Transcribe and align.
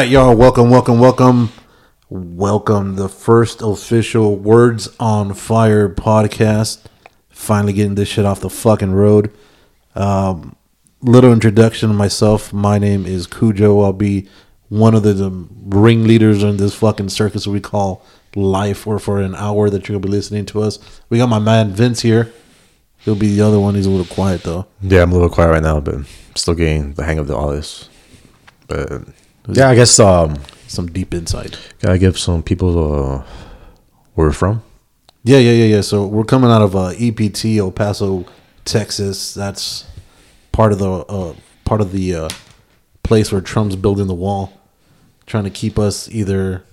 Right, 0.00 0.08
y'all. 0.08 0.34
Welcome, 0.34 0.70
welcome, 0.70 0.98
welcome, 0.98 1.50
welcome. 2.08 2.96
The 2.96 3.10
first 3.10 3.60
official 3.60 4.34
Words 4.34 4.88
on 4.98 5.34
Fire 5.34 5.90
podcast. 5.90 6.82
Finally 7.28 7.74
getting 7.74 7.96
this 7.96 8.08
shit 8.08 8.24
off 8.24 8.40
the 8.40 8.48
fucking 8.48 8.92
road. 8.92 9.30
Um, 9.94 10.56
little 11.02 11.34
introduction 11.34 11.90
of 11.90 11.96
myself. 11.96 12.50
My 12.50 12.78
name 12.78 13.04
is 13.04 13.26
Cujo. 13.26 13.82
I'll 13.82 13.92
be 13.92 14.26
one 14.70 14.94
of 14.94 15.02
the, 15.02 15.12
the 15.12 15.30
ringleaders 15.66 16.42
in 16.42 16.56
this 16.56 16.74
fucking 16.76 17.10
circus 17.10 17.46
we 17.46 17.60
call 17.60 18.02
life, 18.34 18.86
or 18.86 18.98
for 18.98 19.20
an 19.20 19.34
hour 19.34 19.68
that 19.68 19.86
you're 19.86 19.98
gonna 19.98 20.06
be 20.06 20.16
listening 20.16 20.46
to 20.46 20.62
us. 20.62 20.78
We 21.10 21.18
got 21.18 21.28
my 21.28 21.40
man 21.40 21.72
Vince 21.72 22.00
here. 22.00 22.32
He'll 23.00 23.16
be 23.16 23.36
the 23.36 23.42
other 23.42 23.60
one. 23.60 23.74
He's 23.74 23.84
a 23.84 23.90
little 23.90 24.06
quiet 24.06 24.44
though. 24.44 24.66
Yeah, 24.80 25.02
I'm 25.02 25.10
a 25.10 25.14
little 25.14 25.28
quiet 25.28 25.50
right 25.50 25.62
now, 25.62 25.78
but 25.78 26.06
still 26.36 26.54
getting 26.54 26.94
the 26.94 27.04
hang 27.04 27.18
of 27.18 27.26
the, 27.26 27.36
all 27.36 27.50
this. 27.50 27.90
But 28.66 29.02
yeah, 29.48 29.68
I 29.68 29.74
guess 29.74 29.98
um, 29.98 30.36
Some 30.66 30.86
deep 30.88 31.14
insight. 31.14 31.58
gotta 31.80 31.98
give 31.98 32.18
some 32.18 32.42
people 32.42 32.70
uh, 32.78 33.18
where 34.14 34.28
we're 34.28 34.32
from. 34.32 34.62
Yeah, 35.22 35.38
yeah, 35.38 35.52
yeah, 35.52 35.76
yeah. 35.76 35.80
So 35.82 36.06
we're 36.06 36.24
coming 36.24 36.50
out 36.50 36.62
of 36.62 36.74
uh, 36.74 36.92
EPT, 36.98 37.44
El 37.58 37.70
Paso, 37.70 38.24
Texas. 38.64 39.34
That's 39.34 39.86
part 40.52 40.72
of 40.72 40.78
the 40.78 40.90
uh, 40.90 41.34
part 41.64 41.80
of 41.80 41.92
the 41.92 42.14
uh, 42.14 42.28
place 43.02 43.30
where 43.32 43.40
Trump's 43.40 43.76
building 43.76 44.06
the 44.06 44.14
wall, 44.14 44.52
trying 45.26 45.44
to 45.44 45.50
keep 45.50 45.78
us 45.78 46.08
either 46.10 46.64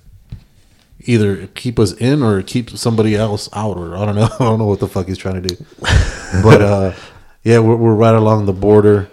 either 1.02 1.48
keep 1.48 1.80
us 1.80 1.94
in 1.94 2.22
or 2.24 2.42
keep 2.42 2.70
somebody 2.72 3.16
else 3.16 3.50
out, 3.54 3.78
or 3.78 3.96
I 3.98 4.06
don't 4.06 4.16
know. 4.16 4.30
I 4.40 4.44
don't 4.44 4.60
know 4.60 4.66
what 4.66 4.80
the 4.80 4.88
fuck 4.88 5.08
he's 5.08 5.18
trying 5.18 5.42
to 5.42 5.48
do. 5.56 5.66
but 6.44 6.62
uh, 6.62 6.94
yeah, 7.44 7.60
we're, 7.60 7.76
we're 7.76 7.96
right 7.96 8.16
along 8.16 8.46
the 8.46 8.54
border, 8.54 9.10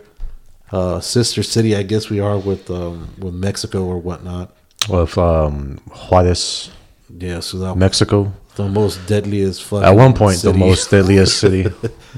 uh, 0.77 1.01
sister 1.01 1.43
city, 1.43 1.71
I 1.77 1.83
guess 1.83 2.11
we 2.11 2.21
are 2.21 2.39
with 2.39 2.65
um, 2.71 2.97
with 3.19 3.35
Mexico 3.35 3.79
or 3.93 3.99
whatnot. 4.09 4.47
With 4.89 5.17
um, 5.19 5.79
Juarez, 6.09 6.71
Yeah, 7.27 7.41
so 7.41 7.59
that 7.59 7.77
Mexico. 7.77 8.33
the 8.57 8.69
most 8.69 8.95
deadliest 9.07 9.63
fucking 9.69 9.89
At 9.89 9.97
one 9.97 10.13
point, 10.15 10.39
city. 10.39 10.53
the 10.53 10.59
most 10.67 10.91
deadliest 10.91 11.39
city. 11.39 11.65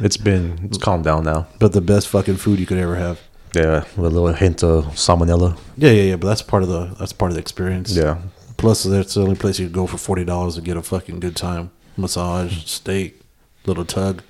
It's 0.06 0.18
been 0.18 0.44
it's 0.64 0.78
calmed 0.78 1.04
down 1.04 1.24
now. 1.24 1.40
but 1.58 1.72
the 1.72 1.80
best 1.80 2.08
fucking 2.08 2.36
food 2.36 2.58
you 2.60 2.66
could 2.66 2.78
ever 2.86 2.96
have. 2.96 3.18
Yeah, 3.54 3.84
with 3.96 4.12
a 4.12 4.14
little 4.16 4.34
hint 4.44 4.62
of 4.62 4.84
salmonella. 4.94 5.56
Yeah, 5.78 5.91
yeah, 5.98 6.02
yeah. 6.10 6.16
But 6.20 6.28
that's 6.28 6.42
part 6.42 6.62
of 6.62 6.68
the 6.68 6.82
that's 6.98 7.14
part 7.14 7.30
of 7.30 7.34
the 7.36 7.41
experience. 7.41 7.88
Yeah, 7.96 8.18
Plus, 8.58 8.82
that's 8.82 9.14
the 9.14 9.22
only 9.22 9.36
place 9.36 9.58
you 9.60 9.66
can 9.66 9.72
go 9.80 9.86
for 9.86 9.96
forty 9.98 10.24
dollars 10.24 10.54
to 10.56 10.60
get 10.60 10.76
a 10.76 10.82
fucking 10.82 11.20
good 11.20 11.36
time, 11.36 11.70
massage, 11.96 12.64
steak, 12.66 13.20
little 13.64 13.84
tug, 13.86 14.22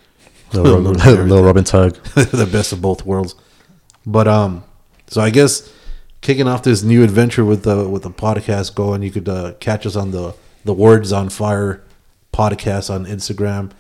little, 0.53 0.79
Little 0.81 0.93
little, 0.93 1.25
little 1.25 1.45
rub 1.45 1.57
and 1.57 1.67
tug. 1.67 1.95
the 2.15 2.49
best 2.57 2.73
of 2.73 2.81
both 2.81 3.05
worlds. 3.05 3.35
But 4.07 4.29
um, 4.29 4.65
so 5.09 5.21
I 5.21 5.31
guess 5.31 5.73
kicking 6.21 6.49
off 6.49 6.63
this 6.63 6.83
new 6.83 7.03
adventure 7.03 7.45
with 7.45 7.65
the 7.65 7.89
with 7.89 8.05
the 8.05 8.11
podcast 8.11 8.75
going, 8.75 9.03
you 9.03 9.11
could 9.11 9.29
uh, 9.29 9.55
catch 9.61 9.85
us 9.85 9.97
on 9.97 10.13
the 10.13 10.35
the 10.65 10.73
Words 10.73 11.13
on 11.13 11.29
Fire 11.29 11.83
podcast 12.33 12.93
on 12.93 13.07
Instagram. 13.07 13.73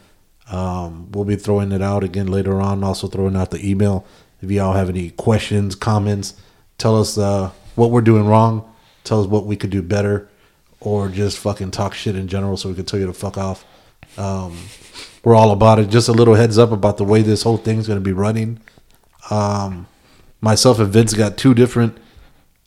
Um, 0.50 1.10
we'll 1.12 1.25
be 1.25 1.36
throwing 1.36 1.72
it 1.72 1.82
out 1.82 2.04
again 2.04 2.28
later 2.28 2.60
on. 2.60 2.84
Also 2.84 3.09
throwing 3.09 3.36
out 3.36 3.50
the 3.50 3.69
email. 3.69 4.06
If 4.41 4.50
y'all 4.50 4.75
have 4.75 4.88
any 4.88 5.10
questions, 5.10 5.75
comments, 5.75 6.34
tell 6.78 6.98
us 7.00 7.19
uh, 7.19 7.50
what 7.75 7.91
we're 7.91 8.03
doing 8.03 8.26
wrong. 8.26 8.72
Tell 9.04 9.20
us 9.20 9.26
what 9.26 9.47
we 9.47 9.56
could 9.56 9.70
do 9.70 9.82
better, 9.82 10.28
or 10.81 11.09
just 11.09 11.38
fucking 11.38 11.70
talk 11.70 11.94
shit 11.94 12.16
in 12.16 12.28
general, 12.28 12.56
so 12.56 12.69
we 12.69 12.75
can 12.75 12.84
tell 12.84 12.98
you 13.00 13.06
to 13.06 13.12
fuck 13.12 13.38
off. 13.38 13.65
Um, 14.19 14.56
we're 15.25 15.34
all 15.34 15.53
about 15.53 15.78
it. 15.78 15.91
Just 15.91 16.09
a 16.09 16.12
little 16.12 16.34
heads 16.34 16.59
up 16.59 16.70
about 16.70 16.97
the 16.97 17.04
way 17.04 17.22
this 17.22 17.42
whole 17.42 17.56
thing's 17.56 17.86
going 17.86 17.98
to 17.98 18.04
be 18.04 18.12
running. 18.12 18.60
Um, 19.31 19.86
myself 20.41 20.78
and 20.78 20.88
Vince 20.88 21.14
got 21.14 21.36
two 21.36 21.54
different 21.54 21.98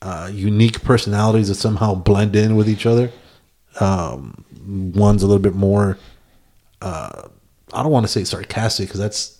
uh, 0.02 0.30
unique 0.32 0.82
personalities 0.82 1.48
that 1.48 1.56
somehow 1.56 1.94
blend 1.94 2.34
in 2.36 2.56
with 2.56 2.68
each 2.68 2.86
other. 2.86 3.10
Um, 3.78 4.44
one's 4.94 5.22
a 5.22 5.26
little 5.26 5.42
bit 5.42 5.54
more, 5.54 5.98
uh, 6.82 7.28
I 7.72 7.82
don't 7.82 7.92
want 7.92 8.04
to 8.04 8.12
say 8.12 8.24
sarcastic 8.24 8.88
because 8.88 9.00
that's. 9.00 9.36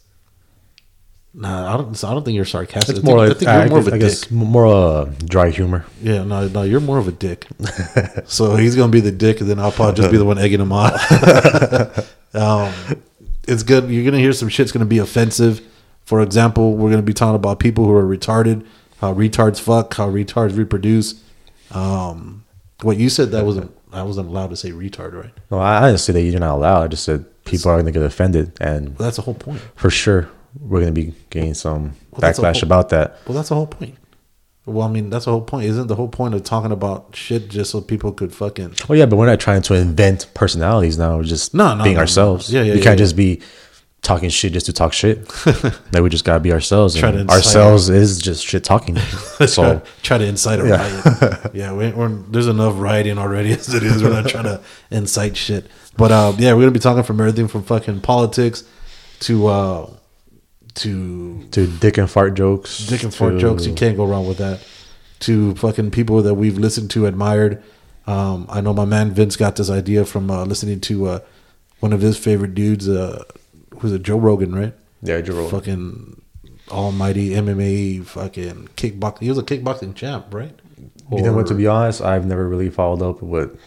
Nah, 1.33 1.75
I 1.75 1.77
don't. 1.77 2.05
I 2.05 2.13
don't 2.13 2.25
think 2.25 2.35
you're 2.35 2.45
sarcastic. 2.45 2.97
It's 2.97 3.05
I 3.05 3.09
more 3.09 3.29
think, 3.29 3.29
like 3.29 3.37
I 3.37 3.39
think 3.39 3.49
you're 3.49 3.63
I, 3.63 3.69
more 3.69 3.79
of 3.79 3.89
a 3.89 3.95
I 3.95 3.99
guess 3.99 4.21
dick. 4.23 4.33
more 4.33 4.67
uh, 4.67 5.05
dry 5.25 5.51
humor. 5.51 5.87
Yeah, 6.03 6.25
no, 6.25 6.49
no, 6.49 6.63
you're 6.63 6.81
more 6.81 6.99
of 6.99 7.07
a 7.07 7.13
dick. 7.13 7.47
so 8.25 8.57
he's 8.57 8.75
gonna 8.75 8.91
be 8.91 9.01
the 9.01 9.13
dick, 9.13 9.41
and 9.41 9.49
then 9.49 9.61
I'll 9.61 9.71
probably 9.71 9.95
just 9.95 10.11
be 10.11 10.17
the 10.17 10.25
one 10.25 10.39
egging 10.39 10.61
him 10.61 10.73
on. 10.73 10.93
um, 12.35 12.73
it's 13.47 13.63
good. 13.63 13.89
You're 13.91 14.05
gonna 14.05 14.19
hear 14.19 14.33
some 14.33 14.49
shit's 14.49 14.73
gonna 14.73 14.87
be 14.87 14.99
offensive. 14.99 15.61
For 16.05 16.21
example, 16.23 16.75
we're 16.77 16.91
gonna 16.91 17.03
be 17.03 17.15
talking 17.15 17.37
about 17.37 17.59
people 17.61 17.85
who 17.85 17.93
are 17.93 18.05
retarded, 18.05 18.65
how 19.01 19.15
retards 19.15 19.61
fuck, 19.61 19.95
how 19.95 20.09
retards 20.11 20.57
reproduce. 20.57 21.23
Um, 21.71 22.45
what 22.83 22.97
you 22.97 23.09
said 23.09 23.31
that 23.33 23.45
wasn't. 23.45 23.75
I 23.93 24.03
wasn't 24.05 24.29
allowed 24.29 24.51
to 24.51 24.57
say 24.57 24.71
retard, 24.71 25.15
right? 25.21 25.33
No, 25.51 25.59
I, 25.59 25.83
I 25.83 25.87
didn't 25.89 26.01
say 26.01 26.13
that 26.13 26.21
you're 26.23 26.39
not 26.39 26.55
allowed. 26.55 26.83
I 26.83 26.89
just 26.89 27.03
said 27.05 27.25
people 27.45 27.71
are 27.73 27.75
going 27.75 27.87
to 27.87 27.91
get 27.93 28.03
offended, 28.05 28.53
and 28.61 28.91
Well, 28.91 29.07
that's 29.07 29.17
the 29.17 29.23
whole 29.23 29.35
point. 29.35 29.61
for 29.75 29.91
sure 29.91 30.29
we're 30.61 30.81
going 30.81 30.95
to 30.95 31.01
be 31.01 31.13
getting 31.31 31.55
some 31.55 31.95
Well, 32.13 32.21
backlash 32.21 32.61
whole- 32.61 32.65
about 32.69 32.91
that. 32.91 33.19
Well, 33.27 33.35
that's 33.35 33.49
the 33.49 33.57
whole 33.57 33.67
point. 33.67 33.97
Well, 34.65 34.87
I 34.87 34.91
mean, 34.93 35.11
that's 35.11 35.25
the 35.25 35.33
whole 35.33 35.41
point. 35.41 35.67
Isn't 35.67 35.89
the 35.89 35.97
whole 35.97 36.07
point 36.09 36.35
of 36.35 36.45
talking 36.45 36.71
about 36.71 37.17
shit 37.17 37.49
just 37.49 37.73
so 37.73 37.81
people 37.81 38.13
could 38.13 38.33
fucking 38.33 38.75
Oh 38.89 38.95
yeah, 38.95 39.07
but 39.07 39.17
we're 39.17 39.27
not 39.27 39.41
trying 39.41 39.63
to 39.63 39.75
invent 39.75 40.29
personalities 40.35 40.97
now. 40.97 41.17
We're 41.17 41.25
just 41.25 41.53
No, 41.55 41.75
no, 41.75 41.83
being 41.83 41.95
no, 41.95 41.99
no. 41.99 42.03
ourselves. 42.03 42.53
Yeah, 42.53 42.63
yeah, 42.63 42.75
We 42.75 42.79
yeah, 42.79 42.85
can't 42.85 42.99
yeah. 42.99 43.05
just 43.05 43.17
be 43.17 43.41
talking 44.03 44.31
shit 44.31 44.53
just 44.53 44.67
to 44.67 44.73
talk 44.73 44.93
shit. 44.93 45.29
like 45.93 46.03
we 46.03 46.09
just 46.09 46.25
gotta 46.25 46.41
be 46.41 46.53
ourselves. 46.53 46.95
Try 46.97 47.11
And 47.11 47.31
ourselves 47.31 47.89
is 47.91 48.19
just 48.19 48.47
shit 48.47 48.65
talking. 48.65 48.95
try, 49.37 49.47
so 49.47 49.83
try 50.03 50.19
to 50.19 50.25
incite 50.25 50.61
a 50.61 50.67
Yeah. 50.69 50.77
riot. 51.23 51.51
yeah, 51.55 51.73
we, 51.73 51.91
we're, 51.91 52.09
there's 52.09 52.47
enough 52.47 52.75
rioting 52.79 53.19
already 53.19 53.53
as 53.59 53.73
it 53.75 53.83
is. 53.83 54.03
We're 54.03 54.11
not 54.11 54.29
trying 54.29 54.45
to 54.45 54.61
incite 54.91 55.37
shit. 55.37 55.67
But 55.97 56.13
uh, 56.13 56.33
yeah, 56.39 56.55
we're 56.55 56.61
gonna 56.63 56.71
be 56.73 56.79
talking 56.81 57.03
from 57.03 57.21
everything 57.21 57.47
from 57.49 57.63
fucking 57.63 58.01
politics 58.01 58.65
to 59.21 59.47
uh, 59.49 59.91
to 60.77 61.43
to 61.51 61.67
dick 61.67 61.99
and 61.99 62.09
fart 62.11 62.35
jokes. 62.35 62.87
dick 62.87 63.03
and 63.03 63.15
fart 63.15 63.39
jokes. 63.39 63.67
You 63.67 63.75
can't 63.75 63.97
go 63.97 64.07
wrong 64.07 64.27
with 64.27 64.39
that. 64.39 64.61
To 65.21 65.55
fucking 65.57 65.91
people 65.91 66.23
that 66.23 66.35
we've 66.35 66.57
listened 66.57 66.91
to, 66.93 67.05
admired. 67.05 67.63
Um, 68.07 68.47
I 68.49 68.63
know 68.63 68.73
my 68.73 68.87
man 68.87 69.11
Vince 69.11 69.37
got 69.37 69.57
this 69.57 69.69
idea 69.69 70.07
from 70.07 70.31
uh, 70.31 70.45
listening 70.47 70.81
to 70.83 71.07
uh, 71.07 71.19
one 71.81 71.93
of 71.93 72.01
his 72.01 72.17
favorite 72.17 72.55
dudes. 72.55 72.89
Uh, 72.89 73.25
who's 73.81 73.93
it? 73.93 74.03
Joe 74.03 74.19
Rogan, 74.19 74.55
right? 74.55 74.75
Yeah, 75.03 75.21
Joe 75.21 75.35
Rogan. 75.35 75.51
Fucking 75.51 76.23
almighty 76.71 77.31
MMA, 77.31 78.05
fucking 78.07 78.69
kickboxing. 78.77 79.21
He 79.23 79.29
was 79.29 79.39
a 79.39 79.43
kickboxing 79.43 79.95
champ, 79.95 80.27
right? 80.33 80.55
You 81.13 81.23
know 81.23 81.33
what? 81.33 81.47
To 81.49 81.55
be 81.55 81.67
honest, 81.67 82.01
I've 82.01 82.25
never 82.27 82.49
really 82.49 82.71
followed 82.71 83.03
up 83.03 83.21
with 83.23 83.59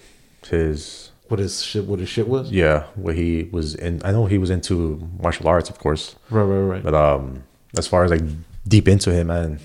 his. 0.48 1.12
what 1.28 1.40
his 1.40 1.62
shit, 1.62 1.86
what 1.86 2.00
his 2.00 2.08
shit 2.10 2.28
was. 2.28 2.52
Yeah, 2.52 2.86
what 2.96 3.16
he 3.16 3.50
was 3.52 3.76
in. 3.76 4.02
I 4.06 4.12
know 4.12 4.26
he 4.26 4.38
was 4.38 4.50
into 4.50 5.08
martial 5.20 5.48
arts, 5.48 5.70
of 5.70 5.78
course, 5.80 6.16
Right, 6.30 6.44
right, 6.44 6.62
right. 6.76 6.84
but 6.84 6.94
um, 6.96 7.44
as 7.78 7.86
far 7.88 8.04
as 8.06 8.12
like 8.12 8.22
deep 8.68 8.88
into 8.88 9.12
him, 9.12 9.30
and 9.30 9.60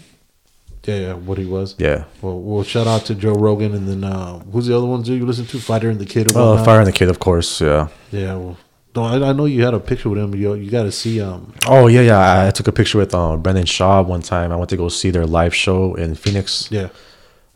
Yeah, 0.84 0.96
yeah, 0.98 1.12
what 1.14 1.38
he 1.38 1.44
was. 1.44 1.76
yeah, 1.78 2.04
Well, 2.22 2.40
well, 2.40 2.64
shout 2.64 2.86
out 2.88 3.04
to 3.06 3.14
Joe 3.14 3.34
Rogan, 3.34 3.74
and 3.74 3.86
then 3.88 4.02
uh, 4.04 4.40
who's 4.50 4.66
the 4.66 4.76
other 4.76 4.86
ones 4.86 5.06
that 5.06 5.14
you 5.14 5.24
listen 5.26 5.46
to? 5.46 5.58
Fighter 5.60 5.88
and 5.90 6.00
the 6.00 6.06
Kid. 6.06 6.32
Oh, 6.34 6.40
uh, 6.40 6.48
whatnot? 6.50 6.64
Fighter 6.66 6.78
and 6.80 6.88
the 6.88 6.92
Kid, 6.92 7.08
of 7.10 7.18
course. 7.20 7.60
Yeah. 7.60 7.88
Yeah, 8.10 8.34
well, 8.36 8.56
no, 8.98 9.04
I, 9.04 9.30
I 9.30 9.32
know 9.32 9.44
you 9.46 9.64
had 9.64 9.74
a 9.74 9.80
picture 9.80 10.08
with 10.10 10.18
him. 10.18 10.34
You 10.34 10.54
you 10.54 10.70
got 10.70 10.82
to 10.84 10.92
see 10.92 11.20
um. 11.20 11.52
Oh 11.66 11.86
yeah, 11.86 12.00
yeah. 12.02 12.18
I, 12.18 12.48
I 12.48 12.50
took 12.50 12.68
a 12.68 12.72
picture 12.72 12.98
with 12.98 13.14
uh, 13.14 13.36
Brendan 13.36 13.64
Schaub 13.66 14.06
one 14.06 14.22
time. 14.22 14.52
I 14.52 14.56
went 14.56 14.70
to 14.70 14.76
go 14.76 14.88
see 14.88 15.10
their 15.10 15.26
live 15.26 15.54
show 15.54 15.94
in 15.94 16.14
Phoenix. 16.14 16.68
Yeah, 16.70 16.88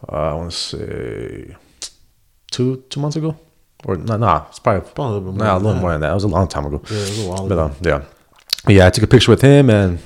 Uh, 0.08 0.30
I 0.30 0.34
want 0.34 0.50
to 0.52 0.56
say 0.56 1.56
two 2.50 2.84
two 2.90 3.00
months 3.00 3.16
ago, 3.16 3.36
or 3.84 3.96
no, 3.96 4.16
nah, 4.16 4.46
it's 4.48 4.58
probably 4.58 4.88
Probably 4.94 5.04
a 5.04 5.18
little 5.18 5.32
bit 5.32 5.38
more 5.38 5.46
nah, 5.46 5.56
a 5.56 5.60
little 5.64 5.80
more 5.80 5.92
than 5.92 6.00
that. 6.02 6.10
It 6.10 6.14
was 6.14 6.24
a 6.24 6.28
long 6.28 6.48
time 6.48 6.66
ago. 6.66 6.80
yeah, 6.90 6.96
it 6.98 7.08
was 7.10 7.24
a 7.24 7.28
while 7.28 7.48
But 7.48 7.54
ago. 7.58 7.64
um, 7.64 7.74
yeah, 7.82 8.04
yeah. 8.74 8.86
I 8.86 8.90
took 8.90 9.04
a 9.04 9.12
picture 9.14 9.30
with 9.32 9.42
him 9.42 9.70
and 9.70 9.98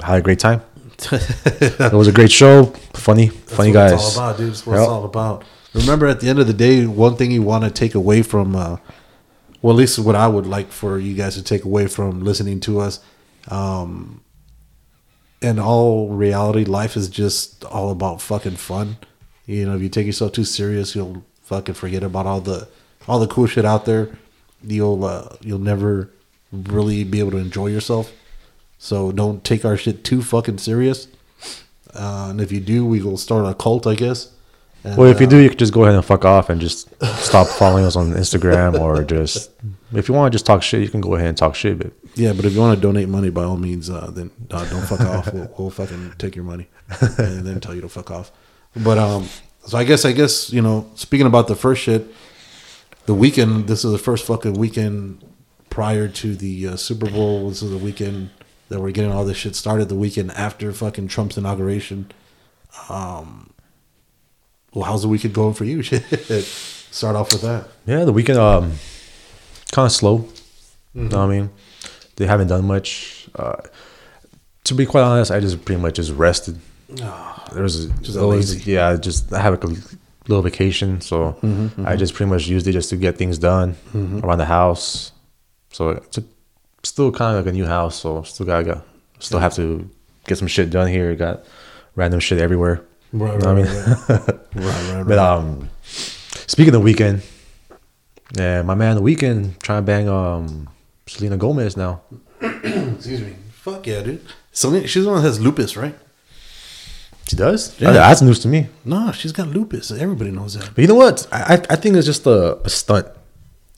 had 0.00 0.18
a 0.18 0.22
great 0.22 0.38
time. 0.38 0.60
it 1.12 1.92
was 1.92 2.06
a 2.08 2.12
great 2.12 2.30
show. 2.30 2.66
Funny, 2.94 3.28
funny 3.28 3.72
That's 3.72 3.92
what 3.92 3.98
guys. 3.98 4.06
It's 4.06 4.16
all 4.18 4.24
about, 4.24 4.38
dude. 4.38 4.48
It's 4.50 4.66
what 4.66 4.78
it's 4.78 4.88
all 4.88 5.04
about. 5.04 5.44
Remember, 5.74 6.06
at 6.06 6.20
the 6.20 6.28
end 6.28 6.38
of 6.38 6.46
the 6.46 6.52
day, 6.52 6.86
one 6.86 7.16
thing 7.16 7.30
you 7.32 7.42
want 7.42 7.64
to 7.64 7.70
take 7.70 7.94
away 7.94 8.22
from, 8.22 8.54
uh, 8.54 8.76
well, 9.62 9.74
at 9.74 9.78
least 9.78 9.98
what 9.98 10.16
I 10.16 10.26
would 10.26 10.46
like 10.46 10.72
for 10.72 10.98
you 10.98 11.14
guys 11.14 11.36
to 11.36 11.42
take 11.42 11.64
away 11.64 11.86
from 11.86 12.24
listening 12.24 12.58
to 12.60 12.80
us, 12.80 13.00
um, 13.48 14.22
in 15.40 15.58
all 15.58 16.08
reality, 16.08 16.64
life 16.64 16.96
is 16.96 17.08
just 17.08 17.64
all 17.64 17.90
about 17.90 18.20
fucking 18.20 18.56
fun. 18.56 18.96
You 19.46 19.66
know, 19.66 19.76
if 19.76 19.82
you 19.82 19.88
take 19.88 20.06
yourself 20.06 20.32
too 20.32 20.44
serious, 20.44 20.94
you'll 20.94 21.24
fucking 21.42 21.74
forget 21.74 22.02
about 22.02 22.26
all 22.26 22.40
the 22.40 22.68
all 23.08 23.18
the 23.18 23.26
cool 23.26 23.46
shit 23.46 23.64
out 23.64 23.84
there. 23.84 24.16
You'll 24.62 25.04
uh, 25.04 25.36
you'll 25.40 25.58
never 25.58 26.10
really 26.52 27.04
be 27.04 27.18
able 27.20 27.32
to 27.32 27.38
enjoy 27.38 27.68
yourself. 27.68 28.12
So 28.78 29.12
don't 29.12 29.44
take 29.44 29.64
our 29.64 29.76
shit 29.76 30.04
too 30.04 30.22
fucking 30.22 30.58
serious. 30.58 31.08
Uh, 31.94 32.28
and 32.30 32.40
if 32.40 32.50
you 32.50 32.60
do, 32.60 32.84
we 32.84 33.02
will 33.02 33.16
start 33.16 33.46
a 33.46 33.54
cult, 33.54 33.86
I 33.86 33.94
guess. 33.94 34.32
And, 34.84 34.96
Well, 34.96 35.10
if 35.10 35.20
you 35.20 35.26
do, 35.26 35.38
you 35.38 35.48
could 35.48 35.58
just 35.58 35.72
go 35.72 35.84
ahead 35.84 35.94
and 35.94 36.04
fuck 36.04 36.24
off 36.24 36.50
and 36.50 36.60
just 36.60 36.88
stop 37.18 37.46
following 37.46 37.84
us 37.84 37.94
on 37.96 38.12
Instagram 38.12 38.78
or 38.80 39.04
just 39.04 39.50
if 39.92 40.08
you 40.08 40.14
want 40.14 40.32
to 40.32 40.34
just 40.34 40.46
talk 40.46 40.62
shit, 40.62 40.82
you 40.82 40.88
can 40.88 41.00
go 41.00 41.14
ahead 41.14 41.28
and 41.28 41.36
talk 41.36 41.54
shit. 41.54 41.78
But 41.78 41.92
Yeah, 42.14 42.32
but 42.32 42.44
if 42.44 42.52
you 42.52 42.60
want 42.60 42.76
to 42.76 42.82
donate 42.82 43.08
money, 43.08 43.30
by 43.30 43.44
all 43.44 43.56
means, 43.56 43.90
uh, 43.90 44.10
then 44.10 44.30
uh, 44.50 44.64
don't 44.68 44.82
fuck 44.86 45.00
off. 45.00 45.32
We'll, 45.32 45.54
we'll 45.58 45.70
fucking 45.70 46.14
take 46.18 46.34
your 46.34 46.44
money 46.44 46.68
and 47.00 47.46
then 47.46 47.60
tell 47.60 47.74
you 47.74 47.80
to 47.82 47.88
fuck 47.88 48.10
off. 48.10 48.32
But 48.74 48.98
um, 48.98 49.28
so 49.64 49.78
I 49.78 49.84
guess 49.84 50.04
I 50.04 50.12
guess 50.12 50.52
you 50.52 50.62
know, 50.62 50.90
speaking 50.94 51.26
about 51.26 51.46
the 51.48 51.56
first 51.56 51.82
shit, 51.82 52.06
the 53.06 53.14
weekend. 53.14 53.68
This 53.68 53.84
is 53.84 53.92
the 53.92 53.98
first 53.98 54.26
fucking 54.26 54.54
weekend 54.54 55.24
prior 55.70 56.08
to 56.08 56.34
the 56.34 56.68
uh, 56.68 56.76
Super 56.76 57.10
Bowl. 57.10 57.48
This 57.48 57.62
is 57.62 57.70
the 57.70 57.78
weekend 57.78 58.30
that 58.68 58.80
we're 58.80 58.90
getting 58.90 59.12
all 59.12 59.24
this 59.24 59.36
shit 59.36 59.54
started. 59.54 59.88
The 59.88 59.94
weekend 59.94 60.30
after 60.32 60.72
fucking 60.72 61.08
Trump's 61.08 61.36
inauguration. 61.36 62.10
Um, 62.88 63.51
well, 64.74 64.84
how's 64.84 65.02
the 65.02 65.08
weekend 65.08 65.34
going 65.34 65.54
for 65.54 65.64
you? 65.64 65.82
Start 66.92 67.16
off 67.16 67.32
with 67.32 67.42
that. 67.42 67.68
yeah, 67.86 68.04
the 68.04 68.12
weekend 68.12 68.38
um 68.38 68.72
kind 69.72 69.86
of 69.86 69.92
slow. 69.92 70.28
You 70.94 71.04
know 71.04 71.04
what 71.04 71.14
I 71.14 71.18
mm-hmm. 71.18 71.30
mean? 71.30 71.50
They 72.16 72.26
haven't 72.26 72.48
done 72.48 72.66
much. 72.66 73.28
Uh, 73.34 73.56
to 74.64 74.74
be 74.74 74.86
quite 74.86 75.02
honest, 75.02 75.30
I 75.30 75.40
just 75.40 75.64
pretty 75.64 75.80
much 75.80 75.94
just 75.94 76.12
rested. 76.12 76.60
Ah, 77.02 77.48
there 77.52 77.62
was 77.62 77.86
Just 78.02 78.66
yeah, 78.66 78.96
just 78.96 79.32
I 79.32 79.40
have 79.40 79.54
a 79.54 79.66
little 80.28 80.42
vacation, 80.42 81.00
so 81.00 81.32
mm-hmm, 81.32 81.66
mm-hmm. 81.66 81.86
I 81.86 81.96
just 81.96 82.14
pretty 82.14 82.30
much 82.30 82.46
used 82.46 82.66
it 82.66 82.72
just 82.72 82.90
to 82.90 82.96
get 82.96 83.16
things 83.16 83.38
done 83.38 83.76
around 83.94 84.38
the 84.38 84.44
house. 84.44 85.12
So 85.70 85.90
it's 85.90 86.18
a, 86.18 86.24
still 86.82 87.10
kind 87.10 87.36
of 87.36 87.44
like 87.44 87.52
a 87.52 87.56
new 87.56 87.66
house, 87.66 87.96
so 87.96 88.22
still 88.22 88.46
got 88.46 88.64
to 88.64 88.82
still 89.18 89.40
have 89.40 89.54
to 89.54 89.88
get 90.26 90.38
some 90.38 90.48
shit 90.48 90.70
done 90.70 90.88
here. 90.88 91.14
Got 91.14 91.44
random 91.96 92.20
shit 92.20 92.38
everywhere. 92.38 92.84
Right, 93.12 93.32
You 93.34 93.38
know 93.40 93.50
I 93.50 93.54
mean? 93.54 93.66
Right, 94.54 94.94
right, 94.94 95.04
But 95.06 95.18
um, 95.18 95.68
speaking 96.46 96.68
of 96.74 96.80
the 96.80 96.84
weekend, 96.84 97.22
yeah, 98.36 98.62
my 98.62 98.74
man, 98.74 98.96
the 98.96 99.02
Weeknd 99.02 99.58
trying 99.58 99.82
to 99.82 99.86
bang 99.86 100.08
um 100.08 100.68
Selena 101.06 101.36
Gomez 101.36 101.76
now. 101.76 102.00
Excuse 102.40 103.20
me. 103.20 103.34
Fuck 103.52 103.86
yeah, 103.86 104.02
dude. 104.02 104.22
Selena, 104.52 104.86
she's 104.86 105.04
the 105.04 105.10
one 105.10 105.20
that 105.22 105.28
has 105.28 105.38
lupus, 105.40 105.76
right? 105.76 105.94
She 107.28 107.36
does. 107.36 107.78
Yeah. 107.80 107.92
That's 107.92 108.22
news 108.22 108.40
to 108.40 108.48
me. 108.48 108.68
No, 108.84 109.12
she's 109.12 109.32
got 109.32 109.48
lupus. 109.48 109.90
Everybody 109.90 110.30
knows 110.30 110.54
that. 110.54 110.74
But 110.74 110.82
you 110.82 110.88
know 110.88 110.94
what? 110.94 111.26
I 111.30 111.54
I, 111.54 111.62
I 111.70 111.76
think 111.76 111.96
it's 111.96 112.06
just 112.06 112.26
a, 112.26 112.56
a 112.64 112.70
stunt. 112.70 113.06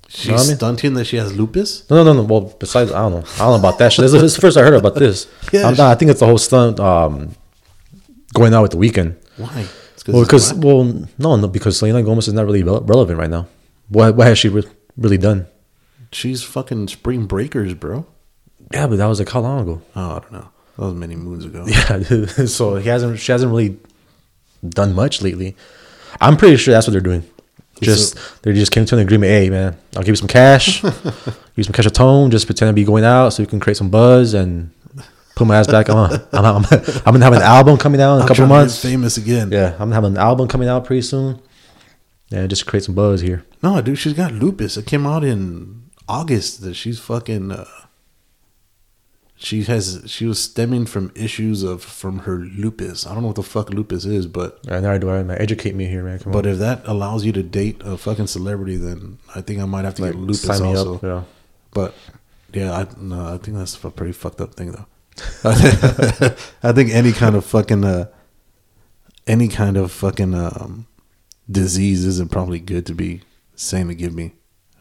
She's 0.09 0.29
know 0.29 0.35
I 0.35 0.47
mean? 0.47 0.57
stunting 0.57 0.95
that 0.95 1.07
she 1.07 1.17
has 1.17 1.37
lupus. 1.37 1.89
No, 1.91 1.97
no, 2.05 2.13
no, 2.13 2.23
no. 2.23 2.29
Well, 2.29 2.55
besides, 2.59 2.93
I 2.93 3.01
don't 3.03 3.13
know. 3.13 3.25
I 3.35 3.39
don't 3.39 3.61
know 3.61 3.69
about 3.69 3.79
that 3.79 3.93
shit. 3.93 4.03
This 4.05 4.15
is 4.15 4.35
the 4.37 4.41
first 4.41 4.57
I 4.57 4.63
heard 4.63 4.75
about 4.75 4.95
this. 4.95 5.27
Yeah, 5.53 5.63
not- 5.71 5.81
I 5.81 5.95
think 5.97 6.11
it's 6.13 6.21
the 6.21 6.27
whole 6.27 6.39
stunt. 6.39 6.79
Um, 6.79 7.35
going 8.33 8.55
out 8.55 8.63
with 8.63 8.71
the 8.73 8.77
Weeknd. 8.79 9.17
Why? 9.37 9.67
Well, 10.07 10.23
because 10.23 10.53
well, 10.55 10.85
no, 11.19 11.37
no, 11.37 11.49
because 11.49 11.79
Selena 11.79 12.03
Gomez 12.03 12.29
is 12.29 12.35
not 12.35 12.45
really 12.45 12.63
rele- 12.63 12.87
relevant 12.89 13.19
right 13.19 13.31
now. 13.31 13.47
What 13.89 14.17
what 14.17 14.27
has 14.27 14.39
she 14.39 14.49
re- 14.49 14.69
really 14.97 15.19
done? 15.19 15.47
she's 16.15 16.43
fucking 16.43 16.89
spring 16.89 17.27
breakers, 17.27 17.75
bro. 17.75 18.07
Yeah, 18.73 18.87
but 18.87 18.97
that 18.97 19.07
was 19.07 19.19
like 19.19 19.29
how 19.29 19.41
long 19.41 19.61
ago? 19.61 19.83
Oh, 19.95 20.17
I 20.17 20.19
don't 20.21 20.33
know. 20.33 20.49
That 20.77 20.85
was 20.85 20.95
many 20.95 21.17
moons 21.17 21.45
ago. 21.45 21.65
Yeah, 21.69 22.27
so 22.47 22.77
he 22.77 22.89
hasn't. 22.89 23.19
She 23.19 23.33
hasn't 23.33 23.51
really 23.51 23.79
done 24.67 24.95
much 24.95 25.23
lately. 25.23 25.57
I'm 26.21 26.37
pretty 26.37 26.57
sure 26.57 26.73
that's 26.73 26.87
what 26.87 26.93
they're 26.93 27.01
doing. 27.01 27.25
Just 27.81 28.17
they 28.43 28.53
just 28.53 28.73
came 28.73 28.85
to 28.87 28.95
an 28.95 29.03
agreement. 29.03 29.31
Hey, 29.31 29.51
man, 29.51 29.77
I'll 29.97 30.03
give 30.03 30.13
you 30.13 30.17
some 30.17 30.29
cash. 30.29 30.83
use 31.57 31.67
some 31.67 31.73
cash 31.73 31.87
at 31.87 31.97
home. 31.97 32.31
Just 32.31 32.47
pretend 32.47 32.69
to 32.69 32.73
be 32.73 32.85
going 32.85 33.05
out 33.05 33.31
so 33.31 33.43
you 33.43 33.49
can 33.49 33.61
create 33.61 33.77
some 33.77 33.91
buzz 33.91 34.33
and 34.33 34.71
put 35.35 35.47
my 35.47 35.57
ass 35.57 35.67
back 35.67 35.89
on. 35.91 36.13
I'm, 36.33 36.45
I'm, 36.45 36.65
I'm 36.65 37.13
gonna 37.13 37.25
have 37.25 37.33
an 37.33 37.43
album 37.43 37.77
coming 37.77 38.01
out 38.01 38.15
in 38.15 38.21
a 38.21 38.23
I'm 38.23 38.29
couple 38.29 38.47
trying 38.47 38.49
to 38.49 38.55
get 38.55 38.59
months. 38.61 38.83
famous 38.83 39.17
again. 39.17 39.51
Yeah, 39.51 39.73
I'm 39.73 39.91
gonna 39.91 39.95
have 39.95 40.05
an 40.05 40.17
album 40.17 40.49
coming 40.49 40.69
out 40.69 40.85
pretty 40.85 41.03
soon. 41.03 41.41
Yeah, 42.31 42.47
just 42.47 42.67
create 42.67 42.85
some 42.85 42.95
buzz 42.95 43.21
here. 43.21 43.45
No, 43.63 43.81
dude, 43.81 43.99
she's 43.99 44.13
got 44.15 44.33
lupus. 44.33 44.77
It 44.77 44.87
came 44.87 45.07
out 45.07 45.25
in 45.25 45.91
August 46.09 46.63
that 46.63 46.75
she's 46.75 46.99
fucking. 46.99 47.53
Uh, 47.53 47.65
she 49.37 49.63
has. 49.65 50.05
She 50.07 50.25
was 50.27 50.41
stemming 50.43 50.87
from 50.87 51.13
issues 51.15 51.63
of 51.63 51.83
from 51.83 52.21
her 52.21 52.37
lupus. 52.39 53.07
I 53.07 53.13
don't 53.13 53.23
know 53.23 53.29
what 53.29 53.37
the 53.37 53.43
fuck 53.43 53.71
lupus 53.71 54.05
is, 54.05 54.27
but 54.27 54.59
I 54.71 54.81
know 54.81 54.91
I 54.93 54.99
do. 54.99 55.07
Man. 55.07 55.31
Educate 55.39 55.75
me 55.75 55.87
here, 55.87 56.03
man. 56.05 56.19
Come 56.19 56.33
but 56.33 56.47
on. 56.47 56.53
if 56.53 56.59
that 56.59 56.83
allows 56.87 57.25
you 57.25 57.33
to 57.33 57.43
date 57.43 57.83
a 57.85 57.97
fucking 57.99 58.29
celebrity, 58.29 58.77
then 58.77 59.19
I 59.35 59.41
think 59.41 59.61
I 59.61 59.65
might 59.67 59.85
have 59.85 59.95
to 59.97 60.03
get 60.03 60.15
lupus 60.15 60.49
also. 60.61 60.95
up. 60.97 61.03
Yeah. 61.03 61.23
But 61.73 61.95
yeah, 62.53 62.73
I 62.73 62.87
no, 62.99 63.35
I 63.35 63.39
think 63.39 63.57
that's 63.59 63.83
a 63.85 63.91
pretty 63.91 64.13
fucked 64.13 64.41
up 64.41 64.55
thing 64.55 64.73
though. 64.73 64.87
I 65.45 66.73
think 66.73 66.91
any 66.91 67.13
kind 67.13 67.37
of 67.37 67.45
fucking 67.45 67.85
uh, 67.85 68.07
any 69.27 69.49
kind 69.49 69.77
of 69.77 69.93
fucking 69.93 70.35
um, 70.35 70.87
disease 71.51 72.05
isn't 72.05 72.31
probably 72.31 72.59
good 72.59 72.87
to 72.87 72.95
be 72.95 73.23
saying 73.55 73.89
to 73.89 73.95
give 73.95 74.15
me. 74.15 74.33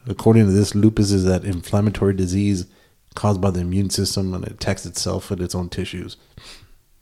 According 0.07 0.45
to 0.45 0.51
this, 0.51 0.75
lupus 0.75 1.12
is 1.12 1.25
that 1.25 1.45
inflammatory 1.45 2.13
disease 2.13 2.65
caused 3.15 3.39
by 3.39 3.51
the 3.51 3.62
immune 3.62 3.89
system 3.89 4.33
and 4.33 4.44
it 4.44 4.53
attacks 4.53 4.85
itself 4.85 5.31
and 5.31 5.39
its 5.41 5.56
own 5.56 5.69
tissues. 5.69 6.18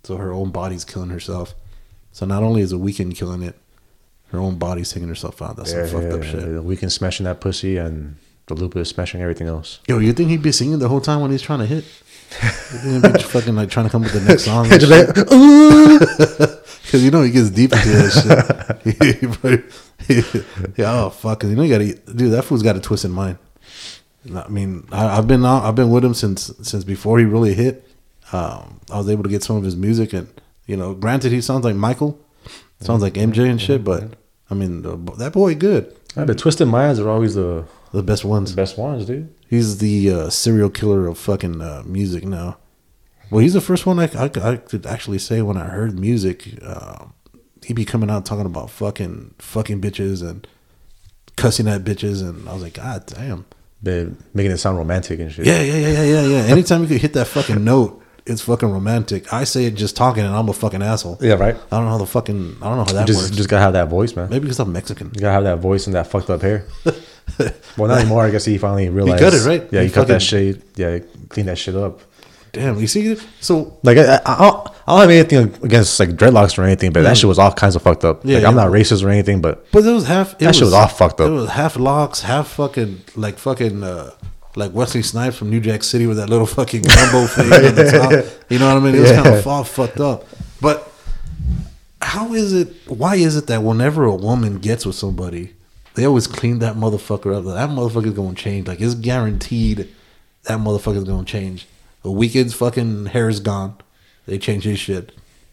So 0.04 0.18
her 0.18 0.34
own 0.34 0.51
body's 0.51 0.84
killing 0.84 1.10
herself. 1.10 1.56
So 2.12 2.25
not 2.25 2.44
only 2.44 2.62
is 2.62 2.72
the 2.72 2.80
Weeknd 2.80 3.16
killing 3.16 3.42
it, 3.44 3.57
her 4.30 4.39
own 4.39 4.57
body's 4.57 4.92
taking 4.92 5.07
herself 5.07 5.42
out. 5.42 5.56
That's 5.57 5.74
Yeah, 5.74 5.86
some 5.86 6.01
fucked 6.01 6.12
yeah, 6.12 6.19
up 6.19 6.24
shit. 6.24 6.42
The 6.42 6.63
Weeknd 6.63 6.92
smashing 6.92 7.24
that 7.25 7.42
pussy 7.42 7.77
and 7.77 8.18
the 8.48 8.56
lupus 8.56 8.89
smashing 8.89 9.22
everything 9.22 9.48
else. 9.48 9.80
Yo, 9.88 10.00
you 10.00 10.13
think 10.13 10.30
he'd 10.30 10.42
be 10.42 10.51
singing 10.51 10.80
the 10.80 10.89
whole 10.89 11.01
time 11.01 11.22
when 11.22 11.31
he's 11.31 11.42
trying 11.42 11.60
to 11.60 11.66
hit? 11.66 11.86
You 12.83 13.01
think 13.01 13.19
fucking 13.22 13.56
like 13.56 13.69
trying 13.69 13.86
to 13.88 13.92
come 13.92 14.04
up 14.06 14.13
with 14.13 14.24
the 14.24 14.30
next 14.30 14.45
song? 14.45 14.66
Just 14.69 14.88
like, 14.89 15.07
Because 16.83 17.04
you 17.04 17.12
know 17.12 17.22
he 17.24 17.31
gets 17.31 17.50
deep 17.50 17.74
into 17.74 17.89
that 17.89 18.81
shit. 18.83 19.63
Yeah, 20.78 21.04
oh 21.04 21.10
fuck! 21.10 21.39
'cause 21.39 21.50
you 21.50 21.56
know 21.56 21.63
you 21.63 21.69
gotta, 21.69 21.94
dude. 22.16 22.31
That 22.31 22.44
fool's 22.44 22.63
got 22.63 22.75
a 22.75 22.80
twisted 22.80 23.12
mind. 23.12 23.38
I 24.36 24.48
mean, 24.50 24.88
I, 24.92 25.18
I've 25.18 25.28
been 25.28 25.45
out, 25.45 25.63
I've 25.63 25.75
been 25.75 25.89
with 25.92 26.03
him 26.03 26.13
since 26.13 26.51
since 26.62 26.84
before 26.84 27.20
he 27.20 27.25
really 27.25 27.53
hit. 27.53 27.88
Um, 28.32 28.79
I 28.91 28.98
was 28.98 29.10
able 29.10 29.24
to 29.24 29.29
get 29.29 29.44
some 29.44 29.55
of 29.58 29.63
his 29.63 29.75
music, 29.75 30.13
and 30.13 30.27
you 30.67 30.75
know, 30.77 30.94
granted, 30.94 31.32
he 31.32 31.41
sounds 31.41 31.63
like 31.65 31.75
Michael, 31.75 32.20
sounds 32.79 33.01
like 33.01 33.13
MJ 33.13 33.50
and 33.50 33.62
shit, 33.62 33.84
but 33.84 34.03
I 34.50 34.53
mean, 34.53 34.82
the, 34.82 34.96
that 35.17 35.34
boy 35.34 35.55
good. 35.55 35.96
Yeah, 36.17 36.25
but 36.25 36.38
twisted 36.38 36.67
minds 36.67 37.00
are 37.00 37.10
always 37.10 37.36
the 37.36 37.65
The 37.94 38.03
best 38.03 38.25
ones. 38.25 38.53
best 38.53 38.77
ones, 38.77 39.05
dude. 39.05 39.34
He's 39.51 39.79
the 39.79 40.10
uh, 40.10 40.29
serial 40.29 40.70
killer 40.70 41.08
of 41.08 41.17
fucking 41.17 41.62
uh, 41.62 41.84
music 41.86 42.24
now. 42.24 42.58
Well, 43.29 43.41
he's 43.41 43.51
the 43.51 43.60
first 43.60 43.86
one 43.86 44.00
I, 44.00 44.10
I, 44.17 44.31
I 44.41 44.55
could 44.55 44.86
actually 44.86 45.20
say 45.20 45.41
when 45.41 45.58
I 45.58 45.65
heard 45.65 46.00
music. 46.00 46.58
Uh, 46.63 47.08
he 47.62 47.74
be 47.74 47.84
coming 47.84 48.10
out 48.10 48.25
talking 48.25 48.46
about 48.46 48.70
fucking 48.70 49.36
fucking 49.39 49.81
bitches 49.81 50.27
and 50.27 50.48
cussing 51.36 51.67
at 51.67 51.84
bitches, 51.84 52.22
and 52.22 52.48
I 52.48 52.53
was 52.53 52.63
like, 52.63 52.75
God 52.75 53.05
damn. 53.05 53.46
Making 54.34 54.51
it 54.51 54.58
sound 54.58 54.77
romantic 54.77 55.20
and 55.20 55.29
shit. 55.29 55.46
Yeah, 55.46 55.62
yeah, 55.62 55.75
yeah, 55.75 55.89
yeah, 55.89 56.03
yeah, 56.03 56.27
yeah. 56.27 56.43
Anytime 56.43 56.84
you 56.84 56.88
could 56.88 57.01
hit 57.01 57.12
that 57.13 57.27
fucking 57.27 57.62
note, 57.62 58.00
it's 58.31 58.41
fucking 58.41 58.69
romantic. 58.71 59.31
I 59.33 59.43
say 59.43 59.65
it 59.65 59.75
just 59.75 59.95
talking, 59.95 60.23
and 60.23 60.35
I'm 60.35 60.50
a 60.50 60.53
fucking 60.53 60.81
asshole. 60.81 61.17
Yeah, 61.21 61.33
right. 61.33 61.55
I 61.55 61.75
don't 61.77 61.85
know 61.85 61.91
how 61.91 61.97
the 61.97 62.05
fucking 62.05 62.57
I 62.61 62.65
don't 62.65 62.77
know 62.77 62.85
how 62.85 62.93
that 62.93 63.07
just 63.07 63.21
works. 63.21 63.35
just 63.35 63.50
gotta 63.50 63.61
have 63.61 63.73
that 63.73 63.89
voice, 63.89 64.15
man. 64.15 64.29
Maybe 64.29 64.43
because 64.43 64.59
I'm 64.59 64.71
Mexican. 64.71 65.11
You 65.13 65.21
gotta 65.21 65.33
have 65.33 65.43
that 65.43 65.59
voice 65.59 65.85
and 65.88 65.95
that 65.95 66.07
fucked 66.07 66.29
up 66.29 66.41
hair. 66.41 66.65
well, 67.77 67.88
not 67.88 68.00
anymore. 68.00 68.23
I 68.23 68.31
guess 68.31 68.45
he 68.45 68.57
finally 68.57 68.89
realized. 68.89 69.23
He 69.23 69.29
cut 69.29 69.33
it, 69.33 69.45
right? 69.45 69.67
Yeah, 69.71 69.81
He 69.81 69.88
he, 69.88 69.93
cut 69.93 70.07
that 70.07 70.21
shit. 70.21 70.63
Yeah, 70.75 71.00
clean 71.29 71.45
that 71.47 71.57
shit 71.57 71.75
up. 71.75 72.01
Damn, 72.53 72.79
you 72.79 72.88
see, 72.88 73.15
so 73.39 73.79
Like 73.81 73.97
I, 73.97 74.15
I, 74.15 74.21
I 74.25 74.38
don't, 74.39 74.67
I 74.67 74.91
don't 74.91 75.01
have 75.01 75.09
anything 75.09 75.63
against 75.63 75.97
like 76.00 76.09
dreadlocks 76.09 76.57
or 76.57 76.63
anything, 76.63 76.91
but 76.91 77.03
that 77.03 77.15
shit 77.17 77.29
was 77.29 77.39
all 77.39 77.53
kinds 77.53 77.77
of 77.77 77.81
fucked 77.81 78.03
up. 78.03 78.25
Yeah, 78.25 78.39
like 78.39 78.45
I'm 78.45 78.55
not 78.55 78.67
racist 78.71 79.05
or 79.05 79.09
anything, 79.09 79.41
but 79.41 79.71
But 79.71 79.85
it 79.85 79.91
was 79.91 80.05
half. 80.05 80.33
It 80.33 80.39
That 80.39 80.55
shit 80.55 80.65
was 80.65 80.73
all 80.73 80.88
fucked 80.88 81.21
up. 81.21 81.27
It 81.29 81.31
was 81.31 81.50
half 81.51 81.77
locks, 81.77 82.21
half 82.21 82.50
fucking 82.50 83.03
like 83.15 83.38
fucking 83.38 83.83
uh, 83.83 84.11
like 84.55 84.74
Wesley 84.74 85.01
Snipes 85.01 85.38
from 85.38 85.50
New 85.50 85.60
Jack 85.60 85.84
City 85.84 86.08
with 86.08 86.17
that 86.17 86.29
little 86.29 86.46
fucking 86.46 86.81
gumbo 86.81 87.25
thing 87.27 87.51
at 87.51 87.75
the 87.75 87.91
top. 87.91 88.12
You 88.50 88.60
know 88.60 88.74
what 88.74 88.81
I 88.81 88.86
mean? 88.86 88.96
It 88.96 89.01
was 89.01 89.12
kind 89.12 89.27
of 89.27 89.48
all 89.48 89.63
fucked 89.63 90.00
up. 90.00 90.25
But 90.60 90.91
how 92.01 92.34
is 92.34 92.53
it? 92.53 92.74
Why 92.88 93.15
is 93.15 93.36
it 93.36 93.48
that 93.48 93.63
whenever 93.63 94.03
a 94.05 94.15
woman 94.15 94.58
gets 94.60 94.86
with 94.86 94.96
somebody, 94.96 95.53
they 95.93 96.05
always 96.05 96.27
clean 96.27 96.60
that 96.60 96.75
motherfucker 96.75 97.36
up? 97.36 97.46
That 97.46 97.70
motherfucker's 97.70 98.15
gonna 98.15 98.36
change. 98.36 98.67
Like 98.67 98.81
it's 98.81 98.96
guaranteed 98.96 99.88
that 100.43 100.60
motherfucker's 100.60 101.05
gonna 101.05 101.25
change. 101.25 101.67
The 102.03 102.10
Weeknd's 102.10 102.53
fucking 102.53 103.08
hair 103.08 103.29
is 103.29 103.39
gone. 103.39 103.75
They 104.25 104.38
change 104.38 104.63
his 104.63 104.79
shit. 104.79 105.12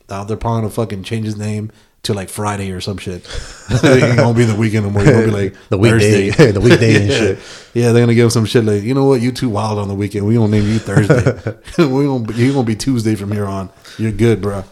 Now 0.09 0.25
they're 0.25 0.37
probably 0.37 0.63
gonna 0.63 0.73
fucking 0.73 1.03
change 1.05 1.27
his 1.27 1.37
name, 1.37 1.71
to 2.05 2.15
like 2.15 2.29
Friday 2.29 2.71
or 2.71 2.81
some 2.81 2.97
shit. 2.97 3.27
it 3.71 3.85
ain't 4.03 4.17
gonna 4.17 4.33
be 4.37 4.45
the 4.45 4.55
Weeknd 4.55 4.83
no 4.83 4.91
more. 4.91 5.03
It's 5.03 5.11
gonna 5.11 5.25
be 5.27 5.31
like 5.31 5.55
The 5.69 5.79
weekday- 5.79 6.31
Thursday. 6.31 6.53
the 6.53 6.61
weekday 6.61 6.97
and 6.97 7.07
yeah. 7.11 7.19
shit. 7.19 7.39
Yeah, 7.75 7.93
they're 7.93 8.03
gonna 8.03 8.15
give 8.15 8.33
some 8.33 8.45
shit 8.47 8.65
like, 8.65 8.83
you 8.83 8.95
know 8.95 9.05
what, 9.05 9.21
you 9.21 9.33
too 9.33 9.49
wild 9.51 9.79
on 9.79 9.89
the 9.89 9.95
weekend. 9.95 10.27
We 10.27 10.35
gonna 10.35 10.49
name 10.49 10.65
you 10.69 10.79
Thursday. 10.79 11.57
we 11.79 12.05
gonna 12.07 12.33
you 12.35 12.53
gonna 12.53 12.65
be 12.65 12.77
Tuesday 12.77 13.15
from 13.15 13.33
here 13.33 13.47
on. 13.47 13.71
You're 13.99 14.13
good, 14.13 14.41
bro. 14.41 14.65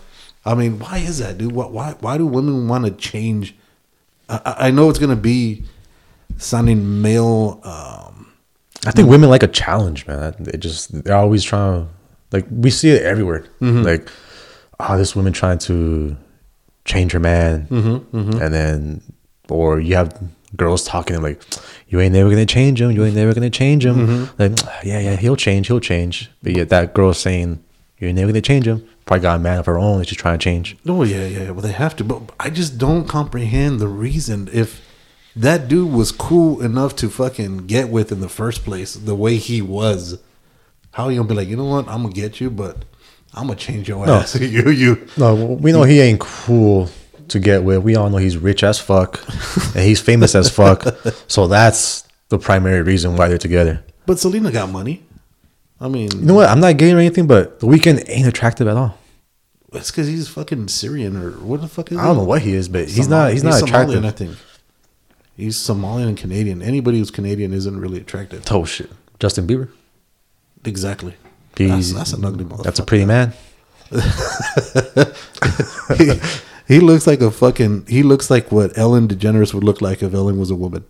I 0.45 0.55
mean, 0.55 0.79
why 0.79 0.99
is 0.99 1.19
that, 1.19 1.37
dude? 1.39 1.53
Why 1.53 1.67
why, 1.67 1.95
why 2.01 2.17
do 2.19 2.27
women 2.27 2.69
want 2.69 2.85
to 2.87 2.91
change? 2.93 3.55
I, 4.29 4.55
I 4.59 4.71
know 4.71 4.89
it's 4.89 4.99
gonna 4.99 5.17
be 5.17 5.65
sounding 6.39 7.03
male. 7.03 7.61
Um, 7.65 8.33
I 8.87 8.93
think 8.93 9.09
women 9.09 9.29
like 9.31 9.43
a 9.43 9.49
challenge, 9.49 10.07
man. 10.07 10.35
They 10.39 10.57
just 10.59 11.05
they're 11.05 11.17
always 11.17 11.43
trying 11.43 11.83
to 11.87 11.89
like 12.33 12.47
we 12.51 12.71
see 12.71 12.91
it 12.91 13.03
everywhere. 13.03 13.45
Like, 13.61 14.09
oh, 14.81 14.97
this 14.97 15.15
woman 15.17 15.33
trying 15.33 15.59
to 15.59 16.17
change 16.87 17.13
her 17.13 17.21
man, 17.21 17.67
mm-hmm, 17.67 18.17
mm-hmm. 18.17 18.43
and 18.43 18.55
then 18.55 19.03
or 19.49 19.79
you 19.81 19.95
have 19.97 20.19
girls 20.57 20.85
talking 20.85 21.21
like, 21.21 21.43
you 21.89 22.01
ain't 22.01 22.15
never 22.15 22.31
gonna 22.31 22.47
change 22.47 22.81
him. 22.81 22.91
You 22.91 23.05
ain't 23.05 23.15
never 23.15 23.35
gonna 23.35 23.51
change 23.51 23.85
him. 23.85 24.07
Mm-hmm. 24.07 24.43
Like, 24.43 24.85
yeah, 24.85 25.01
yeah, 25.01 25.17
he'll 25.17 25.37
change. 25.37 25.67
He'll 25.67 25.81
change. 25.81 26.31
But 26.43 26.57
yet 26.57 26.69
that 26.71 26.95
girl 26.95 27.13
saying 27.13 27.63
you 27.99 28.09
ain't 28.09 28.17
never 28.17 28.33
gonna 28.33 28.43
change 28.43 28.67
him. 28.67 28.87
Probably 29.05 29.23
got 29.23 29.37
a 29.37 29.43
man 29.43 29.59
of 29.59 29.67
her 29.67 29.79
own 29.79 29.99
that 29.99 30.09
she's 30.09 30.19
trying 30.19 30.39
to 30.39 30.43
change. 30.43 30.77
Oh 30.87 31.03
yeah, 31.05 31.27
yeah. 31.27 31.51
Well, 31.51 31.61
they 31.61 31.73
have 31.73 31.95
to, 31.97 32.05
but 32.05 32.33
I 32.41 32.51
just 32.51 32.79
don't 32.79 33.07
comprehend 33.07 33.79
the 33.79 33.89
reason. 33.89 34.49
If 34.53 34.85
that 35.35 35.69
dude 35.69 35.93
was 35.93 36.11
cool 36.11 36.61
enough 36.63 36.97
to 36.97 37.11
fucking 37.11 37.67
get 37.67 37.89
with 37.89 38.11
in 38.11 38.21
the 38.21 38.29
first 38.29 38.65
place, 38.65 38.95
the 38.95 39.15
way 39.15 39.37
he 39.37 39.63
was, 39.63 40.19
how 40.93 41.09
you 41.09 41.19
gonna 41.19 41.29
be 41.29 41.35
like, 41.35 41.49
you 41.49 41.57
know 41.57 41.67
what? 41.67 41.87
I'm 41.89 42.03
gonna 42.03 42.15
get 42.15 42.41
you, 42.41 42.51
but 42.51 42.85
I'm 43.37 43.47
gonna 43.49 43.59
change 43.59 43.89
your 43.89 44.09
ass. 44.09 44.35
you, 44.41 44.71
you. 44.71 45.07
No, 45.17 45.35
we 45.35 45.71
know 45.73 45.83
he 45.83 46.01
ain't 46.01 46.21
cool 46.21 46.89
to 47.29 47.39
get 47.39 47.63
with. 47.65 47.83
We 47.83 47.95
all 47.97 48.09
know 48.09 48.17
he's 48.17 48.37
rich 48.37 48.63
as 48.65 48.79
fuck 48.79 49.21
and 49.75 49.85
he's 49.85 50.01
famous 50.01 50.35
as 50.35 50.49
fuck. 50.51 50.85
So 51.29 51.47
that's 51.47 52.07
the 52.29 52.39
primary 52.39 52.83
reason 52.83 53.17
why 53.17 53.29
they're 53.29 53.37
together. 53.39 53.85
But 54.07 54.19
Selena 54.19 54.51
got 54.51 54.71
money. 54.71 55.03
I 55.81 55.89
mean, 55.89 56.09
You 56.13 56.23
know 56.25 56.35
what? 56.35 56.49
I'm 56.49 56.61
not 56.61 56.79
gay 56.79 56.93
or 56.93 56.99
anything, 56.99 57.27
but 57.27 57.61
the 57.61 57.67
Weeknd 57.67 58.05
ain't 58.09 58.27
attractive 58.27 58.67
at 58.69 58.77
all. 58.77 58.97
it's 59.75 59.91
because 59.91 60.07
he's 60.07 60.27
fucking 60.29 60.69
Syrian 60.69 61.17
or 61.17 61.33
what 61.33 61.61
the 61.61 61.69
fuck 61.69 61.93
is? 61.93 61.99
I 61.99 62.05
don't 62.07 62.17
know 62.17 62.25
what 62.25 62.41
he 62.41 62.55
is, 62.55 62.69
but 62.69 62.85
he's 62.87 63.05
Somali- 63.05 63.25
not. 63.25 63.33
He's 63.33 63.45
not 63.45 63.63
attractive. 63.63 64.03
Somalian, 64.03 64.07
I 64.07 64.11
think 64.13 64.37
he's 65.37 65.57
Somalian 65.59 66.09
and 66.09 66.17
Canadian. 66.17 66.63
Anybody 66.63 66.99
who's 66.99 67.11
Canadian 67.11 67.53
isn't 67.53 67.79
really 67.79 67.99
attractive. 68.01 68.45
Oh 68.51 68.65
shit, 68.65 68.91
Justin 69.21 69.47
Bieber. 69.47 69.69
Exactly. 70.65 71.15
He's, 71.57 71.95
That's, 71.95 72.11
that's 72.11 72.19
an 72.19 72.25
ugly 72.25 72.45
motherfucker. 72.45 72.63
That's 72.65 72.79
a 72.81 72.85
pretty 72.85 73.05
man. 73.07 73.33
he, 75.99 76.21
he 76.75 76.81
looks 76.81 77.07
like 77.07 77.21
a 77.21 77.31
fucking. 77.31 77.87
He 77.87 78.03
looks 78.03 78.31
like 78.31 78.51
what 78.53 78.77
Ellen 78.77 79.09
DeGeneres 79.09 79.55
would 79.55 79.65
look 79.65 79.81
like 79.81 80.03
if 80.03 80.15
Ellen 80.15 80.39
was 80.39 80.51
a 80.51 80.55
woman. 80.55 80.85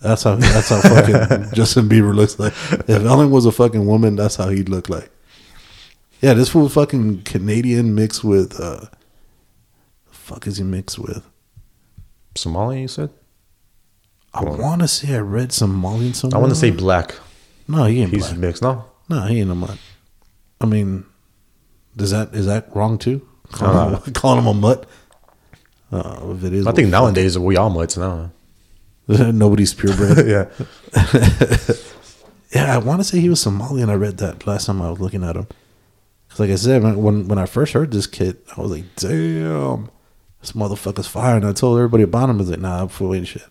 That's 0.00 0.22
how. 0.22 0.36
That's 0.36 0.68
how 0.68 0.80
fucking 0.80 1.50
Justin 1.54 1.88
Bieber 1.88 2.14
looks 2.14 2.38
like. 2.38 2.52
If 2.72 2.90
Ellen 3.04 3.30
was 3.30 3.46
a 3.46 3.52
fucking 3.52 3.86
woman, 3.86 4.16
that's 4.16 4.36
how 4.36 4.48
he'd 4.50 4.68
look 4.68 4.88
like. 4.88 5.10
Yeah, 6.20 6.34
this 6.34 6.48
fool 6.50 6.68
fucking 6.68 7.22
Canadian 7.22 7.94
mixed 7.94 8.24
with. 8.24 8.58
uh 8.60 8.80
the 8.80 8.88
Fuck 10.10 10.46
is 10.46 10.58
he 10.58 10.64
mixed 10.64 10.98
with? 10.98 11.26
Somali, 12.34 12.82
you 12.82 12.88
said? 12.88 13.10
I 14.32 14.42
want 14.42 14.80
to 14.82 14.88
say 14.88 15.14
I 15.14 15.18
read 15.20 15.50
Somalian 15.50 16.14
somewhere. 16.14 16.38
I 16.38 16.40
want 16.40 16.52
to 16.52 16.58
say 16.58 16.70
black. 16.70 17.14
no. 17.68 17.84
He 17.84 18.02
ain't 18.02 18.10
He's 18.10 18.26
black. 18.28 18.38
mixed. 18.38 18.62
No, 18.62 18.84
No, 19.08 19.22
he 19.22 19.40
ain't 19.40 19.50
a 19.50 19.54
mutt. 19.54 19.78
I 20.64 20.66
mean, 20.66 21.04
does 21.96 22.10
that 22.10 22.34
is 22.34 22.46
that 22.46 22.74
wrong 22.74 22.98
too? 22.98 23.26
Calling, 23.52 23.94
him, 24.02 24.12
calling 24.14 24.38
him 24.40 24.46
a 24.46 24.54
mutt. 24.54 24.88
Uh, 25.92 26.32
if 26.36 26.42
it 26.44 26.52
is, 26.54 26.66
I 26.66 26.72
think 26.72 26.88
nowadays 26.88 27.38
we 27.38 27.56
all 27.56 27.70
mutts 27.70 27.96
now. 27.96 28.30
Nobody's 29.08 29.74
purebred. 29.74 30.26
yeah, 30.26 30.46
yeah, 32.52 32.74
I 32.74 32.78
want 32.78 33.00
to 33.00 33.04
say 33.04 33.20
he 33.20 33.28
was 33.28 33.44
Somalian. 33.44 33.90
I 33.90 33.94
read 33.94 34.18
that 34.18 34.46
last 34.46 34.66
time 34.66 34.80
I 34.80 34.90
was 34.90 35.00
looking 35.00 35.22
at 35.24 35.36
him. 35.36 35.46
'Cause 36.28 36.40
like 36.40 36.50
I 36.50 36.56
said, 36.56 36.82
when- 36.82 37.28
when 37.28 37.38
I 37.38 37.46
first 37.46 37.72
heard 37.74 37.92
this 37.92 38.06
kid, 38.06 38.38
I 38.56 38.60
was 38.60 38.70
like, 38.70 38.84
"Damn, 38.96 39.88
this 40.40 40.52
motherfucker's 40.52 41.06
fire!" 41.06 41.36
And 41.36 41.46
I 41.46 41.52
told 41.52 41.76
everybody 41.78 42.02
about 42.02 42.30
him. 42.30 42.36
I 42.36 42.38
was 42.40 42.50
like, 42.50 42.60
"Nah, 42.60 42.82
I'm 42.82 42.88
full 42.88 43.14
ain't 43.14 43.28
shit." 43.28 43.44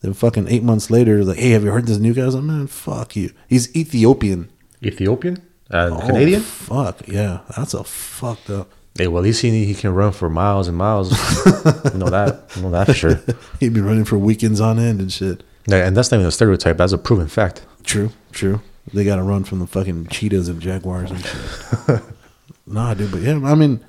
Then 0.00 0.14
fucking 0.14 0.48
eight 0.48 0.62
months 0.64 0.90
later, 0.90 1.22
like, 1.24 1.36
"Hey, 1.38 1.50
have 1.50 1.62
you 1.62 1.70
heard 1.70 1.86
this 1.86 1.98
new 1.98 2.14
guy?" 2.14 2.22
I 2.22 2.26
was 2.26 2.34
like, 2.34 2.44
"Man, 2.44 2.66
fuck 2.66 3.14
you." 3.16 3.30
He's 3.48 3.74
Ethiopian. 3.76 4.48
Ethiopian 4.82 5.42
and 5.70 5.94
Oh, 5.94 6.00
Canadian. 6.06 6.40
Fuck 6.42 7.06
yeah, 7.08 7.40
that's 7.56 7.74
a 7.74 7.84
fucked 7.84 8.50
up. 8.50 8.68
Hey, 8.96 9.06
well, 9.06 9.18
at 9.22 9.24
least 9.24 9.40
he 9.42 9.64
he 9.64 9.74
can 9.74 9.94
run 9.94 10.12
for 10.12 10.28
miles 10.28 10.68
and 10.68 10.76
miles. 10.76 11.10
you 11.92 11.98
know 11.98 12.10
that. 12.10 12.44
You 12.56 12.62
know 12.62 12.70
that 12.70 12.86
for 12.86 12.94
sure. 12.94 13.20
He'd 13.60 13.72
be 13.72 13.80
running 13.80 14.04
for 14.04 14.18
weekends 14.18 14.60
on 14.60 14.78
end 14.78 15.00
and 15.00 15.12
shit. 15.12 15.42
Yeah, 15.66 15.86
and 15.86 15.96
that's 15.96 16.10
not 16.10 16.18
even 16.18 16.26
a 16.26 16.32
stereotype. 16.32 16.76
That's 16.76 16.92
a 16.92 16.98
proven 16.98 17.28
fact. 17.28 17.64
True, 17.84 18.10
true. 18.32 18.60
They 18.92 19.04
got 19.04 19.16
to 19.16 19.22
run 19.22 19.44
from 19.44 19.60
the 19.60 19.66
fucking 19.66 20.08
cheetahs 20.08 20.48
and 20.48 20.60
jaguars 20.60 21.10
and 21.12 21.24
shit. 21.24 22.02
nah, 22.66 22.94
dude, 22.94 23.12
but 23.12 23.20
yeah, 23.20 23.38
I 23.44 23.54
mean, 23.54 23.84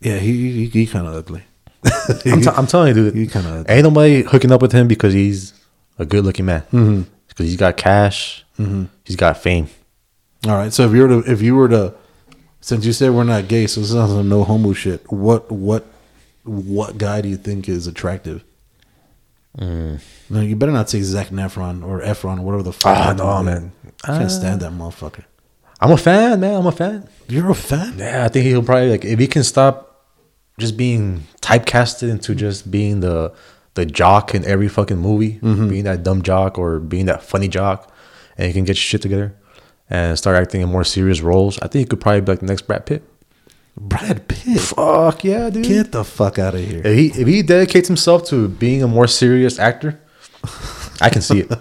yeah, 0.00 0.18
he 0.18 0.52
he, 0.52 0.66
he 0.68 0.86
kind 0.86 1.06
of 1.06 1.14
ugly. 1.14 1.42
I'm, 2.26 2.40
t- 2.40 2.48
I'm 2.48 2.66
telling 2.66 2.88
you, 2.88 3.10
dude. 3.10 3.14
He 3.14 3.26
kinda- 3.26 3.64
ain't 3.68 3.82
nobody 3.84 4.22
hooking 4.22 4.52
up 4.52 4.62
with 4.62 4.72
him 4.72 4.86
because 4.88 5.12
he's 5.12 5.52
a 5.98 6.06
good 6.06 6.24
looking 6.24 6.46
man. 6.46 6.62
Mm-hmm. 6.72 7.02
Because 7.28 7.46
he's 7.46 7.56
got 7.56 7.76
cash. 7.76 8.44
He's 9.04 9.16
got 9.16 9.36
fame. 9.38 9.68
All 10.46 10.56
right, 10.56 10.72
so 10.72 10.86
if 10.86 10.92
you 10.92 11.02
were 11.02 11.08
to 11.22 11.30
if 11.32 11.40
you 11.40 11.54
were 11.54 11.68
to, 11.68 11.94
since 12.60 12.84
you 12.84 12.92
said 12.92 13.12
we're 13.12 13.24
not 13.24 13.48
gay, 13.48 13.66
so 13.66 13.80
this 13.80 13.90
is 13.90 13.94
not 13.96 14.08
some 14.08 14.28
no 14.28 14.44
homo 14.44 14.72
shit. 14.72 15.10
What 15.10 15.50
what 15.50 15.86
what 16.44 16.98
guy 16.98 17.20
do 17.22 17.28
you 17.28 17.36
think 17.38 17.68
is 17.68 17.86
attractive? 17.86 18.44
Mm. 19.58 20.00
No, 20.28 20.40
you 20.40 20.56
better 20.56 20.72
not 20.72 20.90
say 20.90 21.00
Zac 21.00 21.28
Efron 21.28 21.84
or 21.86 22.00
Efron 22.00 22.40
or 22.40 22.42
whatever 22.42 22.62
the 22.64 22.72
fuck. 22.72 22.96
Ah, 22.96 23.12
no, 23.16 23.42
man. 23.42 23.72
I 24.02 24.08
can't 24.18 24.24
Ah. 24.24 24.28
stand 24.28 24.60
that 24.60 24.72
motherfucker. 24.72 25.24
I'm 25.80 25.92
a 25.92 25.96
fan, 25.96 26.40
man. 26.40 26.54
I'm 26.56 26.66
a 26.66 26.72
fan. 26.72 27.08
You're 27.28 27.50
a 27.50 27.54
fan? 27.54 27.94
Yeah, 27.98 28.24
I 28.24 28.28
think 28.28 28.44
he'll 28.46 28.62
probably 28.62 28.90
like 28.90 29.04
if 29.04 29.18
he 29.18 29.26
can 29.26 29.44
stop 29.44 30.04
just 30.58 30.76
being 30.76 31.26
typecasted 31.40 32.10
into 32.10 32.34
just 32.34 32.70
being 32.70 33.00
the 33.00 33.32
the 33.74 33.86
jock 33.86 34.34
in 34.34 34.44
every 34.44 34.68
fucking 34.68 34.98
movie, 34.98 35.38
being 35.42 35.84
that 35.84 36.02
dumb 36.02 36.22
jock 36.22 36.58
or 36.58 36.78
being 36.78 37.06
that 37.06 37.22
funny 37.22 37.48
jock, 37.48 37.90
and 38.36 38.46
he 38.46 38.52
can 38.52 38.64
get 38.64 38.76
shit 38.76 39.00
together 39.02 39.34
and 39.90 40.16
start 40.18 40.36
acting 40.36 40.60
in 40.62 40.68
more 40.68 40.84
serious 40.84 41.20
roles. 41.20 41.58
I 41.60 41.68
think 41.68 41.80
he 41.80 41.84
could 41.86 42.00
probably 42.00 42.20
be 42.22 42.32
like 42.32 42.40
the 42.40 42.46
next 42.46 42.62
Brad 42.62 42.86
Pitt. 42.86 43.02
Brad 43.76 44.28
Pitt. 44.28 44.60
Fuck 44.60 45.24
yeah, 45.24 45.50
dude. 45.50 45.64
Get 45.66 45.92
the 45.92 46.04
fuck 46.04 46.38
out 46.38 46.54
of 46.54 46.60
here. 46.64 46.82
If 46.84 46.96
he 46.96 47.20
if 47.20 47.26
he 47.26 47.42
dedicates 47.42 47.88
himself 47.88 48.24
to 48.26 48.48
being 48.48 48.82
a 48.82 48.88
more 48.88 49.06
serious 49.08 49.58
actor, 49.58 50.00
I 51.00 51.10
can 51.10 51.22
see 51.22 51.40
it. 51.40 51.52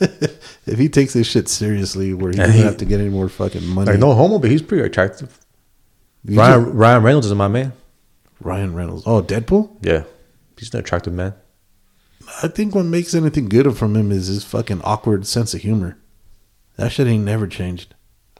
If 0.64 0.78
he 0.78 0.88
takes 0.88 1.12
this 1.12 1.26
shit 1.26 1.48
seriously, 1.48 2.14
where 2.14 2.30
he 2.32 2.38
And 2.38 2.46
doesn't 2.46 2.56
he- 2.56 2.62
have 2.64 2.76
to 2.78 2.84
get 2.84 3.00
any 3.00 3.08
more 3.10 3.28
fucking 3.28 3.66
money. 3.66 3.90
Like 3.90 4.00
no 4.00 4.14
homo, 4.14 4.38
but 4.38 4.50
he's 4.50 4.62
pretty 4.62 4.84
attractive. 4.84 5.38
You 6.24 6.38
Ryan 6.38 6.64
just- 6.64 6.74
Ryan 6.76 7.02
Reynolds 7.02 7.26
is 7.26 7.34
my 7.34 7.48
man. 7.48 7.72
Ryan 8.40 8.74
Reynolds. 8.74 9.02
Oh, 9.06 9.22
Deadpool. 9.22 9.70
Yeah, 9.82 10.04
he's 10.56 10.72
an 10.72 10.80
attractive 10.80 11.12
man. 11.12 11.34
I 12.42 12.48
think 12.48 12.74
what 12.74 12.84
makes 12.84 13.14
anything 13.14 13.48
good 13.48 13.76
from 13.76 13.96
him 13.96 14.12
is 14.12 14.28
his 14.28 14.44
fucking 14.44 14.82
awkward 14.82 15.26
sense 15.26 15.52
of 15.54 15.60
humor. 15.62 15.98
That 16.82 16.90
shit 16.92 17.06
ain't 17.06 17.24
never 17.24 17.46
changed. 17.46 17.94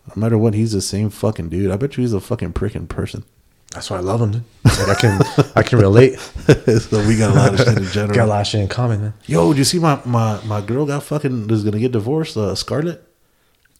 No 0.08 0.20
matter 0.20 0.36
what, 0.36 0.54
he's 0.54 0.72
the 0.72 0.80
same 0.80 1.10
fucking 1.10 1.48
dude. 1.48 1.70
I 1.70 1.76
bet 1.76 1.96
you 1.96 2.02
he's 2.02 2.12
a 2.12 2.20
fucking 2.20 2.54
prick 2.54 2.74
in 2.74 2.86
person. 2.88 3.24
That's 3.72 3.88
why 3.88 3.98
I 3.98 4.00
love 4.00 4.20
him. 4.20 4.32
Dude. 4.32 4.44
Like 4.64 4.88
I 4.88 4.94
can 4.94 5.22
I 5.56 5.62
can 5.62 5.78
relate. 5.78 6.18
so 6.18 7.06
we 7.06 7.16
got 7.16 7.30
a 7.30 7.34
lot 7.34 7.54
of 7.54 7.58
shit 7.60 7.78
in 7.78 7.84
general. 7.84 8.14
Got 8.16 8.24
a 8.24 8.26
lot 8.26 8.40
of 8.42 8.46
shit 8.46 8.60
in 8.60 8.68
common, 8.68 9.00
man. 9.00 9.14
Yo, 9.26 9.52
did 9.52 9.58
you 9.58 9.64
see 9.64 9.78
my, 9.78 10.00
my, 10.04 10.40
my 10.44 10.60
girl 10.60 10.84
got 10.84 11.02
fucking 11.04 11.48
is 11.50 11.64
gonna 11.64 11.78
get 11.78 11.92
divorced? 11.92 12.36
Uh, 12.36 12.54
Scarlett. 12.54 13.02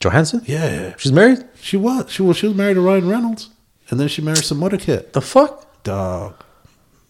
Johansson? 0.00 0.42
Yeah, 0.47 0.95
She's 0.97 1.12
married? 1.12 1.45
she 1.61 1.76
was. 1.76 2.11
She 2.11 2.23
was. 2.23 2.37
She 2.37 2.47
was 2.47 2.57
married 2.57 2.75
to 2.75 2.81
Ryan 2.81 3.09
Reynolds, 3.09 3.50
and 3.90 4.00
then 4.00 4.09
she 4.09 4.21
married 4.23 4.45
some 4.45 4.62
other 4.62 4.78
kid. 4.78 5.12
The 5.12 5.21
fuck? 5.21 5.83
Dog. 5.85 6.35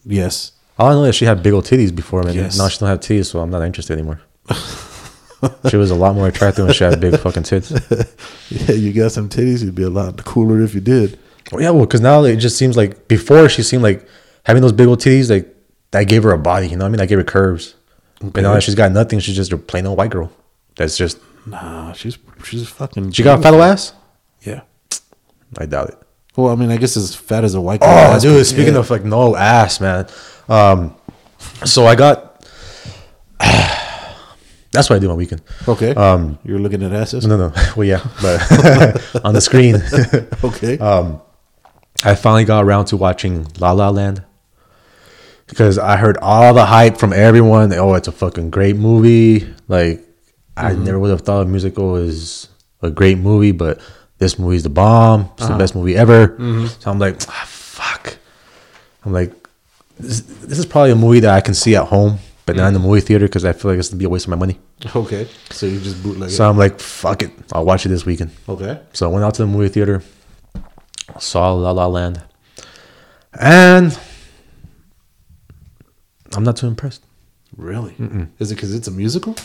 Yes. 0.05 0.51
All 0.77 0.89
I 0.89 0.93
know 0.93 1.03
is 1.05 1.15
she 1.15 1.25
had 1.25 1.41
big 1.41 1.53
old 1.53 1.65
titties 1.65 1.95
before, 1.95 2.23
man. 2.23 2.35
Yes. 2.35 2.57
Now 2.57 2.67
she 2.67 2.79
don't 2.79 2.89
have 2.89 2.99
titties, 2.99 3.27
so 3.27 3.39
I'm 3.39 3.49
not 3.49 3.61
interested 3.63 3.93
anymore. 3.93 4.21
she 5.69 5.77
was 5.77 5.91
a 5.91 5.95
lot 5.95 6.15
more 6.15 6.27
attractive 6.27 6.65
when 6.65 6.73
she 6.73 6.83
had 6.83 6.99
big 6.99 7.17
fucking 7.19 7.43
tits. 7.43 7.71
Yeah, 8.49 8.75
you 8.75 8.93
got 8.93 9.11
some 9.11 9.29
titties. 9.29 9.63
You'd 9.63 9.73
be 9.73 9.83
a 9.83 9.89
lot 9.89 10.23
cooler 10.25 10.61
if 10.61 10.75
you 10.75 10.81
did. 10.81 11.17
Well, 11.51 11.61
yeah, 11.61 11.71
well, 11.71 11.85
because 11.85 12.01
now 12.01 12.23
it 12.23 12.35
just 12.35 12.55
seems 12.55 12.77
like 12.77 13.07
before 13.07 13.49
she 13.49 13.63
seemed 13.63 13.81
like 13.81 14.07
having 14.43 14.61
those 14.61 14.71
big 14.73 14.87
old 14.87 14.99
titties, 14.99 15.31
like 15.31 15.47
that 15.91 16.03
gave 16.03 16.21
her 16.23 16.31
a 16.31 16.37
body. 16.37 16.67
You 16.67 16.77
know 16.77 16.83
what 16.83 16.89
I 16.89 16.91
mean? 16.91 16.97
That 16.99 17.07
gave 17.07 17.17
her 17.17 17.23
curves. 17.23 17.75
But 18.21 18.41
now 18.41 18.53
that 18.53 18.61
she's 18.61 18.75
got 18.75 18.91
nothing, 18.91 19.19
she's 19.19 19.35
just 19.35 19.51
a 19.51 19.57
plain 19.57 19.87
old 19.87 19.97
white 19.97 20.11
girl. 20.11 20.31
That's 20.75 20.97
just 20.97 21.19
Nah, 21.45 21.93
she's 21.93 22.17
she's 22.43 22.67
fucking. 22.69 23.11
she 23.11 23.23
got 23.23 23.39
a 23.39 23.41
fellow 23.41 23.61
ass. 23.61 23.93
Yeah. 24.41 24.61
I 25.57 25.65
doubt 25.65 25.89
it. 25.89 25.97
Well, 26.35 26.51
I 26.51 26.55
mean, 26.55 26.71
I 26.71 26.77
guess 26.77 26.97
as 26.97 27.15
fat 27.15 27.43
as 27.43 27.53
a 27.53 27.61
white. 27.61 27.79
Oh, 27.83 28.11
girl 28.11 28.19
dude! 28.19 28.45
Speaking 28.45 28.73
yeah. 28.73 28.79
of 28.79 28.89
like 28.89 29.03
no 29.03 29.35
ass, 29.35 29.79
man. 29.79 30.07
Um, 30.49 30.95
so 31.65 31.85
I 31.85 31.95
got. 31.95 32.47
That's 34.73 34.89
what 34.89 34.95
I 34.95 34.99
do 34.99 35.09
on 35.11 35.17
weekend. 35.17 35.41
okay, 35.67 35.93
Um, 35.93 36.39
you're 36.43 36.59
looking 36.59 36.81
at 36.83 36.91
asses. 36.93 37.25
No, 37.27 37.37
no. 37.37 37.53
Well, 37.77 37.85
yeah, 37.85 38.03
but 38.21 39.21
on 39.23 39.33
the 39.33 39.41
screen. 39.41 39.75
Okay, 40.43 40.77
Um, 40.79 41.21
I 42.03 42.15
finally 42.15 42.43
got 42.43 42.63
around 42.65 42.85
to 42.85 42.97
watching 42.97 43.47
La 43.59 43.71
La 43.71 43.89
Land 43.89 44.23
because 45.47 45.77
I 45.77 45.97
heard 45.97 46.17
all 46.17 46.53
the 46.53 46.65
hype 46.65 46.97
from 46.97 47.13
everyone. 47.13 47.71
Oh, 47.73 47.93
it's 47.93 48.07
a 48.07 48.11
fucking 48.11 48.49
great 48.49 48.75
movie. 48.75 49.53
Like 49.67 50.01
I 50.57 50.73
never 50.73 50.99
would 50.99 51.11
have 51.11 51.21
thought 51.21 51.41
a 51.43 51.45
musical 51.45 51.95
is 51.95 52.49
a 52.81 52.89
great 52.89 53.17
movie, 53.17 53.51
but 53.51 53.79
this 54.17 54.37
movie's 54.39 54.63
the 54.63 54.69
bomb. 54.69 55.29
It's 55.37 55.47
the 55.47 55.55
best 55.57 55.75
movie 55.75 55.95
ever. 55.95 56.35
So 56.79 56.91
I'm 56.91 56.99
like, 56.99 57.21
ah, 57.29 57.43
fuck. 57.47 58.17
I'm 59.05 59.13
like, 59.13 59.31
this, 59.99 60.21
this 60.21 60.57
is 60.59 60.65
probably 60.65 60.91
a 60.91 60.95
movie 60.95 61.19
that 61.21 61.33
I 61.33 61.41
can 61.41 61.53
see 61.53 61.75
at 61.75 61.87
home, 61.87 62.17
but 62.45 62.55
not 62.55 62.67
in 62.67 62.73
the 62.73 62.79
movie 62.79 63.01
theater 63.01 63.25
because 63.25 63.45
I 63.45 63.53
feel 63.53 63.71
like 63.71 63.79
it's 63.79 63.89
gonna 63.89 63.99
be 63.99 64.05
a 64.05 64.09
waste 64.09 64.25
of 64.25 64.29
my 64.29 64.35
money. 64.35 64.59
Okay. 64.95 65.27
So 65.51 65.65
you 65.65 65.79
just 65.79 66.03
bootleg 66.03 66.29
it. 66.29 66.33
So 66.33 66.49
I'm 66.49 66.57
like, 66.57 66.79
fuck 66.79 67.23
it, 67.23 67.31
I'll 67.53 67.65
watch 67.65 67.85
it 67.85 67.89
this 67.89 68.05
weekend. 68.05 68.31
okay. 68.49 68.81
So 68.93 69.09
I 69.09 69.13
went 69.13 69.23
out 69.23 69.33
to 69.35 69.43
the 69.43 69.47
movie 69.47 69.69
theater, 69.69 70.03
saw 71.19 71.53
La 71.53 71.71
La 71.71 71.87
Land, 71.87 72.21
and 73.39 73.97
I'm 76.35 76.43
not 76.43 76.57
too 76.57 76.67
impressed. 76.67 77.03
Really? 77.55 77.95
Is 78.39 78.51
it 78.51 78.55
because 78.55 78.73
it's 78.73 78.87
a 78.87 78.91
musical? 78.91 79.35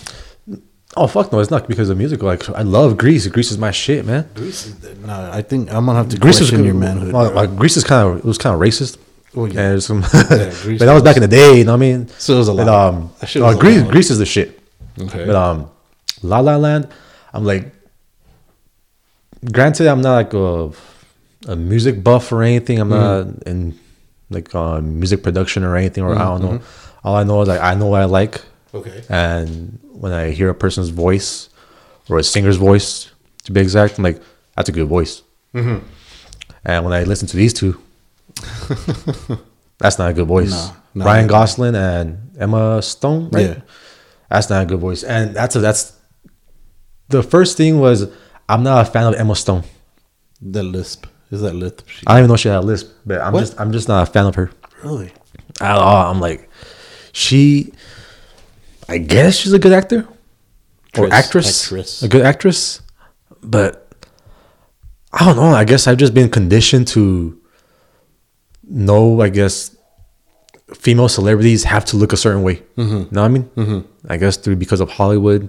Oh 0.97 1.07
fuck 1.07 1.31
no, 1.31 1.38
it's 1.40 1.50
not 1.50 1.69
because 1.69 1.90
of 1.90 1.99
musical. 1.99 2.26
Like 2.26 2.49
I 2.50 2.62
love 2.62 2.97
Grease. 2.97 3.26
Grease 3.28 3.50
is 3.50 3.59
my 3.59 3.71
shit, 3.71 4.07
man. 4.07 4.28
Grease, 4.35 4.67
Is, 4.67 4.99
no, 5.00 5.31
I 5.33 5.43
think 5.43 5.71
I'm 5.73 5.85
gonna 5.87 5.99
have 5.99 6.09
to 6.09 6.19
Grease 6.19 6.40
is 6.40 6.49
question 6.49 6.64
your 6.64 6.75
manhood. 6.75 7.12
Like, 7.12 7.55
Grease 7.57 7.76
is 7.76 7.85
kind 7.85 8.09
of 8.09 8.19
it 8.19 8.25
was 8.25 8.38
kind 8.38 8.55
of 8.55 8.61
racist. 8.61 8.97
Oh, 9.37 9.44
yeah. 9.47 9.73
And 9.73 9.82
some, 9.82 10.00
Grease 10.00 10.78
but 10.78 10.87
that 10.87 10.94
was 10.94 11.02
back 11.02 11.16
in 11.16 11.23
the 11.23 11.28
day. 11.28 11.58
You 11.58 11.64
know 11.64 11.73
what 11.73 11.76
I 11.76 11.80
mean? 11.80 12.08
So 12.18 12.35
it 12.35 12.38
was 12.38 12.49
a 12.49 12.52
lot. 12.52 12.68
um, 12.68 13.12
uh, 13.20 13.54
Grease, 13.56 13.82
lot. 13.82 13.90
Grease 13.90 14.11
is 14.11 14.18
the 14.18 14.26
shit. 14.26 14.58
Okay. 14.99 15.26
But 15.26 15.37
um, 15.37 15.70
La 16.23 16.40
La 16.40 16.56
Land, 16.56 16.88
I'm 17.32 17.44
like, 17.44 17.73
granted, 19.52 19.87
I'm 19.87 20.00
not 20.00 20.14
like 20.14 20.35
a, 20.35 20.70
a 21.52 21.56
music 21.56 22.02
buff 22.02 22.32
or 22.32 22.42
anything. 22.42 22.78
I'm 22.80 22.88
not 22.88 23.26
Mm-hmm. 23.26 23.49
in 23.49 23.78
like 24.30 24.54
uh, 24.54 24.80
music 24.80 25.23
production 25.23 25.64
or 25.64 25.76
anything, 25.76 26.04
or 26.04 26.14
I 26.14 26.25
don't 26.25 26.42
know. 26.42 26.58
Mm-hmm. 26.58 27.06
All 27.06 27.16
I 27.16 27.23
know 27.25 27.40
is 27.42 27.49
like 27.49 27.61
I 27.61 27.75
know 27.75 27.87
what 27.87 28.02
I 28.02 28.04
like, 28.04 28.42
okay. 28.75 29.02
and 29.08 29.78
when 29.92 30.12
I 30.12 30.30
hear 30.30 30.50
a 30.50 30.54
person's 30.54 30.90
voice 30.90 31.49
or 32.11 32.18
a 32.18 32.23
singer's 32.23 32.56
voice, 32.56 33.11
to 33.44 33.52
be 33.52 33.61
exact, 33.61 33.97
I'm 33.99 34.04
like, 34.04 34.20
that's 34.56 34.68
a 34.68 34.73
good 34.73 34.88
voice. 34.88 35.23
Mm-hmm. 35.54 35.87
And 36.64 36.85
when 36.85 36.92
I 36.92 37.04
listen 37.04 37.26
to 37.28 37.37
these 37.37 37.54
two, 37.54 37.80
that's 39.78 39.99
not 39.99 40.11
a 40.11 40.14
good 40.14 40.26
voice. 40.26 40.50
No, 40.50 40.76
no. 40.95 41.04
Ryan 41.04 41.26
Gosling 41.26 41.75
and 41.75 42.37
Emma 42.38 42.80
Stone, 42.83 43.30
right? 43.30 43.47
Yeah. 43.47 43.61
That's 44.30 44.50
not 44.50 44.62
a 44.62 44.66
good 44.66 44.80
voice. 44.80 45.02
And 45.04 45.35
that's 45.35 45.57
a, 45.57 45.61
that's 45.61 45.97
the 47.09 47.23
first 47.23 47.57
thing 47.57 47.78
was 47.80 48.11
I'm 48.49 48.62
not 48.62 48.87
a 48.87 48.90
fan 48.90 49.07
of 49.07 49.14
Emma 49.14 49.35
Stone. 49.37 49.64
The 50.40 50.62
lisp. 50.62 51.07
Is 51.30 51.40
that 51.42 51.54
lisp? 51.54 51.87
She, 51.88 52.07
I 52.07 52.12
don't 52.14 52.21
even 52.21 52.28
know 52.30 52.37
she 52.37 52.49
had 52.49 52.59
a 52.59 52.61
lisp, 52.61 52.88
but 53.04 53.21
I'm 53.21 53.33
What? 53.33 53.40
just 53.40 53.61
I'm 53.61 53.73
just 53.73 53.88
not 53.88 54.09
a 54.09 54.11
fan 54.11 54.26
of 54.26 54.35
her 54.37 54.50
really? 54.83 55.12
at 55.61 55.76
all. 55.76 56.11
I'm 56.11 56.21
like, 56.21 56.49
she, 57.12 57.73
I 58.88 58.99
guess 58.99 59.37
she's 59.37 59.52
a 59.52 59.59
good 59.59 59.73
actor 59.73 60.07
or 60.97 61.12
actress, 61.12 61.64
Actress. 61.64 62.02
a 62.02 62.09
good 62.09 62.23
actress, 62.25 62.80
but 63.42 63.92
I 65.12 65.25
don't 65.26 65.37
know. 65.37 65.54
I 65.54 65.64
guess 65.64 65.87
I've 65.87 65.99
just 65.99 66.14
been 66.14 66.30
conditioned 66.30 66.88
to 66.88 67.38
know. 68.68 69.20
I 69.20 69.28
guess 69.28 69.76
female 70.75 71.08
celebrities 71.08 71.64
have 71.64 71.84
to 71.87 71.96
look 71.96 72.12
a 72.12 72.16
certain 72.16 72.42
way. 72.42 72.56
Mm-hmm. 72.76 73.14
Know 73.14 73.22
what 73.22 73.26
I 73.26 73.28
mean? 73.28 73.44
Mm-hmm. 73.56 74.10
I 74.12 74.16
guess 74.16 74.37
through 74.37 74.56
because 74.56 74.80
of 74.80 74.90
Hollywood, 74.90 75.48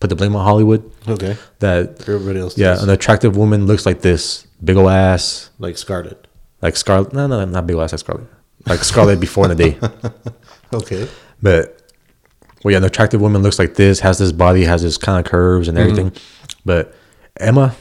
put 0.00 0.10
the 0.10 0.16
blame 0.16 0.34
on 0.36 0.44
Hollywood. 0.44 0.90
Okay. 1.08 1.36
That 1.58 2.00
Everybody 2.08 2.40
else. 2.40 2.56
yeah, 2.56 2.74
does. 2.74 2.82
an 2.84 2.90
attractive 2.90 3.36
woman 3.36 3.66
looks 3.66 3.84
like 3.86 4.00
this, 4.02 4.46
big 4.64 4.76
ol' 4.76 4.88
ass, 4.88 5.50
like 5.58 5.76
Scarlett. 5.76 6.26
like 6.62 6.76
Scarlett. 6.76 7.12
No, 7.12 7.26
no, 7.26 7.44
not 7.44 7.66
big 7.66 7.76
ol' 7.76 7.82
ass 7.82 7.92
like 7.92 8.00
Scarlett. 8.00 8.26
Like 8.66 8.84
Scarlett 8.84 9.20
before 9.20 9.50
in 9.50 9.56
the 9.56 9.70
day. 9.70 9.78
Okay. 10.72 11.08
But 11.42 11.82
well, 12.62 12.70
yeah, 12.70 12.78
an 12.78 12.84
attractive 12.84 13.20
woman 13.20 13.42
looks 13.42 13.58
like 13.58 13.74
this, 13.74 13.98
has 14.00 14.18
this 14.18 14.30
body, 14.30 14.62
has 14.64 14.82
this 14.82 14.96
kind 14.98 15.18
of 15.24 15.28
curves 15.28 15.66
and 15.66 15.76
everything. 15.76 16.12
But 16.64 16.94
Emma, 17.40 17.74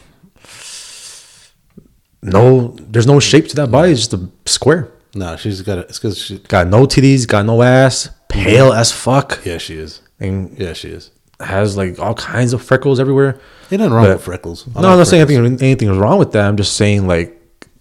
no, 2.21 2.75
there's 2.79 3.07
no 3.07 3.19
shape 3.19 3.47
to 3.49 3.55
that 3.57 3.71
body. 3.71 3.91
It's 3.91 4.07
just 4.07 4.13
a 4.13 4.29
square. 4.45 4.91
No, 5.15 5.35
she's 5.37 5.61
got 5.61 5.77
it. 5.79 5.89
It's 5.89 5.99
because 5.99 6.17
she. 6.17 6.37
Got 6.39 6.67
no 6.67 6.85
titties, 6.85 7.27
got 7.27 7.45
no 7.45 7.61
ass, 7.61 8.09
pale 8.27 8.73
as 8.73 8.91
fuck, 8.91 9.39
Yeah, 9.45 9.57
she 9.57 9.75
is. 9.77 10.01
and 10.19 10.57
Yeah, 10.57 10.73
she 10.73 10.89
is. 10.89 11.11
has 11.39 11.77
like 11.77 11.97
all 11.99 12.13
kinds 12.13 12.53
of 12.53 12.61
freckles 12.61 12.99
everywhere. 12.99 13.39
Ain't 13.71 13.79
nothing 13.79 13.93
wrong 13.93 14.05
But- 14.05 14.17
with 14.17 14.23
freckles. 14.23 14.65
I 14.75 14.81
no, 14.81 14.87
like 14.87 14.91
I'm 14.93 14.97
not 14.99 15.07
saying 15.07 15.21
anything 15.23 15.45
anything 15.65 15.89
is 15.89 15.97
wrong 15.97 16.19
with 16.19 16.31
that. 16.33 16.45
I'm 16.45 16.57
just 16.57 16.75
saying 16.75 17.07
like 17.07 17.35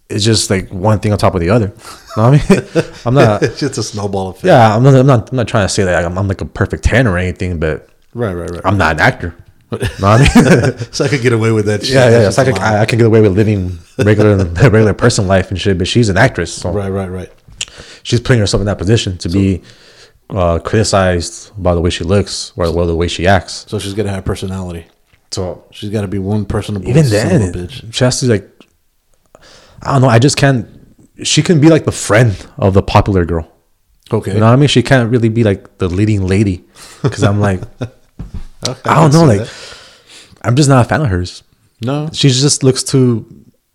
it's 0.09 0.25
just 0.25 0.49
like 0.49 0.71
one 0.71 1.01
thing 1.01 1.13
on 1.13 1.19
top 1.19 1.35
of 1.35 1.41
the 1.41 1.51
other. 1.51 1.67
You 1.67 2.23
know 2.23 2.31
what 2.31 2.51
I 2.51 2.55
mean? 2.55 2.95
I'm 3.07 3.15
not. 3.15 3.43
it's 3.43 3.61
just 3.61 3.77
a 3.77 3.83
snowball 3.83 4.29
effect. 4.31 4.45
Yeah, 4.45 4.75
I'm 4.75 4.83
not. 4.83 4.95
I'm 4.95 5.07
not. 5.07 5.31
I'm 5.31 5.37
not 5.37 5.49
trying 5.49 5.67
to 5.67 5.69
say 5.69 5.85
that 5.85 6.05
I'm, 6.05 6.17
I'm 6.17 6.29
like 6.29 6.41
a 6.41 6.47
perfect 6.47 6.85
tan 6.85 7.07
or 7.07 7.19
anything, 7.19 7.59
but 7.59 7.89
Right, 8.15 8.33
right, 8.33 8.51
right. 8.51 8.63
I'm 8.65 8.79
not 8.79 8.93
an 8.97 9.01
actor. 9.01 9.35
I 9.71 10.19
mean? 10.19 10.79
so 10.93 11.05
I 11.05 11.09
could 11.09 11.21
get 11.23 11.33
away 11.33 11.53
with 11.53 11.67
that. 11.67 11.83
Shit. 11.85 11.95
yeah, 11.95 12.05
yeah. 12.05 12.11
That's 12.21 12.39
It's 12.39 12.39
like 12.39 12.57
just 12.57 12.61
I. 12.61 12.81
I 12.83 12.87
can 12.87 12.99
get 12.99 13.07
away 13.07 13.21
with 13.21 13.37
living 13.37 13.79
regular, 13.99 14.37
regular 14.63 14.95
person 14.95 15.27
life 15.27 15.51
and 15.51 15.61
shit, 15.61 15.77
but 15.79 15.87
she's 15.89 16.09
an 16.09 16.17
actress, 16.17 16.53
so 16.53 16.71
Right, 16.71 16.89
right, 16.89 17.09
right. 17.09 17.33
she's 18.03 18.21
putting 18.21 18.41
herself 18.41 18.61
in 18.61 18.67
that 18.67 18.79
position 18.79 19.19
to 19.19 19.29
be 19.29 19.63
uh, 20.31 20.59
criticized 20.61 21.53
by 21.63 21.75
the 21.75 21.81
way 21.81 21.91
she 21.91 22.05
looks 22.05 22.53
or 22.57 22.73
well, 22.73 22.87
the 22.87 22.97
way 22.97 23.09
she 23.09 23.27
acts. 23.27 23.67
So 23.69 23.79
she's 23.79 23.95
gonna 23.95 24.11
have 24.11 24.25
personality. 24.25 24.87
So 25.31 25.65
She's 25.71 25.91
got 25.91 26.01
to 26.03 26.09
be 26.09 26.19
one 26.19 26.47
personable. 26.47 26.89
even 26.89 27.07
then, 27.11 27.53
bitch. 27.53 27.93
she 27.93 28.03
has 28.05 28.19
to 28.21 28.27
like, 28.27 28.49
I 29.83 29.93
don't 29.93 30.01
know. 30.03 30.09
I 30.09 30.19
just 30.19 30.39
can't. 30.39 30.67
She 31.23 31.43
can 31.43 31.61
be 31.61 31.69
like 31.69 31.85
the 31.85 31.93
friend 31.93 32.35
of 32.57 32.73
the 32.73 32.83
popular 32.83 33.27
girl. 33.27 33.47
Okay. 34.11 34.33
You 34.33 34.41
know 34.41 34.47
what 34.47 34.53
I 34.53 34.57
mean? 34.57 34.69
She 34.69 34.83
can't 34.83 35.11
really 35.11 35.29
be 35.29 35.45
like 35.45 35.77
the 35.77 35.89
leading 35.89 36.27
lady 36.27 36.65
because 37.03 37.23
I'm 37.23 37.41
like, 37.41 37.61
Okay, 38.67 38.81
I 38.91 38.95
don't 39.01 39.13
know. 39.13 39.25
Like, 39.25 39.41
that. 39.41 39.53
I'm 40.43 40.57
just 40.57 40.69
not 40.69 40.85
a 40.85 40.89
fan 40.89 41.01
of 41.03 41.09
hers. 41.09 41.43
no, 41.83 42.09
She 42.13 42.29
just 42.29 42.63
looks 42.63 42.83
too 42.83 43.27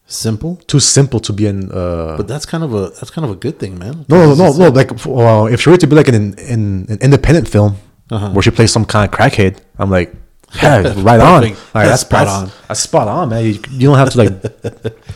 simple. 0.08 0.58
too 0.68 0.80
simple 0.80 1.20
to 1.22 1.32
be 1.34 1.46
in. 1.48 1.72
Uh, 1.72 2.18
But 2.18 2.28
that's 2.28 2.46
kind 2.46 2.64
of 2.64 2.74
a 2.74 2.90
that's 2.90 3.10
kind 3.12 3.26
of 3.26 3.32
a 3.32 3.36
good 3.36 3.60
thing, 3.60 3.78
man. 3.80 4.06
no, 4.10 4.34
no, 4.34 4.36
no, 4.36 4.58
no. 4.58 4.68
Like, 4.70 4.92
well, 5.06 5.48
if 5.48 5.62
she 5.62 5.70
were 5.70 5.78
to 5.78 5.88
be 5.88 5.96
like 5.96 6.08
an, 6.10 6.16
an, 6.16 6.86
an 6.90 6.98
independent 7.02 7.48
film 7.48 7.76
Uh-huh. 8.12 8.30
where 8.32 8.44
she 8.44 8.52
plays 8.52 8.72
some 8.72 8.86
kind 8.86 9.06
of 9.08 9.12
crackhead, 9.18 9.58
I'm 9.80 9.90
like, 9.90 10.14
yeah, 10.62 10.94
right 11.10 11.20
on. 11.20 11.42
Perfect. 11.42 11.76
Like, 11.76 11.88
That's 11.88 12.02
spot 12.02 12.28
on. 12.28 12.52
That's 12.68 12.80
spot 12.82 13.08
on, 13.08 13.30
man. 13.30 13.44
You, 13.46 13.54
you 13.72 13.88
don't 13.90 13.98
have 13.98 14.12
to 14.12 14.18
like 14.18 14.34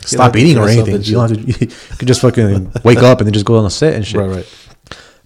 stop 0.04 0.34
eating 0.36 0.58
or 0.58 0.68
anything. 0.68 1.02
You 1.02 1.14
don't 1.14 1.30
have 1.30 1.38
to. 1.38 1.46
You 1.66 1.96
can 1.98 2.08
just 2.08 2.20
fucking 2.20 2.72
wake 2.84 2.98
up 3.02 3.18
and 3.20 3.26
then 3.26 3.32
just 3.34 3.46
go 3.46 3.56
on 3.58 3.64
the 3.64 3.70
set 3.70 3.94
and 3.94 4.04
shit. 4.06 4.18
Right, 4.20 4.30
right. 4.36 4.48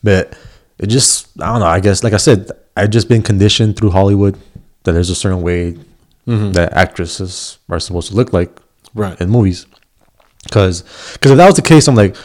But 0.03 0.37
it 0.79 0.89
just, 0.89 1.29
I 1.41 1.47
don't 1.47 1.61
know. 1.61 1.67
I 1.67 1.81
guess, 1.81 2.03
like 2.05 2.13
I 2.13 2.19
said, 2.19 2.51
I've 2.77 2.91
just 2.91 3.09
been 3.09 3.23
conditioned 3.23 3.77
through 3.77 3.91
Hollywood 3.91 4.39
that 4.85 4.93
there's 4.93 5.11
a 5.11 5.15
certain 5.15 5.43
way 5.43 5.77
that 6.27 6.73
actresses 6.75 7.59
are 7.69 7.81
supposed 7.81 8.11
to 8.11 8.15
look 8.17 8.33
like 8.33 8.51
Right. 8.95 9.21
in 9.21 9.29
movies. 9.31 9.67
Because 10.45 10.83
because 11.15 11.31
if 11.33 11.37
that 11.37 11.47
was 11.47 11.57
the 11.57 11.63
case, 11.63 11.89
I'm 11.89 11.95
like, 11.95 12.17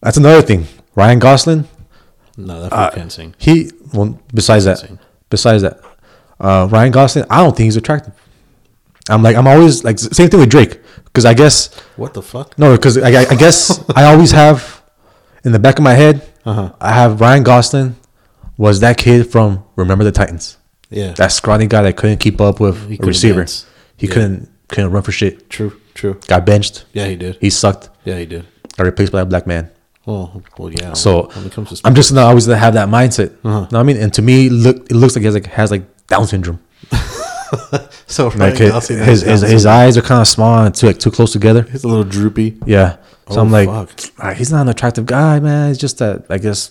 that's 0.00 0.16
another 0.16 0.42
thing. 0.42 0.66
Ryan 0.94 1.18
Gosling, 1.18 1.68
No, 2.36 2.62
that 2.62 2.72
Uh, 2.72 2.90
can't 2.90 3.12
sing. 3.12 3.34
he, 3.38 3.70
well, 3.92 4.18
besides 4.32 4.64
that, 4.64 4.78
Sing. 4.78 4.98
besides 5.30 5.62
that, 5.62 5.80
uh, 6.40 6.68
Ryan 6.70 6.92
Gosling, 6.92 7.24
I 7.30 7.42
don't 7.42 7.56
think 7.56 7.66
he's 7.66 7.76
attractive. 7.76 8.14
I'm 9.10 9.22
like, 9.22 9.36
I'm 9.36 9.46
always 9.46 9.84
like, 9.84 9.98
same 9.98 10.28
thing 10.28 10.40
with 10.40 10.50
Drake. 10.50 10.80
Because 11.04 11.24
I 11.24 11.34
guess, 11.34 11.70
What 11.96 12.14
the 12.14 12.22
fuck? 12.22 12.58
no, 12.58 12.72
because 12.76 12.96
I, 12.98 13.08
I 13.22 13.34
guess 13.34 13.82
I 13.96 14.04
always 14.04 14.30
have 14.32 14.82
in 15.44 15.52
the 15.52 15.58
back 15.58 15.78
of 15.78 15.84
my 15.84 15.94
head, 15.94 16.22
Uh-huh. 16.44 16.72
I 16.80 16.92
have 16.92 17.20
Ryan 17.20 17.42
Gosling 17.42 17.96
was 18.58 18.80
that 18.80 18.98
kid 18.98 19.30
from 19.30 19.64
Remember 19.76 20.04
the 20.04 20.12
Titans. 20.12 20.58
Yeah. 20.90 21.12
That 21.12 21.32
scrawny 21.32 21.66
guy 21.66 21.82
that 21.82 21.96
couldn't 21.96 22.18
keep 22.18 22.40
up 22.40 22.60
with 22.60 22.88
He 22.90 22.98
a 23.02 23.06
receiver. 23.06 23.40
dance. 23.40 23.64
He 23.96 24.06
Yeah. 24.06 24.12
couldn't 24.14 24.48
couldn't 24.68 24.90
run 24.90 25.02
for 25.02 25.12
shit. 25.12 25.48
true, 25.48 25.72
true. 25.94 26.18
Got 26.26 26.44
benched. 26.44 26.84
Yeah, 26.92 27.06
he 27.06 27.16
did. 27.16 27.38
He 27.40 27.48
sucked. 27.48 27.88
Yeah, 28.04 28.18
he 28.18 28.26
did. 28.26 28.44
Got 28.76 28.84
replaced 28.84 29.12
by 29.12 29.22
a 29.22 29.24
black 29.24 29.46
man. 29.46 29.70
Well, 30.04 30.42
well, 30.58 30.70
yeah. 30.70 30.92
So 30.92 31.30
when 31.34 31.46
it 31.46 31.52
comes 31.52 31.68
to 31.80 31.86
I'm 31.86 31.94
just 31.94 32.12
not 32.12 32.26
always 32.26 32.46
gonna 32.46 32.58
have 32.58 32.74
that 32.74 32.88
mindset. 32.88 33.30
Uh-huh. 33.44 33.60
Know 33.60 33.60
what 33.70 33.74
I 33.74 33.82
mean? 33.82 33.96
And 33.96 34.12
to 34.14 34.22
me, 34.22 34.48
look, 34.50 34.76
it 34.90 34.94
looks 34.94 35.14
like 35.16 35.22
he 35.22 35.26
has 35.26 35.34
like 35.34 35.46
has 35.46 35.70
like 35.70 35.84
Down 36.06 36.26
syndrome. 36.26 36.60
so 38.06 38.28
Like 38.28 38.56
his 38.56 38.88
his, 38.88 39.22
his, 39.22 39.40
his 39.42 39.66
eyes 39.66 39.96
are 39.96 40.02
kind 40.02 40.20
of 40.20 40.28
small 40.28 40.64
and 40.64 40.74
too 40.74 40.86
like 40.86 40.98
too 40.98 41.10
close 41.10 41.32
together. 41.32 41.62
He's 41.62 41.84
a 41.84 41.88
little 41.88 42.04
droopy. 42.04 42.56
Yeah. 42.66 42.96
So 43.30 43.36
Oh, 43.38 43.40
I'm 43.42 43.50
like, 43.50 43.68
ah, 44.18 44.32
he's 44.32 44.50
not 44.50 44.62
an 44.62 44.68
attractive 44.68 45.04
guy, 45.04 45.38
man. 45.40 45.70
It's 45.70 45.78
just 45.78 45.98
that 45.98 46.24
I 46.30 46.38
guess 46.38 46.70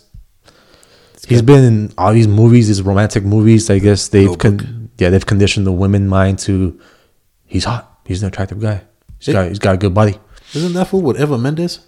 he's 1.25 1.41
been 1.41 1.63
in 1.63 1.93
all 1.97 2.13
these 2.13 2.27
movies, 2.27 2.67
these 2.67 2.81
romantic 2.81 3.23
movies. 3.23 3.69
I 3.69 3.79
guess 3.79 4.07
they've 4.09 4.37
con- 4.37 4.89
yeah 4.97 5.09
they've 5.09 5.25
conditioned 5.25 5.65
the 5.65 5.71
women 5.71 6.07
mind 6.07 6.39
to 6.39 6.79
he's 7.45 7.63
hot. 7.65 7.99
He's 8.05 8.21
an 8.23 8.27
attractive 8.29 8.59
guy. 8.59 8.81
He's 9.19 9.29
It- 9.29 9.33
got 9.33 9.47
he's 9.47 9.59
got 9.59 9.75
a 9.75 9.77
good 9.77 9.93
body. 9.93 10.17
Isn't 10.53 10.73
that 10.73 10.87
fool 10.87 11.01
with 11.01 11.19
Eva 11.19 11.37
Mendes? 11.37 11.79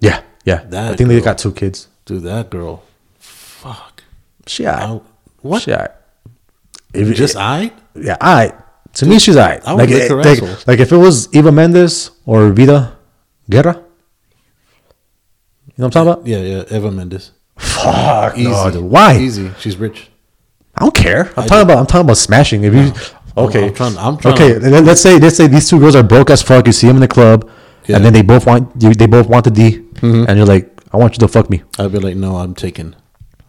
Yeah, 0.00 0.22
yeah. 0.44 0.62
That 0.68 0.92
I 0.92 0.96
think 0.96 1.08
they 1.08 1.20
got 1.20 1.38
two 1.38 1.52
kids. 1.52 1.88
Dude, 2.04 2.22
that 2.24 2.50
girl. 2.50 2.82
Fuck. 3.18 4.02
She. 4.46 4.66
I- 4.66 5.00
what? 5.42 5.62
She 5.62 5.72
alright. 5.72 5.90
If 6.94 7.14
Just 7.16 7.36
I? 7.36 7.72
yeah, 7.94 8.16
I 8.20 8.52
to 8.94 9.06
me 9.06 9.18
she's. 9.18 9.36
I 9.36 9.56
would 9.74 9.80
Like, 9.80 9.90
it- 9.90 10.08
her 10.10 10.22
like, 10.22 10.66
like 10.66 10.78
if 10.80 10.92
it 10.92 10.96
was 10.96 11.28
Eva 11.34 11.50
Mendes 11.52 12.10
or 12.24 12.50
Vida 12.50 12.96
Guerra, 13.50 13.74
You 15.76 15.82
know 15.82 15.88
what 15.88 15.96
I'm 15.96 16.06
talking 16.06 16.12
about? 16.12 16.26
Yeah, 16.26 16.38
yeah. 16.40 16.76
Eva 16.76 16.90
Mendes. 16.90 17.32
Fuck. 17.56 18.36
Easy. 18.38 18.50
no, 18.50 18.70
dude. 18.70 18.84
Why? 18.84 19.18
Easy. 19.18 19.50
She's 19.58 19.76
rich. 19.76 20.10
I 20.74 20.80
don't 20.84 20.94
care. 20.94 21.26
I'm 21.36 21.46
talking 21.46 21.62
about. 21.62 21.78
I'm 21.78 21.86
talking 21.86 22.02
about 22.06 22.16
smashing. 22.18 22.64
If 22.64 22.74
you 22.74 22.92
okay, 23.36 23.66
I'm 23.68 23.74
trying- 23.74 23.98
I'm 23.98 24.16
trying 24.18 24.34
okay. 24.34 24.54
to- 24.54 24.70
let- 24.70 24.84
let's 24.84 25.00
say 25.00 25.18
let's 25.18 25.36
say 25.36 25.46
these 25.46 25.68
two 25.68 25.78
girls 25.78 25.96
are 25.96 26.02
broke 26.02 26.30
as 26.30 26.42
fuck. 26.42 26.66
You 26.66 26.72
see 26.72 26.86
them 26.86 26.96
in 26.96 27.00
the 27.00 27.08
club, 27.08 27.48
Yeah. 27.86 27.96
and 27.96 28.04
then 28.04 28.12
they 28.12 28.22
both 28.22 28.46
want 28.46 28.70
you, 28.82 28.92
they 28.94 29.06
both 29.06 29.26
want 29.28 29.44
the 29.44 29.50
D, 29.50 29.78
mm-hmm. 29.94 30.24
and 30.28 30.36
you're 30.36 30.46
like, 30.46 30.70
I 30.92 30.98
want 30.98 31.14
you 31.14 31.18
to 31.20 31.28
fuck 31.28 31.48
me. 31.48 31.62
I'd 31.78 31.92
be 31.92 31.98
like, 31.98 32.16
no, 32.16 32.36
I'm 32.36 32.54
taken. 32.54 32.94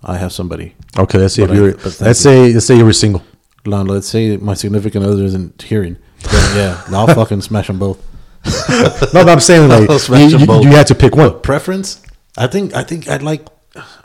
I 0.04 0.18
have 0.18 0.32
somebody. 0.32 0.76
Okay, 0.98 1.18
let's 1.18 1.34
say 1.36 1.46
But 1.46 1.52
I- 1.52 1.56
you're. 1.56 1.74
let's 1.74 2.00
you. 2.02 2.14
say 2.14 2.54
let's 2.54 2.66
say 2.66 2.78
you 2.78 2.86
were 2.86 2.94
single. 2.94 3.24
Now, 3.66 3.82
let's 3.82 4.08
say 4.08 4.38
my 4.38 4.54
significant 4.54 5.04
other 5.04 5.24
isn't 5.26 5.62
hearing. 5.64 5.98
Then, 6.32 6.56
yeah, 6.56 6.82
I'll 6.98 7.08
fucking 7.08 7.42
smash 7.42 7.68
them 7.68 7.80
both. 7.80 8.00
No, 9.14 9.24
but 9.26 9.30
I'm 9.30 9.40
saying 9.42 9.68
like 9.76 9.90
you, 10.10 10.38
you, 10.38 10.62
you 10.64 10.70
had 10.72 10.88
to 10.88 10.96
pick 10.96 11.16
one. 11.16 11.42
Preference? 11.42 12.02
I 12.38 12.48
think. 12.48 12.74
I 12.74 12.84
think 12.84 13.10
I'd 13.10 13.22
like. 13.22 13.46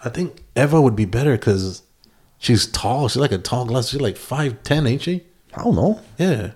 I 0.04 0.08
think 0.08 0.42
Eva 0.56 0.80
would 0.80 0.96
be 0.96 1.04
better 1.04 1.32
because 1.32 1.82
she's 2.38 2.66
tall. 2.66 3.08
She's 3.08 3.20
like 3.20 3.32
a 3.32 3.38
tall 3.38 3.64
glass. 3.64 3.88
She's 3.90 4.00
like 4.00 4.16
five 4.16 4.62
ten, 4.62 4.86
ain't 4.86 5.02
she? 5.02 5.22
I 5.54 5.62
don't 5.64 5.74
know. 5.76 6.00
Yeah. 6.18 6.52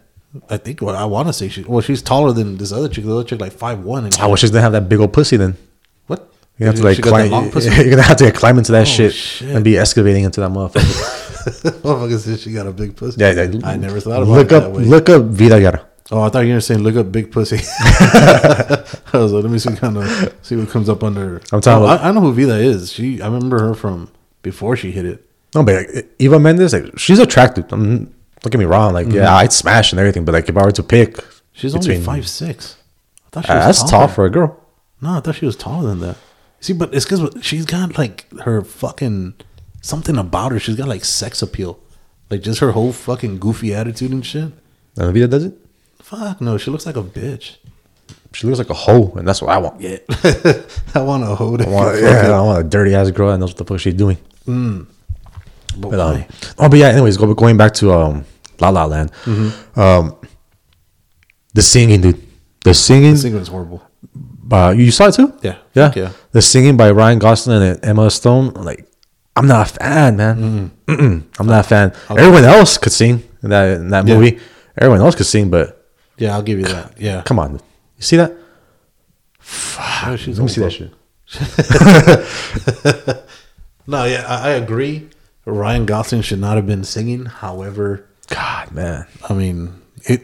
I 0.51 0.59
think 0.59 0.83
what 0.83 0.95
I 0.95 1.05
want 1.07 1.29
to 1.29 1.33
say 1.33 1.49
she. 1.49 1.63
Well, 1.65 1.81
she's 1.81 2.03
taller 2.03 2.33
than 2.33 2.59
this 2.59 2.73
other 2.73 2.89
chick. 2.89 3.05
The 3.05 3.13
other 3.13 3.25
chick 3.25 3.41
like 3.41 3.53
five 3.53 3.81
one. 3.81 4.05
And 4.05 4.15
ah, 4.19 4.25
I 4.25 4.27
wish 4.27 4.41
she's 4.41 4.51
gonna 4.51 4.63
have 4.63 4.73
that 4.73 4.89
big 4.89 5.01
old 5.01 5.13
pussy 5.13 5.37
then. 5.37 5.57
what? 6.07 6.31
You 6.59 6.67
have 6.67 6.75
to 6.77 6.83
like 6.83 7.01
climb. 7.01 7.31
You're 7.31 7.91
gonna 7.91 8.03
have 8.03 8.17
to 8.19 8.31
climb 8.43 8.59
into 8.59 8.73
that 8.73 8.83
Oh, 8.83 8.85
shit, 8.85 9.15
shit. 9.15 9.49
and 9.55 9.65
be 9.65 9.79
excavating 9.79 10.25
into 10.25 10.41
that 10.41 10.51
motherfucker. 10.51 11.23
Motherfucker 11.47 12.19
said 12.19 12.41
she 12.41 12.53
got 12.53 12.67
a 12.67 12.73
big 12.73 12.97
pussy. 12.97 13.21
yeah, 13.21 13.31
yeah, 13.31 13.61
I 13.65 13.77
never 13.77 14.01
thought 14.01 14.23
about 14.23 14.29
look 14.29 14.47
it 14.49 14.53
up, 14.53 14.63
that 14.65 14.73
way. 14.73 14.85
look 14.85 15.09
up 15.09 15.23
Vida 15.25 15.61
Guerra. 15.61 15.86
Oh, 16.13 16.23
I 16.23 16.29
thought 16.29 16.41
you 16.47 16.55
were 16.55 16.61
saying 16.61 16.83
look 16.83 16.95
up 16.97 17.11
big 17.11 17.33
pussy. 17.33 17.57
I 17.81 18.85
was 19.15 19.33
like, 19.33 19.43
let 19.43 19.51
me 19.53 19.59
see 19.59 19.75
kind 19.75 19.97
of 19.99 20.35
see 20.43 20.57
what 20.57 20.69
comes 20.69 20.89
up 20.89 21.03
under. 21.03 21.37
I'm 21.53 21.61
talking 21.61 21.83
Oh, 21.83 21.85
about- 21.87 22.01
I, 22.03 22.09
I 22.09 22.13
know 22.13 22.21
who 22.21 22.33
Vida 22.33 22.57
is. 22.57 22.93
She, 22.93 23.21
I 23.21 23.27
remember 23.27 23.59
her 23.61 23.75
from 23.75 24.11
before 24.43 24.77
she 24.77 24.93
hit 24.93 25.05
it. 25.05 25.29
No, 25.55 25.63
but 25.65 25.87
like, 25.95 26.07
Eva 26.19 26.39
Mendes, 26.39 26.73
like 26.73 26.99
she's 26.99 27.19
attractive. 27.19 27.65
I'm, 27.73 28.05
don't 28.41 28.51
get 28.53 28.59
me 28.59 28.65
wrong. 28.67 28.93
Like, 28.93 29.09
yeah, 29.09 29.35
I'd 29.35 29.53
smash 29.53 29.93
and 29.93 29.99
everything. 29.99 30.25
But 30.25 30.33
like, 30.33 30.49
if 30.49 30.57
I 30.57 30.65
were 30.65 30.73
to 30.73 30.83
pick, 30.83 31.15
Mm-hmm. 31.17 31.61
She's 31.61 31.75
only 31.75 31.89
between- 31.89 32.05
five 32.05 32.29
six. 32.29 32.77
I 33.25 33.29
thought 33.31 33.47
she 33.47 33.51
Uh, 33.53 33.57
was 33.57 33.65
that's 33.67 33.81
tall 33.91 34.01
taller. 34.01 34.13
for 34.13 34.25
a 34.27 34.31
girl. 34.31 34.61
No, 35.01 35.17
I 35.17 35.21
thought 35.21 35.37
she 35.37 35.47
was 35.47 35.57
taller 35.57 35.89
than 35.89 36.01
that. 36.01 36.19
See, 36.61 36.75
but 36.75 36.95
it's 36.95 37.07
because 37.07 37.31
she's 37.43 37.65
got 37.65 37.97
like 37.97 38.31
her 38.43 38.61
fucking 38.63 39.33
something 39.81 40.19
about 40.19 40.53
her. 40.53 40.59
She's 40.61 40.77
got 40.77 40.87
like 40.89 41.05
sex 41.07 41.41
appeal, 41.41 41.81
like 42.31 42.43
just 42.43 42.61
her 42.61 42.73
whole 42.73 42.93
fucking 42.93 43.39
goofy 43.39 43.75
attitude 43.75 44.11
and 44.11 44.25
shit. 44.25 44.53
And 44.99 45.15
Vida 45.15 45.29
does 45.29 45.45
it. 45.45 45.55
Fuck 46.07 46.41
no, 46.41 46.57
she 46.57 46.71
looks 46.71 46.87
like 46.87 46.97
a 46.97 47.03
bitch. 47.03 47.57
She 48.33 48.47
looks 48.47 48.59
like 48.59 48.71
a 48.71 48.75
hoe, 48.75 49.13
and 49.17 49.27
that's 49.27 49.43
what 49.43 49.51
I 49.51 49.59
want. 49.59 49.81
Yeah, 49.81 49.97
I 50.95 51.01
want 51.03 51.25
a 51.25 51.33
it. 51.33 51.67
I 51.67 51.69
want, 51.69 52.01
yeah, 52.01 52.31
I 52.31 52.41
want 52.43 52.61
a 52.65 52.69
dirty 52.69 52.95
ass 52.95 53.11
girl 53.11 53.33
that 53.33 53.39
knows 53.39 53.51
what 53.51 53.57
the 53.57 53.65
fuck 53.65 53.81
she's 53.81 53.95
doing. 53.95 54.17
but 54.47 54.87
But, 55.91 55.99
um, 55.99 56.25
oh, 56.59 56.69
but 56.69 56.79
yeah. 56.79 56.91
Anyways, 56.91 57.17
going 57.17 57.57
back 57.57 57.73
to 57.75 57.93
um, 57.93 58.25
La 58.61 58.69
La 58.69 58.85
Land. 58.85 59.11
Mm-hmm. 59.25 59.81
Um, 59.81 60.17
the 61.55 61.63
singing, 61.63 62.01
dude. 62.03 62.23
The 62.63 62.73
singing. 62.73 63.13
This 63.15 63.23
thing 63.23 63.35
was 63.35 63.49
horrible. 63.49 63.83
Uh, 64.49 64.73
you 64.77 64.93
saw 64.93 65.09
it 65.09 65.15
too? 65.15 65.33
Yeah. 65.43 65.57
Yeah. 65.75 65.93
Yeah. 65.97 66.13
The 66.31 66.41
singing 66.41 66.77
by 66.77 66.93
Ryan 66.93 67.19
Gosling 67.19 67.63
and 67.63 67.85
Emma 67.85 68.09
Stone. 68.13 68.51
Like, 68.55 68.87
I'm 69.35 69.49
not 69.49 69.69
a 69.73 69.75
fan, 69.75 70.17
man. 70.17 70.71
Mm-mm. 70.87 71.25
I'm 71.41 71.47
not 71.47 71.65
a 71.65 71.69
fan. 71.69 71.93
Everyone 72.11 72.45
else 72.45 72.79
could 72.79 72.93
sing 72.93 73.25
in 73.43 73.51
that 73.51 73.79
in 73.79 73.89
that 73.91 74.07
Yeah. 74.07 74.15
movie. 74.15 74.39
Everyone 74.79 75.01
else 75.01 75.17
could 75.17 75.27
sing, 75.27 75.51
but 75.51 75.76
Yeah, 76.19 76.35
I'll 76.35 76.43
give 76.43 76.59
you 76.59 76.65
that. 76.67 76.99
Yeah, 77.01 77.23
come 77.23 77.39
on, 77.39 77.55
you 77.55 77.61
see 78.03 78.17
that? 78.17 78.33
Oh, 79.79 80.17
she's 80.19 80.39
Let 80.39 80.45
me 80.45 80.51
see 80.51 80.61
that 80.63 80.73
shit. 80.73 80.93
No, 83.89 84.05
yeah, 84.05 84.25
I, 84.27 84.49
I 84.49 84.51
agree. 84.55 85.09
Ryan 85.45 85.87
Gosling 85.87 86.23
should 86.23 86.41
not 86.41 86.57
have 86.57 86.67
been 86.67 86.83
singing. 86.83 87.27
However, 87.27 88.05
God, 88.27 88.73
man. 88.73 89.07
I 89.29 89.33
mean, 89.33 89.81
it. 90.05 90.23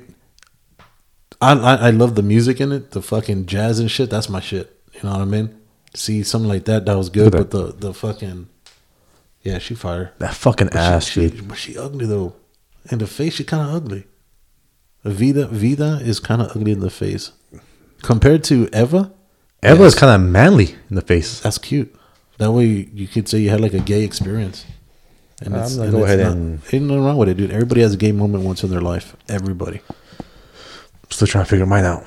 I, 1.40 1.52
I 1.52 1.74
I 1.74 1.90
love 1.90 2.16
the 2.16 2.22
music 2.24 2.60
in 2.60 2.72
it, 2.72 2.90
the 2.90 3.00
fucking 3.00 3.46
jazz 3.46 3.78
and 3.78 3.88
shit. 3.88 4.10
That's 4.10 4.28
my 4.28 4.40
shit. 4.40 4.76
You 4.94 5.04
know 5.04 5.12
what 5.12 5.20
I 5.22 5.26
mean? 5.26 5.56
See 5.94 6.24
something 6.24 6.48
like 6.48 6.64
that, 6.64 6.86
that 6.86 6.96
was 6.96 7.08
good. 7.08 7.30
But 7.30 7.52
the 7.52 7.72
the 7.72 7.94
fucking, 7.94 8.48
yeah, 9.42 9.58
she 9.58 9.76
fire. 9.76 10.12
That 10.18 10.34
fucking 10.34 10.68
But 10.68 10.76
ass, 10.76 11.06
she, 11.06 11.20
dude. 11.28 11.36
she, 11.38 11.40
but 11.42 11.58
she 11.58 11.78
ugly 11.78 12.06
though. 12.06 12.34
In 12.90 12.98
the 12.98 13.06
face, 13.06 13.34
she 13.34 13.44
kind 13.44 13.62
of 13.68 13.74
ugly. 13.76 14.06
Vida 15.04 15.46
Vida 15.48 15.98
is 16.02 16.20
kind 16.20 16.40
of 16.42 16.50
ugly 16.56 16.72
in 16.72 16.80
the 16.80 16.90
face, 16.90 17.32
compared 18.02 18.44
to 18.44 18.68
Eva. 18.72 19.12
Eva 19.62 19.82
is 19.84 19.94
kind 19.94 20.12
of 20.22 20.28
manly 20.30 20.76
in 20.90 20.96
the 20.96 21.02
face. 21.02 21.40
That's 21.40 21.58
cute. 21.58 21.94
That 22.38 22.52
way 22.52 22.66
you 22.66 23.06
could 23.06 23.28
say 23.28 23.38
you 23.38 23.50
had 23.50 23.60
like 23.60 23.74
a 23.74 23.80
gay 23.80 24.02
experience. 24.04 24.64
And 25.40 25.56
I'm 25.56 25.68
gonna 25.68 25.82
and 25.82 25.92
go 25.92 26.04
ahead 26.04 26.20
not, 26.20 26.32
and- 26.32 26.60
ain't 26.72 26.84
nothing 26.84 27.04
wrong 27.04 27.16
with 27.16 27.28
it, 27.28 27.36
dude. 27.36 27.50
Everybody 27.50 27.80
has 27.80 27.94
a 27.94 27.96
gay 27.96 28.12
moment 28.12 28.44
once 28.44 28.62
in 28.62 28.70
their 28.70 28.80
life. 28.80 29.16
Everybody. 29.28 29.80
Still 31.10 31.26
trying 31.26 31.44
to 31.44 31.50
figure 31.50 31.66
mine 31.66 31.84
out. 31.84 32.04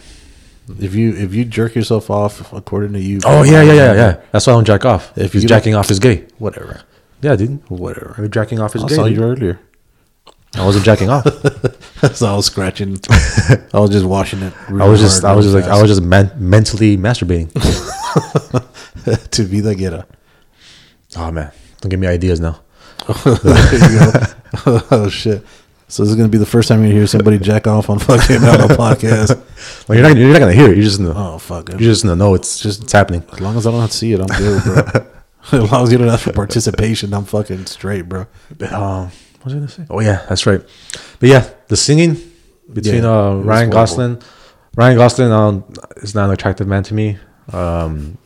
If 0.79 0.95
you 0.95 1.13
if 1.15 1.33
you 1.35 1.45
jerk 1.45 1.75
yourself 1.75 2.09
off 2.09 2.51
according 2.53 2.93
to 2.93 2.99
you, 2.99 3.19
Oh 3.25 3.43
yeah, 3.43 3.61
yeah, 3.61 3.73
yeah, 3.73 3.93
yeah. 3.93 4.21
That's 4.31 4.47
why 4.47 4.53
I 4.53 4.55
don't 4.55 4.65
jack 4.65 4.83
off. 4.85 5.15
If 5.17 5.33
he's 5.33 5.45
jacking 5.45 5.75
off 5.75 5.91
is 5.91 5.99
gay. 5.99 6.25
whatever, 6.39 6.81
Yeah, 7.21 7.35
dude. 7.35 7.61
whatever. 7.69 8.27
Jacking 8.27 8.59
off 8.59 8.75
is 8.75 8.83
I 8.83 8.87
gay. 8.87 8.95
saw 8.95 9.03
dude. 9.07 9.17
you 9.17 9.23
earlier. 9.23 9.59
I 10.57 10.65
wasn't 10.65 10.85
jacking 10.85 11.09
off. 11.09 11.25
so 12.15 12.27
I 12.27 12.35
was 12.35 12.45
scratching. 12.45 12.99
I 13.73 13.79
was 13.79 13.89
just 13.89 14.05
washing 14.05 14.41
it. 14.41 14.53
I 14.69 14.87
was 14.87 14.99
just, 15.01 15.23
I 15.23 15.33
was 15.33 15.45
just 15.45 15.55
like, 15.55 15.65
I 15.65 15.81
was 15.81 15.89
just 15.91 16.01
men- 16.01 16.31
mentally 16.37 16.97
masturbating. 16.97 17.51
to 19.31 19.43
be 19.43 19.59
the 19.59 19.75
getter. 19.75 20.05
oh 21.17 21.31
man, 21.31 21.51
don't 21.81 21.89
give 21.89 21.99
me 21.99 22.07
ideas 22.07 22.39
now. 22.39 22.61
there 23.23 23.33
you 23.73 23.99
go. 23.99 24.81
oh 24.91 25.09
shit. 25.09 25.43
So 25.87 26.03
this 26.03 26.09
is 26.09 26.15
gonna 26.15 26.29
be 26.29 26.39
the 26.39 26.45
first 26.45 26.67
time 26.67 26.83
you 26.83 26.91
hear 26.91 27.05
somebody 27.05 27.37
jack 27.37 27.67
off 27.67 27.89
on 27.89 27.99
fucking 27.99 28.37
on 28.37 28.61
a 28.61 28.67
podcast. 28.75 29.41
Well, 29.87 29.97
you're 29.97 30.07
not, 30.07 30.17
you're 30.17 30.31
not 30.31 30.39
gonna 30.39 30.53
hear 30.53 30.71
it. 30.71 30.77
You're 30.77 30.83
just 30.83 31.01
the, 31.01 31.13
Oh 31.15 31.37
fuck! 31.39 31.69
you're 31.69 31.79
just 31.79 32.03
the 32.03 32.15
know 32.15 32.33
it's 32.35 32.59
just 32.59 32.83
it's 32.83 32.91
happening. 32.91 33.23
As 33.31 33.39
long 33.39 33.55
as 33.55 33.65
I 33.65 33.71
don't 33.71 33.91
see 33.91 34.13
it, 34.13 34.19
I'm 34.19 34.27
good, 34.27 34.63
bro. 34.63 35.05
as 35.59 35.71
long 35.71 35.83
as 35.83 35.91
you 35.91 35.97
don't 35.97 36.09
ask 36.09 36.23
for 36.23 36.33
participation, 36.33 37.13
I'm 37.13 37.25
fucking 37.25 37.65
straight, 37.67 38.03
bro. 38.09 38.27
Um, 38.71 39.11
was 39.45 39.53
I 39.53 39.57
gonna 39.57 39.67
say? 39.69 39.85
Oh 39.89 39.99
yeah, 40.01 40.25
that's 40.27 40.45
right. 40.45 40.61
But 41.19 41.29
yeah, 41.29 41.49
the 41.67 41.77
singing 41.77 42.17
between 42.71 43.03
Yeah, 43.03 43.09
uh, 43.29 43.35
Ryan. 43.35 43.69
Gosling, 43.69 44.21
Ryan 44.75 44.97
Gosling 44.97 45.31
um, 45.31 45.63
is 45.97 46.13
not 46.15 46.25
an 46.25 46.31
attractive 46.31 46.67
man 46.67 46.83
to 46.83 46.93
me. 46.93 47.17
Um, 47.53 48.17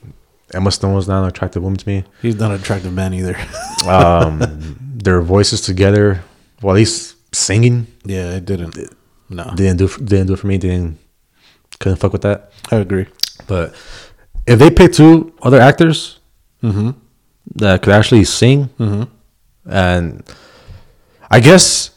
Emma 0.53 0.71
Stone 0.71 0.95
was 0.95 1.07
not 1.07 1.21
an 1.23 1.27
attractive 1.29 1.61
woman 1.61 1.77
to 1.77 1.87
me. 1.87 2.03
He's 2.23 2.39
not 2.39 2.51
an 2.51 2.59
attractive 2.59 2.93
man 2.93 3.13
either. 3.13 3.35
Um, 3.87 4.77
their 5.03 5.21
voices 5.21 5.61
together, 5.61 6.21
well, 6.61 6.75
at 6.75 6.79
least 6.79 7.15
singing, 7.33 7.87
yeah, 8.03 8.31
it 8.35 8.43
didn't. 8.45 8.75
No, 9.29 9.45
didn't 9.55 9.77
do 9.77 9.87
didn't 9.87 10.27
do 10.27 10.33
it 10.33 10.39
for 10.39 10.47
me. 10.47 10.57
Didn't 10.57 10.97
couldn't 11.79 11.97
fuck 11.97 12.11
with 12.11 12.23
that. 12.23 12.51
I 12.71 12.75
agree. 12.77 13.05
But 13.47 13.73
if 14.45 14.59
they 14.59 14.69
pick 14.69 14.91
two 14.93 15.31
other 15.41 15.59
actors 15.61 16.19
Mm-hmm. 16.61 16.89
that 17.55 17.81
could 17.81 17.93
actually 17.93 18.25
sing, 18.25 18.67
Mm-hmm. 18.79 19.03
and 19.71 20.23
I 21.31 21.39
guess, 21.39 21.91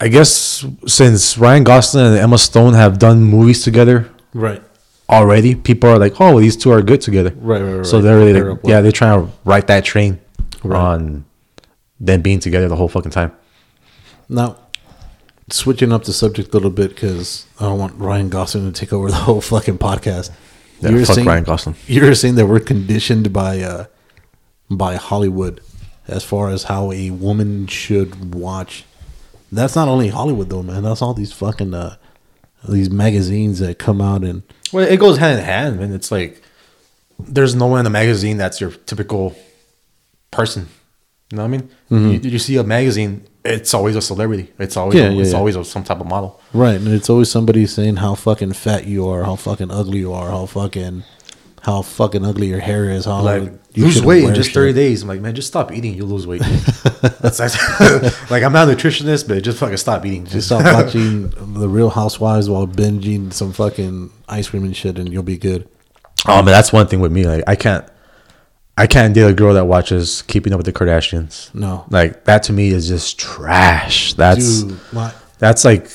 I 0.00 0.08
guess 0.08 0.64
since 0.86 1.36
Ryan 1.38 1.64
Gosling 1.64 2.06
and 2.06 2.16
Emma 2.16 2.38
Stone 2.38 2.74
have 2.74 2.98
done 2.98 3.22
movies 3.22 3.62
together 3.62 4.08
Right. 4.34 4.62
already, 5.08 5.54
people 5.54 5.90
are 5.90 5.98
like, 5.98 6.20
"Oh, 6.20 6.30
well, 6.34 6.38
these 6.38 6.56
two 6.56 6.70
are 6.70 6.82
good 6.82 7.00
together." 7.00 7.32
Right, 7.40 7.62
right, 7.62 7.72
right. 7.78 7.86
So 7.86 8.00
they're 8.00 8.16
really, 8.18 8.32
like, 8.40 8.58
yeah, 8.64 8.80
they're 8.80 8.92
trying 8.92 9.20
to 9.26 9.32
ride 9.44 9.66
that 9.68 9.84
train 9.84 10.20
Right. 10.62 10.78
on 10.78 11.24
them 11.98 12.20
being 12.22 12.40
together 12.40 12.68
the 12.68 12.76
whole 12.76 12.88
fucking 12.88 13.10
time. 13.12 13.32
Now, 14.28 14.56
switching 15.50 15.92
up 15.92 16.04
the 16.04 16.12
subject 16.12 16.50
a 16.50 16.52
little 16.52 16.70
bit 16.70 16.90
because 16.90 17.46
I 17.60 17.64
don't 17.64 17.78
want 17.78 17.94
Ryan 17.98 18.28
Gosling 18.28 18.70
to 18.72 18.78
take 18.78 18.92
over 18.92 19.08
the 19.08 19.16
whole 19.26 19.40
fucking 19.40 19.78
podcast. 19.78 20.30
Yeah, 20.80 20.90
You're 20.90 21.06
fuck 21.06 21.14
saying- 21.16 21.26
Ryan 21.26 21.44
Gosling. 21.44 21.76
You're 21.86 22.14
saying 22.14 22.34
that 22.36 22.46
we're 22.46 22.60
conditioned 22.60 23.32
by 23.32 23.60
uh, 23.62 23.84
by 24.70 24.96
Hollywood 24.96 25.60
as 26.08 26.24
far 26.24 26.50
as 26.50 26.64
how 26.64 26.92
a 26.92 27.10
woman 27.10 27.66
should 27.66 28.34
watch. 28.34 28.84
That's 29.52 29.76
not 29.76 29.88
only 29.88 30.08
Hollywood 30.08 30.50
though, 30.50 30.62
man. 30.62 30.82
That's 30.82 31.02
all 31.02 31.14
these 31.14 31.32
fucking 31.32 31.72
uh, 31.74 31.96
these 32.68 32.90
magazines 32.90 33.58
that 33.60 33.78
come 33.78 34.00
out 34.00 34.22
and 34.24 34.42
Well, 34.72 34.86
it 34.86 34.98
goes 34.98 35.18
hand 35.18 35.38
in 35.38 35.44
hand, 35.44 35.78
man. 35.80 35.92
It's 35.92 36.10
like 36.10 36.42
there's 37.18 37.54
no 37.54 37.66
one 37.66 37.78
in 37.80 37.84
the 37.84 37.90
magazine 37.90 38.36
that's 38.36 38.60
your 38.60 38.70
typical 38.70 39.34
person. 40.30 40.68
You 41.30 41.36
know 41.38 41.42
what 41.46 41.54
I 41.54 41.58
mean? 41.98 42.22
You, 42.22 42.30
you 42.30 42.38
see 42.38 42.56
a 42.56 42.62
magazine, 42.62 43.26
it's 43.44 43.74
always 43.74 43.96
a 43.96 44.02
celebrity. 44.02 44.52
It's 44.60 44.76
always 44.76 44.96
Mm-hmm. 44.96 45.10
Yeah, 45.10 45.16
yeah, 45.16 45.22
it's 45.22 45.32
yeah. 45.32 45.38
always 45.38 45.56
a, 45.56 45.64
some 45.64 45.82
type 45.82 45.98
of 46.00 46.06
model. 46.06 46.40
right, 46.52 46.76
and 46.76 46.86
it's 46.88 47.10
always 47.10 47.30
somebody 47.30 47.66
saying 47.66 47.96
how 47.96 48.14
fucking 48.14 48.52
fat 48.52 48.86
you 48.86 49.08
are, 49.08 49.24
how 49.24 49.34
fucking 49.36 49.70
ugly 49.72 49.98
you 49.98 50.12
are, 50.12 50.30
how 50.30 50.46
fucking 50.46 51.02
how 51.62 51.82
fucking 51.82 52.24
ugly 52.24 52.46
your 52.48 52.60
hair 52.60 52.88
is, 52.90 53.06
how 53.06 53.22
Like 53.22 53.65
lose 53.84 54.02
weight 54.02 54.24
in 54.24 54.34
just 54.34 54.48
shit. 54.48 54.54
thirty 54.54 54.72
days. 54.72 55.02
I'm 55.02 55.08
like, 55.08 55.20
man, 55.20 55.34
just 55.34 55.48
stop 55.48 55.72
eating. 55.72 55.94
You'll 55.94 56.08
lose 56.08 56.26
weight. 56.26 56.40
that's, 57.20 57.38
that's 57.38 58.30
like 58.30 58.42
I'm 58.42 58.52
not 58.52 58.68
a 58.68 58.72
nutritionist, 58.72 59.28
but 59.28 59.42
just 59.42 59.58
fucking 59.58 59.76
stop 59.76 60.04
eating. 60.06 60.24
Just 60.26 60.48
stop 60.48 60.64
watching 60.84 61.30
the 61.54 61.68
Real 61.68 61.90
Housewives 61.90 62.48
while 62.48 62.66
binging 62.66 63.32
some 63.32 63.52
fucking 63.52 64.10
ice 64.28 64.48
cream 64.48 64.64
and 64.64 64.76
shit, 64.76 64.98
and 64.98 65.12
you'll 65.12 65.22
be 65.22 65.38
good. 65.38 65.68
Oh 66.26 66.36
man, 66.42 66.46
that's 66.46 66.72
one 66.72 66.86
thing 66.86 67.00
with 67.00 67.12
me. 67.12 67.26
Like 67.26 67.44
I 67.46 67.56
can't, 67.56 67.86
I 68.76 68.86
can't 68.86 69.14
date 69.14 69.22
a 69.22 69.34
girl 69.34 69.54
that 69.54 69.66
watches 69.66 70.22
Keeping 70.22 70.52
Up 70.52 70.58
with 70.58 70.66
the 70.66 70.72
Kardashians. 70.72 71.54
No. 71.54 71.84
Like 71.90 72.24
that 72.24 72.42
to 72.44 72.52
me 72.52 72.70
is 72.70 72.88
just 72.88 73.18
trash. 73.18 74.14
That's 74.14 74.62
Dude, 74.62 74.80
that's 75.38 75.64
like 75.64 75.90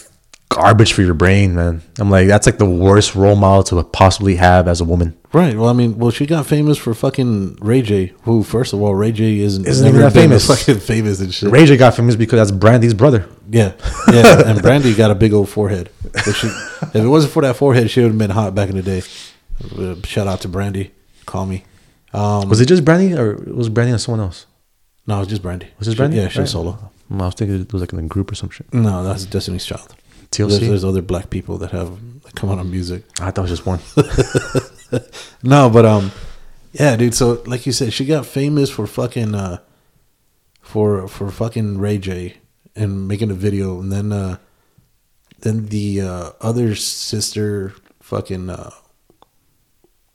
garbage 0.52 0.92
for 0.94 1.02
your 1.02 1.14
brain, 1.14 1.56
man. 1.56 1.82
I'm 1.98 2.10
like 2.10 2.28
that's 2.28 2.46
like 2.46 2.58
the 2.58 2.70
worst 2.70 3.16
role 3.16 3.36
model 3.36 3.64
to 3.64 3.84
possibly 3.84 4.36
have 4.36 4.68
as 4.68 4.82
a 4.82 4.84
woman. 4.86 5.18
right. 5.34 5.56
Well, 5.58 5.70
I 5.70 5.74
mean, 5.74 5.98
well, 5.98 6.12
she 6.12 6.26
got 6.26 6.46
famous 6.46 6.78
for 6.78 6.94
fucking 6.94 7.58
Ray 7.62 7.82
J. 7.82 8.14
Who, 8.24 8.44
first 8.44 8.74
of 8.74 8.82
all, 8.82 8.94
Ray 8.94 9.12
J 9.14 9.40
isn't, 9.40 9.66
Isn't 9.66 9.88
even 9.88 10.02
that 10.02 10.14
famous. 10.14 10.46
Fucking 10.48 10.80
famous 10.94 11.22
and 11.22 11.34
shit. 11.34 11.50
Ray 11.52 11.66
J 11.66 11.78
got 11.78 11.96
famous 11.96 12.16
because 12.16 12.38
that's 12.40 12.52
Brandy's 12.58 12.94
brother. 12.94 13.28
Yeah, 13.50 13.74
yeah. 14.12 14.42
and 14.50 14.62
Brandy 14.62 14.94
got 14.94 15.10
a 15.12 15.16
big 15.16 15.32
old 15.34 15.50
forehead. 15.50 15.90
If, 16.14 16.36
she, 16.36 16.48
if 16.48 16.96
it 16.96 17.08
wasn't 17.08 17.34
for 17.34 17.42
that 17.44 17.56
forehead, 17.56 17.90
she 17.90 18.02
would 18.02 18.10
have 18.10 18.18
been 18.18 18.30
hot 18.32 18.54
back 18.54 18.70
in 18.70 18.76
the 18.76 18.84
day. 18.84 19.02
Uh, 19.78 19.96
shout 20.06 20.28
out 20.28 20.42
to 20.42 20.48
Brandy. 20.50 20.92
Call 21.26 21.46
me. 21.46 21.64
Um, 22.14 22.50
Was 22.50 22.60
it 22.60 22.66
just 22.68 22.84
Brandy 22.84 23.14
or 23.18 23.36
was 23.36 23.70
Brandy 23.70 23.92
and 23.94 24.02
someone 24.02 24.20
else? 24.20 24.46
no, 25.08 25.16
it 25.16 25.20
was 25.20 25.28
just 25.30 25.42
Brandy. 25.42 25.68
Was 25.80 25.88
it 25.88 25.96
Brandy? 25.98 26.18
Yeah, 26.18 26.28
she 26.28 26.40
was 26.42 26.54
Right. 26.54 26.62
solo. 26.62 26.92
I 27.12 27.16
was 27.26 27.34
thinking 27.36 27.60
it 27.62 27.72
was 27.74 27.82
like 27.82 27.92
in 27.94 28.00
a 28.00 28.04
group 28.04 28.32
or 28.32 28.36
some 28.36 28.50
shit. 28.50 28.74
No, 28.74 29.04
that's 29.04 29.26
Destiny's 29.26 29.66
Child. 29.66 29.96
TLC. 30.32 30.50
There's, 30.50 30.60
there's 30.60 30.86
other 30.86 31.02
black 31.02 31.30
people 31.30 31.58
that 31.60 31.72
have 31.72 32.00
that 32.24 32.36
come 32.36 32.50
out 32.50 32.60
on 32.60 32.72
music. 32.72 33.04
I 33.20 33.32
thought 33.32 33.48
it 33.48 33.52
was 33.52 33.60
just 33.60 33.66
one. 33.66 33.80
No, 35.44 35.70
but 35.70 35.86
um, 35.86 36.12
yeah, 36.74 36.96
dude. 36.96 37.16
So 37.16 37.42
like 37.46 37.66
you 37.66 37.72
said, 37.72 37.94
she 37.94 38.06
got 38.06 38.26
famous 38.26 38.70
for 38.70 38.86
fucking 38.86 39.34
uh, 39.34 39.60
for 40.62 41.08
for 41.08 41.32
fucking 41.32 41.80
Ray 41.80 41.98
J 41.98 42.38
and 42.76 43.08
making 43.08 43.32
a 43.32 43.34
video, 43.36 43.80
and 43.80 43.92
then 43.92 44.12
uh, 44.12 44.38
then 45.40 45.68
the 45.68 46.02
uh, 46.02 46.30
other 46.42 46.76
sister 46.76 47.74
fucking 48.02 48.50
uh, 48.50 48.72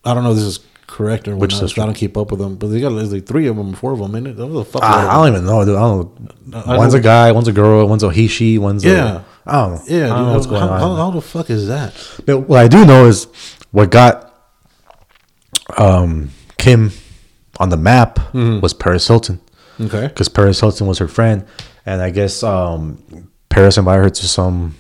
I 0.04 0.14
don't 0.14 0.22
know 0.22 0.34
this 0.34 0.44
is 0.44 0.60
correct 0.86 1.26
or 1.28 1.36
Which 1.36 1.54
sister? 1.56 1.80
I 1.82 1.86
don't 1.86 1.94
keep 1.94 2.16
up 2.16 2.30
with 2.30 2.40
them, 2.40 2.56
but 2.56 2.68
they 2.68 2.80
got 2.80 2.92
like 2.92 3.26
three 3.26 3.46
of 3.48 3.56
them, 3.56 3.74
four 3.74 3.92
of 3.92 3.98
them 3.98 4.14
in 4.14 4.26
it. 4.26 4.34
The 4.36 4.64
fuck? 4.64 4.82
I, 4.82 5.08
I 5.08 5.14
don't 5.14 5.34
even 5.34 5.46
know, 5.46 5.64
dude. 5.64 5.76
I 5.76 5.80
don't 5.80 6.48
know. 6.48 6.62
I 6.64 6.76
One's 6.78 6.92
don't- 6.92 7.00
a 7.00 7.02
guy, 7.02 7.32
one's 7.32 7.48
a 7.48 7.52
girl, 7.52 7.86
one's 7.88 8.02
a 8.02 8.10
he, 8.10 8.26
she, 8.28 8.58
one's 8.58 8.84
Yeah. 8.84 9.22
a. 9.22 9.24
I 9.48 9.52
don't 9.66 9.74
know. 9.76 9.82
yeah, 9.86 10.04
I 10.06 10.08
don't 10.18 10.26
know 10.26 10.32
what's 10.34 10.46
how, 10.46 10.50
going 10.50 10.62
how, 10.62 10.68
on. 10.74 10.80
how, 10.80 10.94
how 10.96 11.10
the 11.12 11.20
fuck 11.20 11.50
is 11.50 11.68
that? 11.68 11.94
But 12.26 12.40
what 12.40 12.58
I 12.58 12.66
do 12.68 12.84
know 12.84 13.06
is 13.06 13.26
what 13.70 13.90
got 13.90 14.32
um, 15.78 16.30
Kim 16.58 16.92
on 17.58 17.68
the 17.70 17.76
map 17.76 18.16
Mm-hmm. 18.32 18.60
was 18.60 18.74
Paris 18.74 19.06
Hilton. 19.08 19.40
Okay, 19.80 20.06
Because 20.08 20.28
Paris 20.28 20.60
Hilton 20.60 20.86
was 20.86 20.98
her 20.98 21.08
friend. 21.08 21.44
And 21.84 22.00
I 22.02 22.10
guess 22.10 22.42
um, 22.42 23.30
Paris 23.48 23.76
invited 23.78 24.02
her 24.02 24.10
to 24.10 24.26
some 24.28 24.74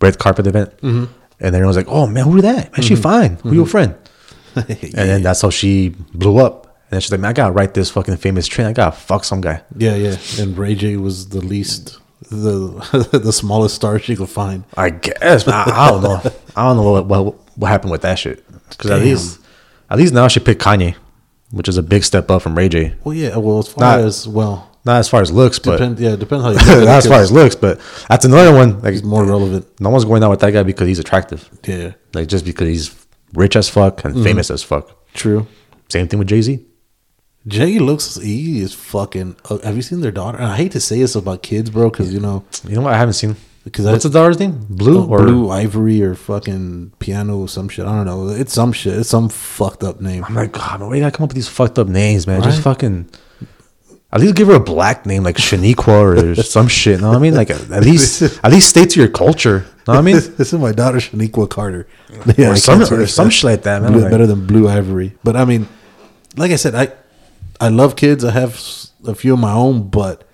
red 0.00 0.18
carpet 0.18 0.46
event. 0.46 0.70
Mm-hmm. 0.78 1.04
And 1.42 1.46
everyone 1.54 1.68
was 1.68 1.76
like, 1.76 1.88
oh, 1.88 2.06
man, 2.06 2.24
who 2.24 2.40
that? 2.42 2.72
Man, 2.72 2.82
she 2.82 2.96
fine. 2.96 3.36
Who 3.36 3.54
your 3.54 3.66
friend? 3.66 3.94
And 4.82 4.92
then 5.08 5.22
that's 5.22 5.42
how 5.42 5.50
she 5.50 5.90
blew 6.14 6.38
up. 6.38 6.64
And 6.66 6.96
then 6.96 7.00
she's 7.00 7.10
like, 7.12 7.20
man, 7.20 7.30
I 7.30 7.32
gotta 7.32 7.52
write 7.52 7.74
this 7.74 7.90
fucking 7.90 8.16
famous 8.16 8.46
train. 8.46 8.66
I 8.66 8.72
gotta 8.72 8.96
fuck 8.96 9.24
some 9.24 9.40
guy. 9.40 9.62
yeah, 9.76 9.94
yeah. 9.94 10.16
And 10.38 10.56
Ray 10.58 10.74
J 10.74 10.96
was 10.96 11.28
the 11.28 11.40
least, 11.40 11.98
the 12.30 13.08
the 13.22 13.32
smallest 13.32 13.74
star 13.76 13.98
she 13.98 14.16
could 14.16 14.28
find. 14.28 14.64
I 14.76 14.90
guess. 14.90 15.46
man, 15.46 15.54
I, 15.68 15.86
I 15.86 15.90
don't 15.90 16.02
know. 16.02 16.20
I 16.56 16.62
don't 16.64 16.76
know 16.76 16.90
what, 16.92 17.06
what 17.06 17.34
what 17.58 17.68
happened 17.68 17.92
with 17.92 18.02
that 18.02 18.18
shit. 18.18 18.44
Because 18.70 18.90
at 18.90 19.00
least, 19.00 19.40
at 19.88 19.98
least 19.98 20.14
now 20.14 20.28
she 20.28 20.40
picked 20.40 20.62
Kanye, 20.62 20.94
which 21.50 21.68
is 21.68 21.76
a 21.76 21.82
big 21.82 22.04
step 22.04 22.30
up 22.30 22.42
from 22.42 22.56
Ray 22.56 22.68
J. 22.68 22.94
Well, 23.04 23.14
yeah. 23.14 23.36
Well, 23.36 23.58
as 23.60 23.68
far 23.68 23.98
Not- 23.98 24.00
as 24.06 24.26
well, 24.28 24.68
Not 24.84 24.98
as 24.98 25.08
far 25.08 25.20
as 25.22 25.30
looks, 25.30 25.58
but. 25.60 25.78
Yeah, 25.98 26.16
depends 26.16 26.44
how 26.44 26.50
you. 26.50 26.56
look 26.56 26.86
not 26.86 26.98
as 26.98 27.06
far 27.06 27.20
as 27.20 27.30
looks. 27.30 27.54
But 27.54 27.80
that's 28.08 28.24
another 28.24 28.52
one. 28.54 28.80
Like 28.80 28.92
He's 28.92 29.02
more 29.04 29.24
relevant. 29.24 29.66
no 29.80 29.90
one's 29.90 30.04
going 30.04 30.22
out 30.24 30.30
with 30.30 30.40
that 30.40 30.52
guy 30.52 30.62
because 30.64 30.88
he's 30.88 30.98
attractive. 30.98 31.48
Yeah, 31.66 31.92
Like 32.14 32.26
just 32.28 32.44
because 32.44 32.66
he's 32.68 32.99
rich 33.34 33.56
as 33.56 33.68
fuck 33.68 34.04
and 34.04 34.22
famous 34.24 34.50
as 34.50 34.62
fuck. 34.62 34.96
true. 35.14 35.46
Same 35.88 36.06
thing 36.08 36.18
with 36.18 36.28
Jay 36.28 36.40
Z. 36.42 36.64
Jay 37.46 37.78
looks. 37.78 38.16
He 38.16 38.60
is 38.60 38.74
fucking. 38.74 39.36
Uh, 39.48 39.58
have 39.64 39.74
you 39.76 39.82
seen 39.82 40.00
their 40.02 40.12
daughter? 40.12 40.38
And 40.38 40.46
I 40.46 40.56
hate 40.56 40.72
to 40.72 40.80
say 40.80 40.98
this 41.00 41.14
about 41.14 41.42
kids, 41.42 41.70
bro, 41.70 41.90
because 41.90 42.12
you 42.12 42.20
know, 42.20 42.44
You 42.68 42.76
know 42.76 42.82
what? 42.82 42.92
I 42.94 42.98
haven't 42.98 43.14
seen. 43.14 43.34
because 43.64 43.86
What's 43.86 44.04
the 44.04 44.10
daughter's 44.10 44.38
name? 44.38 44.64
Blue 44.68 45.04
or 45.06 45.18
blue 45.24 45.50
ivory 45.50 46.02
or 46.02 46.14
fucking 46.14 46.92
piano 46.98 47.38
or 47.38 47.48
some 47.48 47.68
shit. 47.68 47.86
I 47.86 47.96
don't 47.96 48.04
know. 48.06 48.28
It's 48.28 48.52
some 48.52 48.72
shit. 48.72 48.98
It's 48.98 49.08
some 49.08 49.28
fucked 49.30 49.82
up 49.82 50.00
name. 50.00 50.24
I'm 50.24 50.34
like, 50.34 50.52
God, 50.52 50.80
man, 50.80 50.88
why 50.90 50.96
you 50.96 51.00
gotta 51.02 51.16
come 51.16 51.24
up 51.24 51.30
with 51.30 51.36
these 51.36 51.48
fucked 51.48 51.78
up 51.78 51.88
names, 51.88 52.26
man? 52.26 52.42
Just 52.42 52.62
fucking. 52.62 53.08
At 54.12 54.20
least 54.20 54.34
give 54.34 54.48
her 54.48 54.54
a 54.54 54.60
black 54.60 55.06
name 55.06 55.22
like 55.22 55.36
Shaniqua 55.36 56.36
or 56.38 56.42
some 56.42 56.66
shit. 56.66 56.96
You 56.96 57.02
Know 57.02 57.10
what 57.10 57.16
I 57.16 57.20
mean? 57.20 57.34
Like 57.34 57.50
at 57.50 57.82
least, 57.84 58.22
at 58.44 58.50
least 58.50 58.68
stay 58.70 58.84
to 58.84 59.00
your 59.00 59.08
culture. 59.08 59.60
Know 59.86 59.94
what 59.94 59.98
I 59.98 60.02
mean? 60.02 60.14
this 60.36 60.52
is 60.52 60.54
my 60.54 60.72
daughter 60.72 60.98
Shaniqua 60.98 61.48
Carter. 61.48 61.86
or 62.38 62.56
some, 62.56 62.82
or 62.82 63.06
some 63.06 63.30
shit 63.30 63.44
like 63.44 63.62
that, 63.62 63.82
man. 63.82 63.92
Blue- 63.92 64.02
Like, 64.02 64.10
better 64.10 64.26
than 64.26 64.46
blue 64.46 64.68
ivory. 64.68 65.14
But 65.22 65.36
I 65.36 65.44
mean, 65.44 65.68
like 66.36 66.50
I 66.50 66.56
said, 66.56 66.74
I 66.74 66.92
I 67.60 67.68
love 67.68 67.94
kids. 67.94 68.24
I 68.24 68.30
have 68.32 68.54
a 69.06 69.14
few 69.14 69.34
of 69.34 69.38
my 69.38 69.52
own, 69.52 69.88
but 69.90 70.24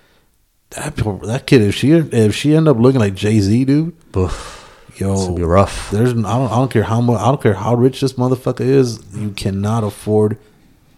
that 0.71 0.95
that 1.23 1.45
kid, 1.45 1.61
if 1.61 1.75
she 1.75 1.91
if 1.93 2.33
she 2.35 2.55
end 2.55 2.67
up 2.67 2.77
looking 2.77 2.99
like 2.99 3.13
Jay 3.15 3.39
Z, 3.39 3.65
dude, 3.65 3.95
oof, 4.15 4.91
yo, 4.97 5.13
it's 5.13 5.27
be 5.37 5.43
rough. 5.43 5.91
there's 5.91 6.11
I 6.11 6.13
don't 6.15 6.25
I 6.51 6.55
don't 6.55 6.71
care 6.71 6.83
how 6.83 6.99
much 7.01 7.19
I 7.21 7.25
don't 7.25 7.41
care 7.41 7.53
how 7.53 7.75
rich 7.75 8.01
this 8.01 8.13
motherfucker 8.13 8.61
is. 8.61 8.99
You 9.15 9.31
cannot 9.31 9.83
afford 9.83 10.37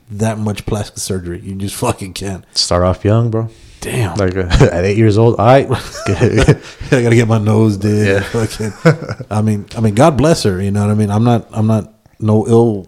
that 0.09 0.37
much 0.37 0.65
plastic 0.65 0.97
surgery. 0.97 1.39
You 1.41 1.55
just 1.55 1.75
fucking 1.79 2.13
can't. 2.13 2.45
Start 2.57 2.83
off 2.83 3.05
young, 3.05 3.29
bro. 3.29 3.49
Damn. 3.81 4.17
Like 4.17 4.35
uh, 4.35 4.41
at 4.71 4.83
eight 4.85 4.97
years 4.97 5.17
old, 5.17 5.39
I 5.39 5.59
I 6.07 6.55
gotta 6.89 7.15
get 7.15 7.27
my 7.27 7.37
nose 7.37 7.77
did. 7.77 8.07
Yeah. 8.07 8.19
Fucking, 8.21 9.25
I 9.29 9.41
mean, 9.41 9.65
I 9.75 9.79
mean, 9.79 9.95
God 9.95 10.17
bless 10.17 10.43
her. 10.43 10.61
You 10.61 10.71
know 10.71 10.81
what 10.81 10.91
I 10.91 10.95
mean. 10.95 11.09
I'm 11.09 11.23
not, 11.23 11.47
I'm 11.51 11.67
not 11.67 11.93
no 12.19 12.45
ill, 12.47 12.87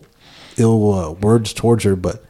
ill 0.57 0.93
uh, 0.93 1.11
words 1.13 1.53
towards 1.53 1.85
her, 1.85 1.95
but 1.95 2.23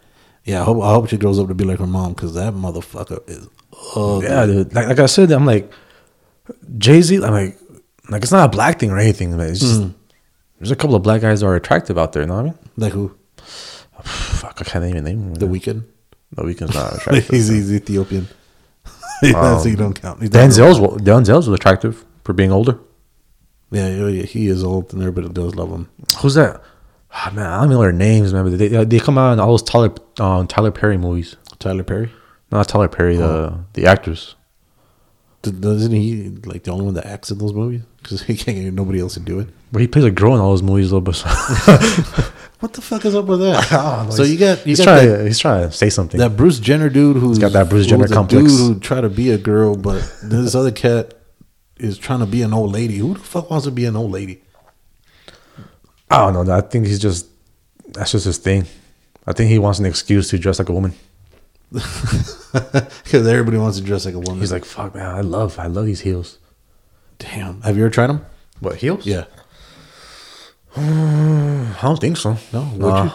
yeah, 0.44 0.62
I 0.62 0.64
hope, 0.64 0.84
I 0.84 0.90
hope 0.90 1.10
she 1.10 1.18
grows 1.18 1.40
up 1.40 1.48
to 1.48 1.56
be 1.56 1.64
like 1.64 1.80
her 1.80 1.88
mom 1.88 2.14
because 2.14 2.36
that 2.36 2.54
motherfucker 2.54 3.28
is. 3.28 3.48
Ugly. 3.96 4.28
yeah, 4.28 4.46
dude. 4.46 4.76
Like, 4.76 4.88
like 4.90 5.00
I 5.00 5.08
said, 5.08 5.32
I'm 5.32 5.46
like 5.46 5.72
Jay 6.78 7.02
Z. 7.02 7.16
I'm 7.24 7.32
like, 7.32 7.58
like 8.10 8.22
it's 8.22 8.32
not 8.32 8.46
a 8.46 8.50
black 8.50 8.80
thing 8.80 8.92
or 8.92 9.00
anything. 9.00 9.36
Like, 9.38 9.50
it's 9.50 9.60
just 9.60 9.82
there's 10.60 10.70
a 10.70 10.76
couple 10.76 10.96
of 10.96 11.02
black 11.02 11.22
guys 11.22 11.40
that 11.40 11.48
are 11.48 11.56
attractive 11.56 11.98
out 11.98 12.12
there. 12.12 12.22
You 12.22 12.28
know 12.28 12.36
what 12.36 12.42
I 12.42 12.50
mean? 12.50 12.58
Like 12.78 12.94
who? 12.94 13.18
Fuck, 14.52 14.68
I 14.68 14.70
can't 14.70 14.86
even 14.86 15.04
name 15.04 15.34
them. 15.34 15.36
The 15.36 15.46
Weeknd. 15.48 15.84
The 16.34 16.44
Weeknd's 16.44 16.76
not 16.76 16.96
attractive. 16.98 17.28
he's, 17.30 17.48
he's 17.48 17.72
Ethiopian. 17.74 18.28
That's 19.22 19.64
he 19.64 19.76
don't 19.76 20.00
count. 20.00 20.22
He's 20.22 20.32
not 20.34 20.50
Denzel's 20.50 20.80
Denzel's 21.02 21.48
was 21.48 21.60
attractive 21.60 22.04
for 22.24 22.34
being 22.34 22.52
older. 22.52 22.80
Yeah, 23.72 23.88
yeah, 23.88 24.08
yeah, 24.08 24.24
he 24.24 24.48
is 24.48 24.64
old, 24.64 24.92
and 24.94 25.02
everybody 25.02 25.30
does 25.30 25.56
love 25.56 25.70
him. 25.70 25.90
Who's 26.20 26.34
that? 26.34 26.62
Ah, 27.14 27.32
man, 27.34 27.46
I 27.46 27.56
don't 27.58 27.66
even 27.66 27.78
know 27.78 27.82
their 27.82 27.92
names, 27.94 28.34
man. 28.34 28.44
But 28.44 28.58
they 28.58 28.68
they 28.68 29.00
come 29.00 29.18
out 29.18 29.34
in 29.34 29.40
all 29.40 29.52
those 29.52 29.64
Tyler 29.64 29.94
um, 30.20 30.48
Tyler 30.48 30.72
Perry 30.72 30.98
movies. 30.98 31.38
Tyler 31.60 31.84
Perry. 31.84 32.12
Not 32.52 32.68
Tyler 32.68 32.90
Perry, 32.90 33.16
the 33.16 33.64
the 33.74 33.86
actors. 33.86 34.36
Doesn't 35.42 35.92
he 35.92 36.30
like 36.46 36.64
the 36.64 36.72
only 36.72 36.86
one 36.86 36.94
that 36.96 37.06
acts 37.06 37.32
in 37.32 37.38
those 37.38 37.54
movies? 37.54 37.82
Because 37.98 38.22
he 38.28 38.36
can't 38.36 38.58
get 38.58 38.74
nobody 38.74 39.00
else 39.00 39.14
to 39.14 39.20
do 39.20 39.40
it. 39.40 39.48
But 39.72 39.82
he 39.82 39.88
plays 39.88 40.06
a 40.06 40.12
girl 40.12 40.36
in 40.36 40.42
all 40.42 40.50
those 40.50 40.64
movies, 40.64 40.92
though. 40.92 41.02
But 41.02 41.16
What 42.62 42.74
the 42.74 42.82
fuck 42.82 43.04
is 43.06 43.16
up 43.16 43.26
with 43.26 43.40
that? 43.40 43.68
Oh, 43.72 44.10
so 44.12 44.24
you 44.24 44.38
got 44.38 44.60
you 44.60 44.64
he's 44.66 44.78
got 44.78 44.84
trying 44.86 45.10
that, 45.10 45.18
to, 45.18 45.24
he's 45.26 45.40
trying 45.40 45.68
to 45.68 45.72
say 45.76 45.90
something. 45.90 46.20
that 46.20 46.38
Bruce 46.38 46.60
Jenner 46.60 46.90
dude 46.90 47.18
who's 47.18 47.40
got 47.40 47.54
that 47.54 47.70
Bruce 47.70 47.88
Jenner 47.88 48.08
complex. 48.08 48.52
Dude 48.56 48.76
who 48.76 48.80
try 48.80 49.02
to 49.02 49.10
be 49.10 49.32
a 49.32 49.38
girl, 49.38 49.76
but 49.76 50.02
this 50.24 50.54
other 50.54 50.72
cat 50.72 51.16
is 51.78 51.98
trying 51.98 52.20
to 52.20 52.28
be 52.28 52.44
an 52.44 52.54
old 52.54 52.72
lady. 52.72 52.98
Who 52.98 53.16
the 53.16 53.20
fuck 53.20 53.50
wants 53.50 53.66
to 53.66 53.72
be 53.72 53.86
an 53.86 53.96
old 53.96 54.12
lady? 54.12 54.44
I 56.12 56.32
don't 56.32 56.46
know. 56.46 56.54
I 56.54 56.62
think 56.62 56.86
he's 56.86 57.00
just 57.00 57.26
that's 57.88 58.12
just 58.12 58.26
his 58.26 58.38
thing. 58.38 58.66
I 59.26 59.34
think 59.34 59.50
he 59.50 59.58
wants 59.58 59.80
an 59.80 59.86
excuse 59.86 60.30
to 60.30 60.38
dress 60.38 60.60
like 60.60 60.70
a 60.70 60.74
woman. 60.74 60.94
Because 62.52 63.26
everybody 63.28 63.58
wants 63.58 63.78
to 63.78 63.84
dress 63.84 64.06
like 64.06 64.14
a 64.14 64.20
woman. 64.20 64.40
He's 64.42 64.52
like, 64.52 64.66
"Fuck, 64.66 64.94
man, 64.94 65.06
I 65.06 65.22
love, 65.22 65.58
I 65.58 65.68
love 65.68 65.86
these 65.86 66.02
heels." 66.02 66.38
damn. 67.18 67.62
Have 67.62 67.78
you 67.78 67.84
ever 67.84 67.90
tried 67.90 68.08
them? 68.08 68.26
What 68.60 68.76
heels? 68.78 69.06
Yeah. 69.06 69.26
I 70.78 71.78
don't 71.82 72.00
think 72.00 72.18
so. 72.18 72.38
No. 72.54 72.62
Would 72.74 72.80
Nah. 72.80 73.04
you? 73.06 73.12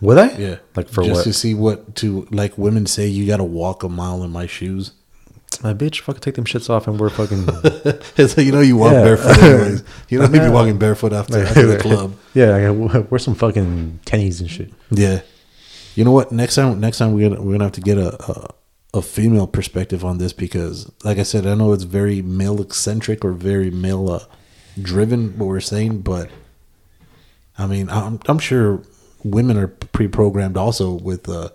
Would 0.00 0.18
I? 0.18 0.36
Yeah. 0.36 0.56
Like 0.74 0.88
for 0.88 1.04
Just 1.04 1.18
what? 1.18 1.24
to 1.24 1.32
see 1.32 1.54
what 1.54 1.94
to 1.96 2.26
like 2.30 2.58
women 2.58 2.86
say. 2.86 3.06
You 3.06 3.26
got 3.26 3.36
to 3.36 3.44
walk 3.44 3.82
a 3.84 3.88
mile 3.88 4.22
in 4.24 4.30
my 4.30 4.46
shoes. 4.46 4.92
My 5.62 5.74
bitch, 5.74 6.00
fucking 6.00 6.20
take 6.22 6.34
them 6.34 6.44
shits 6.44 6.68
off 6.70 6.88
and 6.88 6.98
we're 6.98 7.10
fucking. 7.10 7.44
it's 8.16 8.36
like 8.36 8.46
you 8.46 8.52
know 8.52 8.60
you 8.60 8.76
walk 8.76 8.92
Yeah. 8.92 9.02
barefoot 9.04 9.38
anyways. 9.42 9.84
You 10.08 10.18
don't 10.18 10.32
need 10.32 10.40
be 10.40 10.48
walking 10.48 10.78
barefoot 10.78 11.12
after, 11.12 11.38
after 11.44 11.66
the 11.66 11.78
club. 11.86 12.16
yeah, 12.34 12.56
I 12.56 12.70
wear 12.70 13.18
some 13.18 13.34
fucking 13.36 14.00
tennies 14.04 14.40
and 14.40 14.50
shit. 14.50 14.72
Yeah. 14.90 15.20
You 15.94 16.04
know 16.04 16.10
what? 16.10 16.32
Next 16.32 16.54
time, 16.56 16.80
next 16.80 16.98
time 16.98 17.12
we're 17.12 17.28
gonna 17.28 17.40
we're 17.42 17.52
gonna 17.52 17.64
have 17.64 17.72
to 17.74 17.80
get 17.82 17.98
a, 17.98 18.16
a 18.32 18.54
a 18.94 19.02
female 19.02 19.46
perspective 19.46 20.04
on 20.04 20.18
this 20.18 20.32
because, 20.32 20.90
like 21.04 21.18
I 21.18 21.22
said, 21.22 21.46
I 21.46 21.54
know 21.54 21.72
it's 21.72 21.84
very 21.84 22.22
male 22.22 22.60
eccentric 22.60 23.24
or 23.24 23.32
very 23.32 23.70
male 23.70 24.10
uh, 24.10 24.20
driven 24.80 25.38
what 25.38 25.46
we're 25.46 25.60
saying, 25.60 26.00
but 26.00 26.28
I 27.62 27.66
mean, 27.66 27.88
I'm 27.90 28.20
I'm 28.26 28.38
sure 28.38 28.82
women 29.24 29.56
are 29.56 29.68
pre-programmed 29.68 30.56
also 30.56 30.92
with 30.92 31.28
uh 31.28 31.50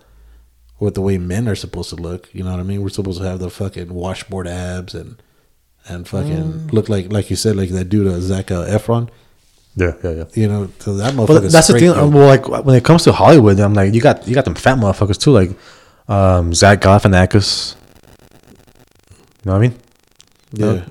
with 0.80 0.94
the 0.94 1.00
way 1.02 1.18
men 1.18 1.48
are 1.48 1.54
supposed 1.56 1.90
to 1.90 1.96
look. 1.96 2.28
You 2.32 2.44
know 2.44 2.50
what 2.50 2.60
I 2.60 2.62
mean? 2.62 2.82
We're 2.82 2.88
supposed 2.88 3.20
to 3.20 3.26
have 3.26 3.40
the 3.40 3.50
fucking 3.50 3.92
washboard 3.92 4.46
abs 4.48 4.94
and 4.94 5.20
and 5.86 6.06
fucking 6.08 6.68
look 6.68 6.88
like 6.88 7.12
like 7.12 7.30
you 7.30 7.36
said 7.36 7.56
like 7.56 7.70
that 7.70 7.88
dude 7.88 8.06
uh, 8.06 8.20
Zac 8.20 8.50
uh, 8.50 8.64
Efron. 8.66 9.10
Yeah, 9.76 9.92
yeah, 10.02 10.10
yeah. 10.10 10.24
You 10.34 10.48
know, 10.48 10.70
so 10.80 10.96
that 10.96 11.14
motherfucker. 11.14 11.26
But 11.42 11.52
that's 11.52 11.68
the 11.68 11.78
thing. 11.78 11.90
Well, 11.90 12.26
like 12.26 12.48
when 12.48 12.74
it 12.74 12.84
comes 12.84 13.04
to 13.04 13.12
Hollywood, 13.12 13.60
I'm 13.60 13.74
like, 13.74 13.94
you 13.94 14.00
got 14.00 14.26
you 14.26 14.34
got 14.34 14.44
them 14.44 14.54
fat 14.54 14.76
motherfuckers 14.78 15.20
too, 15.20 15.30
like 15.30 15.50
um, 16.08 16.52
Zach 16.54 16.80
Galifianakis. 16.80 17.76
You 19.44 19.44
know 19.44 19.52
what 19.52 19.58
I 19.58 19.60
mean? 19.68 19.78
yeah. 20.52 20.84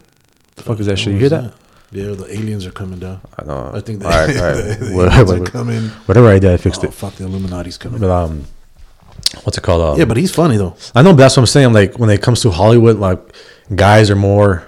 The 0.56 0.64
fuck 0.64 0.80
is 0.80 0.86
that 0.86 0.98
shit? 0.98 1.14
You 1.14 1.20
hear 1.20 1.30
that? 1.30 1.54
Yeah, 1.92 2.12
the 2.16 2.26
aliens 2.32 2.66
are 2.66 2.72
coming 2.72 3.00
down. 3.00 3.22
I 3.40 3.46
know. 3.46 3.72
I 3.74 3.80
think 3.80 4.04
All 4.04 4.10
right, 4.12 4.36
all 4.38 4.44
right. 4.44 4.56
the 4.80 4.92
What- 4.94 5.08
aliens 5.14 5.30
what- 5.32 5.42
are 5.48 5.52
coming. 5.52 5.84
Whatever 6.06 6.28
I 6.28 6.40
did, 6.40 6.52
I 6.52 6.58
fixed 6.58 6.84
Oh, 6.84 6.88
it. 6.88 6.94
fuck, 6.94 7.16
the 7.16 7.24
Illuminati's 7.26 7.78
coming. 7.78 8.02
But 8.02 8.10
um, 8.12 8.46
what's 9.44 9.58
it 9.58 9.62
called? 9.64 9.82
Um, 9.82 9.98
yeah, 10.00 10.06
but 10.06 10.18
he's 10.18 10.34
funny 10.34 10.58
though. 10.58 10.76
I 10.94 11.02
know, 11.02 11.12
but 11.12 11.18
that's 11.20 11.38
what 11.38 11.44
I'm 11.44 11.48
saying. 11.48 11.72
Like 11.74 11.98
when 11.98 12.10
it 12.10 12.22
comes 12.22 12.42
to 12.42 12.52
Hollywood, 12.52 12.98
like 12.98 13.20
guys 13.74 14.10
are 14.10 14.16
more 14.18 14.68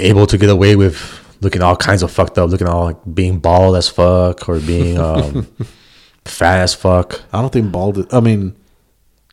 able 0.00 0.26
to 0.26 0.38
get 0.38 0.50
away 0.50 0.74
with 0.76 1.20
looking 1.40 1.62
all 1.62 1.76
kinds 1.76 2.02
of 2.02 2.10
fucked 2.10 2.38
up, 2.38 2.48
looking 2.50 2.66
all 2.66 2.84
like 2.86 2.96
being 3.14 3.38
bald 3.38 3.76
as 3.76 3.88
fuck 3.88 4.48
or 4.48 4.60
being 4.60 4.98
um 4.98 5.46
fat 6.24 6.60
as 6.60 6.74
fuck. 6.74 7.20
I 7.32 7.40
don't 7.42 7.52
think 7.52 7.70
bald. 7.70 7.98
Is, 7.98 8.06
I 8.12 8.20
mean, 8.20 8.56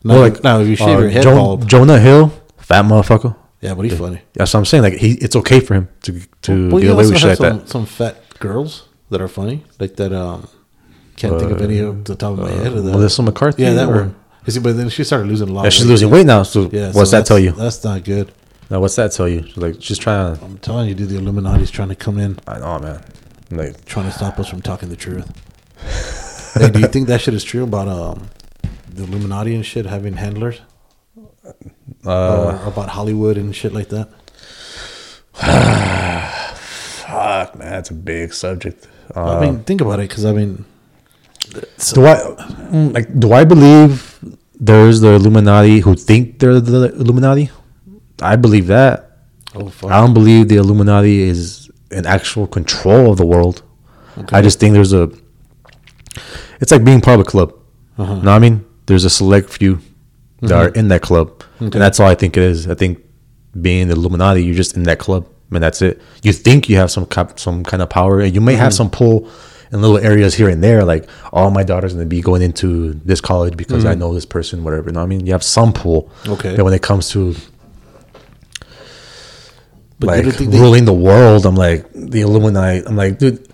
no, 0.04 0.14
Well, 0.14 0.22
like 0.28 0.44
now 0.44 0.60
if 0.60 0.68
you 0.68 0.76
shave 0.76 0.98
uh, 0.98 1.00
your 1.00 1.10
head 1.10 1.22
Jo- 1.22 1.34
bald, 1.34 1.66
Jonah 1.68 1.98
Hill, 1.98 2.28
fat 2.58 2.84
motherfucker. 2.84 3.36
Yeah, 3.62 3.74
but 3.74 3.82
he's 3.86 3.96
funny. 3.98 4.20
That's 4.34 4.52
what 4.52 4.58
I'm 4.60 4.66
saying. 4.66 4.82
Like 4.82 4.94
he, 4.94 5.12
it's 5.12 5.36
okay 5.36 5.60
for 5.60 5.74
him 5.74 5.88
to 6.02 6.20
to 6.42 6.68
Well, 6.70 6.80
get 6.82 6.90
away 6.90 7.06
with 7.06 7.18
shit 7.18 7.28
like 7.30 7.38
some, 7.38 7.58
that. 7.60 7.68
some 7.68 7.86
fat 7.86 8.16
girls 8.38 8.88
that 9.10 9.20
are 9.22 9.28
funny, 9.28 9.64
like 9.80 9.96
that. 9.96 10.12
Um, 10.12 10.46
can't 11.16 11.38
think 11.38 11.52
of 11.52 11.62
any 11.62 11.78
of 11.78 12.04
the 12.04 12.16
top 12.16 12.32
of 12.32 12.38
my 12.40 12.50
head. 12.50 12.66
Of 12.68 12.84
the, 12.84 12.90
Melissa 12.92 13.22
McCarthy. 13.22 13.62
yeah, 13.62 13.74
that 13.74 13.88
or- 13.88 13.92
one. 14.02 14.16
See, 14.48 14.58
but 14.58 14.76
then 14.76 14.88
she 14.88 15.04
started 15.04 15.28
losing 15.28 15.48
a 15.48 15.52
lot. 15.52 15.62
Yeah, 15.64 15.70
she's 15.70 15.84
weight. 15.84 15.90
losing 15.90 16.10
weight 16.10 16.26
now. 16.26 16.42
So 16.42 16.68
Yeah, 16.72 16.90
what's 16.90 17.10
so 17.10 17.16
that 17.18 17.26
tell 17.26 17.38
you? 17.38 17.52
That's 17.52 17.84
not 17.84 18.02
good. 18.02 18.32
Now, 18.70 18.80
what's 18.80 18.96
that 18.96 19.12
tell 19.12 19.28
you? 19.28 19.46
She's 19.46 19.56
like 19.56 19.76
she's 19.80 19.98
trying. 19.98 20.36
to 20.36 20.44
I'm 20.44 20.58
telling 20.58 20.88
you, 20.88 20.94
dude, 20.96 21.10
the 21.10 21.18
Illuminati's 21.18 21.70
trying 21.70 21.90
to 21.90 21.94
come 21.94 22.18
in, 22.18 22.38
I 22.48 22.58
know, 22.58 22.78
man. 22.80 23.04
Like 23.52 23.84
trying 23.84 24.06
to 24.06 24.12
stop 24.12 24.40
us 24.40 24.48
from 24.48 24.60
talking 24.62 24.88
the 24.88 24.96
truth. 24.96 25.30
hey, 26.58 26.70
do 26.70 26.80
you 26.80 26.86
think 26.94 27.06
that 27.08 27.20
shit 27.20 27.34
is 27.34 27.44
true 27.44 27.62
about 27.64 27.86
um 27.86 28.28
the 28.88 29.04
Illuminati 29.04 29.54
and 29.54 29.64
shit 29.64 29.86
having 29.86 30.14
handlers? 30.14 30.60
Uh, 32.06 32.60
or 32.62 32.66
about 32.66 32.88
Hollywood 32.90 33.36
and 33.36 33.54
shit 33.54 33.72
like 33.72 33.88
that? 33.88 34.08
fuck, 37.12 37.58
man, 37.58 37.70
that's 37.70 37.90
a 37.90 37.94
big 37.94 38.32
subject. 38.32 38.86
Uh, 39.14 39.38
I 39.38 39.40
mean, 39.40 39.64
think 39.64 39.80
about 39.80 40.00
it, 40.00 40.08
because 40.08 40.24
I 40.24 40.32
mean, 40.32 40.64
do 41.50 42.06
I 42.06 42.16
mm, 42.16 42.92
like? 42.94 43.18
Do 43.18 43.32
I 43.32 43.44
believe 43.44 44.18
there's 44.58 45.00
the 45.00 45.12
Illuminati 45.14 45.80
who 45.80 45.94
think 45.94 46.38
they're 46.38 46.60
the 46.60 46.94
Illuminati? 46.94 47.50
I 48.20 48.36
believe 48.36 48.68
that. 48.68 49.18
oh 49.54 49.68
fuck, 49.68 49.90
I 49.90 50.00
don't 50.00 50.14
believe 50.14 50.48
the 50.48 50.56
Illuminati 50.56 51.22
is 51.22 51.70
in 51.90 52.06
actual 52.06 52.46
control 52.46 53.10
of 53.10 53.18
the 53.18 53.26
world. 53.26 53.62
I 54.32 54.42
just 54.42 54.60
think 54.60 54.74
there's 54.74 54.92
a. 54.92 55.10
It's 56.60 56.70
like 56.70 56.84
being 56.84 57.00
part 57.00 57.18
of 57.18 57.26
a 57.26 57.30
club. 57.30 57.54
Uh-huh. 57.98 58.14
Know 58.14 58.20
what 58.20 58.28
I 58.28 58.38
mean? 58.38 58.64
There's 58.86 59.04
a 59.04 59.10
select 59.10 59.50
few 59.50 59.80
that 60.42 60.52
are 60.52 60.68
in 60.70 60.88
that 60.88 61.02
club, 61.02 61.28
Mm-hmm. 61.28 61.64
Okay. 61.66 61.76
and 61.76 61.82
that's 61.82 61.98
all 62.00 62.08
I 62.08 62.14
think 62.14 62.36
it 62.36 62.42
is. 62.42 62.68
I 62.68 62.74
think 62.74 62.98
being 63.60 63.88
the 63.88 63.94
Illuminati, 63.94 64.42
you're 64.44 64.54
just 64.54 64.76
in 64.76 64.82
that 64.84 64.98
club, 64.98 65.26
and 65.50 65.62
that's 65.62 65.80
it. 65.82 66.00
You 66.22 66.32
think 66.32 66.68
you 66.68 66.76
have 66.76 66.90
some 66.90 67.06
cap, 67.06 67.38
some 67.38 67.62
kind 67.64 67.82
of 67.82 67.88
power, 67.90 68.20
and 68.20 68.34
you 68.34 68.40
may 68.40 68.52
Mm-hmm. 68.54 68.62
have 68.62 68.74
some 68.74 68.90
pull 68.90 69.28
in 69.72 69.80
little 69.80 69.98
areas 69.98 70.34
here 70.34 70.48
and 70.48 70.62
there. 70.62 70.84
Like, 70.84 71.08
oh, 71.32 71.48
my 71.50 71.62
daughter's 71.62 71.94
going 71.94 72.04
to 72.04 72.08
be 72.08 72.20
going 72.20 72.42
into 72.42 72.94
this 73.04 73.20
college 73.20 73.56
because 73.56 73.84
I 73.86 73.94
know 73.94 74.12
this 74.12 74.26
person, 74.26 74.64
whatever. 74.64 74.88
You 74.88 74.92
know 74.92 75.00
what 75.00 75.04
I 75.06 75.08
mean? 75.08 75.24
You 75.26 75.32
have 75.32 75.42
some 75.44 75.72
pull. 75.72 76.02
Mm-hmm. 76.24 76.32
Okay. 76.32 76.56
But 76.56 76.64
when 76.64 76.74
it 76.74 76.82
comes 76.82 77.08
to 77.10 77.34
But 79.98 80.06
like 80.08 80.34
think 80.34 80.50
they- 80.50 80.58
ruling 80.60 80.84
the 80.84 80.92
world. 80.92 81.46
I'm 81.46 81.54
like 81.54 81.86
the 81.94 82.20
Illuminati. 82.22 82.84
I'm 82.86 82.96
like, 82.96 83.18
dude, 83.18 83.46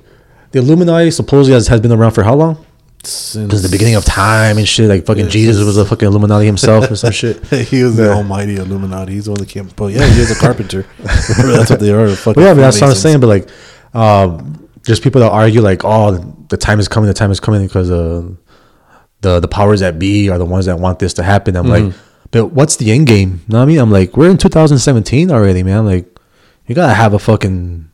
the 0.52 0.60
Illuminati 0.60 1.10
supposedly 1.10 1.54
has, 1.54 1.68
has 1.68 1.80
been 1.80 1.92
around 1.92 2.12
for 2.12 2.22
how 2.22 2.34
long? 2.34 2.64
Since 3.08 3.50
Since 3.50 3.62
the 3.62 3.68
beginning 3.68 3.94
of 3.94 4.04
time 4.04 4.58
and 4.58 4.68
shit. 4.68 4.88
Like 4.88 5.06
fucking 5.06 5.24
Yeah, 5.24 5.30
Jesus 5.30 5.64
was 5.64 5.76
a 5.76 5.84
fucking 5.84 6.06
Illuminati 6.06 6.46
himself 6.46 6.90
or 6.90 6.96
some 6.96 7.12
shit. 7.12 7.44
he 7.46 7.82
was 7.82 7.96
the 7.96 8.12
almighty 8.12 8.56
Illuminati. 8.56 9.12
He's 9.12 9.26
the 9.26 9.32
one 9.32 9.40
that 9.40 9.48
came. 9.48 9.68
But 9.76 9.92
yeah, 9.92 10.06
he 10.06 10.20
was 10.20 10.30
a 10.30 10.34
carpenter. 10.34 10.86
that's 10.98 11.70
what 11.70 11.80
they 11.80 11.92
are. 11.92 12.08
Fucking 12.08 12.34
But 12.34 12.40
yeah, 12.40 12.54
but 12.54 12.60
that's 12.60 12.80
what 12.80 12.90
I'm 12.90 12.96
saying. 12.96 13.20
But 13.20 13.26
like, 13.26 13.48
um, 13.94 14.68
there's 14.84 15.00
people 15.00 15.20
that 15.20 15.30
argue 15.30 15.60
like, 15.60 15.84
oh, 15.84 16.16
the 16.48 16.56
time 16.56 16.80
is 16.80 16.88
coming. 16.88 17.08
The 17.08 17.14
time 17.14 17.30
is 17.30 17.40
coming 17.40 17.66
because 17.66 17.90
uh, 17.90 18.28
the 19.20 19.40
the 19.40 19.48
powers 19.48 19.80
that 19.80 19.98
be 19.98 20.28
are 20.28 20.38
the 20.38 20.44
ones 20.44 20.66
that 20.66 20.78
want 20.78 20.98
this 20.98 21.14
to 21.14 21.22
happen. 21.22 21.56
I'm 21.56 21.68
like, 21.68 21.92
but 22.30 22.46
what's 22.48 22.76
the 22.76 22.90
end 22.90 23.06
game? 23.06 23.40
You 23.46 23.52
know 23.52 23.58
what 23.58 23.64
I 23.64 23.66
mean? 23.66 23.78
I'm 23.78 23.90
like, 23.90 24.16
we're 24.16 24.30
in 24.30 24.38
2017 24.38 25.30
already, 25.30 25.62
man. 25.62 25.86
Like, 25.86 26.18
you 26.66 26.74
gotta 26.74 26.94
have 26.94 27.14
a 27.14 27.18
fucking 27.18 27.87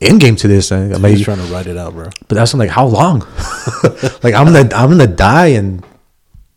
end 0.00 0.20
game 0.20 0.36
to 0.36 0.48
this. 0.48 0.72
I, 0.72 0.78
I'm 0.78 1.02
like, 1.02 1.12
He's 1.16 1.24
trying 1.24 1.38
to 1.38 1.52
write 1.52 1.66
it 1.66 1.76
out, 1.76 1.92
bro. 1.94 2.08
But 2.28 2.34
that's 2.36 2.52
I'm 2.52 2.58
like, 2.60 2.70
how 2.70 2.86
long? 2.86 3.20
like 4.22 4.34
I'm 4.34 4.46
gonna 4.46 4.68
I'm 4.74 4.90
gonna 4.90 5.06
die 5.06 5.48
and 5.48 5.84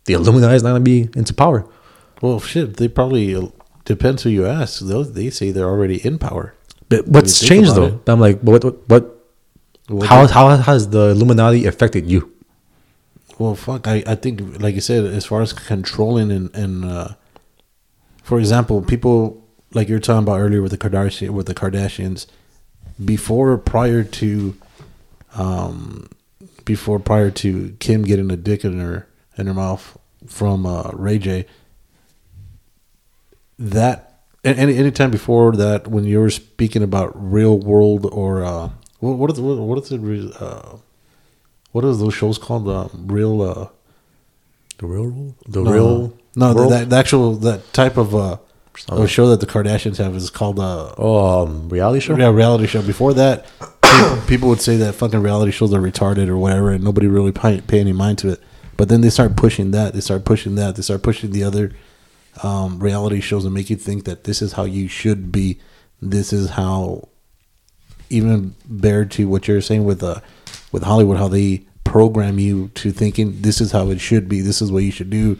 the 0.06 0.14
Illuminati 0.14 0.54
is 0.56 0.62
not 0.62 0.70
gonna 0.70 0.80
be 0.80 1.08
into 1.16 1.34
power. 1.34 1.66
Well, 2.22 2.40
shit, 2.40 2.76
they 2.76 2.88
probably 2.88 3.50
depends 3.84 4.22
who 4.22 4.30
you 4.30 4.46
ask. 4.46 4.80
Those 4.80 5.12
they 5.12 5.30
say 5.30 5.50
they're 5.50 5.68
already 5.68 6.04
in 6.06 6.18
power. 6.18 6.54
But 6.88 7.08
what's 7.08 7.40
changed 7.40 7.74
though? 7.74 8.00
I'm 8.06 8.20
like, 8.20 8.40
what 8.40 8.64
what 8.64 8.88
what? 8.88 9.10
Well, 9.88 10.06
how 10.08 10.26
they- 10.26 10.32
how 10.32 10.56
has 10.56 10.88
the 10.90 11.08
Illuminati 11.10 11.66
affected 11.66 12.08
you? 12.08 12.30
Well, 13.38 13.56
fuck. 13.56 13.88
I, 13.88 14.02
I 14.06 14.14
think, 14.14 14.62
like 14.62 14.76
you 14.76 14.80
said, 14.80 15.04
as 15.06 15.26
far 15.26 15.42
as 15.42 15.52
controlling 15.52 16.30
and 16.30 16.54
and 16.54 16.84
uh, 16.84 17.08
for 18.22 18.38
example, 18.38 18.80
people 18.80 19.42
like 19.72 19.88
you're 19.88 19.98
talking 19.98 20.22
about 20.22 20.38
earlier 20.40 20.62
with 20.62 20.70
the 20.70 20.78
Kardashian 20.78 21.30
with 21.30 21.46
the 21.46 21.54
Kardashians, 21.54 22.26
before 23.02 23.56
prior 23.58 24.04
to, 24.04 24.56
um, 25.34 26.08
before 26.64 26.98
prior 26.98 27.30
to 27.30 27.76
Kim 27.80 28.02
getting 28.02 28.30
a 28.30 28.36
dick 28.36 28.64
in 28.64 28.78
her 28.78 29.06
in 29.36 29.46
her 29.46 29.54
mouth 29.54 29.98
from 30.26 30.66
uh, 30.66 30.90
Ray 30.92 31.18
J. 31.18 31.46
That 33.58 34.20
and 34.42 34.58
any 34.58 34.76
anytime 34.76 35.10
before 35.10 35.56
that, 35.56 35.86
when 35.86 36.04
you 36.04 36.20
were 36.20 36.30
speaking 36.30 36.82
about 36.82 37.12
real 37.14 37.58
world 37.58 38.06
or 38.06 38.44
uh, 38.44 38.70
what 39.00 39.18
what 39.18 39.30
is 39.32 39.40
what, 39.40 39.58
what 39.58 39.78
is 39.78 39.92
it? 39.92 40.42
Uh, 40.42 40.76
what 41.72 41.84
are 41.84 41.94
those 41.94 42.14
shows 42.14 42.38
called? 42.38 42.68
Uh, 42.68 42.88
real. 42.94 43.42
Uh, 43.42 43.68
The 44.78 44.86
real 44.86 45.08
world, 45.10 45.34
the 45.46 45.62
no, 45.62 45.70
real 45.72 46.18
no, 46.34 46.52
the, 46.52 46.68
that 46.68 46.90
the 46.90 46.96
actual 46.96 47.38
that 47.46 47.60
type 47.72 47.96
of 47.96 48.12
uh, 48.12 48.38
Oh. 48.88 49.06
show 49.06 49.28
that 49.28 49.40
the 49.40 49.46
Kardashians 49.46 49.98
have 49.98 50.16
is 50.16 50.30
called 50.30 50.58
a 50.58 50.94
oh 50.98 51.42
um, 51.44 51.68
reality 51.68 52.00
show. 52.00 52.16
yeah, 52.16 52.30
reality 52.30 52.66
show. 52.66 52.82
Before 52.82 53.14
that, 53.14 53.46
people, 53.60 54.22
people 54.26 54.48
would 54.48 54.60
say 54.60 54.76
that 54.78 54.94
fucking 54.94 55.22
reality 55.22 55.52
shows 55.52 55.72
are 55.72 55.80
retarded 55.80 56.28
or 56.28 56.36
whatever, 56.36 56.70
and 56.70 56.82
nobody 56.82 57.06
really 57.06 57.32
pay, 57.32 57.60
pay 57.60 57.80
any 57.80 57.92
mind 57.92 58.18
to 58.18 58.30
it. 58.30 58.40
But 58.76 58.88
then 58.88 59.00
they 59.00 59.10
start 59.10 59.36
pushing 59.36 59.70
that. 59.70 59.94
They 59.94 60.00
start 60.00 60.24
pushing 60.24 60.56
that. 60.56 60.76
They 60.76 60.82
start 60.82 61.02
pushing 61.02 61.30
the 61.30 61.44
other 61.44 61.72
um, 62.42 62.80
reality 62.80 63.20
shows 63.20 63.44
and 63.44 63.54
make 63.54 63.70
you 63.70 63.76
think 63.76 64.04
that 64.04 64.24
this 64.24 64.42
is 64.42 64.54
how 64.54 64.64
you 64.64 64.88
should 64.88 65.30
be. 65.30 65.60
This 66.02 66.32
is 66.32 66.50
how, 66.50 67.08
even 68.10 68.56
bear 68.66 69.04
to 69.04 69.28
what 69.28 69.46
you're 69.46 69.60
saying 69.60 69.84
with 69.84 70.02
uh, 70.02 70.20
with 70.72 70.82
Hollywood, 70.82 71.18
how 71.18 71.28
they 71.28 71.64
program 71.84 72.40
you 72.40 72.68
to 72.74 72.90
thinking 72.90 73.42
this 73.42 73.60
is 73.60 73.70
how 73.70 73.90
it 73.90 74.00
should 74.00 74.28
be. 74.28 74.40
This 74.40 74.60
is 74.60 74.72
what 74.72 74.82
you 74.82 74.90
should 74.90 75.10
do. 75.10 75.38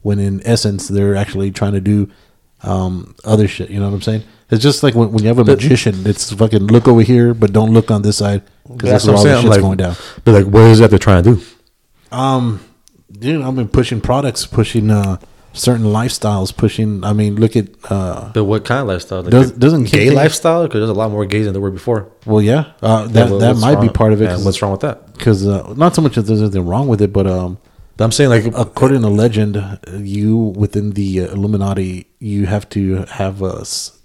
When 0.00 0.18
in 0.18 0.40
essence, 0.46 0.88
they're 0.88 1.14
actually 1.14 1.50
trying 1.50 1.72
to 1.72 1.80
do 1.80 2.10
um, 2.62 3.14
other 3.24 3.48
shit. 3.48 3.70
You 3.70 3.80
know 3.80 3.88
what 3.88 3.94
I'm 3.94 4.02
saying? 4.02 4.22
It's 4.50 4.62
just 4.62 4.82
like 4.82 4.94
when, 4.94 5.12
when 5.12 5.22
you 5.22 5.28
have 5.28 5.38
a 5.38 5.44
magician, 5.44 6.06
it's 6.06 6.32
fucking 6.32 6.66
look 6.66 6.88
over 6.88 7.02
here, 7.02 7.34
but 7.34 7.52
don't 7.52 7.72
look 7.72 7.90
on 7.90 8.02
this 8.02 8.16
side 8.18 8.42
because 8.68 8.90
that's, 8.90 9.06
where 9.06 9.16
all 9.16 9.24
the 9.24 9.36
shit's 9.36 9.48
like, 9.48 9.60
going 9.60 9.76
down. 9.76 9.94
But 10.24 10.32
like, 10.32 10.46
what 10.46 10.62
is 10.64 10.80
that 10.80 10.90
they're 10.90 10.98
trying 10.98 11.22
to 11.22 11.36
do? 11.36 11.42
Um, 12.10 12.60
dude, 13.10 13.42
I've 13.42 13.54
been 13.54 13.68
pushing 13.68 14.00
products, 14.00 14.46
pushing 14.46 14.90
uh 14.90 15.18
certain 15.52 15.86
lifestyles, 15.86 16.56
pushing. 16.56 17.04
I 17.04 17.12
mean, 17.12 17.36
look 17.36 17.56
at 17.56 17.68
uh, 17.90 18.30
But 18.32 18.44
what 18.44 18.64
kind 18.64 18.80
of 18.82 18.88
lifestyle? 18.88 19.22
Like 19.22 19.30
does, 19.30 19.52
doesn't 19.52 19.84
gay 19.84 20.06
Kim- 20.06 20.14
lifestyle? 20.14 20.64
Because 20.64 20.80
there's 20.80 20.90
a 20.90 20.94
lot 20.94 21.10
more 21.10 21.26
gays 21.26 21.44
than 21.44 21.52
there 21.54 21.60
were 21.62 21.70
before. 21.70 22.08
well, 22.26 22.42
yeah, 22.42 22.72
uh, 22.82 23.06
that 23.08 23.14
Yeah, 23.26 23.30
what- 23.30 23.40
that 23.40 23.48
what's 23.50 23.60
might 23.60 23.80
be 23.80 23.88
part 23.88 24.12
of 24.12 24.22
it. 24.22 24.30
and 24.30 24.44
what's 24.44 24.60
wrong 24.62 24.72
with 24.72 24.80
that? 24.82 25.12
Because 25.14 25.46
uh, 25.46 25.74
not 25.76 25.94
so 25.94 26.02
much 26.02 26.14
that 26.16 26.22
there's 26.22 26.40
anything 26.40 26.66
wrong 26.66 26.88
with 26.88 27.00
it, 27.02 27.12
but 27.12 27.26
um, 27.26 27.54
But 27.54 27.69
I'm 28.04 28.12
saying 28.12 28.30
like, 28.30 28.44
according 28.56 29.02
to 29.02 29.08
legend, 29.08 29.56
uh, 29.56 29.76
you 29.98 30.36
within 30.36 30.92
the 30.92 31.22
uh, 31.22 31.32
Illuminati, 31.32 32.06
you 32.18 32.46
have 32.46 32.68
to 32.70 33.04
have 33.06 33.42
a. 33.42 33.58
s- 33.60 33.98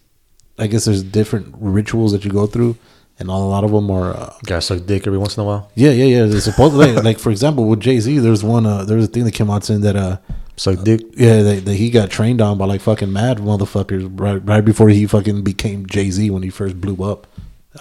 I 0.57 0.67
guess 0.67 0.85
there's 0.85 1.03
different 1.03 1.53
rituals 1.59 2.11
that 2.13 2.23
you 2.25 2.31
go 2.31 2.47
through, 2.47 2.77
and 3.19 3.29
a 3.29 3.33
lot 3.33 3.63
of 3.63 3.71
them 3.71 3.91
are. 3.91 4.11
Uh, 4.15 4.33
gotta 4.45 4.61
suck 4.61 4.85
dick 4.85 5.05
every 5.05 5.19
once 5.19 5.35
in 5.37 5.41
a 5.41 5.45
while. 5.45 5.69
yeah, 5.75 5.91
yeah, 5.91 6.23
yeah. 6.25 6.39
Supposedly 6.39 6.93
like, 7.09 7.19
for 7.19 7.29
example, 7.29 7.65
with 7.65 7.81
Jay 7.81 7.99
Z, 7.99 8.19
there's 8.19 8.43
one. 8.43 8.65
Uh, 8.65 8.83
there's 8.85 9.03
a 9.05 9.07
thing 9.07 9.25
that 9.25 9.33
came 9.33 9.49
out 9.49 9.63
saying 9.65 9.81
that 9.81 9.95
uh, 9.95 10.17
Suck 10.57 10.83
dick. 10.83 11.01
Yeah, 11.17 11.41
that, 11.43 11.65
that 11.65 11.73
he 11.75 11.89
got 11.89 12.09
trained 12.09 12.41
on 12.41 12.57
by 12.57 12.65
like 12.65 12.79
fucking 12.81 13.11
mad 13.11 13.39
motherfuckers 13.39 14.09
right 14.19 14.41
right 14.45 14.63
before 14.63 14.87
he 14.89 15.05
fucking 15.05 15.43
became 15.43 15.85
Jay 15.85 16.09
Z 16.09 16.29
when 16.29 16.43
he 16.43 16.49
first 16.49 16.79
blew 16.79 17.03
up. 17.03 17.27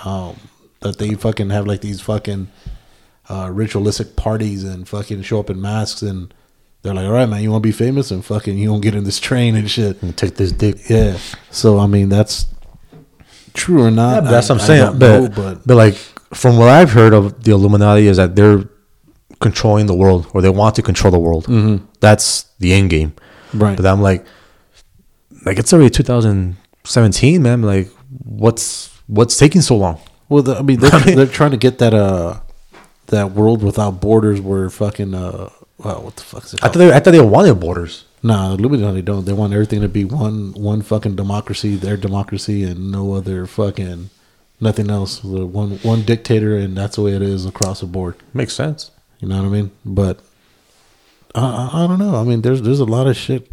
Um, 0.04 0.36
that 0.80 0.98
they 0.98 1.14
fucking 1.14 1.50
have 1.50 1.66
like 1.68 1.80
these 1.80 2.00
fucking 2.00 2.48
uh, 3.28 3.50
ritualistic 3.52 4.16
parties 4.16 4.64
and 4.64 4.86
fucking 4.88 5.22
show 5.22 5.40
up 5.40 5.50
in 5.50 5.60
masks 5.60 6.02
and 6.02 6.32
they're 6.82 6.92
like, 6.94 7.06
all 7.06 7.12
right, 7.12 7.26
man, 7.26 7.42
you 7.42 7.50
want 7.50 7.62
to 7.62 7.66
be 7.66 7.72
famous 7.72 8.10
and 8.10 8.22
fucking 8.24 8.58
you 8.58 8.68
don't 8.68 8.82
get 8.82 8.94
in 8.94 9.04
this 9.04 9.18
train 9.18 9.56
and 9.56 9.70
shit. 9.70 10.02
And 10.02 10.14
take 10.16 10.34
this 10.36 10.52
dick. 10.52 10.88
Yeah. 10.90 11.16
So 11.50 11.78
I 11.78 11.86
mean, 11.86 12.10
that's 12.10 12.46
true 13.54 13.82
or 13.82 13.90
not. 13.90 14.24
Yeah, 14.24 14.30
that's 14.30 14.50
I- 14.50 14.52
what 14.54 14.60
I'm 14.60 14.66
saying. 14.66 14.98
But, 14.98 15.20
know, 15.20 15.28
but 15.30 15.66
but 15.66 15.74
like 15.76 15.94
from 16.34 16.58
what 16.58 16.68
I've 16.68 16.90
heard 16.92 17.14
of 17.14 17.42
the 17.42 17.52
Illuminati 17.52 18.06
is 18.06 18.18
that 18.18 18.36
they're 18.36 18.64
controlling 19.40 19.86
the 19.86 19.94
world 19.94 20.26
or 20.34 20.42
they 20.42 20.50
want 20.50 20.74
to 20.74 20.82
control 20.82 21.10
the 21.10 21.18
world. 21.18 21.46
Mm-hmm. 21.46 21.84
That's 22.00 22.44
the 22.58 22.72
end 22.74 22.90
game. 22.90 23.14
Right. 23.54 23.76
But 23.76 23.86
I'm 23.86 24.02
like, 24.02 24.26
like 25.46 25.58
it's 25.58 25.72
already 25.72 25.90
2017, 25.90 27.42
man. 27.42 27.62
Like, 27.62 27.88
what's 28.24 28.90
what's 29.06 29.38
taking 29.38 29.62
so 29.62 29.76
long? 29.76 30.00
Well, 30.28 30.42
the, 30.42 30.56
I 30.56 30.62
mean, 30.62 30.80
they're, 30.80 30.90
they're 31.16 31.26
trying 31.26 31.52
to 31.52 31.56
get 31.56 31.78
that 31.78 31.94
uh 31.94 32.40
that 33.08 33.32
world 33.32 33.62
without 33.62 34.00
borders 34.00 34.40
where 34.40 34.70
fucking 34.70 35.14
uh 35.14 35.50
wow, 35.78 36.00
what 36.00 36.16
the 36.16 36.22
fuck 36.22 36.44
is 36.44 36.54
it? 36.54 36.64
I 36.64 36.68
thought 36.68 36.78
they, 36.78 36.92
I 36.92 37.00
thought 37.00 37.10
they 37.10 37.20
wanted 37.20 37.60
borders. 37.60 38.04
Nah, 38.22 38.54
Illuminati 38.54 39.02
don't. 39.02 39.26
They 39.26 39.34
want 39.34 39.52
everything 39.52 39.82
to 39.82 39.88
be 39.88 40.04
one 40.04 40.52
one 40.54 40.82
fucking 40.82 41.16
democracy, 41.16 41.76
their 41.76 41.96
democracy, 41.96 42.64
and 42.64 42.90
no 42.90 43.12
other 43.12 43.46
fucking 43.46 44.10
nothing 44.60 44.90
else. 44.90 45.20
The 45.20 45.44
one 45.44 45.78
one 45.82 46.02
dictator, 46.02 46.56
and 46.56 46.76
that's 46.76 46.96
the 46.96 47.02
way 47.02 47.12
it 47.12 47.22
is 47.22 47.44
across 47.44 47.80
the 47.80 47.86
board. 47.86 48.16
Makes 48.32 48.54
sense. 48.54 48.90
You 49.20 49.28
know 49.28 49.42
what 49.42 49.46
I 49.46 49.50
mean? 49.50 49.70
But 49.84 50.20
I, 51.34 51.40
I, 51.40 51.84
I 51.84 51.86
don't 51.86 51.98
know. 51.98 52.16
I 52.16 52.24
mean, 52.24 52.42
there's 52.42 52.62
there's 52.62 52.80
a 52.80 52.84
lot 52.84 53.06
of 53.06 53.16
shit. 53.16 53.50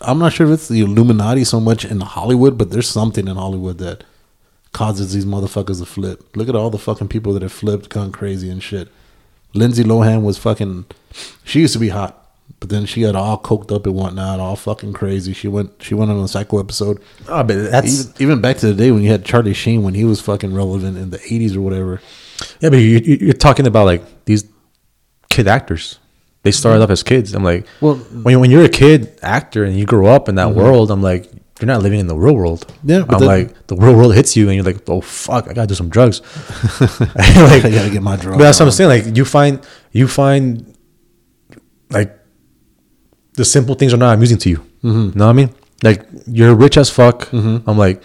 I'm 0.00 0.18
not 0.18 0.32
sure 0.32 0.46
if 0.46 0.52
it's 0.52 0.68
the 0.68 0.80
Illuminati 0.80 1.44
so 1.44 1.60
much 1.60 1.84
in 1.84 2.00
Hollywood, 2.00 2.56
but 2.56 2.70
there's 2.70 2.88
something 2.88 3.26
in 3.26 3.36
Hollywood 3.36 3.78
that 3.78 4.04
causes 4.72 5.12
these 5.12 5.24
motherfuckers 5.24 5.78
to 5.80 5.86
flip. 5.86 6.36
Look 6.36 6.48
at 6.48 6.56
all 6.56 6.70
the 6.70 6.78
fucking 6.78 7.08
people 7.08 7.32
that 7.34 7.42
have 7.42 7.52
flipped, 7.52 7.88
gone 7.88 8.12
crazy 8.12 8.50
and 8.50 8.62
shit. 8.62 8.88
Lindsay 9.54 9.84
Lohan 9.84 10.22
was 10.22 10.38
fucking. 10.38 10.86
She 11.44 11.60
used 11.60 11.72
to 11.72 11.78
be 11.78 11.88
hot, 11.88 12.28
but 12.60 12.68
then 12.68 12.86
she 12.86 13.00
got 13.02 13.16
all 13.16 13.38
coked 13.38 13.74
up 13.74 13.86
and 13.86 13.94
whatnot, 13.94 14.40
all 14.40 14.56
fucking 14.56 14.92
crazy. 14.92 15.32
She 15.32 15.48
went. 15.48 15.82
She 15.82 15.94
went 15.94 16.10
on 16.10 16.18
a 16.18 16.28
psycho 16.28 16.60
episode. 16.60 17.00
Oh, 17.28 17.42
but 17.42 17.70
that's 17.70 18.00
Even, 18.00 18.22
even 18.22 18.40
back 18.40 18.58
to 18.58 18.66
the 18.66 18.74
day 18.74 18.90
when 18.90 19.02
you 19.02 19.10
had 19.10 19.24
Charlie 19.24 19.54
Sheen 19.54 19.82
when 19.82 19.94
he 19.94 20.04
was 20.04 20.20
fucking 20.20 20.54
relevant 20.54 20.98
in 20.98 21.10
the 21.10 21.18
80s 21.18 21.56
or 21.56 21.62
whatever. 21.62 22.00
yeah. 22.60 22.70
But 22.70 22.76
you, 22.78 22.98
you- 22.98 23.18
you're 23.20 23.32
talking 23.32 23.66
about 23.66 23.86
like 23.86 24.24
these 24.26 24.44
kid 25.30 25.48
actors. 25.48 25.98
They 26.42 26.52
started 26.52 26.76
mm-hmm. 26.76 26.84
off 26.84 26.90
as 26.90 27.02
kids. 27.02 27.34
I'm 27.34 27.42
like, 27.44 27.66
Well- 27.80 27.96
when 27.96 28.38
when 28.40 28.50
you're 28.50 28.64
a 28.64 28.68
kid 28.68 29.18
actor 29.22 29.64
and 29.64 29.76
you 29.78 29.86
grow 29.86 30.06
up 30.06 30.28
in 30.28 30.34
that 30.36 30.48
mm-hmm. 30.48 30.60
world, 30.60 30.90
I'm 30.90 31.02
like, 31.02 31.30
you're 31.60 31.66
not 31.66 31.82
living 31.82 31.98
in 32.00 32.06
the 32.06 32.16
real 32.16 32.34
world. 32.34 32.72
Yeah, 32.84 33.00
but 33.04 33.14
I'm 33.14 33.20
then- 33.20 33.28
like, 33.28 33.66
the 33.66 33.76
real 33.76 33.94
world 33.94 34.14
hits 34.14 34.36
you, 34.36 34.46
and 34.48 34.54
you're 34.56 34.64
like, 34.64 34.88
oh 34.88 35.00
fuck, 35.00 35.48
I 35.48 35.52
gotta 35.54 35.66
do 35.66 35.74
some 35.74 35.88
drugs. 35.88 36.20
like, 36.80 37.64
I 37.64 37.70
gotta 37.70 37.90
get 37.90 38.02
my 38.02 38.16
drugs. 38.16 38.38
But 38.38 38.44
that's 38.44 38.60
what 38.60 38.66
I'm 38.66 38.72
saying. 38.72 38.90
Like 39.06 39.16
you 39.16 39.24
find 39.24 39.66
you 39.92 40.06
find 40.08 40.74
like 41.90 42.14
the 43.34 43.44
simple 43.44 43.74
things 43.74 43.92
are 43.94 43.96
not 43.98 44.14
amusing 44.14 44.38
to 44.38 44.50
you. 44.50 44.58
Mm-hmm. 44.82 44.88
You 44.88 45.12
know 45.14 45.24
what 45.26 45.30
I 45.30 45.32
mean? 45.32 45.54
Like 45.82 46.06
you're 46.26 46.54
rich 46.54 46.76
as 46.76 46.90
fuck. 46.90 47.26
Mm-hmm. 47.30 47.68
I'm 47.68 47.78
like, 47.78 48.02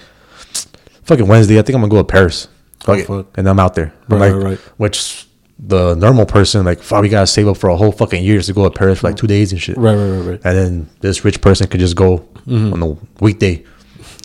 fucking 1.03 1.27
Wednesday. 1.27 1.59
I 1.59 1.61
think 1.63 1.75
I'm 1.75 1.81
gonna 1.81 1.91
go 1.91 1.97
to 1.97 2.03
Paris. 2.03 2.47
Fuck 2.81 2.99
it. 2.99 3.07
fuck. 3.07 3.37
And 3.37 3.47
I'm 3.47 3.59
out 3.59 3.75
there. 3.75 3.93
I'm 4.09 4.17
Right, 4.19 4.31
like, 4.31 4.33
right, 4.35 4.43
right. 4.51 4.59
which 4.77 5.22
the 5.59 5.95
normal 5.95 6.25
person 6.25 6.65
like, 6.65 6.79
fuck, 6.81 7.01
we 7.01 7.09
gotta 7.09 7.27
save 7.27 7.47
up 7.47 7.57
for 7.57 7.69
a 7.69 7.77
whole 7.77 7.91
fucking 7.91 8.23
year 8.23 8.41
to 8.41 8.53
go 8.53 8.63
to 8.67 8.71
Paris 8.71 8.99
for 8.99 9.07
like 9.07 9.15
two 9.15 9.27
days 9.27 9.51
and 9.51 9.61
shit. 9.61 9.77
Right, 9.77 9.95
right, 9.95 10.09
right, 10.09 10.27
right. 10.31 10.41
And 10.43 10.57
then 10.57 10.89
this 10.99 11.23
rich 11.23 11.41
person 11.41 11.67
could 11.67 11.79
just 11.79 11.95
go 11.95 12.27
Mm-hmm. 12.47 12.73
on 12.73 12.83
a 12.83 13.23
weekday. 13.23 13.63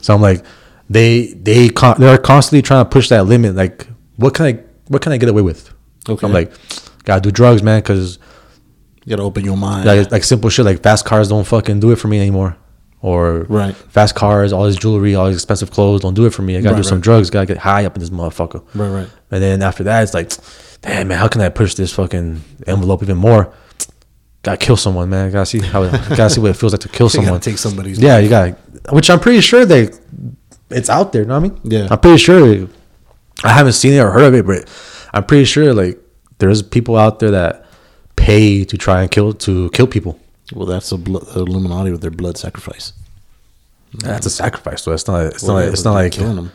So 0.02 0.12
I'm 0.12 0.20
like, 0.20 0.44
they 0.90 1.26
they 1.34 1.68
con- 1.68 2.00
they're 2.00 2.18
constantly 2.18 2.62
trying 2.62 2.84
to 2.84 2.88
push 2.90 3.08
that 3.10 3.26
limit. 3.26 3.54
Like, 3.54 3.86
what 4.16 4.34
can 4.34 4.46
I 4.46 4.52
what 4.88 5.02
can 5.02 5.12
I 5.12 5.18
get 5.18 5.28
away 5.28 5.42
with? 5.42 5.72
Okay. 6.08 6.26
I'm 6.26 6.32
like, 6.32 6.50
gotta 7.04 7.20
do 7.20 7.30
drugs, 7.30 7.62
man, 7.62 7.80
because 7.80 8.18
You 9.04 9.10
gotta 9.10 9.22
open 9.22 9.44
your 9.44 9.56
mind. 9.56 9.84
like, 9.84 10.10
like 10.10 10.24
simple 10.24 10.50
shit 10.50 10.64
like 10.64 10.82
fast 10.82 11.04
cars 11.04 11.28
don't 11.28 11.44
fucking 11.46 11.78
do 11.78 11.92
it 11.92 11.96
for 11.96 12.08
me 12.08 12.18
anymore. 12.18 12.56
Or 13.01 13.46
Right. 13.49 13.76
fast 13.76 14.14
cars, 14.16 14.53
all 14.53 14.64
this 14.64 14.76
jewelry, 14.76 15.14
all 15.14 15.26
these 15.28 15.36
expensive 15.36 15.70
clothes 15.70 16.01
don't 16.01 16.14
do 16.14 16.26
it 16.26 16.34
for 16.34 16.42
me. 16.42 16.57
I 16.57 16.61
gotta 16.61 16.74
Right, 16.74 16.82
do 16.82 16.88
some 16.88 16.99
right. 16.99 17.05
drugs. 17.05 17.30
Gotta 17.30 17.46
get 17.46 17.59
high 17.59 17.84
up 17.84 17.94
in 17.96 18.01
this 18.01 18.11
motherfucker. 18.11 18.62
Right, 18.74 18.88
right. 18.88 19.09
And 19.30 19.42
then 19.42 19.62
after 19.62 19.84
that, 19.84 20.03
it's 20.03 20.14
like, 20.14 20.32
damn 20.82 21.07
man, 21.09 21.18
how 21.18 21.28
can 21.28 21.40
I 21.40 21.49
push 21.49 21.74
this 21.74 21.92
fucking 21.92 22.40
envelope 22.66 23.03
even 23.03 23.16
more? 23.16 23.53
Gotta 24.42 24.57
kill 24.57 24.76
someone, 24.76 25.11
man. 25.11 25.30
Gotta 25.30 25.46
see 25.46 25.61
how. 25.61 25.86
gotta 26.16 26.30
see 26.30 26.40
what 26.40 26.51
it 26.51 26.55
feels 26.57 26.72
like 26.72 26.80
to 26.82 26.88
kill 26.88 27.09
someone. 27.09 27.40
take 27.40 27.59
somebody's 27.59 27.99
Yeah, 28.01 28.14
life. 28.14 28.24
you 28.24 28.30
got. 28.30 28.59
Which 28.92 29.11
I'm 29.11 29.20
pretty 29.20 29.40
sure 29.42 29.64
they, 29.64 29.90
it's 30.70 30.88
out 30.90 31.12
there. 31.12 31.22
You 31.22 31.28
know 31.28 31.38
what 31.40 31.51
I 31.51 31.55
mean? 31.55 31.61
Yeah. 31.64 31.88
I'm 31.90 31.99
pretty 32.01 32.18
sure. 32.18 32.68
I 33.44 33.51
haven't 33.51 33.74
seen 33.74 33.92
it 33.92 33.99
or 34.01 34.11
heard 34.11 34.24
of 34.24 34.34
it, 34.34 34.44
but 34.46 34.68
I'm 35.14 35.24
pretty 35.24 35.44
sure 35.44 35.72
like 35.72 35.99
there's 36.38 36.62
people 36.62 36.96
out 36.96 37.20
there 37.20 37.30
that 37.30 37.64
pay 38.16 38.64
to 38.64 38.76
try 38.76 39.03
and 39.03 39.11
kill 39.11 39.32
to 39.34 39.70
kill 39.70 39.86
people. 39.86 40.18
Well, 40.55 40.66
that's 40.66 40.90
the, 40.90 40.96
Illuminati 41.36 41.90
with 41.90 42.01
their 42.01 42.11
blood 42.11 42.36
sacrifice. 42.38 42.92
That's 43.94 44.26
a 44.26 44.30
sacrifice, 44.30 44.84
though. 44.84 44.92
It's 44.92 45.07
not. 45.07 45.26
It's 45.26 45.42
Well, 45.42 45.57
not. 45.57 45.64
yeah, 45.64 45.70
It's 45.70 45.84
not 45.84 45.92
like. 45.94 46.12
killing 46.12 46.36
them. 46.36 46.53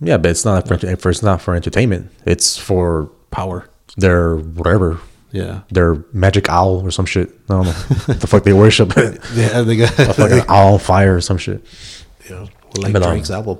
Yeah, 0.00 0.16
but 0.18 0.30
it's 0.30 0.44
not 0.44 0.66
for, 0.68 0.76
for. 0.78 1.10
It's 1.10 1.22
not 1.22 1.40
for 1.40 1.54
entertainment. 1.54 2.10
It's 2.26 2.56
for 2.58 3.10
Power. 3.30 3.68
their 3.96 4.36
whatever. 4.36 4.98
Yeah. 5.32 5.60
Their 5.70 6.04
magic 6.12 6.48
owl 6.48 6.84
or 6.86 6.90
some 6.90 7.06
shit. 7.06 7.28
I 7.48 7.54
don't 7.54 7.66
know 7.66 7.72
the 8.14 8.26
fuck 8.26 8.44
they 8.44 8.52
worship. 8.52 8.96
a 8.96 9.18
Yeah, 9.34 9.62
they 9.62 9.76
got 9.76 9.90
fucking 10.16 10.44
owl 10.48 10.78
fire 10.78 11.16
or 11.16 11.20
some 11.20 11.38
shit. 11.38 11.64
yeah, 12.30 12.40
well, 12.40 12.48
like 12.78 12.92
But, 12.92 13.02
um, 13.02 13.10
Drake's 13.14 13.30
album. 13.30 13.58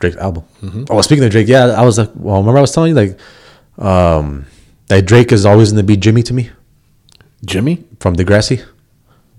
Drake's 0.00 0.16
album. 0.16 0.44
Mm-hmm. 0.62 0.84
Oh, 0.90 1.00
speaking 1.02 1.24
of 1.24 1.30
Drake, 1.30 1.46
yeah, 1.48 1.66
I 1.66 1.84
was 1.84 1.98
like, 1.98 2.10
well, 2.14 2.38
remember 2.38 2.58
I 2.58 2.60
was 2.62 2.72
telling 2.72 2.96
you 2.96 2.96
like, 2.96 3.18
um, 3.78 4.46
that 4.88 5.04
Drake 5.06 5.30
is 5.30 5.44
always 5.46 5.70
going 5.72 5.82
to 5.82 5.86
be 5.86 5.96
Jimmy 5.96 6.22
to 6.24 6.34
me 6.34 6.50
Jimmy? 7.44 7.84
from 8.00 8.16
Degrassi. 8.16 8.64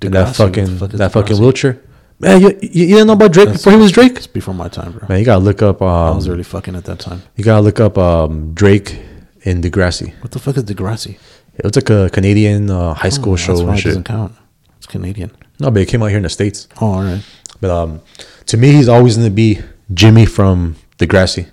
And 0.03 0.13
that 0.13 0.35
fucking 0.35 0.77
fuck 0.77 0.91
that 0.91 1.11
fucking 1.11 1.37
wheelchair. 1.39 1.79
Man, 2.19 2.41
you, 2.41 2.49
you, 2.61 2.69
you 2.71 2.87
didn't 2.95 3.07
know 3.07 3.13
about 3.13 3.31
Drake 3.33 3.51
before 3.51 3.73
he 3.73 3.79
was 3.79 3.91
Drake. 3.91 4.15
It's 4.15 4.27
before 4.27 4.53
my 4.53 4.67
time, 4.67 4.91
bro. 4.93 5.07
Man, 5.07 5.19
you 5.19 5.25
gotta 5.25 5.43
look 5.43 5.61
up. 5.61 5.81
I 5.81 6.09
Um, 6.09 6.15
was 6.17 6.27
already 6.27 6.43
fucking 6.43 6.75
at 6.75 6.85
that 6.85 6.99
time. 6.99 7.21
you 7.35 7.43
gotta 7.43 7.61
look 7.61 7.79
up 7.79 7.97
um, 7.97 8.53
Drake 8.53 8.99
in 9.43 9.61
Degrassi. 9.61 10.13
What 10.21 10.31
the 10.31 10.39
fuck 10.39 10.57
is 10.57 10.63
Degrassi? 10.63 11.17
It 11.55 11.63
was 11.63 11.75
like 11.75 11.89
a 11.89 12.09
Canadian 12.11 12.69
uh, 12.69 12.93
high 12.93 13.09
school 13.09 13.33
Oh, 13.33 13.35
show 13.37 13.53
That's 13.57 13.61
and 13.61 13.77
it 13.77 13.81
shit. 13.81 13.89
doesn't 13.89 14.03
count. 14.05 14.33
It's 14.77 14.87
Canadian. 14.87 15.31
No, 15.59 15.69
but 15.71 15.81
it 15.81 15.87
came 15.87 16.01
out 16.01 16.07
here 16.07 16.17
in 16.17 16.23
the 16.23 16.29
states. 16.29 16.67
Oh, 16.79 16.93
all 16.93 17.03
right. 17.03 17.23
But 17.59 17.69
um, 17.71 18.01
to 18.47 18.57
me, 18.57 18.71
he's 18.71 18.87
always 18.89 19.17
gonna 19.17 19.29
be 19.29 19.59
Jimmy 19.93 20.25
from 20.25 20.75
Degrassi, 20.97 21.47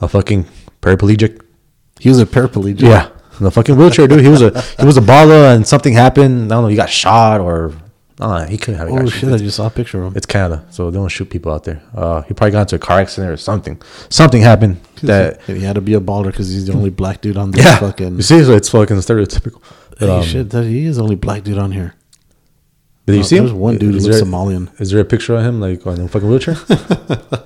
a 0.00 0.08
fucking 0.08 0.46
paraplegic. 0.80 1.40
He 2.00 2.08
was 2.08 2.20
a 2.20 2.26
paraplegic. 2.26 2.80
Yeah, 2.80 3.10
in 3.42 3.44
the 3.44 3.50
fucking 3.50 3.76
wheelchair, 3.76 4.06
dude. 4.06 4.20
He 4.20 4.28
was 4.28 4.40
a 4.42 4.50
he 4.80 4.86
was 4.86 4.96
a 4.96 5.00
baller, 5.00 5.54
and 5.54 5.66
something 5.66 5.92
happened. 5.92 6.52
I 6.52 6.54
don't 6.54 6.62
know. 6.64 6.68
He 6.68 6.76
got 6.76 6.88
shot, 6.90 7.40
or 7.40 7.72
know. 8.20 8.46
He 8.48 8.56
couldn't 8.56 8.78
have. 8.78 8.88
Oh 8.88 9.06
shit! 9.08 9.32
I 9.32 9.36
just 9.38 9.56
saw 9.56 9.66
a 9.66 9.70
picture 9.70 9.98
of 10.00 10.04
him. 10.12 10.16
It's 10.16 10.26
Canada, 10.26 10.64
so 10.70 10.90
they 10.90 10.96
don't 10.98 11.08
shoot 11.08 11.28
people 11.28 11.52
out 11.52 11.64
there. 11.64 11.82
Uh, 11.92 12.22
he 12.22 12.34
probably 12.34 12.52
got 12.52 12.60
into 12.62 12.76
a 12.76 12.78
car 12.78 13.00
accident 13.00 13.32
or 13.32 13.36
something. 13.36 13.82
Something 14.10 14.42
happened 14.42 14.76
that. 15.02 15.42
he 15.42 15.60
had 15.60 15.74
to 15.74 15.80
be 15.80 15.94
a 15.94 16.00
baller 16.00 16.26
because 16.26 16.48
he's 16.52 16.66
the 16.68 16.72
only 16.72 16.90
black 16.90 17.20
dude 17.20 17.36
on 17.36 17.50
this 17.50 17.64
Yeah, 17.64 17.78
fucking. 17.80 18.16
you 18.16 18.22
see, 18.22 18.44
so 18.44 18.52
it's 18.54 18.68
fucking 18.68 18.96
stereotypical. 18.98 19.60
But, 19.98 19.98
Hey, 20.08 20.16
um, 20.18 20.22
shit, 20.24 20.50
that 20.50 20.64
he 20.64 20.86
is 20.86 20.96
the 20.98 21.02
only 21.02 21.16
black 21.16 21.42
dude 21.42 21.58
on 21.58 21.72
here. 21.72 21.94
Did 23.06 23.16
you 23.16 23.24
see 23.24 23.36
him? 23.38 23.44
there's 23.46 23.54
one 23.54 23.78
dude 23.78 23.94
who 23.94 24.00
looks 24.00 24.16
there- 24.16 24.24
Somalian. 24.24 24.80
Is 24.80 24.90
there 24.92 25.00
a 25.00 25.04
picture 25.04 25.34
of 25.34 25.44
him 25.44 25.60
like 25.60 25.84
on 25.86 26.00
a 26.00 26.06
fucking 26.08 26.28
wheelchair? 26.28 26.54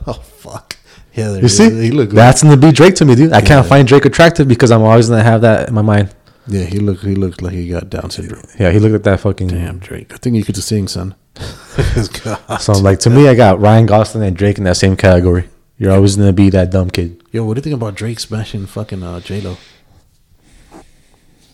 Oh 0.08 0.12
fuck! 0.12 0.76
Yeah, 1.16 1.36
You 1.36 1.48
see, 1.48 1.70
he 1.70 1.90
looked. 1.90 2.12
that's 2.14 2.42
gonna 2.42 2.56
be 2.58 2.70
Drake 2.72 2.94
to 2.96 3.04
me, 3.06 3.14
dude. 3.14 3.32
I 3.32 3.38
Yeah. 3.38 3.44
can't 3.46 3.66
find 3.66 3.88
Drake 3.88 4.04
attractive 4.04 4.46
because 4.48 4.70
I'm 4.70 4.82
always 4.82 5.08
gonna 5.08 5.22
have 5.22 5.40
that 5.40 5.68
in 5.68 5.74
my 5.74 5.82
mind. 5.82 6.10
Yeah, 6.46 6.64
he 6.64 6.78
looked. 6.78 7.02
He 7.04 7.14
looked 7.14 7.40
like 7.42 7.54
he 7.54 7.68
got 7.68 7.88
Down 7.90 8.10
syndrome. 8.10 8.42
Yeah, 8.60 8.70
he 8.70 8.78
looked 8.78 8.92
like 8.92 9.02
that 9.04 9.20
fucking. 9.20 9.48
Damn, 9.48 9.78
Drake. 9.78 10.12
I 10.12 10.18
think 10.18 10.36
you 10.36 10.44
could 10.44 10.54
just 10.54 10.68
sing, 10.68 10.86
son. 10.88 11.14
So 12.60 12.72
like 12.74 13.00
to 13.00 13.10
me, 13.10 13.28
I 13.28 13.34
got 13.34 13.60
Ryan 13.60 13.86
Gosling 13.86 14.24
and 14.26 14.36
Drake 14.36 14.58
in 14.58 14.64
that 14.64 14.76
same 14.76 14.96
category. 14.96 15.48
You're 15.78 15.92
always 15.92 16.16
gonna 16.16 16.32
be 16.32 16.48
that 16.50 16.70
dumb 16.70 16.90
kid. 16.90 17.22
Yo, 17.32 17.44
what 17.44 17.54
do 17.54 17.58
you 17.58 17.62
think 17.62 17.74
about 17.74 17.94
Drake 17.96 18.20
smashing 18.20 18.66
fucking 18.66 19.02
uh, 19.02 19.20
J 19.20 19.40
Lo? 19.42 19.56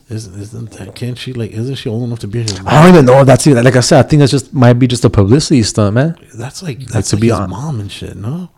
Isn't 0.08 0.38
isn't 0.40 0.70
that? 0.72 0.94
Can't 0.94 1.16
she 1.16 1.32
like? 1.32 1.52
Isn't 1.52 1.76
she 1.76 1.88
old 1.88 2.02
enough 2.04 2.18
to 2.20 2.28
be 2.28 2.42
his? 2.42 2.58
Mom? 2.58 2.68
I 2.68 2.82
don't 2.82 2.94
even 2.94 3.06
know 3.06 3.20
if 3.20 3.26
that's 3.26 3.46
it. 3.46 3.54
Like 3.64 3.76
I 3.76 3.80
said, 3.80 4.04
I 4.04 4.08
think 4.08 4.20
that's 4.20 4.32
just 4.32 4.52
might 4.52 4.74
be 4.74 4.86
just 4.86 5.04
a 5.04 5.10
publicity 5.10 5.62
stunt, 5.62 5.94
man. 5.94 6.16
That's 6.34 6.62
like 6.62 6.80
that's 6.86 7.10
to 7.10 7.16
like 7.16 7.20
be 7.22 7.28
his 7.28 7.36
hon- 7.38 7.50
mom 7.50 7.80
and 7.80 7.90
shit. 7.90 8.14
No, 8.16 8.50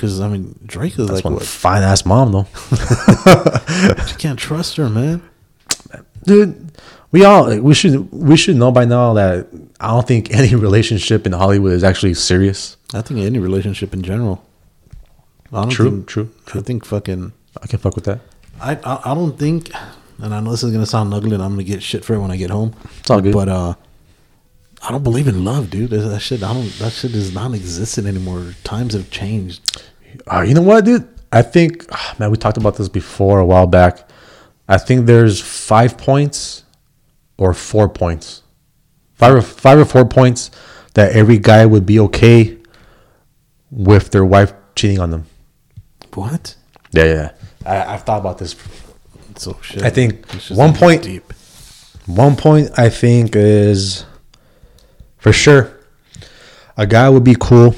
because 0.00 0.18
I 0.20 0.28
mean 0.28 0.58
Drake 0.64 0.98
is 0.98 1.08
That's 1.08 1.22
like 1.24 1.34
one 1.34 1.38
fine 1.40 1.82
ass 1.82 2.06
mom 2.06 2.32
though, 2.32 2.46
You 4.08 4.16
can't 4.16 4.38
trust 4.38 4.76
her, 4.76 4.88
man. 4.88 5.20
dude. 6.24 6.72
We 7.12 7.24
all 7.24 7.48
like, 7.48 7.60
we 7.60 7.74
should 7.74 8.10
we 8.12 8.36
should 8.36 8.56
know 8.56 8.70
by 8.72 8.84
now 8.86 9.12
that 9.14 9.48
I 9.78 9.88
don't 9.88 10.06
think 10.06 10.30
any 10.34 10.54
relationship 10.54 11.26
in 11.26 11.32
Hollywood 11.32 11.72
is 11.72 11.84
actually 11.84 12.14
serious. 12.14 12.76
I 12.94 13.02
think 13.02 13.20
any 13.20 13.38
relationship 13.38 13.92
in 13.92 14.02
general. 14.02 14.42
I 15.52 15.62
don't 15.62 15.70
True, 15.70 15.90
think, 15.90 16.06
true, 16.06 16.30
I 16.54 16.60
think 16.60 16.84
fucking. 16.86 17.32
I 17.60 17.66
can 17.66 17.78
fuck 17.80 17.96
with 17.96 18.04
that. 18.04 18.20
I, 18.60 18.76
I 18.84 19.10
I 19.10 19.14
don't 19.14 19.36
think, 19.36 19.70
and 20.18 20.32
I 20.32 20.38
know 20.40 20.52
this 20.52 20.62
is 20.62 20.70
gonna 20.72 20.86
sound 20.86 21.12
ugly, 21.12 21.34
and 21.34 21.42
I'm 21.42 21.50
gonna 21.52 21.64
get 21.64 21.82
shit 21.82 22.04
for 22.04 22.14
it 22.14 22.20
when 22.20 22.30
I 22.30 22.36
get 22.36 22.50
home. 22.50 22.72
It's 23.00 23.10
all 23.10 23.20
good. 23.20 23.34
But 23.34 23.48
uh, 23.48 23.74
I 24.82 24.90
don't 24.90 25.02
believe 25.02 25.28
in 25.28 25.44
love, 25.44 25.70
dude. 25.70 25.90
That, 25.90 26.20
shit, 26.20 26.42
I 26.42 26.54
don't. 26.54 26.68
That 26.78 26.92
shit 26.92 27.14
is 27.14 27.34
non-existent 27.34 28.06
anymore. 28.06 28.54
Times 28.64 28.94
have 28.94 29.10
changed. 29.10 29.82
Uh, 30.26 30.40
you 30.40 30.54
know 30.54 30.62
what, 30.62 30.84
dude? 30.84 31.06
I 31.32 31.42
think, 31.42 31.86
ah, 31.92 32.16
man, 32.18 32.30
we 32.30 32.36
talked 32.36 32.56
about 32.56 32.76
this 32.76 32.88
before 32.88 33.38
a 33.38 33.46
while 33.46 33.66
back. 33.66 34.08
I 34.68 34.78
think 34.78 35.06
there's 35.06 35.40
five 35.40 35.98
points 35.98 36.64
or 37.36 37.52
four 37.54 37.88
points, 37.88 38.42
five 39.14 39.34
or 39.34 39.42
five 39.42 39.78
or 39.78 39.84
four 39.84 40.04
points 40.04 40.50
that 40.94 41.12
every 41.12 41.38
guy 41.38 41.66
would 41.66 41.86
be 41.86 42.00
okay 42.00 42.56
with 43.70 44.10
their 44.10 44.24
wife 44.24 44.52
cheating 44.74 44.98
on 44.98 45.10
them. 45.10 45.26
What? 46.14 46.56
Yeah, 46.92 47.04
yeah. 47.04 47.30
I, 47.64 47.94
I've 47.94 48.02
thought 48.02 48.20
about 48.20 48.38
this. 48.38 48.56
So 49.36 49.56
shit. 49.62 49.82
I 49.82 49.90
think 49.90 50.26
one 50.50 50.74
point- 50.74 51.02
deep. 51.02 51.32
One 52.06 52.34
point 52.34 52.70
I 52.76 52.88
think 52.88 53.36
is 53.36 54.04
for 55.20 55.32
sure 55.32 55.70
a 56.76 56.86
guy 56.86 57.08
would 57.08 57.24
be 57.24 57.36
cool 57.38 57.74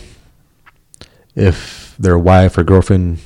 if 1.34 1.94
their 1.98 2.18
wife 2.18 2.56
or 2.58 2.62
girlfriend 2.64 3.18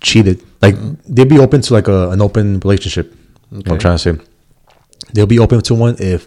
cheated. 0.00 0.42
Like 0.62 0.76
they'd 1.04 1.28
be 1.28 1.38
open 1.38 1.60
to 1.62 1.74
like 1.74 1.88
a, 1.88 2.10
an 2.10 2.20
open 2.20 2.60
relationship. 2.60 3.14
What 3.50 3.68
I'm 3.70 3.78
trying 3.78 3.96
to 3.96 3.98
say. 3.98 4.24
They'll 5.12 5.26
be 5.26 5.38
open 5.38 5.60
to 5.62 5.74
one 5.74 5.96
if 5.98 6.26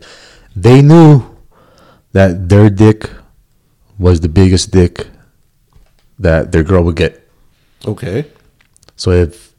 they 0.55 0.81
knew 0.81 1.23
that 2.13 2.49
their 2.49 2.69
dick 2.69 3.09
was 3.99 4.19
the 4.21 4.29
biggest 4.29 4.71
dick 4.71 5.07
that 6.19 6.51
their 6.51 6.63
girl 6.63 6.83
would 6.83 6.95
get. 6.95 7.29
Okay. 7.85 8.25
So 8.95 9.11
if 9.11 9.53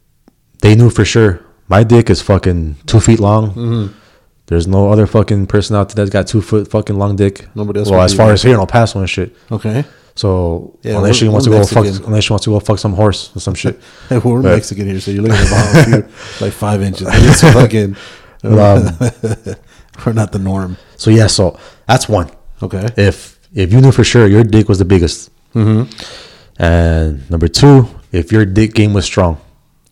they 0.61 0.75
knew 0.75 0.91
for 0.91 1.05
sure 1.05 1.41
my 1.69 1.85
dick 1.85 2.11
is 2.11 2.21
fucking 2.21 2.77
two 2.87 3.01
feet 3.01 3.21
long, 3.21 3.51
Mm-hmm. 3.55 3.99
There's 4.53 4.67
no 4.69 4.93
other 4.93 5.07
fucking 5.07 5.47
person 5.47 5.75
out 5.77 5.89
there 5.89 6.05
that's 6.05 6.13
got 6.13 6.27
two 6.27 6.43
foot 6.43 6.69
fucking 6.69 6.97
long 6.97 7.17
dick. 7.17 7.49
Nobody 7.55 7.81
else 7.81 7.91
Well, 7.91 8.03
as 8.03 8.15
far 8.15 8.31
as 8.33 8.43
here 8.43 8.55
in 8.55 8.61
El 8.61 8.67
Paso 8.67 8.99
and 9.01 9.09
shit. 9.09 9.35
Okay. 9.51 9.85
So 10.15 10.79
Yeah, 10.83 10.97
unless 10.99 11.17
she 11.17 11.27
wants 11.29 11.47
to 11.47 11.51
go 11.51 11.65
fuck, 11.65 11.87
unless 12.07 12.25
she 12.25 12.33
wants 12.35 12.45
to 12.45 12.51
go 12.51 12.61
fuck 12.61 12.79
some 12.79 12.93
horse 12.93 13.35
or 13.35 13.41
some 13.41 13.55
shit. 13.55 13.81
Hey, 14.11 14.19
we're 14.25 14.43
But- 14.43 14.57
Mexican 14.57 14.87
here, 14.87 15.01
so 15.01 15.11
you're 15.11 15.23
looking 15.23 15.39
at 15.39 15.49
the 15.49 16.01
bottom 16.03 16.13
like 16.45 16.53
five 16.53 16.83
inches. 16.83 17.09
It's 17.11 17.41
fucking. 17.41 17.97
Um, 18.45 18.51
we're 20.05 20.13
not 20.13 20.33
the 20.33 20.41
norm. 20.41 20.77
so 20.97 21.11
yeah, 21.11 21.29
so 21.29 21.57
that's 21.87 22.09
one. 22.09 22.29
Okay. 22.61 22.89
If 22.97 23.39
if 23.55 23.73
you 23.73 23.81
knew 23.81 23.93
for 23.93 24.03
sure 24.03 24.27
your 24.27 24.43
dick 24.43 24.69
was 24.69 24.79
the 24.79 24.85
biggest, 24.85 25.31
Mm-hmm. 25.55 25.87
and 26.63 27.31
number 27.31 27.47
two, 27.47 27.87
if 28.11 28.33
your 28.33 28.45
dick 28.45 28.75
game 28.75 28.95
was 28.95 29.05
strong, 29.05 29.39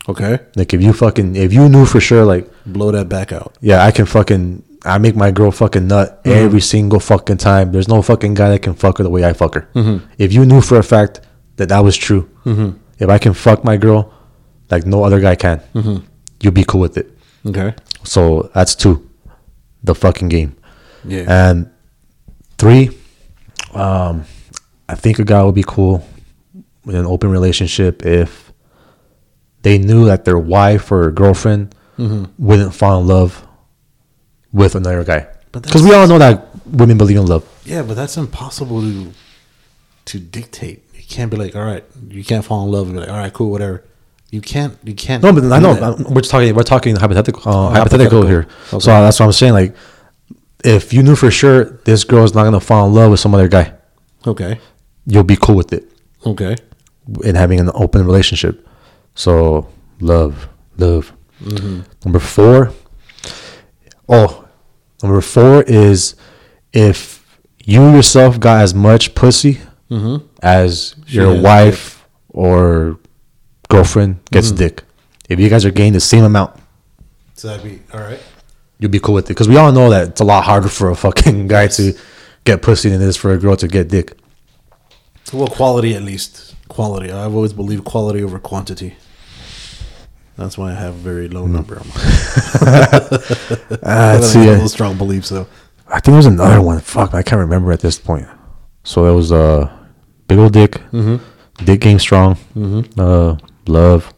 Okay. 0.09 0.39
like 0.57 0.75
if 0.75 0.83
you 0.83 0.93
fucking 0.93 1.37
if 1.37 1.53
you 1.53 1.69
knew 1.69 1.87
for 1.87 2.01
sure 2.01 2.25
like 2.25 2.51
Blow 2.67 2.91
that 2.93 3.09
back 3.09 3.33
out. 3.33 3.57
yeah, 3.61 3.85
I 3.85 3.91
can 3.91 4.07
fucking 4.07 4.63
I 4.85 4.99
make 4.99 5.15
my 5.17 5.31
girl 5.31 5.51
fucking 5.51 5.87
nut 5.89 6.23
Mm-hmm. 6.25 6.45
every 6.45 6.61
single 6.61 7.01
fucking 7.01 7.37
time. 7.39 7.73
There's 7.73 7.89
no 7.89 8.01
fucking 8.03 8.35
guy 8.35 8.49
that 8.51 8.61
can 8.63 8.75
fuck 8.75 8.99
her 8.99 9.05
the 9.05 9.11
way 9.11 9.25
I 9.25 9.33
fuck 9.35 9.55
her. 9.55 9.69
Mm-hmm. 9.75 10.07
If 10.19 10.33
you 10.33 10.45
knew 10.47 10.61
for 10.61 10.79
a 10.79 10.83
fact 10.83 11.21
that 11.57 11.69
that 11.69 11.81
was 11.81 11.97
true, 11.97 12.29
if 12.99 13.09
I 13.09 13.19
can 13.19 13.35
fuck 13.35 13.65
my 13.65 13.77
girl 13.77 14.13
like 14.71 14.87
no 14.87 15.05
other 15.05 15.21
guy 15.21 15.35
can, 15.37 15.61
Mm-hmm. 15.75 16.05
you'll 16.41 16.53
be 16.53 16.65
cool 16.65 16.81
with 16.81 16.97
it. 16.97 17.11
Okay. 17.47 17.75
So 18.05 18.51
that's 18.55 18.75
two, 18.75 19.09
the 19.83 19.95
fucking 19.95 20.29
game. 20.29 20.57
Yeah. 21.05 21.25
And 21.29 21.71
three, 22.59 22.91
um, 23.75 24.25
I 24.89 24.95
think 24.95 25.19
a 25.19 25.25
guy 25.25 25.43
would 25.43 25.55
be 25.55 25.65
cool 25.67 26.07
in 26.87 26.95
an 26.95 27.07
open 27.07 27.31
relationship 27.31 28.05
if 28.07 28.53
they 29.63 29.79
knew 29.79 30.07
that 30.07 30.25
their 30.25 30.39
wife 30.39 30.91
or 30.91 31.11
girlfriend 31.11 31.75
Mm-hmm. 32.01 32.25
wouldn't 32.45 32.75
fall 32.75 33.01
in 33.01 33.07
love 33.07 33.47
with 34.53 34.75
another 34.75 35.05
guy. 35.05 35.27
Because 35.53 35.83
we 35.83 35.93
all 35.95 36.07
know 36.07 36.19
that 36.19 36.49
women 36.67 36.97
believe 36.99 37.17
in 37.19 37.27
love. 37.27 37.45
yeah, 37.65 37.83
but 37.83 37.95
that's 37.95 38.17
impossible 38.17 38.81
to 38.81 39.13
to 40.07 40.19
dictate. 40.19 40.83
You 40.95 41.03
can't 41.09 41.31
be 41.31 41.37
like, 41.37 41.55
all 41.57 41.65
right, 41.65 41.85
you 42.09 42.25
can't 42.25 42.45
fall 42.45 42.65
in 42.65 42.71
love 42.73 42.87
and 42.87 42.95
be 42.97 43.01
like, 43.01 43.11
all 43.11 43.19
right, 43.19 43.33
cool, 43.33 43.51
whatever. 43.51 43.85
You 44.31 44.41
can't. 44.41 44.79
You 44.85 44.95
can't. 44.95 45.23
No, 45.25 45.33
but 45.33 45.43
I 45.53 45.59
know 45.59 45.75
that. 45.75 46.09
we're 46.09 46.21
just 46.21 46.31
talking. 46.31 46.55
We're 46.55 46.63
talking 46.63 46.95
hypothetical. 46.97 47.43
Uh, 47.43 47.71
hypothetical. 47.71 48.23
hypothetical 48.23 48.27
here. 48.27 48.47
Okay. 48.73 48.79
So 48.79 48.91
that's 48.91 49.19
what 49.19 49.27
I'm 49.27 49.33
saying. 49.33 49.53
Like, 49.55 49.75
if 50.65 50.93
you 50.93 51.03
knew 51.03 51.17
for 51.17 51.31
sure 51.33 51.65
this 51.85 52.05
girl 52.05 52.23
is 52.25 52.33
not 52.35 52.45
gonna 52.45 52.61
fall 52.61 52.87
in 52.87 52.95
love 52.95 53.11
with 53.11 53.19
some 53.21 53.35
other 53.35 53.49
guy, 53.49 53.73
Okay. 54.27 54.61
you'll 55.05 55.25
be 55.25 55.37
cool 55.37 55.57
with 55.57 55.73
it. 55.73 55.85
Okay. 56.25 56.55
in 57.25 57.35
having 57.35 57.59
an 57.59 57.71
open 57.75 58.05
relationship. 58.07 58.65
So 59.17 59.67
love, 60.01 60.49
love. 60.79 61.13
Mm-hmm. 61.43 61.81
Number 62.05 62.19
four. 62.19 62.73
Oh, 64.09 64.49
number 65.03 65.21
four 65.21 65.63
is 65.63 66.15
if 66.73 67.39
you 67.65 67.95
yourself 67.95 68.41
got 68.41 68.63
as 68.63 68.75
much 68.75 69.15
pussy 69.15 69.61
mm-hmm. 69.91 70.27
as 70.43 70.95
your 71.07 71.41
wife 71.41 72.07
or 72.29 72.99
girlfriend 73.69 74.19
gets 74.31 74.49
mm-hmm. 74.49 74.57
dick. 74.57 74.85
If 75.29 75.39
you 75.39 75.49
guys 75.49 75.65
are 75.65 75.71
getting 75.71 75.93
the 75.93 76.01
same 76.01 76.25
amount, 76.25 76.61
So 77.35 77.49
that'd 77.49 77.65
be 77.65 77.81
all 77.95 78.01
right. 78.01 78.21
You'd 78.79 78.91
be 78.91 78.99
cool 78.99 79.15
with 79.15 79.27
it. 79.27 79.29
Because 79.29 79.49
we 79.49 79.57
all 79.57 79.73
know 79.73 79.91
that 79.91 80.09
it's 80.09 80.21
a 80.21 80.25
lot 80.25 80.45
harder 80.45 80.69
for 80.69 80.91
a 80.91 80.97
fucking 80.97 81.49
guy 81.55 81.69
to 81.69 81.97
get 82.45 82.63
pussy 82.63 82.89
than 82.89 83.01
it 83.01 83.07
is 83.07 83.17
for 83.17 83.33
a 83.33 83.39
girl 83.39 83.57
to 83.57 83.69
get 83.69 83.89
dick. 83.89 84.17
Well, 85.33 85.47
quality 85.47 85.95
at 85.95 86.03
least. 86.03 86.57
Quality. 86.69 87.13
I've 87.13 87.35
always 87.35 87.53
believed 87.53 87.85
quality 87.85 88.23
over 88.23 88.39
quantity. 88.39 88.97
That's 90.41 90.57
why 90.57 90.71
I 90.71 90.75
have 90.75 90.95
a 90.95 90.99
very 90.99 91.29
low 91.29 91.47
number. 91.47 91.79
on 91.79 91.87
my- 91.89 91.95
Ah, 91.95 93.01
I 93.83 94.15
let's 94.15 94.33
have 94.33 94.43
see. 94.45 94.47
those 94.47 94.73
strong 94.73 94.97
beliefs, 94.97 95.29
though. 95.29 95.47
I 95.87 96.01
think 96.01 96.15
there's 96.15 96.27
another 96.27 96.63
one. 96.63 96.81
Fuck, 96.81 97.15
I 97.15 97.23
can't 97.23 97.41
remember 97.41 97.73
at 97.73 97.81
this 97.81 97.99
point. 97.99 98.27
So 98.85 99.05
it 99.05 99.15
was 99.15 99.33
uh, 99.33 99.71
big 100.29 100.39
old 100.39 100.53
dick, 100.55 100.81
dick 101.65 101.81
game 101.81 101.99
strong, 101.99 102.39
uh, 102.99 103.37
love. 103.67 104.13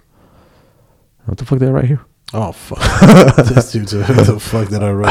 What 1.25 1.39
the 1.39 1.45
fuck 1.45 1.59
did 1.59 1.69
I 1.69 1.73
write 1.73 1.87
here? 1.87 2.01
Oh 2.35 2.53
fuck! 2.53 2.79
this 3.47 3.73
dude's 3.73 3.93
a, 3.93 3.99
the 3.99 4.39
fuck 4.41 4.69
that 4.69 4.83
I 4.83 4.91
wrote. 4.93 5.09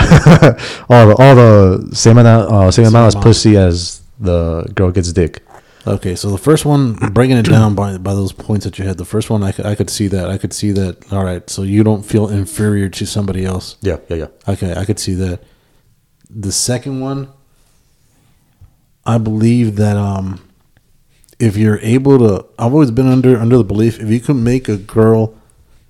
all 0.89 1.07
the 1.07 1.16
all 1.22 1.36
the 1.36 1.89
same 1.95 2.18
amount, 2.18 2.51
uh, 2.51 2.72
same 2.72 2.86
amount 2.86 3.07
as 3.16 3.22
pussy 3.22 3.57
as 3.57 4.01
the 4.20 4.64
girl 4.76 4.91
gets 4.91 5.12
dick. 5.14 5.43
Okay, 5.88 6.15
so 6.15 6.29
the 6.29 6.38
first 6.38 6.63
one, 6.63 6.93
breaking 6.93 7.38
it 7.38 7.45
down 7.45 7.73
by 7.73 7.97
by 7.97 8.13
those 8.13 8.32
points 8.34 8.65
that 8.65 8.77
you 8.77 8.86
had. 8.86 8.97
The 8.97 9.05
first 9.05 9.29
one, 9.32 9.41
I 9.41 9.51
could, 9.51 9.65
I 9.65 9.73
could 9.73 9.89
see 9.89 10.07
that. 10.09 10.29
I 10.29 10.38
could 10.38 10.53
see 10.53 10.71
that. 10.73 11.11
All 11.11 11.23
right, 11.25 11.49
so 11.49 11.63
you 11.63 11.84
don't 11.84 12.03
feel 12.03 12.29
inferior 12.29 12.88
to 12.89 13.05
somebody 13.07 13.45
else. 13.45 13.77
Yeah, 13.82 13.97
yeah, 14.07 14.15
yeah. 14.17 14.27
Okay, 14.47 14.75
I 14.75 14.86
could 14.86 14.99
see 14.99 15.15
that. 15.15 15.41
The 16.29 16.51
second 16.51 16.99
one, 16.99 17.29
I 19.05 19.17
believe 19.17 19.75
that 19.77 19.97
um, 19.97 20.47
if 21.39 21.57
you're 21.57 21.79
able 21.79 22.19
to, 22.19 22.45
I've 22.59 22.73
always 22.73 22.91
been 22.91 23.07
under 23.07 23.39
under 23.39 23.57
the 23.57 23.63
belief 23.63 23.99
if 23.99 24.09
you 24.09 24.19
can 24.19 24.43
make 24.43 24.69
a 24.69 24.77
girl 24.77 25.34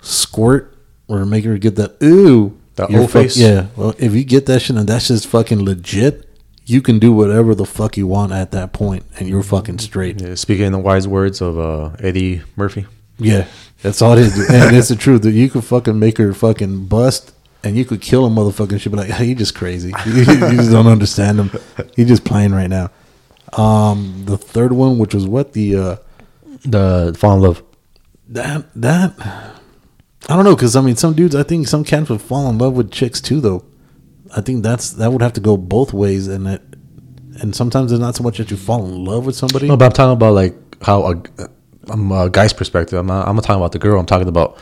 squirt 0.02 0.78
or 1.10 1.26
make 1.26 1.44
her 1.44 1.58
get 1.58 1.76
that 1.76 2.02
ooh, 2.02 2.58
The 2.76 2.88
you're 2.88 3.02
O 3.02 3.08
fuck- 3.08 3.24
face? 3.24 3.38
yeah. 3.38 3.68
Well, 3.76 3.94
if 4.00 4.14
you 4.14 4.24
get 4.24 4.46
that 4.46 4.62
shit 4.62 4.78
and 4.78 4.88
that's 4.88 5.10
just 5.10 5.28
fucking 5.28 5.64
legit, 5.66 6.30
you 6.66 6.82
can 6.82 7.00
do 7.00 7.12
whatever 7.12 7.54
the 7.56 7.66
fuck 7.66 7.98
you 7.98 8.08
want 8.08 8.32
at 8.32 8.52
that 8.52 8.72
point, 8.74 9.04
and 9.20 9.28
you're 9.28 9.44
fucking 9.44 9.80
straight. 9.80 10.22
Yeah, 10.22 10.36
Speaking 10.36 10.66
in 10.68 10.72
the 10.72 10.80
wise 10.80 11.08
words 11.08 11.42
of 11.42 11.58
uh, 11.60 11.92
Eddie 12.00 12.42
Murphy. 12.56 12.86
Yeah, 13.18 13.48
that's 13.82 14.02
all 14.02 14.14
it 14.14 14.20
is, 14.20 14.50
and 14.50 14.76
it's 14.76 14.88
the 14.90 14.96
truth 14.96 15.22
that 15.24 15.32
you 15.32 15.50
could 15.50 15.64
fucking 15.64 16.00
make 16.00 16.18
her 16.18 16.34
fucking 16.34 16.86
bust, 16.86 17.34
and 17.64 17.76
you 17.78 17.86
could 17.86 18.02
kill 18.02 18.26
a 18.26 18.30
motherfucker. 18.30 18.72
and 18.72 18.82
She'd 18.82 18.90
be 18.90 18.98
like, 18.98 19.10
"Hey, 19.10 19.26
you 19.26 19.36
just 19.36 19.54
crazy. 19.56 19.92
You, 20.06 20.14
you 20.14 20.26
just 20.26 20.72
don't 20.72 20.88
understand 20.88 21.40
him. 21.40 21.52
He's 21.96 22.08
just 22.08 22.24
playing 22.26 22.54
right 22.54 22.70
now." 22.70 22.90
Um, 23.54 24.24
the 24.26 24.38
third 24.38 24.72
one, 24.74 24.98
which 24.98 25.14
was 25.14 25.28
what 25.28 25.54
the 25.54 25.76
uh, 25.76 25.96
The 26.64 27.16
fall 27.18 27.36
in 27.36 27.42
love. 27.42 27.64
that 28.30 28.66
that 28.76 29.14
I 30.30 30.36
don't 30.36 30.46
know, 30.46 30.56
because 30.56 30.76
I 30.76 30.82
mean, 30.82 30.96
some 30.96 31.14
dudes, 31.14 31.36
I 31.36 31.44
think 31.44 31.68
some 31.68 31.84
cats 31.84 32.10
would 32.10 32.22
fall 32.22 32.50
in 32.50 32.58
love 32.58 32.74
with 32.74 32.92
chicks 32.92 33.20
too, 33.22 33.42
though. 33.42 33.64
I 34.36 34.42
think 34.42 34.64
that's 34.64 34.92
that 34.94 35.12
would 35.12 35.22
have 35.22 35.34
to 35.34 35.42
go 35.42 35.58
both 35.58 35.94
ways, 35.94 36.28
and 36.28 36.46
that, 36.46 36.62
and 37.42 37.56
sometimes 37.56 37.92
it's 37.92 38.00
not 38.02 38.16
so 38.16 38.24
much 38.24 38.38
that 38.38 38.50
you 38.52 38.58
fall 38.58 38.86
in 38.86 39.04
love 39.06 39.26
with 39.26 39.36
somebody. 39.36 39.68
No, 39.68 39.76
but 39.78 39.86
I'm 39.86 39.92
talking 39.92 40.14
about 40.14 40.34
like 40.34 40.56
how 40.84 41.12
a, 41.12 41.24
I'm 41.90 42.12
a 42.12 42.30
guy's 42.30 42.54
perspective. 42.54 42.98
I'm 42.98 43.08
not, 43.08 43.28
I'm 43.28 43.36
not 43.36 43.44
talking 43.44 43.60
about 43.62 43.72
the 43.74 43.80
girl. 43.80 44.00
I'm 44.00 44.06
talking 44.06 44.28
about 44.28 44.58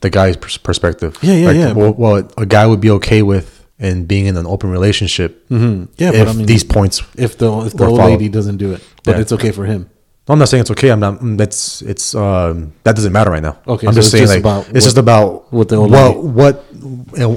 the 0.00 0.10
guy's 0.10 0.36
pers- 0.36 0.58
perspective. 0.58 1.16
Yeah, 1.22 1.34
yeah, 1.34 1.46
Like, 1.48 1.56
yeah. 1.56 1.72
Well, 1.72 1.92
well, 1.92 2.28
a 2.36 2.46
guy 2.46 2.66
would 2.66 2.80
be 2.80 2.90
okay 2.90 3.22
with 3.22 3.54
and 3.80 4.06
being 4.08 4.26
in 4.26 4.36
an 4.36 4.46
open 4.46 4.70
relationship. 4.70 5.48
Mhm. 5.48 5.88
Yeah, 5.96 6.10
if 6.12 6.26
but 6.26 6.28
I 6.28 6.32
mean, 6.36 6.46
these 6.46 6.64
points. 6.64 7.02
if 7.16 7.38
the 7.38 7.50
if 7.66 7.72
the 7.74 7.86
old 7.86 7.98
followed. 7.98 8.10
lady 8.12 8.28
doesn't 8.28 8.56
do 8.58 8.72
it, 8.72 8.82
but 9.04 9.14
Yeah. 9.16 9.22
it's 9.22 9.32
okay 9.32 9.50
for 9.52 9.64
him. 9.66 9.88
No, 10.28 10.34
I'm 10.34 10.38
not 10.38 10.48
saying 10.48 10.60
it's 10.60 10.70
okay. 10.72 10.90
I'm 10.90 11.00
not. 11.00 11.20
mm, 11.20 11.38
That's 11.38 11.80
it's 11.82 12.14
um 12.14 12.72
that 12.84 12.94
doesn't 12.96 13.12
matter 13.12 13.30
right 13.30 13.42
now. 13.42 13.56
Okay, 13.66 13.86
I'm 13.86 13.94
so 13.94 14.00
just 14.00 14.08
it's 14.08 14.10
saying 14.12 14.22
just 14.24 14.32
like 14.34 14.40
about 14.40 14.60
it's 14.64 14.72
what- 14.74 14.82
just 14.84 14.98
about 14.98 15.52
what 15.52 15.68
the 15.68 15.80
what 15.80 16.22
what 16.22 16.64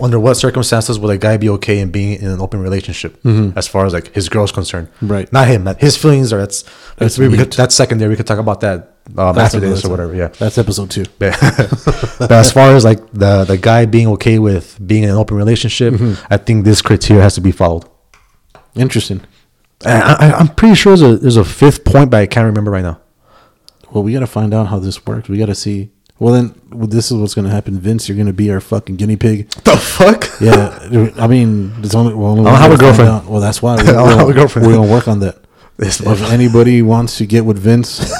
under 0.03 0.19
what 0.19 0.35
circumstances 0.35 0.99
would 0.99 1.09
a 1.09 1.17
guy 1.17 1.37
be 1.37 1.49
okay 1.49 1.79
in 1.79 1.89
being 1.89 2.21
in 2.21 2.27
an 2.27 2.41
open 2.41 2.59
relationship 2.61 3.17
as 3.55 3.67
far 3.67 3.85
as 3.85 3.93
like 3.93 4.13
his 4.13 4.27
girl's 4.29 4.51
concerned. 4.51 4.87
Mm-hmm. 4.95 5.07
Right. 5.07 5.31
Not 5.33 5.47
him. 5.47 5.63
Not 5.63 5.79
his 5.79 5.95
feelings 5.95 6.33
are 6.33 6.39
that's 6.39 6.63
That's 6.63 6.95
that's 6.97 7.17
we, 7.17 7.29
we 7.29 7.37
could, 7.37 7.53
that's 7.53 7.73
secondary. 7.75 8.09
We 8.09 8.15
could 8.17 8.27
talk 8.27 8.39
about 8.39 8.59
that 8.61 8.97
um, 9.17 9.33
That's 9.35 9.55
after 9.55 9.59
this 9.61 9.83
or 9.85 9.89
whatever. 9.89 10.13
Yeah. 10.13 10.27
That's 10.27 10.57
episode 10.57 10.91
two. 10.91 11.05
Yeah. 11.21 11.35
but 12.19 12.31
as 12.31 12.51
far 12.51 12.75
as 12.75 12.83
like 12.83 12.99
the 13.13 13.45
the 13.45 13.57
guy 13.57 13.85
being 13.85 14.07
okay 14.15 14.37
with 14.37 14.77
being 14.85 15.03
in 15.03 15.09
an 15.09 15.15
open 15.15 15.37
relationship, 15.37 15.93
Mm-hmm. 15.93 16.33
I 16.33 16.37
think 16.37 16.65
this 16.65 16.81
criteria 16.81 17.23
has 17.23 17.35
to 17.35 17.41
be 17.41 17.51
followed. 17.51 17.85
Interesting. 18.75 19.21
And 19.85 20.03
I, 20.03 20.13
I, 20.13 20.31
I'm 20.33 20.47
pretty 20.49 20.75
sure 20.75 20.95
there's 20.95 21.13
a, 21.13 21.17
there's 21.17 21.37
a 21.37 21.43
fifth 21.43 21.83
point, 21.83 22.11
but 22.11 22.21
I 22.21 22.27
can't 22.27 22.45
remember 22.45 22.71
right 22.71 22.83
now. 22.83 22.99
Well, 23.91 24.03
we 24.03 24.13
got 24.13 24.21
to 24.21 24.27
find 24.27 24.53
out 24.53 24.67
how 24.67 24.79
this 24.79 25.05
works. 25.05 25.27
We 25.27 25.37
got 25.37 25.47
to 25.47 25.55
see. 25.55 25.91
Well, 26.19 26.33
then 26.33 26.53
well, 26.69 26.87
this 26.87 27.11
is 27.11 27.17
what's 27.17 27.33
going 27.33 27.45
to 27.45 27.51
happen. 27.51 27.79
Vince, 27.79 28.07
you're 28.07 28.15
going 28.15 28.27
to 28.27 28.33
be 28.33 28.51
our 28.51 28.61
fucking 28.61 28.95
guinea 28.95 29.17
pig. 29.17 29.49
The 29.49 29.75
fuck? 29.75 30.29
Yeah, 30.39 30.51
uh, 30.53 31.11
I 31.17 31.27
mean, 31.27 31.73
it's 31.79 31.95
only. 31.95 32.13
Well, 32.13 32.27
only 32.31 32.45
I 32.45 32.51
don't 32.51 32.61
have 32.69 32.71
a 32.71 32.77
girlfriend. 32.77 33.27
Well, 33.27 33.41
that's 33.41 33.61
why 33.61 33.73
I 33.73 33.83
don't 33.83 33.95
have 34.07 34.19
a 34.21 34.25
we're, 34.25 34.33
girlfriend. 34.33 34.67
we're 34.67 34.75
going 34.75 34.87
to 34.87 34.93
work 34.93 35.07
on 35.07 35.19
that. 35.19 35.39
If 35.79 36.05
anybody 36.31 36.83
wants 36.83 37.17
to 37.17 37.25
get 37.25 37.43
with 37.43 37.57
Vince, 37.57 37.97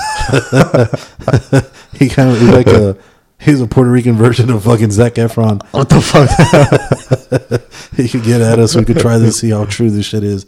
he 1.94 2.10
kind 2.10 2.32
of 2.32 2.40
he's 2.40 2.50
like 2.50 2.66
a 2.68 2.98
he's 3.40 3.62
a 3.62 3.68
Puerto 3.68 3.92
Rican 3.92 4.16
version 4.16 4.50
of 4.50 4.64
fucking 4.64 4.90
Zac 4.92 5.14
Efron. 5.14 5.64
What 5.72 5.90
the 5.90 6.02
fuck? 6.02 6.28
he 7.96 8.08
could 8.08 8.24
get 8.24 8.42
at 8.42 8.60
us. 8.60 8.76
We 8.76 8.86
could 8.86 9.00
try 9.00 9.18
to 9.20 9.32
see 9.32 9.52
how 9.52 9.66
true 9.66 9.90
this 9.90 10.06
shit 10.06 10.24
is. 10.24 10.46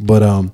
But 0.00 0.22
um, 0.22 0.52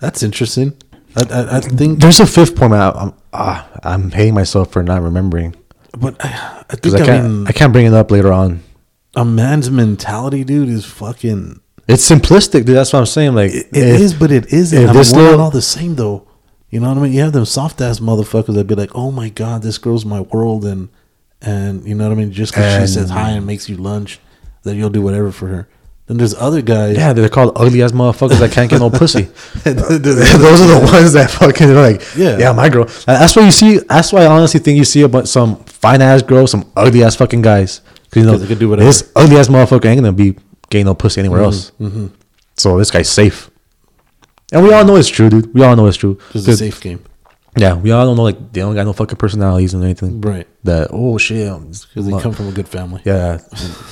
that's 0.00 0.22
interesting. 0.22 0.76
I 1.16 1.22
I, 1.30 1.56
I 1.56 1.60
think, 1.60 2.00
There's 2.00 2.20
a 2.20 2.26
fifth 2.26 2.56
point. 2.56 2.72
Man. 2.72 2.92
I'm 2.94 3.14
ah, 3.32 3.68
I'm 3.82 4.10
hating 4.10 4.34
myself 4.34 4.70
for 4.70 4.82
not 4.82 5.02
remembering 5.02 5.54
but 5.98 6.22
I, 6.24 6.64
I 6.70 6.76
think 6.76 6.96
I 6.96 7.02
I, 7.02 7.06
can't 7.06 7.24
mean 7.24 7.46
I 7.46 7.52
can't 7.52 7.72
bring 7.72 7.86
it 7.86 7.94
up 7.94 8.10
later 8.10 8.32
on. 8.32 8.62
a 9.14 9.24
man's 9.24 9.70
mentality, 9.70 10.44
dude, 10.44 10.68
is 10.68 10.84
fucking. 10.84 11.60
It's 11.88 12.08
simplistic, 12.08 12.64
dude. 12.64 12.76
That's 12.76 12.92
what 12.92 13.00
I'm 13.00 13.06
saying. 13.06 13.34
Like 13.34 13.52
It, 13.52 13.68
it 13.72 14.00
is, 14.00 14.12
but 14.12 14.30
it 14.30 14.52
isn't. 14.52 14.78
I 14.78 14.86
mean, 14.86 14.94
this 14.94 15.12
little- 15.12 15.40
all 15.40 15.50
the 15.50 15.62
same 15.62 15.94
though. 15.94 16.26
You 16.68 16.80
know 16.80 16.88
what 16.88 16.98
I 16.98 17.02
mean? 17.02 17.12
You 17.12 17.22
have 17.22 17.32
them 17.32 17.44
soft 17.44 17.80
ass 17.80 18.00
motherfuckers 18.00 18.54
that 18.54 18.66
be 18.66 18.74
like, 18.74 18.90
"Oh 18.94 19.12
my 19.12 19.28
god, 19.28 19.62
this 19.62 19.78
girl's 19.78 20.04
my 20.04 20.20
world," 20.20 20.64
and 20.64 20.88
and 21.40 21.86
you 21.86 21.94
know 21.94 22.08
what 22.08 22.12
I 22.12 22.16
mean. 22.16 22.32
Just 22.32 22.52
because 22.52 22.80
she 22.80 22.94
says 22.94 23.10
hi 23.10 23.30
and 23.30 23.46
makes 23.46 23.68
you 23.68 23.76
lunch, 23.76 24.18
that 24.66 24.76
you'll 24.76 24.90
do 24.90 25.00
whatever 25.02 25.32
for 25.32 25.46
her. 25.48 25.68
Then 26.06 26.18
there's 26.18 26.34
other 26.34 26.62
guys. 26.62 26.96
Yeah, 26.96 27.12
they're 27.12 27.28
called 27.28 27.52
ugly 27.56 27.82
ass 27.82 27.90
motherfuckers 27.90 28.38
that 28.38 28.52
can't 28.52 28.70
get 28.70 28.78
no 28.78 28.90
pussy. 28.90 29.22
Those 29.64 29.90
are 29.90 29.98
the 29.98 30.88
ones 30.92 31.12
that 31.14 31.30
fucking 31.32 31.74
like, 31.74 32.00
Yeah. 32.14 32.38
yeah, 32.38 32.52
my 32.52 32.68
girl. 32.68 32.84
That's 33.06 33.34
why 33.34 33.44
you 33.44 33.50
see. 33.50 33.78
That's 33.78 34.12
why 34.12 34.22
I 34.22 34.26
honestly 34.26 34.60
think 34.60 34.78
you 34.78 34.84
see 34.84 35.02
a 35.02 35.08
bunch 35.08 35.26
some 35.28 35.56
fine 35.64 36.00
ass 36.02 36.22
girls, 36.22 36.52
some 36.52 36.70
ugly 36.76 37.02
ass 37.02 37.16
fucking 37.16 37.42
guys. 37.42 37.80
Because 38.04 38.22
you 38.22 38.30
know 38.30 38.38
they 38.38 38.46
could 38.46 38.60
do 38.60 38.68
whatever. 38.68 38.86
this 38.86 39.10
ugly 39.16 39.36
ass 39.36 39.48
motherfucker 39.48 39.86
ain't 39.86 40.00
gonna 40.00 40.12
be 40.12 40.36
getting 40.70 40.86
no 40.86 40.94
pussy 40.94 41.20
anywhere 41.20 41.40
Mm-hmm, 41.40 42.00
else. 42.04 42.10
So 42.56 42.78
this 42.78 42.90
guy's 42.92 43.08
safe, 43.10 43.50
and 44.52 44.62
we 44.62 44.72
all 44.72 44.84
know 44.84 44.94
it's 44.96 45.08
true, 45.08 45.28
dude. 45.28 45.52
We 45.54 45.64
all 45.64 45.74
know 45.74 45.86
it's 45.86 45.96
true. 45.96 46.18
Just 46.32 46.46
a 46.46 46.56
safe 46.56 46.80
game, 46.80 47.02
Yeah, 47.56 47.74
we 47.74 47.90
all 47.90 48.04
don't 48.06 48.16
know 48.16 48.22
like 48.24 48.52
they 48.52 48.60
don't 48.60 48.74
got 48.74 48.84
no 48.84 48.92
fucking 48.92 49.16
personalities 49.18 49.74
and 49.74 49.82
anything. 49.82 50.20
right? 50.20 50.46
That 50.64 50.88
oh 50.92 51.18
shit, 51.18 51.50
Because 51.60 52.06
they 52.06 52.18
come 52.20 52.32
from 52.32 52.48
a 52.48 52.52
good 52.52 52.68
family. 52.68 53.02
yeah, 53.04 53.38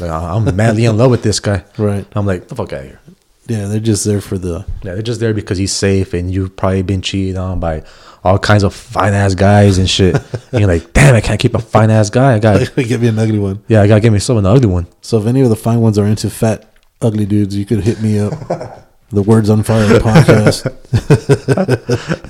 like, 0.00 0.10
I'm 0.10 0.54
madly 0.56 0.84
in 0.84 0.96
love 0.96 1.10
with 1.10 1.22
this 1.22 1.40
guy. 1.40 1.64
Right. 1.78 2.06
I'm 2.14 2.26
like 2.26 2.48
the 2.48 2.54
fuck 2.54 2.72
out 2.72 2.80
of 2.80 2.86
here. 2.86 3.00
Yeah, 3.46 3.66
they're 3.68 3.78
just 3.80 4.04
there 4.06 4.20
for 4.22 4.38
the. 4.38 4.64
Yeah, 4.82 4.94
they're 4.94 5.02
just 5.02 5.20
there 5.20 5.34
because 5.34 5.58
he's 5.58 5.72
safe 5.72 6.14
and 6.14 6.32
you've 6.32 6.56
probably 6.56 6.82
been 6.82 7.02
cheated 7.02 7.36
on 7.36 7.60
by 7.60 7.82
all 8.22 8.38
kinds 8.38 8.62
of 8.62 8.72
fine 8.74 9.12
ass 9.12 9.34
guys 9.34 9.76
and 9.76 9.88
shit. 9.88 10.14
and 10.52 10.60
you're 10.60 10.66
like, 10.68 10.94
damn, 10.94 11.14
I 11.14 11.20
can't 11.20 11.38
keep 11.38 11.54
a 11.54 11.58
fine 11.58 11.90
ass 11.90 12.08
guy. 12.08 12.34
I 12.34 12.38
got 12.38 12.66
to 12.66 12.82
Give 12.84 13.02
me 13.02 13.08
an 13.08 13.18
ugly 13.18 13.38
one. 13.38 13.62
yeah, 13.68 13.82
I 13.82 13.86
gotta 13.86 14.00
get 14.00 14.12
myself 14.12 14.38
an 14.38 14.46
ugly 14.46 14.66
one. 14.68 14.86
So 15.02 15.18
if 15.20 15.26
any 15.26 15.42
of 15.42 15.50
the 15.50 15.56
fine 15.56 15.80
ones 15.80 15.98
are 15.98 16.06
into 16.06 16.30
fat, 16.30 16.70
ugly 17.02 17.26
dudes, 17.26 17.54
you 17.54 17.66
could 17.66 17.80
hit 17.84 18.00
me 18.00 18.18
up. 18.18 18.32
the 19.10 19.22
Words 19.22 19.50
on 19.50 19.62
Fire 19.62 19.86
podcast. 19.98 20.66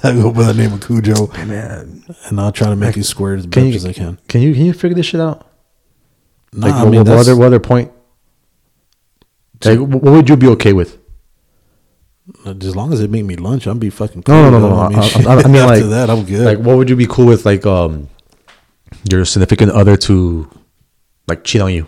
I 0.05 0.13
go 0.15 0.31
by 0.33 0.45
the 0.45 0.55
name 0.55 0.73
of 0.75 0.81
Cujo, 0.87 1.29
Man, 1.47 2.05
and 2.27 2.41
I'll 2.41 2.53
try 2.53 2.69
to 2.69 2.77
make 2.77 2.97
you 2.97 3.03
square 3.03 3.35
as 3.35 3.47
much 3.47 3.57
you 3.57 3.73
as 3.75 3.87
I 3.87 3.93
can. 3.93 4.19
Can 4.29 4.43
you 4.43 4.55
can 4.55 4.67
you 4.67 4.73
figure 4.73 4.95
this 4.95 5.07
shit 5.07 5.21
out? 5.21 5.51
Nah, 6.53 6.67
Like, 6.67 6.75
I 6.75 6.85
mean, 6.89 7.05
what 7.05 7.09
other 7.19 7.37
what 7.37 7.47
other 7.47 7.61
point? 7.61 7.91
Like, 9.65 9.79
what 9.79 10.03
would 10.03 10.29
you 10.29 10.37
be 10.37 10.49
okay 10.49 10.73
with? 10.73 10.99
as 12.47 12.75
long 12.75 12.91
as 12.93 13.01
it 13.01 13.11
make 13.11 13.25
me 13.25 13.37
lunch, 13.37 13.67
I'll 13.67 13.75
be 13.75 13.91
fucking. 13.91 14.25
No, 14.27 14.51
no, 14.51 14.59
cool, 14.59 14.69
no, 14.71 14.89
no. 14.89 15.01
though. 15.01 15.31
I, 15.31 15.35
I, 15.35 15.43
I 15.43 15.47
mean, 15.49 15.57
after 15.57 15.67
like 15.67 15.85
that, 15.91 16.11
I'm 16.11 16.25
good. 16.25 16.45
Like, 16.45 16.59
what 16.59 16.77
would 16.79 16.89
you 16.89 16.97
be 16.97 17.07
cool 17.07 17.27
with? 17.27 17.45
Like, 17.45 17.67
um, 17.67 18.09
your 19.11 19.25
significant 19.27 19.73
other 19.73 19.97
to, 19.99 20.49
like, 21.29 21.45
cheat 21.45 21.61
on 21.61 21.73
you. 21.73 21.87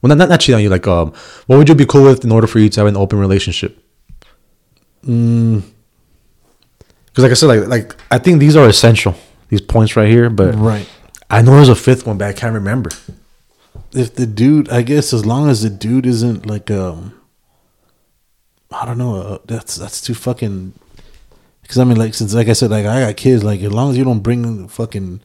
Well, 0.00 0.08
not 0.08 0.18
not, 0.18 0.28
not 0.30 0.40
cheat 0.40 0.54
on 0.54 0.62
you. 0.62 0.70
Like, 0.70 0.86
um, 0.86 1.12
what 1.46 1.58
would 1.58 1.68
you 1.68 1.74
be 1.74 1.84
cool 1.84 2.04
with 2.04 2.24
in 2.24 2.32
order 2.32 2.46
for 2.46 2.58
you 2.58 2.68
to 2.70 2.80
have 2.80 2.86
an 2.86 2.96
open 2.96 3.18
relationship? 3.18 3.82
Mm, 5.06 5.62
Because, 7.06 7.22
like 7.22 7.30
I 7.30 7.34
said, 7.34 7.46
like 7.46 7.66
like 7.68 7.96
I 8.10 8.18
think 8.18 8.40
these 8.40 8.56
are 8.56 8.66
essential. 8.68 9.14
These 9.48 9.60
points 9.60 9.96
right 9.96 10.08
here, 10.08 10.28
but 10.28 10.54
right. 10.56 10.88
I 11.30 11.42
know 11.42 11.52
there's 11.52 11.68
a 11.68 11.76
fifth 11.76 12.06
one, 12.06 12.18
but 12.18 12.28
I 12.28 12.32
can't 12.32 12.54
remember. 12.54 12.90
If 13.92 14.14
the 14.16 14.26
dude, 14.26 14.68
I 14.70 14.82
guess, 14.82 15.12
as 15.12 15.24
long 15.24 15.48
as 15.48 15.62
the 15.62 15.70
dude 15.70 16.04
isn't 16.06 16.46
like, 16.46 16.70
um, 16.70 17.14
I 18.72 18.84
don't 18.84 18.98
know. 18.98 19.16
Uh, 19.16 19.38
that's 19.46 19.76
that's 19.76 20.00
too 20.00 20.14
fucking. 20.14 20.72
Because 21.62 21.78
I 21.78 21.84
mean, 21.84 21.96
like, 21.96 22.14
since 22.14 22.34
like 22.34 22.48
I 22.48 22.52
said, 22.52 22.70
like 22.70 22.86
I 22.86 23.00
got 23.06 23.16
kids. 23.16 23.44
Like, 23.44 23.60
as 23.62 23.72
long 23.72 23.90
as 23.90 23.96
you 23.98 24.04
don't 24.04 24.20
bring 24.20 24.66
fucking 24.68 25.20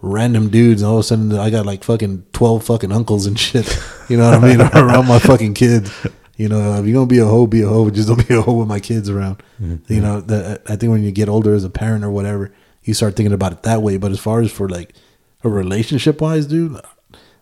random 0.00 0.48
dudes, 0.48 0.80
and 0.82 0.88
all 0.90 0.96
of 0.98 1.00
a 1.00 1.02
sudden 1.04 1.32
I 1.34 1.50
got 1.50 1.66
like 1.66 1.84
fucking 1.84 2.24
twelve 2.32 2.64
fucking 2.64 2.92
uncles 2.92 3.26
and 3.26 3.38
shit. 3.38 3.68
You 4.08 4.16
know 4.16 4.30
what 4.30 4.42
I 4.42 4.48
mean? 4.48 4.60
around 4.74 5.06
my 5.06 5.18
fucking 5.18 5.52
kids. 5.52 5.92
You 6.38 6.48
know, 6.48 6.78
if 6.78 6.86
you're 6.86 6.94
gonna 6.94 7.06
be 7.06 7.18
a 7.18 7.26
hoe, 7.26 7.48
be 7.48 7.62
a 7.62 7.68
hoe. 7.68 7.90
Just 7.90 8.08
don't 8.08 8.26
be 8.28 8.34
a 8.34 8.40
hoe 8.40 8.54
with 8.54 8.68
my 8.68 8.80
kids 8.80 9.10
around. 9.10 9.42
Mm-hmm. 9.60 9.92
You 9.92 10.00
know, 10.00 10.20
that 10.22 10.62
I 10.70 10.76
think 10.76 10.90
when 10.90 11.02
you 11.02 11.10
get 11.10 11.28
older 11.28 11.52
as 11.52 11.64
a 11.64 11.70
parent 11.70 12.04
or 12.04 12.10
whatever, 12.10 12.52
you 12.84 12.94
start 12.94 13.16
thinking 13.16 13.32
about 13.32 13.52
it 13.52 13.64
that 13.64 13.82
way. 13.82 13.98
But 13.98 14.12
as 14.12 14.20
far 14.20 14.40
as 14.40 14.50
for 14.50 14.68
like 14.68 14.94
a 15.42 15.48
relationship 15.48 16.20
wise, 16.20 16.46
dude, 16.46 16.80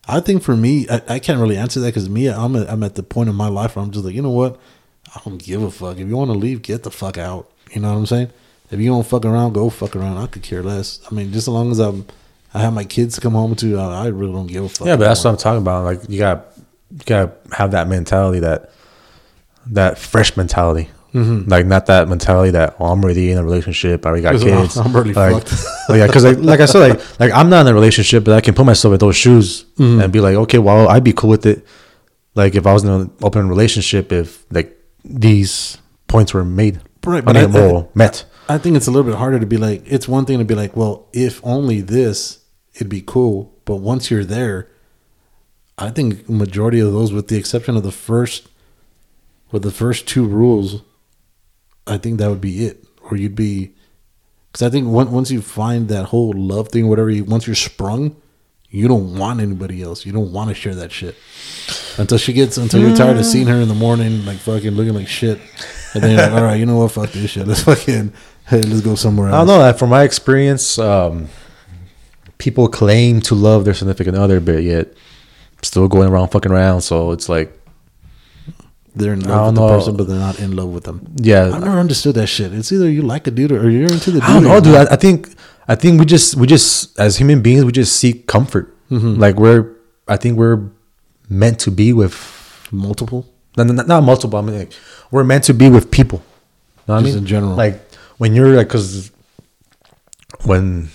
I 0.09 0.21
think 0.21 0.43
for 0.43 0.57
me, 0.57 0.89
I, 0.89 1.03
I 1.09 1.19
can't 1.19 1.39
really 1.39 1.59
answer 1.59 1.79
that 1.81 1.89
because 1.89 2.09
me, 2.09 2.29
I'm 2.29 2.57
at, 2.57 2.71
I'm 2.71 2.83
at 2.83 2.95
the 2.95 3.03
point 3.03 3.29
in 3.29 3.35
my 3.35 3.49
life 3.49 3.77
where 3.77 3.85
I'm 3.85 3.91
just 3.91 4.05
like, 4.05 4.15
you 4.15 4.23
know 4.23 4.31
what, 4.31 4.59
I 5.15 5.21
don't 5.25 5.39
give 5.39 5.63
a 5.63 5.71
fuck. 5.71 5.99
If 5.99 6.09
you 6.09 6.17
want 6.17 6.31
to 6.31 6.37
leave, 6.37 6.63
get 6.63 6.83
the 6.83 6.91
fuck 6.91 7.19
out. 7.19 7.51
You 7.73 7.83
know 7.83 7.93
what 7.93 7.99
I'm 7.99 8.07
saying? 8.07 8.31
If 8.71 8.81
you 8.81 8.89
don't 8.89 9.07
fuck 9.07 9.27
around, 9.27 9.53
go 9.53 9.69
fuck 9.69 9.95
around. 9.95 10.17
I 10.17 10.27
could 10.27 10.43
care 10.43 10.63
less. 10.63 11.01
I 11.11 11.15
mean, 11.15 11.33
just 11.33 11.49
as 11.49 11.53
long 11.53 11.71
as 11.71 11.81
I'm, 11.81 12.07
I 12.55 12.61
have 12.61 12.73
my 12.73 12.85
kids 12.85 13.17
to 13.17 13.21
come 13.21 13.35
home 13.35 13.55
to, 13.57 13.79
I, 13.79 14.05
I 14.05 14.07
really 14.07 14.33
don't 14.33 14.47
give 14.47 14.65
a 14.65 14.69
fuck. 14.71 14.87
Yeah, 14.87 14.97
but 14.97 15.05
that's 15.05 15.23
what. 15.23 15.33
I'm 15.33 15.37
talking 15.37 15.63
about. 15.63 15.85
Like, 15.85 16.09
you 16.09 16.19
got 16.19 16.47
you 16.91 17.01
gotta 17.05 17.33
have 17.53 17.73
that 17.73 17.89
mentality 17.89 18.41
that 18.41 18.71
that 19.73 19.99
fresh 19.99 20.37
mentality. 20.37 20.91
Mm-hmm. 21.15 21.49
Like 21.49 21.65
not 21.65 21.87
that 21.87 22.09
mentality 22.09 22.51
that 22.51 22.77
oh, 22.79 22.87
I'm 22.87 23.03
already 23.03 23.31
in 23.31 23.39
a 23.39 23.45
relationship. 23.45 24.05
I 24.05 24.11
already 24.11 24.23
got 24.23 24.41
kids. 24.41 24.77
I'm 24.77 24.95
already 24.95 25.15
like, 25.15 25.49
fucked. 25.49 25.65
oh, 25.89 25.95
yeah, 25.95 26.07
because 26.07 26.25
like, 26.25 26.39
like 26.39 26.61
I 26.61 26.67
said, 26.67 26.91
like 26.91 27.21
like 27.21 27.33
I'm 27.33 27.49
not 27.49 27.63
in 27.63 27.73
a 27.73 27.75
relationship, 27.75 28.25
but 28.25 28.35
I 28.35 28.41
can 28.41 28.55
put 28.55 28.67
myself 28.67 28.93
in 28.93 28.99
those 28.99 29.17
shoes 29.17 29.65
mm-hmm. 29.79 30.01
and 30.01 30.13
be 30.13 30.21
like, 30.21 30.35
okay, 30.35 30.59
well, 30.59 30.89
I'd 30.89 31.05
be 31.05 31.13
cool 31.13 31.31
with 31.31 31.47
it. 31.47 31.67
Like 32.35 32.55
if 32.55 32.67
I 32.67 32.73
was 32.73 32.85
in 32.85 32.91
an 32.91 33.11
open 33.23 33.49
relationship, 33.49 34.13
if 34.13 34.45
like 34.51 34.77
these 35.05 35.79
points 36.07 36.35
were 36.35 36.45
made, 36.45 36.81
Right, 37.07 37.25
but 37.25 37.37
I- 37.37 37.43
mean, 37.43 37.53
well, 37.53 37.91
met. 37.95 38.25
I 38.49 38.59
think 38.59 38.77
it's 38.77 38.87
a 38.87 38.91
little 38.91 39.11
bit 39.11 39.19
harder 39.19 39.41
to 39.41 39.47
be 39.47 39.57
like, 39.57 39.83
it's 39.87 40.07
one 40.07 40.25
thing 40.25 40.39
to 40.39 40.45
be 40.45 40.55
like, 40.55 40.77
well, 40.77 41.09
if 41.13 41.41
only 41.45 41.81
this, 41.81 42.45
it'd 42.75 42.89
be 42.89 43.03
cool. 43.05 43.53
But 43.65 43.77
once 43.77 44.09
you're 44.11 44.25
there, 44.25 44.69
I 45.79 45.91
think 45.91 46.29
majority 46.29 46.79
of 46.79 46.93
those, 46.93 47.13
with 47.13 47.29
the 47.29 47.37
exception 47.37 47.77
of 47.77 47.83
the 47.83 47.91
first, 47.91 48.49
with 49.53 49.63
the 49.63 49.71
first 49.71 50.07
two 50.07 50.27
rules, 50.27 50.83
I 51.87 51.99
think 51.99 52.19
that 52.19 52.29
would 52.29 52.41
be 52.41 52.67
it. 52.67 52.85
Or 53.11 53.17
you'd 53.17 53.37
be, 53.37 53.75
because 54.51 54.67
I 54.67 54.71
think 54.71 54.89
once 54.89 55.11
once 55.11 55.31
you 55.31 55.41
find 55.41 55.89
that 55.89 56.07
whole 56.07 56.33
love 56.33 56.69
thing, 56.69 56.89
whatever, 56.89 57.11
you, 57.11 57.25
once 57.25 57.47
you're 57.47 57.55
sprung, 57.55 58.17
you 58.69 58.89
don't 58.89 59.17
want 59.17 59.41
anybody 59.41 59.83
else. 59.83 60.05
You 60.05 60.13
don't 60.13 60.33
want 60.33 60.49
to 60.49 60.55
share 60.55 60.75
that 60.75 60.91
shit 60.91 61.15
until 61.99 62.19
she 62.19 62.33
gets 62.33 62.57
until 62.57 62.81
you're 62.81 62.97
tired 62.97 63.17
of 63.17 63.25
seeing 63.25 63.47
her 63.47 63.61
in 63.61 63.69
the 63.69 63.75
morning, 63.75 64.27
like 64.27 64.39
fucking 64.39 64.73
looking 64.73 64.95
like 64.95 65.09
shit. 65.09 65.41
And 65.95 66.03
then 66.03 66.11
you're 66.11 66.21
like, 66.21 66.33
all 66.33 66.43
right, 66.43 66.59
you 66.59 66.67
know 66.67 66.77
what? 66.77 66.93
Fuck 66.93 67.13
this 67.13 67.31
shit. 67.31 67.47
Let's 67.47 67.63
fucking 67.63 68.13
hey, 68.49 68.63
let's 68.63 68.81
go 68.81 68.97
somewhere 68.97 69.29
else. 69.29 69.35
I 69.35 69.39
don't 69.39 69.47
know. 69.47 69.59
That 69.59 69.79
from 69.79 69.91
my 69.91 70.03
experience, 70.03 70.79
um, 70.79 71.29
people 72.39 72.69
claim 72.69 73.21
to 73.23 73.35
love 73.35 73.65
their 73.65 73.75
significant 73.75 74.17
other, 74.17 74.41
but 74.41 74.63
yet 74.63 74.93
still 75.63 75.89
going 75.89 76.09
around 76.09 76.29
fucking 76.29 76.53
around. 76.53 76.81
So 76.83 77.13
it's 77.13 77.29
like, 77.29 77.57
They're 78.97 79.13
in 79.13 79.21
love 79.21 79.47
with 79.47 79.55
the 79.57 79.61
know. 79.61 79.69
person, 79.69 79.97
but 79.97 80.09
they're 80.09 80.19
not 80.19 80.41
in 80.41 80.57
love 80.57 80.71
with 80.71 80.85
them. 80.85 81.07
yeah, 81.17 81.45
I've 81.55 81.61
never 81.63 81.79
understood 81.79 82.15
that 82.17 82.27
shit. 82.29 82.53
It's 82.55 82.73
either 82.73 82.89
you 82.91 83.03
like 83.03 83.27
a 83.27 83.31
dude 83.31 83.53
or 83.53 83.69
you're 83.71 83.93
into 83.93 84.11
the 84.11 84.21
dude. 84.21 84.29
I 84.29 84.33
don't 84.35 84.45
know, 84.45 84.61
dude. 84.61 84.75
I, 84.75 84.95
I 84.95 84.97
think 84.97 85.29
I 85.69 85.75
think 85.75 86.01
we 86.01 86.07
just 86.07 86.35
we 86.37 86.47
just 86.47 86.99
as 86.99 87.19
human 87.19 87.43
beings 87.43 87.65
we 87.65 87.73
just 87.73 87.97
seek 87.97 88.27
comfort. 88.27 88.75
Mm-hmm. 88.91 89.21
Like 89.21 89.37
we're 89.37 89.71
I 90.09 90.17
think 90.17 90.39
we're 90.39 90.61
meant 91.29 91.59
to 91.61 91.71
be 91.71 91.93
with 91.93 92.15
multiple. 92.73 93.27
not, 93.57 93.67
not, 93.67 93.87
not 93.87 94.03
multiple. 94.03 94.39
I 94.39 94.43
mean, 94.43 94.59
like, 94.59 94.73
we're 95.11 95.25
meant 95.25 95.45
to 95.45 95.55
be 95.55 95.69
with 95.69 95.91
people. 95.91 96.23
Know 96.89 96.95
what 96.95 97.01
I 97.01 97.03
Just 97.03 97.15
mean? 97.15 97.23
in 97.25 97.27
general. 97.27 97.55
Like 97.55 97.81
when 98.19 98.35
you're 98.35 98.55
like, 98.57 98.69
cause 98.69 99.11
when 100.45 100.89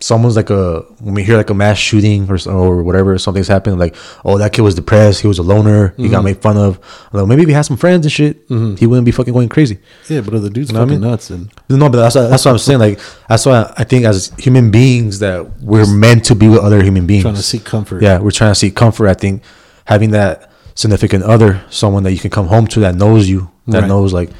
someone's 0.00 0.36
like 0.36 0.48
a 0.48 0.80
when 1.00 1.14
we 1.14 1.24
hear 1.24 1.36
like 1.36 1.50
a 1.50 1.54
mass 1.54 1.76
shooting 1.76 2.30
or 2.30 2.38
or 2.48 2.84
whatever 2.84 3.18
something's 3.18 3.48
happened 3.48 3.80
like 3.80 3.96
oh 4.24 4.38
that 4.38 4.52
kid 4.52 4.62
was 4.62 4.76
depressed 4.76 5.20
he 5.22 5.26
was 5.26 5.38
a 5.40 5.42
loner 5.42 5.88
he 5.96 6.04
Mm-hmm. 6.04 6.12
got 6.12 6.22
made 6.22 6.40
fun 6.40 6.56
of 6.56 6.78
like, 7.12 7.26
maybe 7.26 7.42
if 7.42 7.48
he 7.48 7.52
had 7.54 7.62
some 7.62 7.76
friends 7.76 8.06
and 8.06 8.12
shit 8.12 8.36
he 8.48 8.86
wouldn't 8.86 9.04
be 9.04 9.10
fucking 9.10 9.34
going 9.34 9.48
crazy 9.48 9.78
Yeah, 10.08 10.20
but 10.20 10.40
the 10.40 10.50
dude's 10.50 10.70
know 10.72 10.80
what 10.80 10.88
I 10.90 10.92
mean? 10.92 11.00
nuts, 11.00 11.30
and 11.30 11.50
no, 11.68 11.88
but 11.88 11.98
that's 11.98 12.14
what, 12.14 12.28
that's 12.28 12.44
what 12.44 12.52
I'm 12.52 12.58
saying. 12.58 12.78
Like 12.78 13.00
that's 13.28 13.44
why 13.44 13.72
I 13.76 13.82
think 13.82 14.04
as 14.04 14.32
human 14.38 14.70
beings 14.70 15.18
that 15.18 15.60
we're 15.60 15.86
meant 15.92 16.24
to 16.26 16.36
be 16.36 16.48
with 16.48 16.60
other 16.60 16.80
human 16.82 17.04
beings. 17.08 17.22
trying 17.24 17.34
to 17.34 17.42
seek 17.42 17.64
comfort. 17.64 18.00
Yeah, 18.00 18.20
we're 18.20 18.30
trying 18.30 18.52
to 18.52 18.54
seek 18.54 18.76
comfort. 18.76 19.08
I 19.08 19.14
think 19.14 19.42
having 19.86 20.12
that 20.12 20.48
significant 20.76 21.24
other, 21.24 21.60
someone 21.70 22.04
that 22.04 22.12
you 22.12 22.20
can 22.20 22.30
come 22.30 22.46
home 22.46 22.68
to 22.68 22.80
that 22.80 22.94
knows 22.94 23.28
you, 23.28 23.50
that 23.66 23.80
Right. 23.80 23.88
knows 23.88 24.12
like 24.12 24.30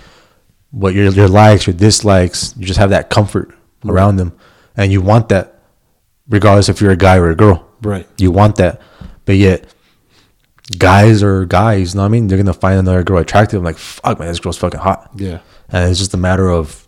what 0.70 0.94
your 0.94 1.10
your 1.10 1.26
likes, 1.28 1.66
your 1.66 1.74
dislikes. 1.74 2.54
You 2.56 2.64
just 2.64 2.78
have 2.78 2.90
that 2.90 3.10
comfort 3.10 3.52
around 3.84 4.16
them, 4.16 4.32
and 4.78 4.90
you 4.90 5.02
want 5.02 5.28
that, 5.28 5.60
regardless 6.28 6.70
if 6.70 6.80
you're 6.80 6.92
a 6.92 6.96
guy 6.96 7.16
or 7.18 7.28
a 7.28 7.34
girl. 7.36 7.68
Right. 7.82 8.06
You 8.16 8.30
want 8.30 8.56
that, 8.56 8.80
but 9.26 9.36
yet. 9.36 9.66
Guys 10.76 11.22
are 11.22 11.46
guys, 11.46 11.94
you 11.94 11.96
know 11.96 12.02
what 12.02 12.08
I 12.08 12.10
mean? 12.10 12.26
They're 12.26 12.36
gonna 12.36 12.52
find 12.52 12.78
another 12.78 13.02
girl 13.02 13.16
attractive. 13.18 13.56
I'm 13.58 13.64
like, 13.64 13.78
fuck 13.78 14.18
man, 14.18 14.28
this 14.28 14.38
girl's 14.38 14.58
fucking 14.58 14.80
hot 14.80 15.10
Yeah. 15.16 15.38
and 15.70 15.88
it's 15.90 15.98
just 15.98 16.12
a 16.12 16.18
matter 16.18 16.46
of 16.50 16.86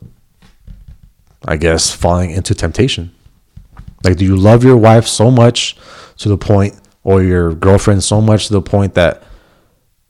I 1.48 1.56
guess, 1.56 1.90
falling 1.90 2.30
into 2.30 2.54
temptation. 2.54 3.10
Like, 4.04 4.18
do 4.18 4.26
you 4.26 4.36
love 4.36 4.62
your 4.64 4.76
wife 4.76 5.06
so 5.06 5.30
much 5.30 5.78
to 6.18 6.28
the 6.28 6.36
point, 6.36 6.74
or 7.04 7.22
your 7.22 7.54
girlfriend 7.54 8.04
so 8.04 8.20
much 8.20 8.48
to 8.48 8.52
the 8.52 8.60
point 8.60 8.92
that 8.96 9.22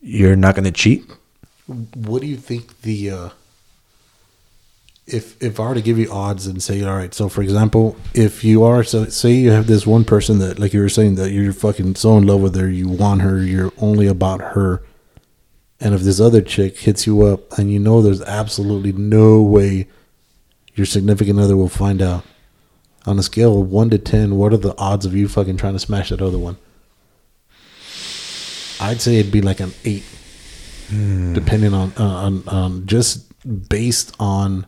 you're 0.01 0.35
not 0.35 0.55
going 0.55 0.65
to 0.65 0.71
cheat? 0.71 1.09
What 1.95 2.21
do 2.21 2.27
you 2.27 2.35
think 2.35 2.81
the 2.81 3.11
uh 3.11 3.29
if 5.11 5.41
if 5.43 5.59
I 5.59 5.67
were 5.67 5.75
to 5.75 5.81
give 5.81 5.97
you 5.97 6.11
odds 6.11 6.47
and 6.47 6.63
say, 6.63 6.83
all 6.83 6.95
right, 6.95 7.13
so 7.13 7.27
for 7.27 7.41
example, 7.41 7.97
if 8.13 8.43
you 8.43 8.63
are 8.63 8.83
so 8.83 9.05
say 9.05 9.33
you 9.33 9.51
have 9.51 9.67
this 9.67 9.85
one 9.85 10.05
person 10.05 10.39
that 10.39 10.57
like 10.57 10.73
you 10.73 10.79
were 10.79 10.89
saying 10.89 11.15
that 11.15 11.31
you're 11.31 11.53
fucking 11.53 11.95
so 11.95 12.17
in 12.17 12.25
love 12.25 12.41
with 12.41 12.55
her, 12.55 12.69
you 12.69 12.87
want 12.87 13.21
her, 13.21 13.43
you're 13.43 13.73
only 13.77 14.07
about 14.07 14.41
her, 14.41 14.83
and 15.79 15.93
if 15.93 16.01
this 16.01 16.19
other 16.19 16.41
chick 16.41 16.79
hits 16.79 17.05
you 17.05 17.23
up 17.23 17.57
and 17.57 17.71
you 17.71 17.79
know 17.79 18.01
there's 18.01 18.21
absolutely 18.21 18.93
no 18.93 19.41
way 19.41 19.87
your 20.73 20.85
significant 20.85 21.39
other 21.39 21.57
will 21.57 21.67
find 21.67 22.01
out, 22.01 22.23
on 23.05 23.19
a 23.19 23.23
scale 23.23 23.61
of 23.61 23.69
one 23.69 23.89
to 23.89 23.97
ten, 23.97 24.37
what 24.37 24.53
are 24.53 24.57
the 24.57 24.77
odds 24.77 25.05
of 25.05 25.13
you 25.13 25.27
fucking 25.27 25.57
trying 25.57 25.73
to 25.73 25.79
smash 25.79 26.09
that 26.09 26.21
other 26.21 26.39
one? 26.39 26.57
I'd 28.79 29.01
say 29.01 29.17
it'd 29.17 29.31
be 29.31 29.41
like 29.41 29.59
an 29.59 29.73
eight, 29.83 30.05
depending 31.33 31.73
on 31.73 31.91
uh, 31.97 32.03
on 32.03 32.47
on 32.47 32.85
just 32.87 33.27
based 33.69 34.15
on 34.19 34.65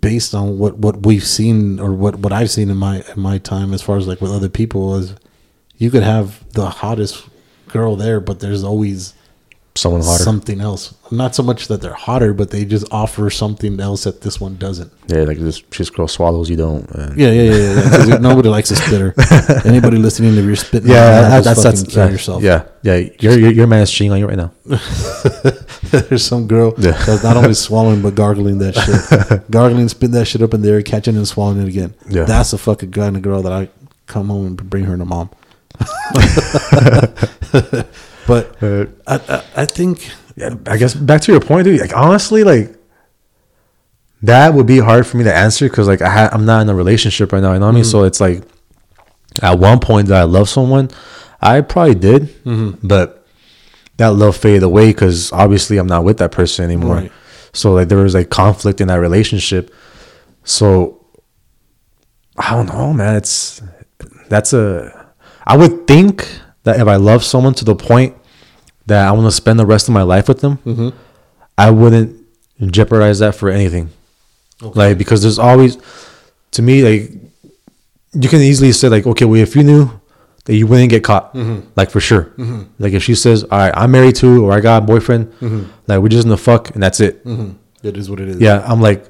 based 0.00 0.34
on 0.34 0.58
what 0.58 0.78
what 0.78 1.06
we've 1.06 1.24
seen 1.24 1.80
or 1.80 1.92
what 1.92 2.16
what 2.16 2.32
I've 2.32 2.50
seen 2.50 2.70
in 2.70 2.76
my 2.76 3.02
in 3.14 3.20
my 3.20 3.38
time 3.38 3.72
as 3.72 3.80
far 3.82 3.96
as 3.96 4.06
like 4.06 4.20
with 4.20 4.32
other 4.32 4.48
people 4.48 4.94
is 4.96 5.14
you 5.76 5.90
could 5.90 6.02
have 6.02 6.50
the 6.52 6.68
hottest 6.68 7.26
girl 7.68 7.96
there, 7.96 8.20
but 8.20 8.40
there's 8.40 8.64
always 8.64 9.14
Someone 9.78 10.02
hotter. 10.02 10.22
something 10.24 10.60
else. 10.60 10.94
Not 11.10 11.34
so 11.34 11.42
much 11.42 11.68
that 11.68 11.80
they're 11.80 11.94
hotter, 11.94 12.34
but 12.34 12.50
they 12.50 12.64
just 12.64 12.86
offer 12.90 13.30
something 13.30 13.78
else 13.80 14.04
that 14.04 14.20
this 14.22 14.40
one 14.40 14.56
doesn't. 14.56 14.92
yeah, 15.06 15.22
like 15.22 15.38
this, 15.38 15.62
this 15.76 15.88
girl 15.90 16.08
swallows, 16.08 16.50
you 16.50 16.56
don't. 16.56 16.88
And 16.90 17.16
Yeah, 17.18 17.30
yeah, 17.30 17.42
yeah. 17.52 18.04
yeah, 18.06 18.14
nobody 18.18 18.48
likes 18.48 18.70
a 18.70 18.76
spitter. 18.76 19.14
Anybody 19.64 19.96
listening, 19.98 20.34
to 20.34 20.42
you're 20.42 20.56
spitting, 20.56 20.90
yeah, 20.90 21.30
yeah, 21.30 21.40
that's 21.40 21.62
that's, 21.62 21.82
kill 21.84 22.04
that- 22.06 22.12
yourself. 22.12 22.42
Yeah, 22.42 22.64
yeah. 22.82 22.96
Your 23.20 23.38
your, 23.38 23.50
your 23.52 23.66
man 23.66 23.82
is 23.82 23.90
cheating 23.90 24.12
on 24.12 24.18
you 24.18 24.26
right 24.26 24.36
now. 24.36 24.52
There's 26.08 26.24
some 26.24 26.46
girl 26.48 26.74
Yeah. 26.78 26.92
that's 27.06 27.22
not 27.22 27.36
only 27.36 27.54
swallowing 27.54 28.02
but 28.02 28.14
gargling 28.14 28.58
that 28.58 28.74
shit, 28.74 29.50
gargling, 29.50 29.88
spit 29.88 30.10
that 30.12 30.26
shit 30.26 30.42
up 30.42 30.52
in 30.54 30.62
there, 30.62 30.82
catching 30.82 31.16
and 31.16 31.26
swallowing 31.26 31.62
it 31.62 31.68
again. 31.68 31.94
Yeah. 32.08 32.24
that's 32.24 32.50
the 32.50 32.58
fucking 32.58 32.90
kind 32.92 33.16
of 33.16 33.22
girl 33.22 33.42
that 33.42 33.52
I 33.52 33.68
come 34.06 34.28
home 34.28 34.46
and 34.46 34.56
bring 34.70 34.84
her 34.84 34.96
to 34.98 35.04
mom. 35.04 35.30
But 38.28 38.62
Uh, 38.62 38.86
I, 39.06 39.16
I, 39.16 39.42
I 39.62 39.64
think 39.66 40.08
I 40.66 40.76
guess 40.76 40.94
back 40.94 41.20
to 41.22 41.32
your 41.32 41.40
point, 41.40 41.64
dude. 41.64 41.80
Like 41.80 41.96
honestly, 41.96 42.44
like 42.44 42.76
that 44.22 44.54
would 44.54 44.66
be 44.66 44.78
hard 44.78 45.06
for 45.06 45.16
me 45.16 45.24
to 45.24 45.34
answer 45.34 45.68
because 45.68 45.88
like 45.88 46.02
I 46.02 46.10
ha- 46.10 46.30
I'm 46.32 46.44
not 46.44 46.62
in 46.62 46.68
a 46.68 46.74
relationship 46.74 47.32
right 47.32 47.40
now. 47.42 47.52
You 47.54 47.58
know 47.58 47.66
what 47.66 47.72
I 47.72 47.74
mean? 47.74 47.84
So 47.84 48.04
it's 48.04 48.20
like 48.20 48.42
at 49.42 49.58
one 49.58 49.80
point 49.80 50.08
that 50.08 50.20
I 50.20 50.24
love 50.24 50.48
someone, 50.48 50.90
I 51.40 51.60
probably 51.60 51.94
did, 51.94 52.34
but 52.86 53.26
that 53.96 54.08
love 54.08 54.36
faded 54.36 54.62
away 54.62 54.88
because 54.90 55.32
obviously 55.32 55.78
I'm 55.78 55.86
not 55.88 56.04
with 56.04 56.18
that 56.18 56.30
person 56.32 56.64
anymore. 56.64 56.96
Right. 56.96 57.12
So 57.52 57.72
like 57.72 57.88
there 57.88 57.98
was 57.98 58.14
like 58.14 58.30
conflict 58.30 58.80
in 58.80 58.88
that 58.88 59.00
relationship. 59.00 59.74
So 60.44 61.04
I 62.36 62.50
don't 62.54 62.66
know, 62.66 62.92
man. 62.92 63.16
It's 63.16 63.60
that's 64.28 64.52
a. 64.52 65.12
I 65.46 65.56
would 65.56 65.86
think 65.86 66.28
that 66.68 66.80
if 66.80 66.86
I 66.86 66.96
love 66.96 67.24
someone 67.24 67.54
to 67.54 67.64
the 67.64 67.74
point 67.74 68.14
that 68.86 69.06
I 69.06 69.12
want 69.12 69.26
to 69.26 69.32
spend 69.32 69.58
the 69.58 69.66
rest 69.66 69.88
of 69.88 69.94
my 69.94 70.02
life 70.02 70.28
with 70.28 70.40
them, 70.40 70.58
mm-hmm. 70.58 70.90
I 71.56 71.70
wouldn't 71.70 72.16
jeopardize 72.70 73.18
that 73.20 73.34
for 73.34 73.48
anything. 73.48 73.90
Like 74.60 74.98
because 74.98 75.22
there's 75.22 75.38
always, 75.38 75.78
to 76.52 76.62
me, 76.62 76.82
like 76.82 77.10
you 78.12 78.28
can 78.28 78.40
easily 78.40 78.72
say 78.72 78.88
like, 78.88 79.06
okay, 79.06 79.24
well, 79.24 79.40
if 79.40 79.56
you 79.56 79.62
knew 79.62 79.90
that 80.44 80.56
you 80.56 80.66
wouldn't 80.66 80.90
get 80.90 81.04
caught, 81.04 81.34
mm-hmm. 81.34 81.68
like 81.76 81.90
for 81.90 82.00
sure. 82.00 82.24
Mm-hmm. 82.36 82.62
Like 82.78 82.92
if 82.92 83.02
she 83.02 83.14
says, 83.14 83.44
all 83.44 83.58
right, 83.58 83.72
I'm 83.76 83.90
married 83.90 84.16
to, 84.16 84.44
or 84.44 84.52
I 84.52 84.60
got 84.60 84.82
a 84.82 84.86
boyfriend, 84.86 85.32
like 85.86 86.00
we're 86.00 86.08
just 86.08 86.24
in 86.24 86.30
the 86.30 86.38
fuck 86.38 86.70
and 86.70 86.82
that's 86.82 87.00
it. 87.00 87.24
it 87.82 87.96
is 87.96 88.10
what 88.10 88.20
it 88.20 88.28
is. 88.28 88.40
Yeah, 88.40 88.64
I'm 88.66 88.80
like, 88.80 89.04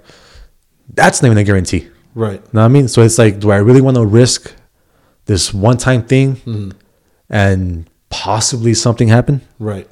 that's 0.95 1.23
not 1.23 1.29
even 1.29 1.39
a 1.39 1.45
guarantee. 1.45 1.89
right. 2.15 2.43
Know 2.55 2.61
what 2.61 2.67
I 2.67 2.69
mean? 2.69 2.89
So 2.89 3.03
it's 3.03 3.19
like, 3.19 3.41
do 3.41 3.51
I 3.51 3.57
really 3.57 3.81
want 3.81 3.97
to 3.97 4.05
risk 4.05 4.55
this 5.27 5.53
one 5.55 5.77
time 5.77 6.03
thing 6.03 6.73
and 7.31 7.89
possibly 8.11 8.75
something 8.75 9.09
happen? 9.09 9.41
Right. 9.59 9.89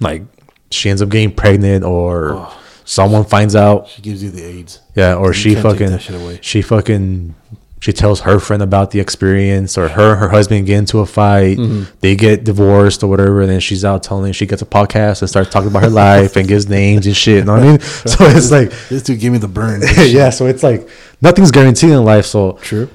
Like 0.00 0.22
she 0.70 0.90
ends 0.90 1.00
up 1.02 1.08
getting 1.08 1.32
pregnant 1.32 1.84
or 1.84 2.48
someone 2.84 3.24
finds 3.24 3.54
out. 3.56 3.88
She 3.88 4.02
gives 4.02 4.22
you 4.22 4.30
the 4.30 4.42
AIDS. 4.44 4.80
Yeah, 4.94 5.14
or 5.14 5.28
You 5.28 5.32
she 5.32 5.54
fucking 5.54 5.90
that 5.90 6.02
shit 6.02 6.16
away. 6.20 6.38
she 6.42 6.62
fucking 6.62 7.34
she 7.78 7.92
tells 7.92 8.20
her 8.20 8.40
friend 8.40 8.62
about 8.62 8.90
the 8.90 8.98
experience 9.00 9.76
or 9.78 9.88
her 9.88 10.16
her 10.16 10.28
husband 10.30 10.66
get 10.66 10.78
into 10.78 10.98
a 11.00 11.06
fight, 11.06 11.58
Mm-hmm. 11.58 11.94
they 12.00 12.16
get 12.16 12.42
divorced 12.42 13.02
or 13.02 13.06
whatever, 13.08 13.42
and 13.42 13.50
then 13.50 13.60
she's 13.60 13.84
out 13.84 14.02
telling 14.02 14.32
she 14.32 14.46
gets 14.46 14.62
a 14.62 14.66
podcast 14.66 15.20
and 15.22 15.28
starts 15.28 15.50
talking 15.50 15.68
about 15.68 15.82
her 15.82 15.90
life 15.90 16.36
and 16.36 16.48
gives 16.48 16.68
names 16.68 17.06
and 17.06 17.14
shit. 17.16 17.38
You 17.40 17.44
know 17.44 17.52
what 17.54 17.62
I 17.62 17.66
mean? 17.66 17.80
So 18.06 18.24
it's 18.26 18.50
like 18.50 18.70
This 18.88 19.02
dude 19.02 19.20
give 19.20 19.32
me 19.32 19.38
the 19.38 19.46
burn. 19.48 19.82
yeah, 19.98 20.30
so 20.30 20.46
it's 20.46 20.62
like 20.62 20.88
nothing's 21.20 21.50
guaranteed 21.50 21.90
in 21.90 22.04
life. 22.04 22.26
So 22.26 22.52
True. 22.62 22.88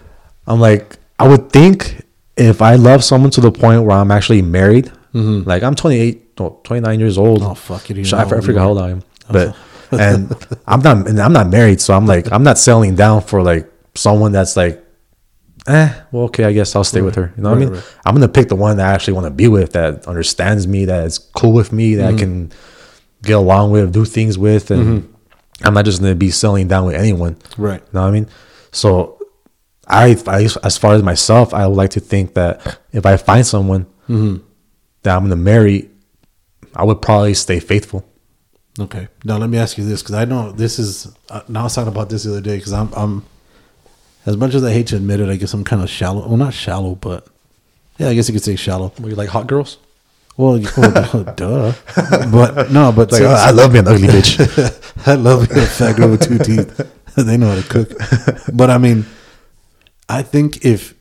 I'm 0.48 0.60
like, 0.60 0.98
I 1.20 1.28
would 1.28 1.52
think 1.52 2.01
if 2.46 2.62
I 2.62 2.76
love 2.76 3.04
someone 3.04 3.32
to 3.32 3.42
the 3.42 3.52
point 3.52 3.84
where 3.84 3.98
I'm 3.98 4.12
actually 4.12 4.42
married, 4.42 4.92
like 5.14 5.64
I'm 5.64 5.76
28, 5.76 6.40
no, 6.40 6.60
29 6.64 7.00
years 7.00 7.18
old. 7.18 7.42
Mm-hmm. 7.42 7.52
Oh, 7.52 7.56
fuck, 7.56 7.90
you 7.90 7.96
didn't 7.96 8.08
Shit, 8.08 8.20
know 8.20 8.26
I, 8.36 8.40
I 8.40 8.42
you 8.42 8.58
how 8.60 8.70
old 8.70 8.78
I 8.80 8.90
am, 8.92 9.04
but 9.30 9.56
and 9.92 10.34
I'm 10.68 10.80
not, 10.82 11.08
and 11.08 11.20
I'm 11.20 11.34
not 11.34 11.50
married, 11.50 11.82
so 11.82 11.94
I'm 11.94 12.06
like, 12.06 12.32
I'm 12.32 12.44
not 12.44 12.58
settling 12.58 12.96
down 12.96 13.22
for 13.22 13.42
like 13.44 13.70
someone 13.96 14.32
that's 14.32 14.56
like, 14.56 14.82
eh, 15.68 15.94
well, 16.12 16.24
okay, 16.24 16.46
I 16.46 16.54
guess 16.54 16.76
I'll 16.76 16.84
stay 16.86 17.02
with 17.02 17.16
her. 17.16 17.34
You 17.36 17.44
know 17.44 17.50
what 17.50 17.58
I 17.58 17.60
mean? 17.62 17.74
right. 17.74 17.96
I'm 18.06 18.16
gonna 18.16 18.30
pick 18.30 18.48
the 18.48 18.56
one 18.56 18.78
that 18.78 18.88
I 18.90 18.94
actually 18.94 19.14
want 19.14 19.26
to 19.26 19.32
be 19.32 19.48
with, 19.50 19.74
that 19.74 20.08
understands 20.08 20.66
me, 20.68 20.86
that 20.86 21.06
is 21.06 21.18
cool 21.20 21.54
with 21.54 21.72
me, 21.74 21.94
Mm-hmm. 21.94 22.02
that 22.02 22.14
I 22.14 22.18
can 22.18 22.52
get 23.24 23.34
along 23.34 23.72
with, 23.72 23.92
do 23.94 24.06
things 24.06 24.38
with, 24.38 24.72
and 24.72 25.14
I'm 25.64 25.74
not 25.74 25.86
just 25.86 26.00
gonna 26.02 26.16
be 26.16 26.32
settling 26.32 26.68
down 26.70 26.86
with 26.86 26.96
anyone. 26.96 27.38
Right. 27.58 27.82
You 27.82 27.90
know 27.94 28.02
what 28.02 28.08
I 28.08 28.12
mean? 28.12 28.28
So 28.72 29.21
I, 29.92 30.16
I 30.28 30.48
as 30.64 30.78
far 30.78 30.94
as 30.94 31.04
myself, 31.04 31.54
I 31.54 31.68
would 31.68 31.76
like 31.78 31.92
to 31.92 32.00
think 32.00 32.34
that 32.36 32.80
if 32.92 33.06
I 33.06 33.18
find 33.18 33.46
someone 33.46 33.86
that 34.08 35.16
I'm 35.16 35.24
gonna 35.24 35.36
marry, 35.36 35.90
I 36.76 36.84
would 36.84 37.02
probably 37.02 37.34
stay 37.34 37.60
faithful. 37.60 38.06
Okay. 38.80 39.08
Now 39.26 39.38
let 39.38 39.50
me 39.50 39.58
ask 39.58 39.78
you 39.78 39.84
this 39.86 40.02
because 40.02 40.16
I 40.16 40.26
know 40.26 40.52
this 40.52 40.80
is. 40.80 41.14
Uh, 41.30 41.42
now 41.48 41.62
I 41.62 41.64
was 41.64 41.76
talking 41.76 41.92
about 41.92 42.10
this 42.10 42.24
the 42.24 42.32
other 42.32 42.42
day 42.42 42.56
because 42.58 42.74
I'm, 42.74 42.92
I'm. 42.94 43.26
As 44.26 44.38
much 44.38 44.54
as 44.54 44.64
I 44.64 44.72
hate 44.72 44.88
to 44.88 44.96
admit 44.96 45.20
it, 45.20 45.30
I 45.30 45.36
guess 45.36 45.54
I'm 45.54 45.64
kind 45.64 45.82
of 45.82 45.90
shallow. 45.90 46.28
Well, 46.28 46.38
not 46.38 46.54
shallow, 46.54 46.96
but 46.96 47.28
yeah, 47.98 48.08
I 48.10 48.14
guess 48.14 48.30
you 48.30 48.34
could 48.34 48.44
say 48.44 48.56
shallow. 48.56 48.94
Were 49.00 49.10
you 49.10 49.16
like 49.16 49.30
hot 49.30 49.48
girls? 49.48 49.78
Well, 50.38 50.58
y- 50.60 50.66
well 50.78 51.24
duh. 51.36 51.74
But 52.32 52.72
no, 52.72 52.92
but 52.92 53.12
Like 53.12 53.22
since- 53.22 53.40
I 53.40 53.50
love 53.52 53.74
being 53.74 53.86
an 53.88 53.94
ugly 53.94 54.08
bitch. 54.08 54.38
I 55.08 55.16
love 55.16 55.50
being 55.50 55.62
a 55.62 55.66
fat 55.66 55.98
girl 55.98 56.12
with 56.12 56.22
two 56.22 56.38
teeth. 56.38 56.90
they 57.18 57.36
know 57.36 57.50
how 57.50 57.62
to 57.62 57.68
cook. 57.68 57.90
But 58.54 58.70
I 58.70 58.78
mean, 58.78 59.06
I 60.12 60.24
think 60.24 60.66
if 60.66 60.94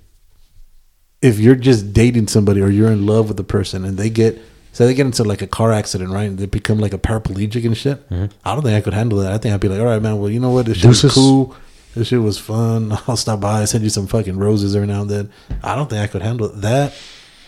if 1.21 1.39
you're 1.39 1.55
just 1.57 1.93
dating 1.93 2.29
somebody 2.29 2.61
or 2.63 2.69
you're 2.71 2.91
in 2.91 3.05
love 3.07 3.29
with 3.29 3.37
the 3.37 3.45
person 3.45 3.85
and 3.85 3.99
they 3.99 4.09
get 4.09 4.39
so 4.73 4.87
they 4.87 4.95
get 4.95 5.05
into 5.05 5.25
like 5.25 5.43
a 5.43 5.47
car 5.49 5.73
accident, 5.73 6.11
right? 6.11 6.25
And 6.25 6.39
they 6.39 6.47
become 6.47 6.79
like 6.79 6.95
a 6.95 6.99
paraplegic 6.99 7.65
and 7.67 7.77
shit. 7.77 8.01
I 8.45 8.55
don't 8.55 8.63
think 8.63 8.77
I 8.77 8.81
could 8.81 8.95
handle 8.95 9.19
that. 9.19 9.33
I 9.33 9.39
think 9.39 9.53
I'd 9.53 9.61
be 9.61 9.69
like, 9.69 9.81
all 9.81 9.87
right, 9.87 10.01
man. 10.01 10.19
Well, 10.21 10.31
you 10.31 10.39
know 10.39 10.51
what? 10.51 10.67
This 10.67 10.79
shit 10.79 10.89
was 10.89 11.13
cool. 11.15 11.57
This 11.95 12.07
shit 12.09 12.23
was 12.23 12.39
fun. 12.39 12.93
I'll 13.09 13.17
stop 13.17 13.41
by. 13.41 13.65
send 13.65 13.83
you 13.83 13.91
some 13.91 14.07
fucking 14.07 14.39
roses 14.39 14.77
every 14.77 14.87
now 14.87 15.01
and 15.03 15.11
then. 15.11 15.31
I 15.63 15.75
don't 15.75 15.91
think 15.91 16.01
I 16.03 16.07
could 16.07 16.23
handle 16.23 16.49
that 16.49 16.95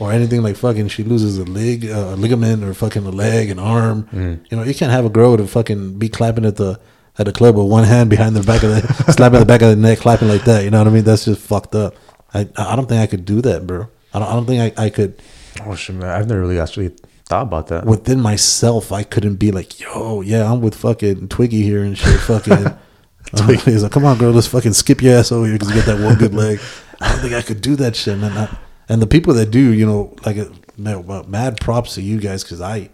or 0.01 0.11
anything 0.13 0.43
like 0.43 0.57
fucking. 0.57 0.89
She 0.89 1.05
loses 1.05 1.39
a 1.39 1.45
leg, 1.45 1.87
uh, 1.89 2.15
a 2.15 2.17
ligament, 2.17 2.65
or 2.65 2.75
fucking 2.75 3.07
a 3.07 3.11
leg, 3.11 3.51
an 3.51 3.61
arm. 3.61 4.09
You 4.51 4.57
know, 4.57 4.65
you 4.65 4.75
can't 4.75 4.91
have 4.91 5.05
a 5.05 5.11
girl 5.11 5.37
to 5.37 5.47
fucking 5.47 5.99
be 5.99 6.09
clapping 6.09 6.45
at 6.45 6.57
the 6.57 6.81
at 7.19 7.27
the 7.27 7.33
club 7.33 7.57
with 7.57 7.67
one 7.67 7.85
hand 7.85 8.11
behind 8.11 8.35
the 8.35 8.43
back 8.43 8.63
of 8.63 8.71
the 8.71 9.13
slapping 9.13 9.41
the 9.41 9.47
back 9.47 9.63
of 9.63 9.69
the 9.69 9.77
neck, 9.77 9.99
clapping 9.99 10.29
like 10.29 10.45
that. 10.45 10.65
You 10.65 10.71
know 10.71 10.79
what 10.79 10.89
I 10.89 10.91
mean? 10.91 11.05
That's 11.05 11.25
just 11.25 11.41
fucked 11.41 11.75
up. 11.75 11.95
I 12.33 12.49
I 12.57 12.77
don't 12.77 12.89
think 12.89 13.01
I 13.01 13.07
could 13.07 13.25
do 13.25 13.41
that, 13.43 13.67
bro. 13.67 13.89
I 14.15 14.19
don't. 14.19 14.29
I 14.29 14.33
don't 14.33 14.47
think 14.47 14.79
I, 14.79 14.85
I 14.85 14.91
could 14.91 15.21
oh 15.65 15.75
shit, 15.75 15.97
man! 15.97 16.09
I've 16.09 16.29
never 16.29 16.41
really 16.41 16.59
actually 16.59 16.93
thought 17.27 17.43
about 17.43 17.69
that. 17.69 17.87
within 17.87 18.21
myself. 18.21 18.93
I 18.93 19.03
couldn't 19.03 19.37
be 19.37 19.51
like, 19.51 19.81
yo, 19.81 20.21
yeah, 20.21 20.51
I'm 20.51 20.61
with 20.61 20.75
fucking 20.75 21.29
Twiggy 21.29 21.63
here 21.63 21.83
and 21.83 21.97
shit. 21.97 22.21
Fucking. 22.21 22.77
Twiggy. 23.37 23.71
He's 23.71 23.83
like, 23.83 23.93
come 23.93 24.05
on, 24.05 24.19
girl, 24.19 24.33
let's 24.33 24.49
fucking 24.49 24.73
skip 24.73 25.01
your 25.01 25.17
ass 25.17 25.33
over 25.33 25.47
here 25.47 25.55
because 25.55 25.71
you 25.71 25.77
got 25.77 25.87
that 25.87 26.05
one 26.05 26.19
good 26.19 26.35
leg. 26.35 26.61
I 27.01 27.13
don't 27.13 27.21
think 27.21 27.35
I 27.35 27.43
could 27.43 27.61
do 27.61 27.77
that 27.77 27.97
shit, 27.97 28.19
man. 28.19 28.37
I, 28.37 28.57
and 28.89 29.01
the 29.01 29.07
people 29.07 29.33
that 29.35 29.51
do, 29.51 29.73
you 29.73 29.87
know, 29.87 30.15
like, 30.27 30.37
uh, 30.37 30.47
man, 30.77 31.05
mad 31.29 31.61
props 31.61 31.95
to 31.95 32.03
you 32.03 32.21
guys 32.21 32.43
because 32.43 32.61
I, 32.61 32.91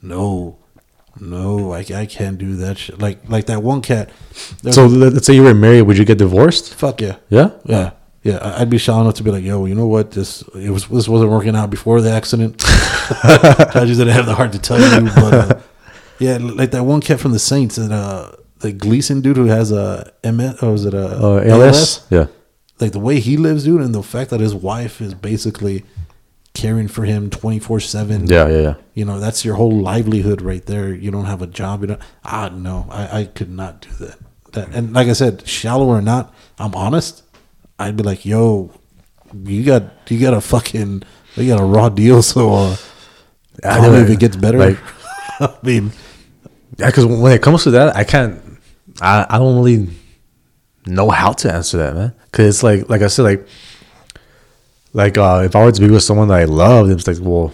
no, 0.00 0.58
no, 1.20 1.72
I, 1.72 1.84
I 1.94 2.06
can't 2.06 2.38
do 2.38 2.56
that 2.56 2.78
shit. 2.78 2.98
Like, 3.00 3.18
like 3.28 3.46
that 3.46 3.62
one 3.62 3.80
cat. 3.82 4.10
So 4.70 4.86
let- 4.86 5.12
let's 5.12 5.26
say 5.26 5.34
you 5.34 5.42
were 5.42 5.54
married, 5.54 5.82
would 5.82 5.98
you 5.98 6.04
get 6.04 6.18
divorced? 6.18 6.74
fuck 6.74 7.00
yeah. 7.00 7.16
Yeah. 7.28 7.50
Yeah, 7.64 7.90
yeah. 8.22 8.56
I'd 8.58 8.70
be 8.70 8.78
shy 8.78 8.98
enough 9.00 9.14
to 9.14 9.22
be 9.22 9.30
like, 9.30 9.44
"Yo, 9.44 9.66
you 9.66 9.74
know 9.74 9.86
what? 9.86 10.12
This 10.12 10.42
it 10.54 10.70
was 10.70 10.86
this 10.88 11.08
wasn't 11.08 11.30
working 11.30 11.54
out 11.56 11.70
before 11.70 12.00
the 12.00 12.10
accident." 12.10 12.62
I 12.66 13.84
just 13.86 13.98
didn't 13.98 14.14
have 14.14 14.26
the 14.26 14.34
heart 14.34 14.52
to 14.52 14.58
tell 14.58 14.80
you, 14.80 15.10
but 15.14 15.34
uh, 15.34 15.60
yeah, 16.18 16.38
like 16.40 16.70
that 16.70 16.84
one 16.84 17.00
cat 17.00 17.20
from 17.20 17.32
the 17.32 17.38
Saints 17.38 17.78
and 17.78 17.92
uh 17.92 18.30
the 18.60 18.72
Gleason 18.72 19.20
dude 19.22 19.36
who 19.36 19.46
has 19.46 19.72
a 19.72 20.12
MS, 20.24 20.62
or 20.62 20.74
is 20.74 20.84
it 20.84 20.94
a 20.94 21.06
Uh, 21.24 21.42
ALS. 21.44 22.06
Yeah. 22.10 22.26
Like 22.80 22.92
the 22.92 23.00
way 23.00 23.20
he 23.20 23.36
lives, 23.36 23.64
dude, 23.64 23.80
and 23.80 23.94
the 23.94 24.02
fact 24.02 24.30
that 24.30 24.40
his 24.40 24.54
wife 24.54 25.00
is 25.00 25.14
basically 25.14 25.84
caring 26.54 26.88
for 26.88 27.04
him 27.04 27.30
twenty 27.30 27.58
four 27.58 27.80
seven. 27.80 28.26
Yeah. 28.26 28.48
Yeah. 28.48 28.60
Yeah. 28.60 28.74
You 28.94 29.04
know, 29.04 29.18
that's 29.20 29.44
your 29.44 29.54
whole 29.54 29.72
livelihood 29.80 30.42
right 30.42 30.64
there. 30.66 30.92
You 30.94 31.10
don't 31.10 31.24
have 31.26 31.42
a 31.42 31.46
job. 31.46 31.80
You 31.82 31.86
don't. 31.88 32.00
Ah, 32.24 32.50
no, 32.52 32.86
I, 32.90 33.20
I 33.20 33.24
could 33.24 33.50
not 33.50 33.80
do 33.82 33.88
that. 34.06 34.18
That 34.52 34.68
and 34.74 34.92
like 34.92 35.08
I 35.08 35.14
said, 35.14 35.46
shallow 35.48 35.86
or 35.88 36.02
not, 36.02 36.34
I'm 36.58 36.74
honest. 36.74 37.22
I'd 37.78 37.96
be 37.96 38.02
like, 38.02 38.26
yo, 38.26 38.70
you 39.44 39.64
got 39.64 39.84
you 40.08 40.20
got 40.20 40.34
a 40.34 40.40
fucking 40.42 41.02
you 41.36 41.48
got 41.48 41.60
a 41.60 41.64
raw 41.64 41.88
deal. 41.88 42.22
So 42.22 42.52
uh, 42.52 42.76
I 43.64 43.76
don't 43.80 43.92
know 43.92 44.00
if 44.00 44.10
it 44.10 44.20
gets 44.20 44.36
better. 44.36 44.58
Like- 44.58 44.78
I 45.40 45.56
mean, 45.62 45.90
Yeah, 46.78 46.86
because 46.86 47.06
when 47.06 47.32
it 47.32 47.42
comes 47.42 47.64
to 47.64 47.70
that, 47.72 47.96
I 47.96 48.04
can't. 48.04 48.40
I 49.00 49.26
I 49.28 49.38
don't 49.38 49.56
really 49.56 49.88
know 50.86 51.08
how 51.10 51.32
to 51.32 51.52
answer 51.52 51.78
that, 51.78 51.94
man. 51.94 52.12
Because 52.26 52.54
it's 52.54 52.62
like 52.62 52.88
like 52.90 53.00
I 53.02 53.06
said, 53.06 53.22
like 53.22 53.46
like 54.92 55.16
uh, 55.18 55.42
if 55.44 55.54
I 55.56 55.64
were 55.64 55.72
to 55.72 55.80
be 55.80 55.90
with 55.90 56.02
someone 56.02 56.28
that 56.28 56.38
I 56.38 56.44
love, 56.44 56.90
it's 56.90 57.06
like, 57.06 57.18
well, 57.20 57.52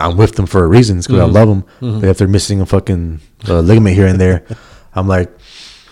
I'm 0.00 0.16
with 0.16 0.36
them 0.36 0.46
for 0.46 0.64
a 0.64 0.68
reason. 0.68 0.98
It's 0.98 1.06
because 1.06 1.20
Mm-hmm. 1.28 1.36
I 1.36 1.40
love 1.40 1.48
them. 1.80 2.00
But 2.00 2.08
if 2.08 2.18
they're 2.18 2.28
missing 2.28 2.60
a 2.60 2.66
fucking 2.66 3.20
uh, 3.48 3.60
ligament 3.60 3.96
here 3.96 4.06
and 4.06 4.20
there, 4.20 4.44
I'm 4.94 5.08
like, 5.08 5.30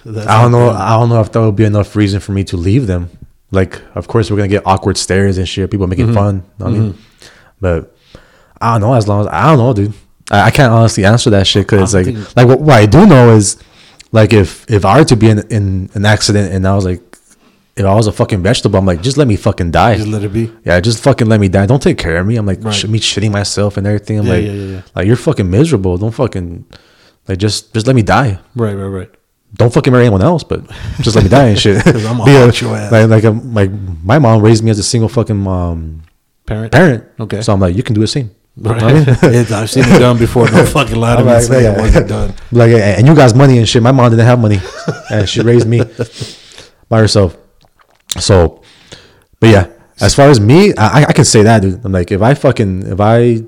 That's 0.04 0.26
I 0.26 0.42
don't 0.42 0.52
know. 0.52 0.70
bad. 0.70 0.80
I 0.80 0.90
don't 0.98 1.08
know 1.08 1.20
if 1.20 1.32
that 1.32 1.40
would 1.40 1.56
be 1.56 1.64
enough 1.64 1.94
reason 1.96 2.20
for 2.20 2.32
me 2.32 2.44
to 2.44 2.56
leave 2.56 2.86
them. 2.86 3.10
Like, 3.50 3.80
of 3.94 4.08
course, 4.08 4.30
we're 4.30 4.36
gonna 4.38 4.48
get 4.48 4.66
awkward 4.66 4.96
stares 4.96 5.38
and 5.38 5.48
shit. 5.48 5.70
People 5.70 5.86
making 5.86 6.12
fun. 6.14 6.42
I 6.60 6.68
mean, 6.70 6.98
but 7.60 7.96
I 8.60 8.72
don't 8.72 8.80
know. 8.80 8.94
As 8.94 9.06
long 9.06 9.20
as 9.22 9.26
I 9.28 9.46
don't 9.46 9.58
know, 9.58 9.72
dude. 9.72 9.94
I, 10.30 10.46
I 10.46 10.50
can't 10.50 10.72
honestly 10.72 11.04
answer 11.04 11.30
that 11.30 11.46
shit 11.46 11.66
because 11.66 11.94
like, 11.94 12.06
thinking- 12.06 12.24
like 12.36 12.48
what, 12.48 12.60
what 12.60 12.74
I 12.74 12.86
do 12.86 13.06
know 13.06 13.30
is, 13.36 13.56
like, 14.10 14.32
if 14.32 14.68
if 14.70 14.84
I 14.84 14.98
were 14.98 15.04
to 15.04 15.16
be 15.16 15.28
in 15.30 15.38
in 15.50 15.90
an 15.94 16.04
accident 16.04 16.52
and 16.52 16.66
I 16.66 16.74
was 16.74 16.84
like, 16.84 17.00
if 17.76 17.84
I 17.84 17.94
was 17.94 18.06
a 18.06 18.12
fucking 18.12 18.42
vegetable, 18.42 18.78
I'm 18.78 18.86
like, 18.86 19.02
just 19.02 19.16
let 19.18 19.28
me 19.28 19.36
fucking 19.36 19.70
die. 19.70 19.96
just 19.96 20.08
let 20.08 20.22
it 20.24 20.32
be. 20.32 20.50
Yeah, 20.64 20.80
just 20.80 21.02
fucking 21.02 21.26
let 21.28 21.40
me 21.40 21.48
die. 21.48 21.66
Don't 21.66 21.82
take 21.82 21.98
care 21.98 22.16
of 22.18 22.26
me. 22.26 22.36
I'm 22.36 22.46
like, 22.46 22.62
Right. 22.64 22.74
sh- 22.74 22.86
me 22.86 22.98
shitting 22.98 23.32
myself 23.32 23.76
and 23.76 23.86
everything. 23.86 24.18
I'm 24.18 24.26
Yeah, 24.26 24.32
like, 24.32 24.44
yeah, 24.44 24.52
yeah, 24.52 24.72
yeah. 24.76 24.82
like 24.94 25.06
you're 25.06 25.16
fucking 25.16 25.48
miserable. 25.50 25.98
Don't 25.98 26.12
fucking 26.14 26.64
like 27.28 27.38
just 27.38 27.74
just 27.74 27.86
let 27.86 27.94
me 27.96 28.02
die 28.02 28.38
Right, 28.54 28.74
right, 28.74 28.86
right. 28.98 29.10
don't 29.54 29.72
fucking 29.72 29.92
marry 29.92 30.04
anyone 30.06 30.22
else, 30.22 30.42
but 30.44 30.60
just 31.02 31.16
let 31.16 31.24
me 31.24 31.28
die 31.30 31.48
and 31.48 31.58
shit. 31.58 31.86
I'm 31.86 31.92
Be 32.24 32.32
a- 32.34 32.40
haunt 32.40 32.60
your 32.62 32.74
ass. 32.76 32.90
like 32.92 33.08
like, 33.10 33.24
um, 33.24 33.52
like 33.52 33.70
my 34.02 34.18
mom 34.18 34.40
raised 34.42 34.62
me 34.64 34.70
as 34.70 34.78
a 34.78 34.82
single 34.82 35.08
fucking 35.08 35.46
um, 35.46 36.02
Parent. 36.46 36.72
parent. 36.72 37.04
Okay. 37.20 37.42
so 37.42 37.52
I'm 37.52 37.60
like, 37.60 37.76
you 37.76 37.82
can 37.82 37.94
do 37.94 38.00
the 38.00 38.06
same. 38.06 38.30
Right. 38.56 38.80
You 38.80 38.88
know 38.88 38.94
what 38.94 39.08
I 39.24 39.26
mean? 39.26 39.34
It's- 39.42 39.52
I've 39.52 39.68
seen 39.68 39.84
it 39.84 39.98
done 39.98 40.16
before. 40.16 40.48
No 40.50 40.64
fucking 40.64 40.96
lie 40.96 41.16
to 41.16 41.20
I'm 41.20 41.26
me. 41.26 41.32
like, 41.32 41.62
yeah, 41.62 41.72
it 41.76 41.80
wasn't 41.80 42.08
done. 42.08 42.34
Like, 42.52 42.70
and 42.72 43.06
you 43.06 43.14
guys 43.14 43.34
money 43.34 43.58
and 43.58 43.68
shit. 43.68 43.82
My 43.82 43.92
mom 43.92 44.08
didn't 44.10 44.24
have 44.24 44.38
money, 44.40 44.60
and 45.10 45.28
she 45.28 45.42
raised 45.42 45.66
me 45.68 45.82
by 46.88 47.00
herself. 47.00 47.36
So, 48.18 48.62
but 49.40 49.50
yeah, 49.50 49.68
as 50.00 50.14
far 50.14 50.28
as 50.28 50.40
me, 50.40 50.74
I, 50.76 51.06
I 51.08 51.12
can 51.12 51.24
say 51.24 51.42
that, 51.42 51.62
dude. 51.62 51.84
I'm 51.84 51.92
like, 51.92 52.10
if 52.10 52.22
I 52.22 52.34
fucking, 52.34 52.86
if 52.86 53.00
I, 53.00 53.42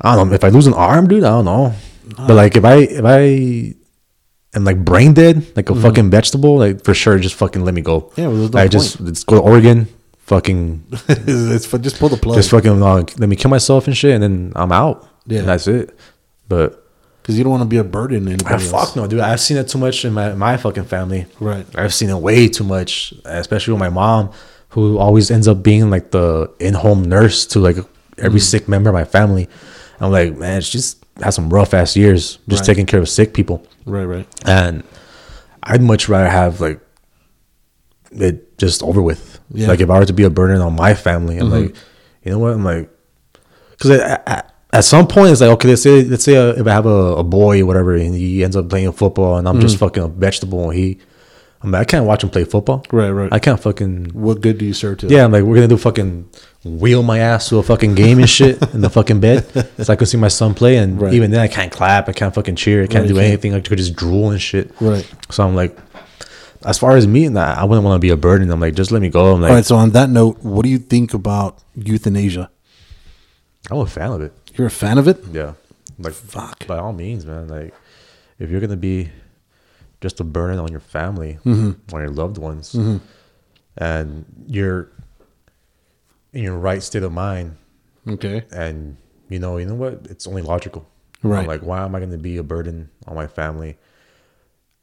I 0.00 0.14
don't 0.16 0.28
know, 0.28 0.34
if 0.34 0.44
I 0.44 0.48
lose 0.48 0.66
an 0.66 0.74
arm, 0.74 1.08
dude, 1.08 1.24
I 1.24 1.30
don't 1.30 1.44
know. 1.44 1.74
But 2.16 2.34
like, 2.34 2.56
if 2.56 2.64
I, 2.64 2.76
if 2.76 3.04
I 3.04 3.74
am 4.56 4.64
like 4.64 4.84
brain 4.84 5.12
dead, 5.12 5.56
like 5.56 5.70
a 5.70 5.74
fucking 5.74 6.10
vegetable, 6.10 6.56
like 6.56 6.84
for 6.84 6.94
sure, 6.94 7.18
just 7.18 7.34
fucking 7.34 7.64
let 7.64 7.74
me 7.74 7.82
go. 7.82 8.00
Mm-hmm. 8.00 8.20
Yeah, 8.20 8.28
well, 8.28 8.48
no 8.48 8.58
I 8.58 8.68
just, 8.68 9.00
let's 9.00 9.24
go 9.24 9.36
to 9.36 9.42
Oregon, 9.42 9.88
fucking, 10.20 10.84
it's, 11.08 11.68
just 11.68 11.98
pull 11.98 12.08
the 12.08 12.16
plug. 12.16 12.36
just 12.36 12.50
fucking, 12.50 12.82
uh, 12.82 13.04
let 13.18 13.28
me 13.28 13.36
kill 13.36 13.50
myself 13.50 13.86
and 13.86 13.96
shit, 13.96 14.12
and 14.12 14.22
then 14.22 14.52
I'm 14.56 14.72
out. 14.72 15.06
Yeah. 15.26 15.40
And 15.40 15.48
that's 15.48 15.66
it. 15.68 15.96
But 16.48 16.87
because 17.28 17.36
you 17.36 17.44
don't 17.44 17.50
want 17.50 17.60
to 17.62 17.68
be 17.68 17.76
a 17.76 17.84
burden 17.84 18.24
to 18.24 18.30
anybody 18.32 18.54
Ah, 18.54 18.70
fuck 18.84 18.96
no, 18.96 19.06
dude. 19.06 19.20
I've 19.20 19.38
seen 19.38 19.58
it 19.58 19.68
too 19.68 19.76
much 19.76 20.02
in 20.06 20.14
my, 20.14 20.32
my 20.32 20.56
fucking 20.56 20.84
family. 20.86 21.26
Right. 21.38 21.66
I've 21.74 21.92
seen 21.92 22.08
it 22.08 22.16
way 22.16 22.48
too 22.48 22.64
much, 22.64 23.12
especially 23.26 23.74
with 23.74 23.80
my 23.80 23.90
mom, 23.90 24.30
who 24.70 24.96
always 24.96 25.30
ends 25.30 25.46
up 25.46 25.62
being 25.62 25.90
like 25.90 26.10
the 26.10 26.50
in 26.58 26.72
home 26.72 27.02
nurse 27.04 27.44
to 27.48 27.58
like 27.60 27.76
every 28.16 28.40
Mm. 28.40 28.44
sick 28.50 28.66
member 28.66 28.88
of 28.88 28.94
my 28.94 29.04
family. 29.04 29.46
I'm 30.00 30.10
like, 30.10 30.38
man, 30.38 30.62
she's 30.62 30.96
had 31.22 31.30
some 31.34 31.50
rough 31.50 31.74
ass 31.74 31.96
years 31.98 32.38
just 32.48 32.60
Right. 32.62 32.66
taking 32.66 32.86
care 32.86 32.98
of 33.00 33.10
sick 33.10 33.34
people. 33.34 33.62
Right, 33.84 34.04
right. 34.06 34.26
And 34.46 34.82
I'd 35.62 35.82
much 35.82 36.08
rather 36.08 36.30
have 36.30 36.62
like 36.62 36.80
it 38.10 38.56
just 38.56 38.82
over 38.82 39.02
with. 39.02 39.38
Yeah. 39.50 39.60
Mm-hmm. 39.64 39.68
Like 39.70 39.80
if 39.80 39.90
I 39.90 39.98
were 39.98 40.06
to 40.06 40.14
be 40.14 40.24
a 40.24 40.30
burden 40.30 40.62
on 40.62 40.74
my 40.76 40.94
family, 40.94 41.36
I'm 41.36 41.50
like, 41.50 41.76
you 42.24 42.32
know 42.32 42.38
what? 42.38 42.54
I'm 42.54 42.64
like, 42.64 42.88
because 43.72 44.00
at 44.72 44.84
some 44.84 45.06
point 45.06 45.30
it's 45.32 45.40
like, 45.40 45.50
okay, 45.50 45.68
let's 45.68 45.82
say 45.82 46.04
let's 46.04 46.24
say 46.24 46.36
uh, 46.36 46.52
if 46.60 46.66
I 46.66 46.70
have 46.72 46.86
a, 46.86 47.16
a 47.16 47.24
boy 47.24 47.62
or 47.62 47.66
whatever, 47.66 47.94
and 47.96 48.14
he 48.14 48.44
ends 48.44 48.56
up 48.56 48.68
playing 48.68 48.92
football, 48.92 49.36
and 49.36 49.48
I'm 49.48 49.60
just 49.60 49.78
fucking 49.78 50.02
a 50.02 50.08
vegetable, 50.08 50.70
and 50.70 50.78
he, 50.78 50.98
I'm 51.62 51.70
like, 51.72 51.80
I 51.80 51.84
can't 51.84 52.04
watch 52.06 52.22
him 52.22 52.30
play 52.30 52.44
football. 52.44 52.84
Right, 52.92 53.10
right. 53.10 53.32
I 53.32 53.38
can't 53.38 53.58
fucking. 53.60 54.10
What 54.12 54.40
good 54.40 54.58
do 54.58 54.64
you 54.64 54.74
serve 54.74 54.98
to? 54.98 55.06
Yeah, 55.08 55.24
I'm 55.24 55.32
like, 55.32 55.42
we're 55.44 55.54
gonna 55.56 55.68
do 55.68 55.78
fucking 55.78 56.28
wheel 56.64 57.02
my 57.02 57.18
ass 57.18 57.48
to 57.48 57.58
a 57.58 57.62
fucking 57.62 57.94
game 57.94 58.18
and 58.18 58.28
shit 58.28 58.60
in 58.74 58.80
the 58.82 58.90
fucking 58.90 59.20
bed, 59.20 59.46
so 59.78 59.92
I 59.92 59.96
can 59.96 60.06
see 60.06 60.18
my 60.18 60.28
son 60.28 60.54
play. 60.54 60.76
And 60.76 61.00
Right. 61.00 61.14
even 61.14 61.30
then, 61.30 61.40
I 61.40 61.48
can't 61.48 61.72
clap, 61.72 62.08
I 62.08 62.12
can't 62.12 62.34
fucking 62.34 62.56
cheer, 62.56 62.82
I 62.82 62.86
can't 62.86 63.02
Right, 63.02 63.08
do 63.08 63.14
you 63.14 63.20
can't. 63.20 63.26
anything. 63.32 63.54
I 63.54 63.60
could 63.60 63.78
just 63.78 63.96
drool 63.96 64.30
and 64.30 64.40
shit. 64.40 64.70
Right. 64.80 65.08
So 65.30 65.44
I'm 65.46 65.54
like, 65.56 65.76
as 66.66 66.78
far 66.78 66.96
as 66.96 67.06
me, 67.06 67.28
nah, 67.28 67.54
I 67.56 67.64
wouldn't 67.64 67.84
want 67.84 67.96
to 67.96 68.00
be 68.04 68.10
a 68.10 68.16
burden. 68.16 68.50
I'm 68.50 68.60
like, 68.60 68.74
just 68.74 68.90
let 68.90 69.00
me 69.00 69.08
go. 69.08 69.34
I'm 69.34 69.40
like, 69.40 69.50
All 69.50 69.56
right. 69.56 69.64
So 69.64 69.76
on 69.76 69.90
that 69.90 70.10
note, 70.10 70.42
what 70.42 70.62
do 70.64 70.68
you 70.68 70.78
think 70.78 71.14
about 71.14 71.58
euthanasia? 71.74 72.50
I'm 73.70 73.78
a 73.78 73.86
fan 73.86 74.10
of 74.12 74.20
it. 74.22 74.32
You're 74.58 74.66
a 74.66 74.70
fan 74.70 74.98
of 74.98 75.06
it? 75.08 75.24
Yeah, 75.32 75.54
like 75.98 76.12
Fuck. 76.12 76.66
By 76.66 76.78
all 76.78 76.92
means, 76.92 77.24
man. 77.24 77.46
Like, 77.48 77.72
if 78.40 78.50
you're 78.50 78.60
gonna 78.60 78.76
be 78.76 79.10
just 80.00 80.18
a 80.20 80.24
burden 80.24 80.58
on 80.58 80.70
your 80.70 80.80
family, 80.80 81.38
Mm-hmm. 81.44 81.94
on 81.94 82.00
your 82.02 82.10
loved 82.10 82.38
ones, 82.38 82.74
and 83.76 84.24
you're 84.46 84.90
in 86.32 86.42
your 86.42 86.56
right 86.58 86.82
state 86.82 87.02
of 87.04 87.12
mind, 87.12 87.56
Okay. 88.06 88.44
and 88.50 88.96
you 89.28 89.38
know, 89.38 89.58
you 89.58 89.66
know 89.66 89.74
what? 89.74 90.06
It's 90.10 90.26
only 90.26 90.42
logical. 90.42 90.88
Right. 91.22 91.40
I'm 91.40 91.46
like, 91.46 91.62
why 91.62 91.84
am 91.84 91.94
I 91.94 92.00
gonna 92.00 92.18
be 92.18 92.36
a 92.36 92.42
burden 92.42 92.90
on 93.06 93.14
my 93.14 93.26
family? 93.26 93.76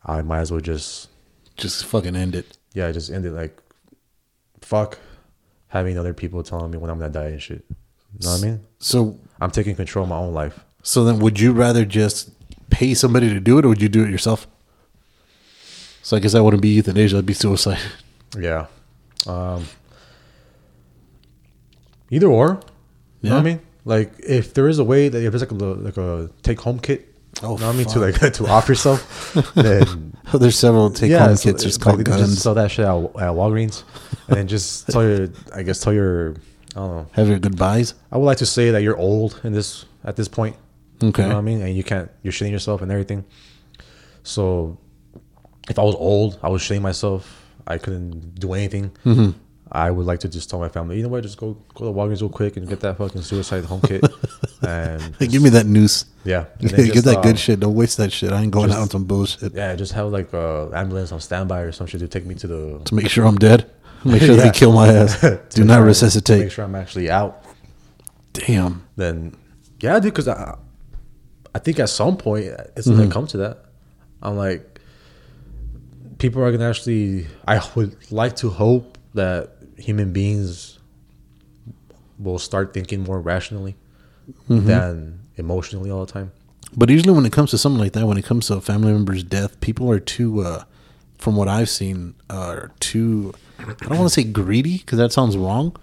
I 0.05 0.21
might 0.21 0.39
as 0.39 0.51
well 0.51 0.61
just, 0.61 1.09
Just 1.57 1.85
fucking 1.85 2.15
end 2.15 2.35
it. 2.35 2.57
yeah, 2.73 2.91
just 2.91 3.09
end 3.11 3.25
it. 3.25 3.31
Like, 3.31 3.59
fuck 4.61 4.99
having 5.67 5.97
other 5.97 6.13
people 6.13 6.43
telling 6.43 6.71
me 6.71 6.77
when 6.77 6.89
I'm 6.89 6.99
gonna 6.99 7.11
die 7.11 7.25
and 7.29 7.41
shit. 7.41 7.65
You 7.69 8.25
know 8.25 8.31
what 8.31 8.43
I 8.43 8.45
mean? 8.45 8.59
So, 8.79 9.17
I'm 9.39 9.51
taking 9.51 9.75
control 9.75 10.03
of 10.03 10.09
my 10.09 10.17
own 10.17 10.33
life. 10.33 10.59
so 10.83 11.03
then, 11.03 11.19
would 11.19 11.39
you 11.39 11.51
rather 11.51 11.85
just 11.85 12.29
pay 12.69 12.93
somebody 12.93 13.29
to 13.29 13.39
do 13.39 13.57
it, 13.57 13.65
or 13.65 13.69
would 13.69 13.81
you 13.81 13.89
do 13.89 14.03
it 14.03 14.09
yourself? 14.09 14.47
So 16.03 16.15
I 16.15 16.19
guess 16.19 16.33
that 16.33 16.43
wouldn't 16.43 16.61
be 16.61 16.69
euthanasia; 16.69 17.15
that'd 17.15 17.25
be 17.25 17.33
suicide. 17.33 17.79
Yeah. 18.37 18.67
Um, 19.27 19.65
either 22.11 22.27
or. 22.27 22.59
You 23.21 23.29
know 23.29 23.35
what 23.37 23.41
I 23.41 23.43
mean? 23.43 23.59
Like 23.85 24.13
if 24.19 24.53
there 24.53 24.67
is 24.67 24.77
a 24.77 24.83
way 24.83 25.09
that 25.09 25.23
if 25.23 25.31
there's 25.31 25.41
like 25.41 25.51
a 25.51 25.55
like 25.55 25.97
a 25.97 26.29
take 26.43 26.59
home 26.59 26.79
kit, 26.79 27.15
Oh, 27.43 27.55
you 27.55 27.59
know 27.59 27.67
what 27.67 27.75
I 27.75 27.77
mean, 27.77 27.87
to 27.87 27.99
like 27.99 28.33
to 28.33 28.47
off 28.47 28.69
yourself, 28.69 29.33
then 29.55 30.13
There's 30.33 30.57
several 30.57 30.89
take-home 30.89 31.35
so 31.35 31.51
kits. 31.51 31.63
Just 31.63 31.79
like, 31.85 31.95
called 31.95 32.05
guns. 32.05 32.29
Just 32.29 32.43
sell 32.43 32.53
that 32.53 32.71
shit 32.71 32.85
at, 32.85 32.95
at 32.95 33.33
Walgreens, 33.35 33.83
and 34.27 34.37
then 34.37 34.47
just 34.47 34.89
tell 34.89 35.03
your, 35.03 35.29
I 35.53 35.63
guess, 35.63 35.79
tell 35.81 35.93
your, 35.93 36.35
I 36.75 36.79
don't 36.79 36.95
know. 36.95 37.07
Have 37.13 37.27
your 37.27 37.39
goodbyes. 37.39 37.93
I 38.11 38.17
would 38.17 38.25
like 38.25 38.37
to 38.39 38.45
say 38.45 38.71
that 38.71 38.81
you're 38.83 38.97
old 38.97 39.39
in 39.43 39.53
this 39.53 39.85
at 40.03 40.15
this 40.15 40.27
point. 40.27 40.55
Okay. 41.03 41.23
You 41.23 41.29
know 41.29 41.35
what 41.35 41.41
I 41.41 41.43
mean? 41.43 41.61
And 41.61 41.75
you 41.75 41.83
can't, 41.83 42.09
you're 42.23 42.33
shitting 42.33 42.51
yourself 42.51 42.81
and 42.81 42.91
everything. 42.91 43.25
So 44.23 44.77
if 45.69 45.79
I 45.79 45.83
was 45.83 45.95
old, 45.95 46.39
I 46.41 46.49
was 46.49 46.61
shitting 46.61 46.81
myself, 46.81 47.43
I 47.67 47.77
couldn't 47.77 48.35
do 48.35 48.53
anything. 48.53 48.91
Mm-hmm. 49.05 49.31
I 49.71 49.89
would 49.91 50.05
like 50.05 50.19
to 50.19 50.29
just 50.29 50.49
tell 50.49 50.59
my 50.59 50.69
family, 50.69 50.95
you 50.97 51.03
know 51.03 51.09
what, 51.09 51.23
just 51.23 51.37
go 51.37 51.57
go 51.73 51.85
to 51.85 51.91
Walgreens 51.91 52.21
real 52.21 52.29
quick 52.29 52.55
and 52.55 52.67
get 52.67 52.79
that 52.81 52.97
fucking 52.97 53.23
suicide 53.23 53.65
home 53.65 53.81
kit. 53.81 54.05
and 54.61 55.17
give 55.19 55.41
me 55.41 55.49
that 55.49 55.65
noose. 55.65 56.05
yeah, 56.23 56.45
Get 56.59 56.93
just, 56.93 57.05
that 57.05 57.23
good 57.23 57.37
shit. 57.37 57.59
Don't 57.59 57.73
waste 57.73 57.97
that 57.97 58.11
shit. 58.13 58.31
I 58.31 58.41
ain't 58.41 58.51
going 58.51 58.67
just- 58.67 58.77
out 58.77 58.83
on 58.83 58.89
some 58.89 59.03
bullshit 59.05 59.53
Yeah, 59.53 59.75
just 59.75 59.91
have 59.93 60.07
like 60.11 60.31
a 60.33 60.69
ambulance 60.73 61.11
on 61.11 61.19
standby 61.19 61.61
or 61.61 61.71
some 61.71 61.87
shit 61.87 61.99
to 62.01 62.07
take 62.07 62.25
me 62.25 62.35
to 62.35 62.47
the. 62.47 62.81
to 62.85 62.95
make 62.95 63.09
sure 63.09 63.25
I'm 63.25 63.37
dead. 63.37 63.69
Make 64.05 64.21
sure 64.21 64.35
Yeah. 64.37 64.43
they 64.43 64.51
kill 64.51 64.71
my 64.71 64.87
ass. 64.87 65.19
Do 65.49 65.63
not 65.63 65.75
sure- 65.77 65.85
resuscitate. 65.85 66.39
Make 66.43 66.51
sure 66.51 66.63
I'm 66.65 66.75
actually 66.75 67.09
out. 67.09 67.43
Damn. 68.33 68.85
Then 68.95 69.35
yeah, 69.81 69.99
dude, 69.99 70.13
because 70.13 70.27
I, 70.27 70.57
I 71.53 71.59
think 71.59 71.79
at 71.79 71.89
some 71.89 72.15
point 72.17 72.45
it's 72.77 72.87
gonna 72.87 73.09
come 73.09 73.27
to 73.27 73.37
that. 73.37 73.65
I'm 74.21 74.37
like, 74.37 74.79
people 76.17 76.41
are 76.43 76.51
gonna 76.51 76.69
actually. 76.69 77.27
I 77.47 77.61
would 77.75 78.11
like 78.11 78.35
to 78.37 78.49
hope 78.49 78.97
that 79.13 79.51
human 79.77 80.13
beings 80.13 80.79
will 82.19 82.39
start 82.39 82.73
thinking 82.73 83.03
more 83.03 83.19
rationally 83.19 83.75
than 84.47 85.19
emotionally 85.35 85.91
all 85.91 86.05
the 86.05 86.11
time. 86.11 86.31
But 86.77 86.89
usually, 86.89 87.13
when 87.13 87.25
it 87.25 87.31
comes 87.31 87.51
to 87.51 87.57
something 87.57 87.79
like 87.79 87.93
that, 87.93 88.05
when 88.05 88.17
it 88.17 88.25
comes 88.25 88.47
to 88.47 88.55
a 88.55 88.61
family 88.61 88.91
member's 88.91 89.23
death, 89.23 89.59
people 89.61 89.89
are 89.91 89.99
too, 89.99 90.41
uh, 90.41 90.63
from 91.17 91.35
what 91.35 91.47
I've 91.47 91.69
seen, 91.69 92.15
uh, 92.29 92.33
are 92.33 92.71
too. 92.79 93.33
I 93.59 93.87
don't 93.87 93.99
want 93.99 94.11
to 94.11 94.21
say 94.21 94.23
greedy 94.23 94.79
because 94.79 94.97
that 94.97 95.11
sounds 95.11 95.37
wrong, 95.37 95.75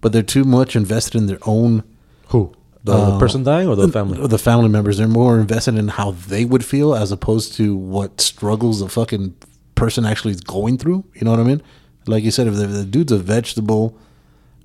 but 0.00 0.12
they're 0.12 0.22
too 0.22 0.44
much 0.44 0.76
invested 0.76 1.16
in 1.18 1.26
their 1.26 1.38
own. 1.42 1.84
Who? 2.28 2.54
The, 2.84 3.12
the 3.12 3.18
person 3.20 3.44
dying 3.44 3.68
or 3.68 3.76
the 3.76 3.88
family? 3.88 4.18
or 4.18 4.26
the 4.26 4.38
family 4.38 4.68
members 4.68 4.98
they're 4.98 5.06
more 5.06 5.38
invested 5.38 5.76
in 5.76 5.86
how 5.86 6.10
they 6.10 6.44
would 6.44 6.64
feel 6.64 6.96
as 6.96 7.12
opposed 7.12 7.54
to 7.54 7.76
what 7.76 8.20
struggles 8.20 8.80
the 8.80 8.88
fucking 8.88 9.36
person 9.76 10.04
actually 10.04 10.32
is 10.32 10.40
going 10.40 10.78
through 10.78 11.04
you 11.14 11.24
know 11.24 11.30
what 11.30 11.38
i 11.38 11.44
mean 11.44 11.62
like 12.08 12.24
you 12.24 12.32
said 12.32 12.48
if 12.48 12.56
the, 12.56 12.66
the 12.66 12.84
dude's 12.84 13.12
a 13.12 13.18
vegetable 13.18 13.96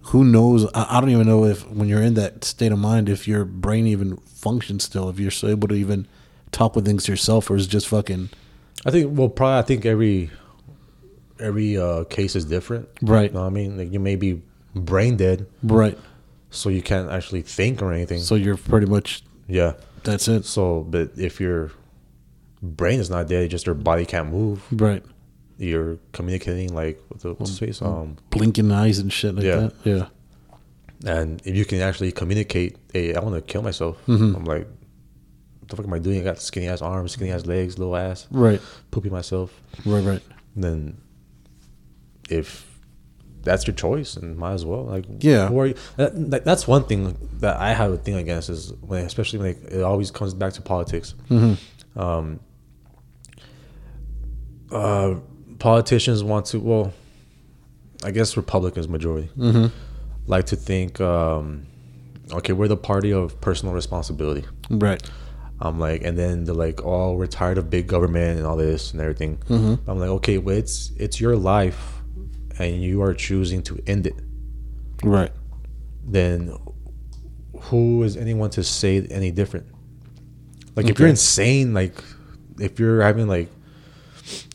who 0.05 0.23
knows 0.23 0.65
I, 0.73 0.97
I 0.97 0.99
don't 0.99 1.11
even 1.11 1.27
know 1.27 1.45
if 1.45 1.69
when 1.69 1.87
you're 1.87 2.01
in 2.01 2.15
that 2.15 2.43
state 2.43 2.71
of 2.71 2.79
mind 2.79 3.07
if 3.07 3.27
your 3.27 3.45
brain 3.45 3.85
even 3.85 4.17
functions 4.17 4.85
still 4.85 5.09
if 5.09 5.19
you're 5.19 5.29
so 5.29 5.47
able 5.49 5.67
to 5.67 5.75
even 5.75 6.07
talk 6.51 6.75
with 6.75 6.85
things 6.87 7.07
yourself 7.07 7.51
or 7.51 7.55
is 7.55 7.67
just 7.67 7.87
fucking 7.87 8.29
I 8.83 8.89
think 8.89 9.15
well 9.15 9.29
probably 9.29 9.59
I 9.59 9.61
think 9.61 9.85
every 9.85 10.31
every 11.39 11.77
uh, 11.77 12.03
case 12.05 12.35
is 12.35 12.45
different. 12.45 12.87
Right. 13.01 13.29
You 13.29 13.35
know 13.35 13.41
what 13.41 13.47
I 13.47 13.51
mean? 13.51 13.77
Like 13.77 13.91
you 13.91 13.99
may 13.99 14.15
be 14.15 14.41
brain 14.75 15.17
dead, 15.17 15.47
right 15.63 15.97
so 16.49 16.69
you 16.69 16.81
can't 16.81 17.09
actually 17.11 17.41
think 17.41 17.81
or 17.81 17.91
anything. 17.91 18.19
so 18.21 18.35
you're 18.35 18.55
pretty 18.57 18.85
much 18.85 19.23
yeah. 19.47 19.73
that's 20.03 20.27
it 20.27 20.45
So 20.45 20.81
but 20.89 21.11
if 21.17 21.41
your 21.41 21.71
brain 22.61 22.99
is 22.99 23.09
not 23.09 23.27
dead, 23.27 23.49
just 23.49 23.65
your 23.65 23.75
body 23.75 24.05
can't 24.05 24.31
move. 24.31 24.61
right 24.71 25.03
You're 25.57 25.97
communicating 26.13 26.73
like 26.73 27.01
with 27.09 27.21
the 27.23 27.33
what's 27.33 27.57
face? 27.59 27.81
Um 27.81 28.17
blinking 28.29 28.71
eyes 28.71 28.99
and 28.99 29.11
shit 29.11 29.35
like 29.35 29.45
Yeah. 29.45 29.55
that 29.57 29.73
yeah 29.83 30.05
and 31.05 31.41
if 31.45 31.55
you 31.55 31.63
can 31.65 31.79
actually 31.81 32.11
communicate, 32.11 32.75
hey, 32.93 33.13
I 33.13 33.19
want 33.19 33.35
to 33.35 33.41
kill 33.41 33.61
myself. 33.61 33.97
Mm-hmm. 34.07 34.35
I'm 34.35 34.45
like, 34.45 34.67
what 35.59 35.69
the 35.69 35.75
fuck 35.75 35.85
am 35.85 35.93
I 35.93 35.99
doing? 35.99 36.21
I 36.21 36.23
got 36.23 36.39
skinny 36.41 36.67
ass 36.67 36.81
arms, 36.81 37.11
skinny 37.11 37.29
ass 37.31 37.45
legs, 37.45 37.77
little 37.77 37.95
ass, 37.95 38.25
right 38.31 38.61
Pooping 38.91 39.11
myself. 39.11 39.51
right 39.85 40.03
right 40.03 40.21
then 40.55 40.97
if 42.29 42.65
that's 43.43 43.65
your 43.65 43.73
choice 43.75 44.17
and 44.17 44.37
might 44.37 44.53
as 44.53 44.65
well 44.65 44.83
like 44.85 45.05
Yeah. 45.19 45.47
who 45.47 45.59
are 45.59 45.67
you, 45.67 45.75
that, 45.95 46.31
that- 46.31 46.43
that's 46.45 46.67
one 46.67 46.83
thing 46.85 47.17
that 47.39 47.55
i 47.57 47.73
have 47.73 47.91
a 47.93 47.97
thing 47.97 48.15
against 48.15 48.49
is 48.49 48.73
when 48.81 49.05
especially 49.05 49.39
when 49.39 49.49
it, 49.49 49.57
it 49.73 49.83
always 49.83 50.11
comes 50.11 50.33
back 50.33 50.53
to 50.53 50.61
politics. 50.61 51.13
Um 51.95 52.39
uh 54.71 55.15
politicians 55.59 56.23
want 56.23 56.45
to 56.47 56.59
well 56.59 56.93
i 58.03 58.11
guess 58.11 58.35
republicans 58.37 58.87
majority 58.87 59.29
like 60.27 60.45
to 60.47 60.55
think 60.55 60.99
um 61.01 61.65
okay 62.33 62.51
we're 62.53 62.67
the 62.67 62.75
party 62.77 63.11
of 63.13 63.39
personal 63.41 63.73
responsibility. 63.73 64.45
Right. 64.69 65.01
I'm 65.59 65.79
like, 65.79 66.03
and 66.03 66.15
then 66.15 66.43
they're 66.43 66.53
like, 66.53 66.83
"Oh, 66.83 67.13
we're 67.13 67.25
tired 67.25 67.57
of 67.57 67.67
big 67.67 67.87
government 67.87 68.37
and 68.37 68.45
all 68.45 68.57
this 68.57 68.91
and 68.91 69.01
everything." 69.01 69.39
I'm 69.49 69.97
like, 69.97 70.09
"Okay, 70.19 70.37
well, 70.37 70.55
it's 70.55 70.91
it's 70.97 71.19
your 71.19 71.35
life, 71.35 71.96
and 72.59 72.81
you 72.81 73.01
are 73.01 73.13
choosing 73.13 73.61
to 73.63 73.81
end 73.87 74.07
it. 74.07 74.15
right 75.03 75.31
Then, 76.05 76.57
who 77.61 78.03
is 78.03 78.15
anyone 78.17 78.49
to 78.51 78.63
say 78.63 79.05
any 79.09 79.31
different? 79.31 79.67
Like, 80.75 80.87
if 80.87 80.99
you're 80.99 81.07
insane, 81.09 81.73
like, 81.73 81.95
if 82.59 82.79
you're 82.79 83.01
having 83.01 83.27
like, 83.27 83.49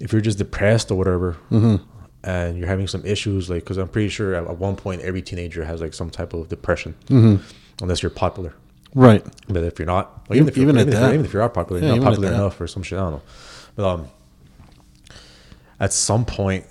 if 0.01 0.13
you're 0.13 0.21
just 0.21 0.39
depressed 0.39 0.91
or 0.91 0.97
whatever, 0.97 1.37
and 2.25 2.57
you're 2.57 2.69
having 2.69 2.87
some 2.87 3.05
issues, 3.05 3.51
like, 3.51 3.65
because 3.65 3.77
I'm 3.79 3.89
pretty 3.89 4.09
sure 4.09 4.35
at, 4.35 4.59
one 4.59 4.77
point 4.77 5.03
every 5.03 5.23
teenager 5.23 5.65
has 5.65 5.81
like 5.81 5.95
some 5.95 6.11
type 6.11 6.33
of 6.33 6.49
depression, 6.49 6.95
unless 7.81 8.03
you're 8.03 8.11
popular. 8.11 8.55
right 8.95 9.25
But 9.49 9.65
if 9.65 9.79
you're 9.79 9.87
not, 9.87 10.29
well, 10.29 10.37
even, 10.37 10.49
if 10.49 10.57
you're, 10.57 10.69
Even 10.69 10.77
even, 10.79 10.93
if, 10.93 11.01
you're, 11.01 11.15
even 11.15 11.25
if 11.27 11.33
you 11.35 11.41
are 11.41 11.49
popular, 11.49 11.81
Yeah, 11.81 11.89
you're 11.95 11.97
not 11.97 12.05
popular 12.05 12.29
enough 12.29 12.61
or 12.61 12.67
some 12.67 12.83
shit. 12.83 12.99
I 12.99 13.03
don't 13.03 13.13
know. 13.13 13.23
But 13.75 13.85
um, 13.87 14.07
at 15.81 15.93
some 15.93 16.25
point, 16.25 16.67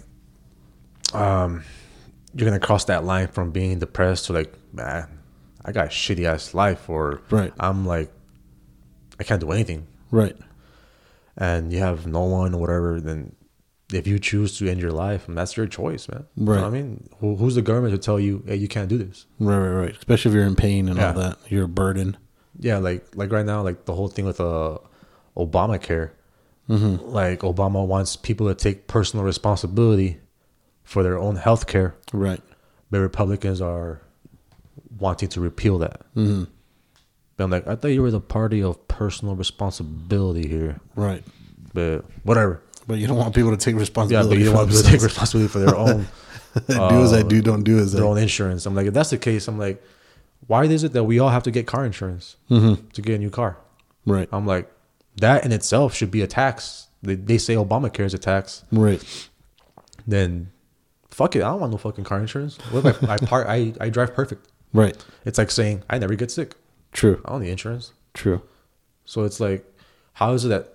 um, 1.14 1.64
you're 2.34 2.48
gonna 2.48 2.60
cross 2.60 2.86
that 2.86 3.04
line 3.04 3.28
from 3.28 3.52
being 3.52 3.80
depressed 3.80 4.26
to 4.26 4.34
like, 4.34 4.54
man, 4.74 5.08
I 5.64 5.72
got 5.72 5.88
a 5.88 5.90
shitty 5.90 6.26
ass 6.26 6.54
life, 6.54 6.90
or 6.90 7.22
Right. 7.30 7.54
I'm 7.60 7.86
like, 7.86 8.12
I 9.20 9.24
can't 9.24 9.42
do 9.42 9.52
anything, 9.52 9.88
right 10.10 10.36
and 11.38 11.72
you 11.72 11.80
have 11.80 12.08
no 12.08 12.24
one 12.24 12.54
or 12.54 12.60
whatever. 12.60 13.00
Then, 13.00 13.36
if 13.94 14.08
you 14.08 14.20
choose 14.20 14.58
to 14.58 14.70
end 14.70 14.80
your 14.80 14.92
life, 14.92 15.28
and 15.28 15.38
that's 15.38 15.58
your 15.58 15.68
choice, 15.68 16.08
man. 16.08 16.26
You 16.36 16.46
know 16.46 16.52
Right. 16.54 16.64
I 16.64 16.70
mean, 16.70 17.10
Who, 17.20 17.36
who's 17.36 17.56
the 17.56 17.62
government 17.62 17.94
to 17.94 17.98
tell 17.98 18.20
you, 18.20 18.44
hey, 18.48 18.56
you 18.56 18.68
can't 18.68 18.88
do 18.88 18.98
this? 18.98 19.26
Right, 19.40 19.58
right, 19.58 19.86
right. 19.86 19.96
Especially 19.98 20.32
if 20.32 20.36
you're 20.36 20.46
in 20.46 20.56
pain 20.56 20.88
and 20.88 21.00
all 21.00 21.14
that, 21.14 21.38
you're 21.50 21.66
a 21.66 21.70
burden. 21.70 22.18
Yeah, 22.60 22.78
like 22.78 23.06
like 23.16 23.32
right 23.32 23.46
now, 23.46 23.62
like 23.62 23.86
the 23.86 23.94
whole 23.94 24.08
thing 24.08 24.26
with 24.26 24.40
uh 24.40 24.78
Obamacare. 25.36 26.12
Mm-hmm. 26.70 27.06
Like 27.06 27.40
Obama 27.40 27.86
wants 27.86 28.16
people 28.16 28.48
to 28.48 28.56
take 28.56 28.88
personal 28.88 29.26
responsibility 29.26 30.20
for 30.92 31.04
their 31.04 31.18
own 31.18 31.36
health 31.38 31.68
care, 31.68 31.96
Right. 32.12 32.42
but 32.90 33.00
Republicans 33.00 33.62
are 33.62 34.02
wanting 35.00 35.30
to 35.30 35.40
repeal 35.42 35.78
that. 35.80 36.02
Mm-hmm. 36.16 36.44
But 37.38 37.44
I'm 37.46 37.50
like, 37.50 37.66
I 37.68 37.76
thought 37.76 37.88
you 37.90 38.02
were 38.02 38.12
the 38.12 38.20
party 38.20 38.62
of 38.62 38.88
personal 38.88 39.36
responsibility 39.36 40.48
here, 40.48 40.80
Right. 40.96 41.24
but 41.74 42.00
whatever. 42.24 42.62
But 42.88 42.98
you 43.00 43.08
don't 43.08 43.18
want 43.18 43.34
people 43.34 43.52
to 43.52 43.58
take 43.58 43.76
responsibility. 43.76 44.28
Yeah, 44.28 44.34
but 44.36 44.40
you 44.40 44.46
don't 44.46 44.54
for 44.54 44.58
want 44.58 44.70
people 44.70 44.84
to 44.84 44.92
take 44.92 45.02
responsibility 45.02 45.48
for 45.52 45.60
their 45.60 45.76
own 45.76 46.08
do 46.68 47.04
as 47.04 47.14
I 47.14 47.22
do, 47.24 47.42
don't 47.42 47.64
do 47.64 47.80
as 47.80 47.94
their 47.94 48.04
I. 48.04 48.08
own 48.08 48.18
insurance. 48.18 48.66
I'm 48.66 48.76
like, 48.76 48.88
if 48.88 48.94
that's 48.94 49.12
the 49.12 49.18
case, 49.18 49.48
I'm 49.48 49.58
like, 49.58 49.82
why 50.48 50.66
is 50.66 50.84
it 50.84 50.92
that 50.94 51.06
we 51.06 51.20
all 51.20 51.30
have 51.30 51.44
to 51.44 51.52
get 51.52 51.68
car 51.68 51.86
insurance 51.86 52.36
Mm-hmm. 52.50 52.88
to 52.90 53.02
get 53.02 53.16
a 53.16 53.18
new 53.20 53.30
car? 53.30 53.58
Right. 54.06 54.28
I'm 54.34 54.46
like, 54.46 54.70
that 55.22 55.46
in 55.46 55.52
itself 55.54 55.94
should 55.96 56.12
be 56.12 56.22
a 56.22 56.28
tax. 56.28 56.88
They, 57.02 57.16
they 57.16 57.38
say 57.38 57.56
Obamacare 57.56 58.06
is 58.06 58.14
a 58.14 58.18
tax. 58.20 58.64
Right. 58.72 59.02
Then, 60.08 60.52
fuck 61.12 61.36
it. 61.36 61.44
I 61.44 61.50
don't 61.50 61.60
want 61.60 61.72
no 61.72 61.78
fucking 61.78 62.04
car 62.04 62.20
insurance. 62.20 62.58
What 62.72 62.86
if 62.86 63.04
I, 63.10 63.14
I 63.14 63.18
park? 63.18 63.48
I, 63.48 63.74
I 63.80 63.90
drive 63.90 64.14
perfect. 64.14 64.48
Right. 64.74 64.98
It's 65.26 65.38
like 65.38 65.52
saying 65.52 65.84
I 65.90 65.98
never 66.00 66.16
get 66.16 66.32
sick. 66.32 66.56
True. 66.92 67.22
I 67.26 67.32
don't 67.32 67.42
need 67.44 67.52
insurance. 67.52 67.94
True. 68.14 68.42
So 69.06 69.24
it's 69.24 69.40
like, 69.40 69.66
how 70.14 70.34
is 70.34 70.46
it 70.46 70.50
that 70.50 70.74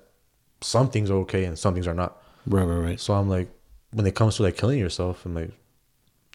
some 0.60 0.90
things 0.90 1.10
are 1.10 1.16
okay 1.18 1.44
and 1.44 1.58
some 1.58 1.74
things 1.74 1.86
are 1.86 1.94
not? 1.94 2.22
Right. 2.46 2.64
Right. 2.64 2.90
Right. 2.90 3.00
So 3.00 3.14
I'm 3.14 3.28
like, 3.28 3.48
when 3.92 4.06
it 4.06 4.14
comes 4.14 4.36
to 4.36 4.42
like 4.42 4.56
killing 4.56 4.78
yourself, 4.78 5.24
I'm 5.24 5.34
like, 5.34 5.50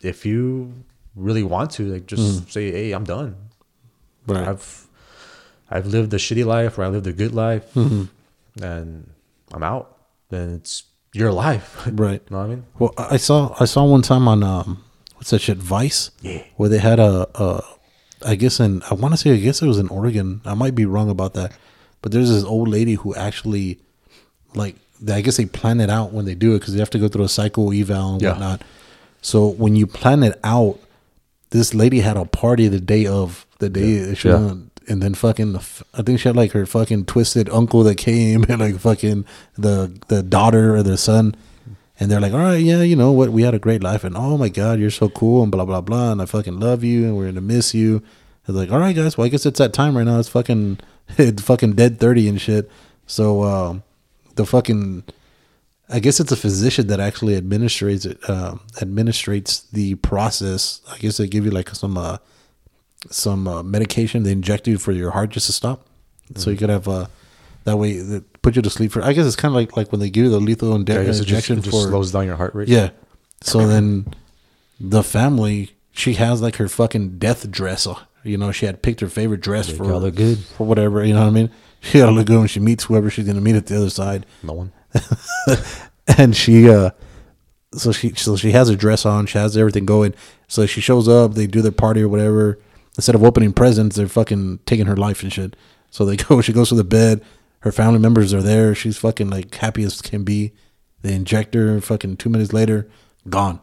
if 0.02 0.26
you 0.26 0.74
really 1.16 1.43
want 1.43 1.72
to, 1.72 1.93
like, 1.93 2.08
just 2.08 2.22
mm-hmm. 2.22 2.49
say, 2.49 2.72
hey, 2.72 2.91
I'm 2.91 3.04
done. 3.04 3.36
Right. 4.26 4.47
I've 4.47 4.88
I've 5.70 5.86
lived 5.88 6.14
a 6.14 6.18
shitty 6.18 6.45
life 6.45 6.78
or 6.78 6.84
I 6.84 6.88
lived 6.88 7.08
a 7.08 7.14
good 7.14 7.34
life, 7.34 7.72
mm-hmm. 7.74 8.64
and 8.64 9.10
I'm 9.52 9.64
out. 9.64 9.97
Then 10.30 10.56
it's 10.56 10.84
your 11.14 11.32
life. 11.32 11.88
Right. 11.91 12.22
you 12.30 12.32
know 12.36 12.38
what 12.39 12.43
I 12.45 12.47
mean? 12.47 12.64
Well, 12.80 12.93
I 12.97 13.18
saw 13.18 13.55
I 13.59 13.66
saw 13.66 13.84
one 13.86 14.01
time 14.01 14.28
on 14.28 14.43
um 14.43 14.84
what's 15.16 15.30
that 15.32 15.39
shit 15.41 15.57
Vice? 15.57 16.12
Yeah. 16.22 16.43
Where 16.57 16.70
they 16.70 16.78
had 16.80 16.99
a, 16.99 17.28
a 17.36 17.64
I 18.26 18.36
guess 18.36 18.59
in 18.59 18.82
I 18.89 18.93
want 18.93 19.14
to 19.14 19.18
say 19.18 19.32
I 19.34 19.38
guess 19.38 19.62
it 19.62 19.68
was 19.68 19.78
in 19.80 19.88
Oregon. 19.89 20.41
I 20.45 20.53
might 20.53 20.76
be 20.76 20.86
wrong 20.86 21.09
about 21.09 21.34
that, 21.34 21.51
but 22.01 22.12
there's 22.12 22.30
this 22.30 22.43
old 22.43 22.68
lady 22.70 22.93
who 22.95 23.16
actually 23.16 23.80
like 24.53 24.76
I 25.12 25.22
guess 25.22 25.38
they 25.38 25.45
plan 25.45 25.82
it 25.82 25.89
out 25.89 26.14
when 26.14 26.26
they 26.26 26.36
do 26.36 26.53
it 26.55 26.59
because 26.59 26.74
they 26.74 26.80
have 26.80 26.89
to 26.91 26.99
go 26.99 27.07
through 27.07 27.24
a 27.24 27.30
psycho 27.30 27.72
eval 27.72 28.14
and 28.14 28.22
Yeah. 28.22 28.30
whatnot. 28.32 28.62
So 29.22 29.47
when 29.47 29.76
you 29.76 29.88
plan 29.88 30.24
it 30.24 30.39
out, 30.43 30.80
this 31.49 31.74
lady 31.74 31.99
had 32.01 32.18
a 32.18 32.26
party 32.26 32.68
the 32.68 32.80
day 32.80 33.05
of 33.05 33.45
the 33.59 33.70
day 33.70 33.97
that 33.99 34.16
she 34.16 34.30
Yeah. 34.30 34.53
And 34.88 35.01
then 35.01 35.13
fucking 35.13 35.55
I 35.93 36.01
think 36.01 36.19
she 36.19 36.29
had 36.29 36.36
like 36.36 36.51
her 36.51 36.65
fucking 36.65 37.05
twisted 37.05 37.49
uncle 37.49 37.84
that 37.84 37.95
came 37.95 38.43
and 38.49 38.59
like 38.59 38.79
fucking 38.79 39.25
the 39.57 39.99
the 40.07 40.23
daughter 40.23 40.75
or 40.75 40.84
the 40.84 40.97
son. 40.97 41.36
And 41.99 42.09
they're 42.09 42.19
like, 42.19 42.34
all 42.34 42.39
right, 42.39 42.55
yeah, 42.55 42.82
you 42.82 42.95
know 42.95 43.11
what? 43.11 43.29
We 43.29 43.43
had 43.43 43.53
a 43.53 43.59
great 43.59 43.84
life, 43.84 44.03
and 44.03 44.17
oh 44.17 44.36
my 44.36 44.49
god, 44.49 44.79
you're 44.79 44.89
so 44.89 45.07
cool, 45.07 45.43
and 45.43 45.51
blah 45.51 45.65
blah 45.65 45.82
blah, 45.82 46.11
and 46.11 46.21
I 46.21 46.25
fucking 46.25 46.59
love 46.59 46.84
you, 46.84 47.05
and 47.05 47.15
we're 47.15 47.27
gonna 47.27 47.41
miss 47.41 47.75
you. 47.75 48.01
It's 48.47 48.57
like, 48.57 48.71
all 48.71 48.79
right, 48.79 48.95
guys, 48.95 49.17
well, 49.17 49.25
I 49.25 49.29
guess 49.29 49.45
it's 49.45 49.59
that 49.59 49.71
time 49.71 49.95
right 49.95 50.03
now. 50.05 50.17
It's 50.17 50.29
fucking, 50.29 50.79
it's 51.17 51.43
fucking 51.43 51.73
dead 51.73 51.99
thirty 51.99 52.27
and 52.27 52.41
shit. 52.41 52.71
So 53.05 53.43
um, 53.43 53.84
the 54.34 54.47
fucking, 54.47 55.03
I 55.89 55.99
guess 55.99 56.19
it's 56.19 56.32
a 56.32 56.36
physician 56.36 56.88
that 56.88 56.99
actually 56.99 57.39
administrates 57.39 58.07
it, 58.09 58.17
uh, 58.27 58.55
administrates 58.77 59.69
the 59.69 59.95
process. 59.95 60.82
I 60.89 60.97
guess 60.97 61.17
they 61.17 61.27
give 61.27 61.45
you 61.45 61.51
like 61.51 61.69
some 61.69 61.97
uh, 61.99 62.17
some 63.10 63.47
uh, 63.47 63.64
medication 63.64 64.24
they 64.24 64.32
inject 64.32 64.68
you 64.68 64.78
for 64.78 64.91
your 64.91 65.12
heart 65.12 65.32
just 65.32 65.47
to 65.47 65.54
stop, 65.54 65.86
so 66.36 66.49
you 66.49 66.58
could 66.58 66.70
have 66.70 66.88
uh, 66.88 67.08
that 67.64 67.78
way 67.78 67.99
that 67.99 68.41
put 68.41 68.56
you 68.56 68.62
to 68.62 68.70
sleep 68.70 68.91
for. 68.91 69.04
I 69.04 69.14
guess 69.14 69.26
it's 69.26 69.36
kind 69.36 69.52
of 69.52 69.56
like 69.56 69.76
like 69.76 69.91
when 69.91 69.99
they 69.99 70.10
give 70.10 70.26
you 70.26 70.30
the 70.32 70.39
lethal 70.39 70.78
inje- 70.78 70.99
I 70.99 71.06
guess 71.06 71.20
it 71.20 71.26
just, 71.26 71.30
injection 71.30 71.58
it 71.60 71.62
just 71.64 71.76
for 71.76 71.89
slows 71.89 72.12
down 72.12 72.26
your 72.26 72.36
heart 72.36 72.54
rate. 72.56 72.68
yeah. 72.68 72.91
So 73.41 73.66
then 73.68 74.14
the 74.80 75.04
family, 75.04 75.72
she 75.91 76.14
has 76.14 76.41
like 76.41 76.58
her 76.58 76.68
fucking 76.68 77.18
death 77.18 77.49
dress. 77.49 77.88
You 78.24 78.38
know, 78.38 78.52
she 78.52 78.68
had 78.68 78.84
picked 78.84 78.99
her 78.99 79.08
favorite 79.10 79.41
dress 79.41 79.68
for 79.70 79.86
look 79.86 80.14
good. 80.16 80.38
for 80.39 80.68
whatever. 80.68 81.04
You 81.04 81.16
know 81.16 81.22
what 81.22 81.28
I 81.28 81.32
mean? 81.32 81.49
She 81.80 81.97
gotta 81.97 82.12
look 82.12 82.28
good 82.28 82.38
when 82.38 82.47
she 82.47 82.60
meets 82.60 82.84
whoever 82.84 83.10
she's 83.10 83.26
gonna 83.26 83.41
meet 83.41 83.56
at 83.56 83.66
the 83.66 83.78
other 83.78 83.89
side. 83.89 84.26
No 84.43 84.54
one. 84.54 84.72
And 86.18 86.36
she, 86.36 86.70
uh, 86.70 86.89
so 87.74 87.91
she, 87.91 88.14
so 88.16 88.36
she 88.36 88.52
has 88.52 88.70
her 88.70 88.76
dress 88.76 89.06
on. 89.06 89.28
She 89.28 89.38
has 89.38 89.56
everything 89.56 89.86
going. 89.86 90.14
So 90.47 90.66
she 90.66 90.82
shows 90.82 91.08
up. 91.08 91.36
They 91.36 91.47
do 91.47 91.62
their 91.62 91.72
party 91.72 92.02
or 92.02 92.10
whatever. 92.10 92.60
Instead 92.98 93.16
of 93.16 93.24
opening 93.24 93.54
presents, 93.54 93.96
they're 93.96 94.08
fucking 94.08 94.60
taking 94.66 94.86
her 94.86 94.98
life 94.98 95.24
and 95.24 95.32
shit. 95.32 95.56
So 95.89 96.06
they 96.06 96.16
go. 96.18 96.42
She 96.42 96.54
goes 96.54 96.70
to 96.70 96.76
the 96.76 96.84
bed. 96.84 97.24
Her 97.60 97.72
family 97.72 98.00
members 98.00 98.34
are 98.34 98.42
there. 98.42 98.74
She's 98.74 98.98
fucking 98.98 99.30
like 99.30 99.54
happy 99.54 99.84
as 99.84 100.02
can 100.02 100.24
be. 100.24 100.52
They 101.02 101.14
inject 101.14 101.54
her. 101.54 101.80
Fucking 101.82 102.18
two 102.18 102.30
minutes 102.30 102.54
later, 102.54 102.89
gone. 103.30 103.60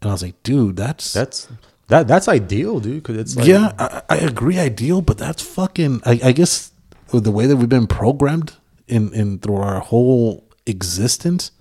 And 0.00 0.10
I 0.10 0.12
was 0.14 0.22
like, 0.22 0.42
dude, 0.42 0.76
that's 0.76 1.12
That's 1.12 1.48
That 1.88 2.08
that's 2.08 2.28
ideal, 2.28 2.80
dude. 2.80 3.02
Because 3.02 3.16
it's 3.18 3.36
like, 3.36 3.46
yeah, 3.46 3.72
I, 3.78 4.02
I 4.08 4.16
agree, 4.16 4.58
ideal, 4.58 5.00
but 5.00 5.16
that's 5.18 5.42
fucking. 5.42 6.02
I, 6.04 6.20
I 6.24 6.32
guess 6.32 6.72
with 7.12 7.24
the 7.24 7.30
way 7.30 7.46
that 7.46 7.56
we've 7.56 7.68
been 7.68 7.86
programmed 7.86 8.54
in 8.88 9.12
in 9.14 9.38
through 9.38 9.56
our 9.56 9.80
whole 9.80 10.44
existence, 10.66 11.52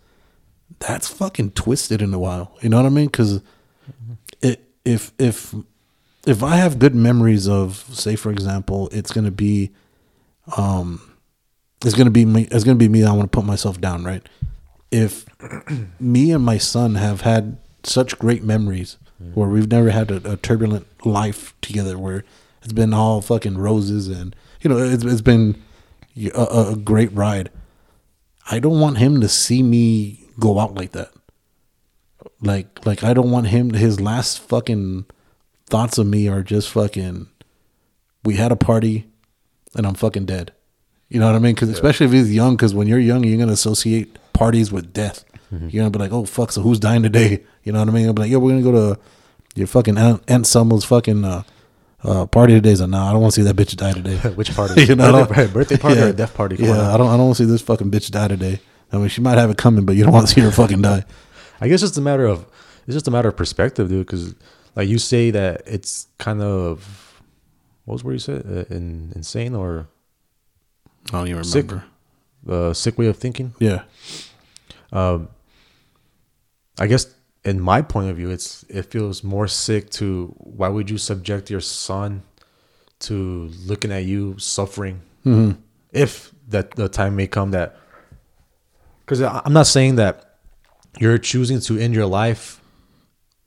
that's 0.80 1.08
fucking 1.08 1.52
twisted 1.52 2.02
in 2.02 2.14
a 2.14 2.20
while. 2.20 2.58
You 2.62 2.70
know 2.70 2.78
what 2.78 2.86
I 2.86 2.90
mean? 2.90 3.08
Because 3.08 3.42
it 4.42 4.64
if 4.86 5.12
if 5.20 5.54
if 6.26 6.44
I 6.44 6.58
have 6.58 6.80
good 6.80 6.96
memories 6.96 7.48
of, 7.48 7.86
say, 7.92 8.16
for 8.16 8.32
example, 8.32 8.90
it's 8.92 9.12
gonna 9.12 9.32
be, 9.32 9.72
um, 10.58 11.02
it's 11.84 11.96
gonna 11.96 12.12
be 12.12 12.26
me. 12.26 12.48
It's 12.52 12.64
gonna 12.64 12.76
be 12.76 12.90
me. 12.90 13.04
I 13.04 13.12
want 13.12 13.32
to 13.32 13.36
put 13.36 13.46
myself 13.46 13.82
down, 13.82 14.04
right? 14.04 14.28
If 14.92 15.26
me 16.00 16.32
and 16.32 16.44
my 16.44 16.58
son 16.58 16.96
have 16.96 17.22
had 17.22 17.58
such 17.84 18.20
great 18.20 18.44
memories 18.44 18.98
where 19.34 19.48
we've 19.48 19.70
never 19.70 19.92
had 19.92 20.10
a, 20.10 20.34
a 20.34 20.38
turbulent 20.38 20.88
life 21.06 21.54
together, 21.62 21.98
where 21.98 22.24
it's 22.64 22.74
been 22.74 22.94
all 22.94 23.22
fucking 23.22 23.58
roses 23.58 24.08
and 24.08 24.36
you 24.62 24.70
know 24.70 24.78
it's, 24.78 25.04
it's 25.04 25.22
been 25.22 25.62
a, 26.36 26.72
a 26.72 26.76
great 26.76 27.12
ride. 27.14 27.50
I 28.50 28.60
don't 28.60 28.80
want 28.80 28.98
him 28.98 29.22
to 29.22 29.30
see 29.30 29.64
me 29.64 30.26
go 30.40 30.60
out 30.60 30.76
like 30.76 30.92
that. 30.92 31.12
Like 32.42 32.86
like 32.86 33.04
I 33.04 33.14
don't 33.14 33.32
want 33.32 33.48
him 33.48 33.72
his 33.72 34.00
last 34.00 34.40
fucking 34.40 35.06
thoughts 35.72 35.98
of 35.98 36.06
me 36.06 36.28
are 36.28 36.44
just 36.44 36.70
fucking 36.70 37.28
we 38.24 38.36
had 38.36 38.52
a 38.52 38.56
party 38.56 39.08
and 39.76 39.88
I'm 39.88 39.96
fucking 39.96 40.26
dead. 40.26 40.52
You 41.10 41.20
know 41.20 41.26
what 41.26 41.36
I 41.36 41.40
mean? 41.40 41.56
Because 41.56 41.70
especially 41.70 42.06
if 42.06 42.12
he's 42.12 42.34
young, 42.34 42.56
because 42.56 42.74
when 42.76 42.88
you're 42.88 43.00
young, 43.00 43.24
you're 43.24 43.38
gonna 43.40 43.52
associate 43.54 44.18
parties 44.34 44.72
with 44.72 44.94
death. 44.94 45.26
You're 45.52 45.82
gonna 45.82 45.90
be 45.90 46.00
like, 46.00 46.14
oh 46.14 46.24
fuck, 46.26 46.52
so 46.52 46.62
who's 46.62 46.80
dying 46.80 47.04
today? 47.04 47.44
You 47.64 47.72
know 47.72 47.78
what 47.80 47.90
I 47.90 47.92
mean? 47.92 48.08
I'll 48.08 48.14
be 48.14 48.24
like, 48.24 48.32
yo, 48.32 48.40
we're 48.40 48.60
gonna 48.60 48.64
go 48.64 48.96
to 48.96 49.00
your 49.54 49.68
fucking 49.68 49.96
aunt, 49.96 50.24
aunt 50.28 50.48
Selma's 50.48 50.84
fucking 50.84 51.24
uh, 51.24 51.44
uh, 52.04 52.26
party 52.26 52.54
today. 52.54 52.74
So 52.74 52.88
nah, 52.88 53.08
I 53.08 53.12
don't 53.12 53.22
want 53.22 53.36
to 53.36 53.42
see 53.42 53.46
that 53.48 53.56
bitch 53.56 53.76
die 53.76 53.94
today. 53.94 54.16
Which 54.36 54.56
party? 54.56 54.84
you 54.86 54.96
know, 54.96 55.26
birthday, 55.26 55.46
birthday 55.48 55.78
party 55.78 56.02
or 56.02 56.08
a 56.08 56.14
death 56.14 56.34
party? 56.34 56.58
Come 56.58 56.66
Yeah, 56.66 56.80
on. 56.80 56.86
I 56.96 56.98
don't. 56.98 57.08
I 57.08 57.18
don't 57.18 57.28
want 57.28 57.38
to 57.38 57.44
see 57.44 57.48
this 57.52 57.62
fucking 57.62 57.92
bitch 57.92 58.10
die 58.10 58.30
today. 58.30 58.62
I 58.92 58.98
mean, 58.98 59.10
she 59.10 59.22
might 59.22 59.38
have 59.38 59.52
it 59.52 59.58
coming, 59.60 59.86
but 59.86 59.96
you 59.96 60.04
don't 60.04 60.12
want 60.12 60.28
to 60.28 60.34
see 60.34 60.42
her 60.42 60.50
fucking 60.52 60.82
die. 60.82 61.06
I 61.60 61.68
guess 61.68 61.84
it's 61.84 61.96
a 61.98 62.02
matter 62.02 62.26
of 62.26 62.48
it's 62.88 62.96
just 62.96 63.08
a 63.08 63.12
matter 63.12 63.30
of 63.30 63.38
perspective, 63.38 63.88
dude. 63.90 64.08
Because 64.08 64.34
like 64.76 64.88
you 64.90 64.98
say 65.00 65.32
that 65.32 65.62
it's 65.66 66.08
kind 66.18 66.42
of 66.42 67.22
what 67.86 67.94
was 67.94 68.04
where 68.04 68.14
you 68.14 68.20
said 68.20 68.44
uh, 68.46 68.74
in, 68.74 69.12
insane 69.16 69.56
or 69.56 69.88
I 71.10 71.18
don't 71.18 71.28
even 71.28 71.44
Sick. 71.44 71.70
remember. 71.72 71.86
uh, 72.48 72.74
sick 72.74 72.98
way 72.98 73.08
of 73.08 73.18
thinking. 73.18 73.54
Yeah, 73.60 73.84
Um, 74.94 75.30
I 76.80 76.88
guess 76.88 77.08
in 77.44 77.60
my 77.60 77.82
point 77.82 78.10
of 78.10 78.16
view, 78.18 78.30
it's 78.30 78.64
it 78.70 78.84
feels 78.84 79.24
more 79.24 79.48
sick 79.48 79.90
to 79.92 80.34
why 80.38 80.70
would 80.70 80.90
you 80.90 80.98
subject 80.98 81.50
your 81.50 81.60
son 81.62 82.22
to 83.00 83.50
looking 83.66 83.92
at 83.92 84.06
you 84.06 84.38
suffering 84.38 85.02
if 85.92 86.32
that 86.50 86.72
the 86.76 86.88
time 86.88 87.16
may 87.16 87.28
come 87.28 87.52
that 87.52 87.76
because 89.00 89.22
I'm 89.22 89.54
not 89.54 89.66
saying 89.68 89.96
that 89.96 90.38
you're 91.00 91.18
choosing 91.18 91.60
to 91.62 91.78
end 91.80 91.94
your 91.96 92.06
life 92.06 92.61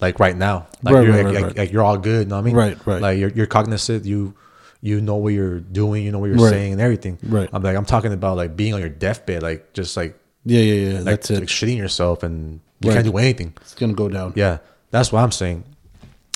like 0.00 0.18
right 0.20 0.36
now 0.36 0.66
like, 0.82 0.94
Right, 0.94 1.06
you're, 1.06 1.14
right, 1.16 1.24
like, 1.24 1.34
right, 1.34 1.42
like- 1.44 1.56
like 1.58 1.72
you're 1.72 1.82
all 1.82 1.96
good 1.98 2.24
you 2.26 2.28
know 2.30 2.36
what 2.36 2.42
I 2.42 2.44
mean 2.44 2.54
Right, 2.56 2.86
right. 2.86 3.00
like 3.02 3.18
you're, 3.18 3.30
you're 3.30 3.46
cognizant 3.46 4.04
you 4.04 4.34
you 4.80 5.00
know 5.00 5.16
what 5.16 5.32
you're 5.32 5.60
doing 5.60 6.04
you 6.04 6.12
know 6.12 6.18
what 6.18 6.30
you're 6.30 6.48
saying 6.50 6.72
and 6.72 6.80
everything 6.80 7.18
Right. 7.22 7.48
I'm 7.52 7.62
like 7.62 7.76
I'm 7.76 7.84
talking 7.86 8.12
about 8.12 8.36
like 8.36 8.56
being 8.56 8.74
on 8.74 8.80
your 8.80 8.88
deathbed 8.90 9.42
like 9.42 9.72
just 9.72 9.96
like 9.96 10.18
yeah, 10.44 10.60
yeah, 10.60 10.74
yeah. 10.88 10.94
like, 10.96 11.04
That's 11.06 11.30
it. 11.30 11.40
like 11.40 11.48
shitting 11.48 11.78
yourself 11.78 12.22
and 12.22 12.60
you 12.80 12.90
can't 12.92 13.04
do 13.06 13.16
anything 13.16 13.54
It's 13.62 13.74
gonna 13.74 13.94
go 13.94 14.08
down. 14.10 14.34
yeah, 14.36 14.58
that's 14.90 15.10
what 15.10 15.22
I'm 15.22 15.32
saying. 15.32 15.64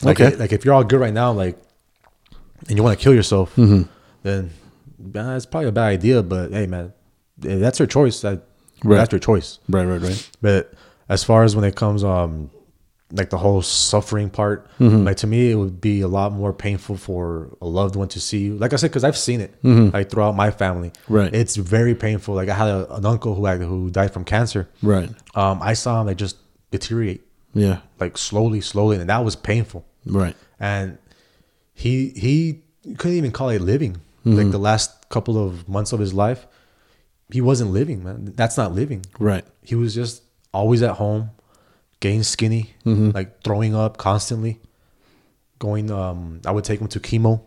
Like, 0.03 0.19
Okay. 0.21 0.35
like 0.37 0.53
if 0.53 0.65
you're 0.65 0.73
all 0.73 0.85
good 0.85 0.99
right 1.01 1.13
now, 1.13 1.33
like, 1.33 1.59
and 2.69 2.77
you 2.77 2.83
want 2.83 2.99
to 2.99 3.03
kill 3.03 3.13
yourself, 3.15 3.55
Mm-hmm. 3.57 3.83
then 4.23 4.51
uh, 5.15 5.35
it's 5.37 5.45
probably 5.45 5.69
a 5.69 5.73
bad 5.73 5.89
idea. 5.89 6.23
But 6.23 6.53
hey, 6.53 6.67
man, 6.67 6.93
that's 7.39 7.79
your 7.79 7.87
choice. 7.87 8.21
That 8.23 8.43
Right. 8.85 8.97
that's 8.97 9.13
your 9.13 9.19
choice. 9.19 9.59
Right, 9.69 9.85
right, 9.85 10.01
right. 10.01 10.31
But 10.41 10.73
as 11.09 11.23
far 11.25 11.43
as 11.45 11.55
when 11.55 11.65
it 11.65 11.75
comes, 11.77 12.03
um, 12.05 12.51
like 13.13 13.31
the 13.31 13.39
whole 13.39 13.63
suffering 13.63 14.29
part, 14.31 14.67
Mm-hmm. 14.79 15.05
like 15.05 15.17
to 15.19 15.27
me, 15.27 15.51
it 15.51 15.55
would 15.55 15.81
be 15.81 16.03
a 16.03 16.09
lot 16.09 16.33
more 16.33 16.53
painful 16.53 16.97
for 16.97 17.57
a 17.63 17.67
loved 17.67 17.97
one 17.97 18.09
to 18.09 18.21
see 18.21 18.41
you. 18.41 18.57
Like 18.59 18.73
I 18.73 18.77
said, 18.77 18.91
because 18.91 19.05
I've 19.05 19.17
seen 19.17 19.41
it, 19.41 19.55
like 19.65 20.11
throughout 20.11 20.37
my 20.37 20.51
family. 20.51 20.91
Mm-hmm. 20.91 21.15
Right. 21.15 21.35
It's 21.35 21.57
very 21.57 21.95
painful. 21.95 22.35
Like 22.35 22.49
I 22.51 22.55
had 22.55 22.69
a, 22.69 22.95
an 22.97 23.07
uncle 23.07 23.35
who 23.35 23.47
had, 23.47 23.61
who 23.63 23.91
died 23.91 24.13
from 24.13 24.25
cancer. 24.25 24.69
Right. 24.83 25.09
Um, 25.35 25.61
I 25.63 25.73
saw 25.73 26.01
him 26.01 26.07
like 26.09 26.19
just 26.19 26.37
deteriorate 26.71 27.23
Yeah. 27.55 27.79
like 27.99 28.19
slowly, 28.19 28.61
slowly, 28.61 28.97
and 28.99 29.09
that 29.09 29.25
was 29.25 29.37
painful. 29.37 29.87
Right. 30.05 30.37
And 30.61 30.99
he 31.75 32.11
he 32.11 32.61
couldn't 32.97 33.17
even 33.17 33.33
call 33.33 33.49
it 33.51 33.61
living. 33.63 34.01
Like 34.25 34.51
the 34.51 34.59
last 34.59 35.09
couple 35.09 35.43
of 35.43 35.67
months 35.67 35.93
of 35.95 36.01
his 36.01 36.13
life, 36.13 36.47
he 37.33 37.41
wasn't 37.41 37.71
living, 37.71 38.05
man. 38.05 38.35
That's 38.37 38.59
not 38.59 38.75
living. 38.75 39.07
Right. 39.19 39.43
He 39.63 39.75
was 39.75 39.95
just 39.95 40.23
always 40.53 40.83
at 40.83 40.97
home, 40.97 41.31
getting 42.01 42.23
skinny, 42.23 42.75
like 42.85 43.43
throwing 43.43 43.75
up 43.75 43.97
constantly. 43.97 44.61
Going, 45.59 45.91
um, 45.91 46.41
I 46.47 46.53
would 46.53 46.63
take 46.65 46.81
him 46.81 46.87
to 46.89 47.01
chemo 47.01 47.43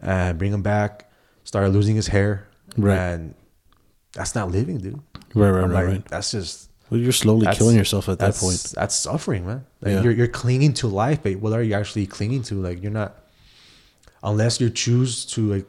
and 0.00 0.38
bring 0.38 0.52
him 0.52 0.62
back. 0.62 1.10
Started 1.44 1.70
losing 1.72 1.96
his 1.96 2.06
hair, 2.08 2.46
Right. 2.76 2.96
and 2.96 3.34
that's 4.12 4.34
not 4.34 4.50
living, 4.50 4.78
dude. 4.78 5.00
Right. 5.34 5.50
Right. 5.50 5.64
I'm 5.64 5.70
Right. 5.70 5.84
like, 5.84 5.86
right. 5.94 6.04
That's 6.08 6.30
just 6.32 6.68
Well, 6.90 7.00
you're 7.00 7.10
slowly 7.12 7.46
killing 7.54 7.76
yourself 7.76 8.08
at 8.08 8.18
that 8.18 8.34
point. 8.34 8.72
That's 8.76 8.94
suffering, 8.94 9.46
man. 9.46 9.64
Like 9.80 9.92
Yeah. 9.94 10.02
you're 10.02 10.12
you're 10.12 10.28
clinging 10.28 10.72
to 10.74 10.88
life, 10.88 11.20
but 11.22 11.36
what 11.36 11.52
are 11.52 11.62
you 11.62 11.74
actually 11.74 12.06
clinging 12.06 12.42
to? 12.44 12.56
Like 12.60 12.82
you're 12.82 12.92
not, 12.92 13.16
unless 14.22 14.60
you 14.60 14.68
choose 14.70 15.24
to 15.26 15.52
like 15.52 15.66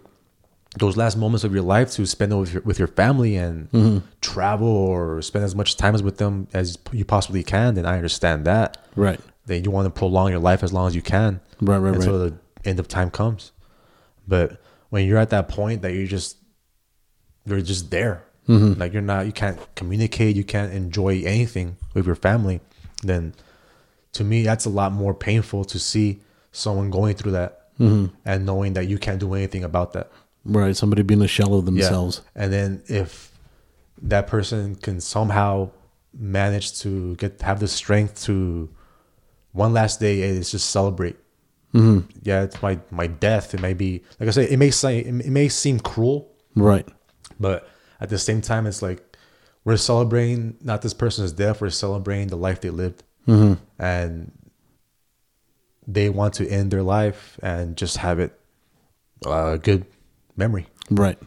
those 0.80 0.98
last 0.98 1.18
moments 1.18 1.44
of 1.44 1.54
your 1.54 1.62
life 1.62 1.92
to 1.92 2.06
spend 2.06 2.32
it 2.34 2.36
with 2.36 2.54
your 2.54 2.62
with 2.64 2.80
your 2.80 2.88
family 2.88 3.36
and 3.36 3.72
Mm-hmm. 3.72 4.06
travel 4.22 4.68
or 4.68 5.22
spend 5.22 5.46
as 5.46 5.56
much 5.56 5.78
time 5.78 5.94
as 5.96 6.02
with 6.04 6.18
them 6.18 6.48
as 6.54 6.78
you 6.92 7.06
possibly 7.06 7.44
can. 7.44 7.76
Then 7.76 7.86
I 7.86 7.96
understand 7.98 8.46
that. 8.46 8.78
Right. 8.96 9.20
Then 9.46 9.64
you 9.64 9.72
want 9.72 9.86
to 9.86 9.90
prolong 9.92 10.32
your 10.32 10.40
life 10.40 10.64
as 10.64 10.72
long 10.74 10.88
as 10.88 10.96
you 10.96 11.02
can, 11.02 11.42
Right, 11.62 11.78
right, 11.78 11.94
until 11.96 12.24
right. 12.24 12.34
the 12.64 12.70
end 12.70 12.80
of 12.80 12.88
time 12.88 13.12
comes. 13.12 13.52
But 14.28 14.62
when 14.90 15.06
you're 15.06 15.18
at 15.18 15.30
that 15.32 15.48
point 15.50 15.82
that 15.82 15.94
you're 15.94 16.08
just 16.08 16.38
you're 17.46 17.62
just 17.62 17.92
there. 17.92 18.24
Mm-hmm. 18.48 18.80
Like 18.80 18.94
you're 18.94 19.02
not, 19.02 19.26
you 19.26 19.32
can't 19.32 19.58
communicate, 19.76 20.36
you 20.36 20.44
can't 20.44 20.74
enjoy 20.74 21.22
anything 21.26 21.78
with 21.94 22.06
your 22.06 22.16
family. 22.16 22.60
Then, 23.02 23.34
to 24.14 24.24
me, 24.24 24.44
that's 24.44 24.66
a 24.66 24.70
lot 24.70 24.92
more 24.92 25.14
painful 25.14 25.64
to 25.66 25.80
see 25.80 26.22
someone 26.52 26.90
going 26.90 27.16
through 27.16 27.34
that 27.34 27.60
Mm-hmm. 27.80 28.14
and 28.24 28.46
knowing 28.46 28.74
that 28.74 28.88
you 28.88 29.00
can't 29.00 29.20
do 29.20 29.34
anything 29.34 29.64
about 29.64 29.94
that. 29.94 30.12
Right. 30.46 30.76
Somebody 30.76 31.04
being 31.04 31.22
a 31.22 31.28
shell 31.28 31.54
of 31.54 31.62
Yeah. 31.64 31.66
themselves. 31.66 32.22
And 32.36 32.52
then 32.52 32.84
if 32.88 33.32
that 34.02 34.28
person 34.28 34.76
can 34.76 35.00
somehow 35.00 35.70
manage 36.14 36.80
to 36.82 37.16
get 37.16 37.42
have 37.42 37.60
the 37.60 37.68
strength 37.68 38.24
to 38.26 38.70
one 39.52 39.74
last 39.74 40.00
day 40.00 40.22
is 40.22 40.52
just 40.52 40.70
celebrate. 40.70 41.16
Mm-hmm. 41.74 42.08
Yeah, 42.22 42.44
it's 42.44 42.62
my 42.62 42.80
my 42.92 43.08
death. 43.08 43.54
It 43.54 43.62
may 43.62 43.74
be 43.74 44.04
like 44.20 44.28
I 44.28 44.32
say, 44.32 44.44
it 44.50 44.58
may 44.58 44.70
say 44.72 45.00
it 45.00 45.12
may 45.32 45.48
seem 45.50 45.80
cruel, 45.80 46.32
Right. 46.56 46.88
but 47.40 47.68
at 48.00 48.10
the 48.10 48.20
same 48.20 48.42
time, 48.42 48.68
it's 48.68 48.82
like 48.82 49.02
we're 49.64 49.78
celebrating 49.78 50.58
not 50.62 50.82
this 50.82 50.94
person's 50.94 51.32
death, 51.32 51.62
we're 51.62 51.70
celebrating 51.70 52.28
the 52.28 52.36
life 52.36 52.60
they 52.62 52.70
lived. 52.70 53.04
And 53.80 54.32
they 55.88 56.10
want 56.10 56.34
to 56.36 56.48
end 56.48 56.72
their 56.72 56.84
life 56.84 57.40
and 57.42 57.76
just 57.78 57.98
have 57.98 58.20
it 58.20 58.38
a 59.26 59.58
good 59.58 59.86
memory. 60.36 60.68
Right. 60.90 61.18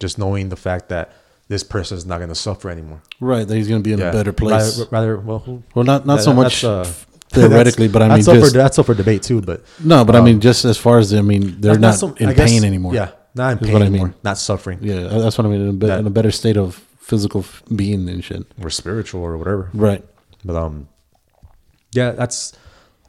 Just 0.00 0.18
knowing 0.18 0.48
the 0.48 0.56
fact 0.56 0.88
that 0.90 1.12
this 1.48 1.62
person 1.62 1.96
is 1.98 2.06
not 2.06 2.18
going 2.18 2.28
to 2.30 2.34
suffer 2.34 2.70
anymore. 2.70 3.02
Right. 3.20 3.46
That 3.46 3.54
he's 3.56 3.68
gonna 3.68 3.80
be 3.80 3.92
in 3.92 3.98
Yeah. 3.98 4.08
a 4.10 4.12
better 4.12 4.32
place. 4.32 4.78
Rather, 4.78 4.90
rather 4.90 5.16
well, 5.18 5.38
who- 5.40 5.62
well, 5.74 5.84
not 5.84 6.06
not 6.06 6.16
that- 6.16 6.22
so 6.22 6.30
that- 6.30 6.36
much 6.36 6.64
uh, 6.64 6.84
theoretically, 7.30 7.88
but 7.88 8.02
I 8.02 8.08
mean 8.08 8.16
that's 8.18 8.28
up 8.28 8.38
for, 8.40 8.50
that's 8.50 8.78
up 8.78 8.86
for 8.86 8.94
debate 8.94 9.22
too. 9.22 9.40
But 9.40 9.62
no. 9.82 10.04
But 10.04 10.16
I 10.16 10.20
um, 10.20 10.24
mean, 10.24 10.40
just 10.40 10.64
as 10.64 10.78
far 10.78 10.98
as 10.98 11.12
I 11.12 11.20
mean, 11.20 11.60
they're 11.60 11.78
not, 11.78 12.02
in 12.20 12.28
I 12.28 12.34
guess- 12.34 12.50
pain 12.50 12.64
anymore. 12.64 12.94
Yeah, 12.94 13.10
not 13.34 13.52
in 13.52 13.58
pain 13.58 13.76
I 13.82 13.86
anymore. 13.86 14.08
mean. 14.08 14.16
Not 14.24 14.38
suffering. 14.38 14.78
Yeah. 14.82 15.04
That's 15.08 15.36
what 15.38 15.46
I 15.46 15.50
mean. 15.50 15.60
In 15.62 15.68
a, 15.68 15.72
be- 15.72 15.86
That- 15.86 16.00
in 16.00 16.06
a 16.06 16.10
better 16.10 16.30
state 16.30 16.56
of 16.56 16.76
physical 16.98 17.44
being 17.74 18.08
and 18.08 18.24
shit. 18.24 18.46
or 18.62 18.70
spiritual 18.70 19.20
or 19.22 19.36
whatever. 19.36 19.70
Right. 19.74 20.02
But 20.44 20.56
um, 20.56 20.88
yeah, 21.92 22.12
that's 22.12 22.52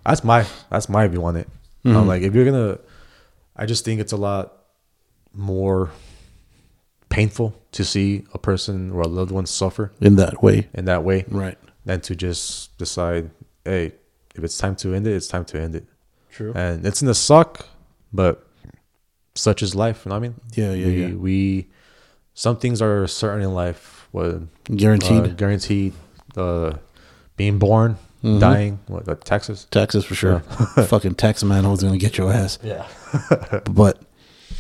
that's 0.05 0.23
my 0.23 0.45
that's 0.69 0.89
my 0.89 1.07
view 1.07 1.23
on 1.25 1.35
it. 1.37 1.47
Mm-hmm. 1.85 1.95
Um, 1.97 2.07
like 2.07 2.21
if 2.23 2.33
you're 2.35 2.45
gonna, 2.45 2.79
I 3.55 3.65
just 3.65 3.85
think 3.85 4.01
it's 4.01 4.11
a 4.11 4.17
lot 4.17 4.53
more 5.35 5.91
painful 7.09 7.55
to 7.71 7.83
see 7.85 8.23
a 8.33 8.37
person 8.37 8.91
or 8.91 9.01
a 9.01 9.07
loved 9.07 9.31
one 9.31 9.45
suffer 9.45 9.91
In 10.01 10.15
that 10.17 10.41
way. 10.43 10.67
in 10.73 10.85
that 10.85 11.03
way, 11.03 11.25
Right. 11.29 11.57
than 11.85 12.01
to 12.01 12.15
just 12.15 12.77
decide, 12.77 13.29
hey, 13.63 13.93
if 14.35 14.43
it's 14.43 14.57
time 14.57 14.75
to 14.77 14.93
end 14.93 15.07
it, 15.07 15.13
it's 15.13 15.27
time 15.27 15.45
to 15.45 15.59
end 15.61 15.75
it. 15.75 15.85
True. 16.31 16.51
And 16.55 16.85
it's 16.85 17.01
gonna 17.01 17.13
suck, 17.13 17.67
but 18.11 18.45
such 19.35 19.61
is 19.63 19.75
life. 19.75 20.03
You 20.05 20.09
know 20.09 20.15
what 20.15 20.25
I 20.25 20.27
mean? 20.27 20.35
Yeah, 20.53 20.71
yeah, 20.73 20.85
we, 20.87 21.01
yeah. 21.01 21.13
We 21.13 21.67
some 22.33 22.57
things 22.57 22.81
are 22.81 23.07
certain 23.07 23.41
in 23.43 23.53
life. 23.53 24.07
What 24.11 24.41
Guaranteed. 24.65 25.23
uh, 25.23 25.27
guaranteed. 25.27 25.93
Uh, 26.35 26.73
being 27.37 27.59
born, 27.59 27.97
dying. 28.23 28.79
What? 28.87 29.07
Uh, 29.07 29.15
Texas. 29.15 29.67
Texas 29.71 30.03
for 30.03 30.15
sure. 30.15 30.39
Fucking 30.87 31.15
tax 31.15 31.43
manhole's 31.43 31.81
gonna 31.83 31.97
get 31.97 32.17
your 32.17 32.31
ass. 32.33 32.59
Yeah. 32.63 32.87
But 33.69 34.01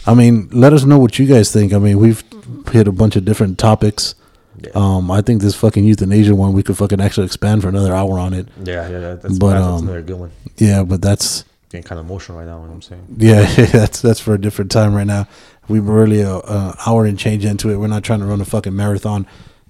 I 0.07 0.13
mean, 0.13 0.49
let 0.51 0.73
us 0.73 0.83
know 0.83 0.99
what 0.99 1.17
you 1.19 1.25
guys 1.25 1.51
think. 1.51 1.73
I 1.73 1.79
mean, 1.79 1.97
we've 1.99 2.23
hit 2.71 2.87
a 2.87 2.91
bunch 2.91 3.15
of 3.15 3.25
different 3.25 3.57
topics. 3.57 4.15
Yeah. 4.61 4.69
Um, 4.75 5.09
I 5.11 5.21
think 5.21 5.41
this 5.41 5.55
fucking 5.55 5.83
euthanasia 5.83 6.35
one 6.35 6.53
we 6.53 6.63
could 6.63 6.77
fucking 6.77 7.01
actually 7.01 7.25
expand 7.25 7.61
for 7.61 7.69
another 7.69 7.93
hour 7.93 8.17
on 8.19 8.33
it. 8.33 8.47
Yeah, 8.63 8.87
yeah, 8.89 8.99
that- 8.99 9.21
that's, 9.23 9.37
But, 9.39 9.53
that's 9.53 9.65
um, 9.65 9.83
another 9.83 10.01
good 10.01 10.19
one. 10.19 10.31
Yeah, 10.57 10.83
but 10.83 11.01
that's 11.01 11.43
Getting 11.69 11.83
kind 11.83 11.99
of 11.99 12.05
emotional 12.05 12.37
right 12.37 12.47
now. 12.47 12.59
What 12.59 12.69
I'm 12.69 12.81
saying. 12.81 13.05
yeah, 13.17 13.43
that's 13.71 14.01
that's 14.01 14.19
for 14.19 14.33
a 14.35 14.39
different 14.39 14.71
time 14.71 14.93
right 14.93 15.07
now. 15.07 15.27
We 15.67 15.79
were 15.79 15.95
really 16.03 16.21
a, 16.21 16.35
a 16.35 16.75
hour 16.85 17.05
and 17.05 17.17
change 17.17 17.43
into 17.43 17.69
it. 17.71 17.77
We're 17.77 17.87
not 17.87 18.03
trying 18.03 18.19
to 18.19 18.25
run 18.27 18.39
a 18.39 18.45
fucking 18.45 18.75
marathon. 18.75 19.25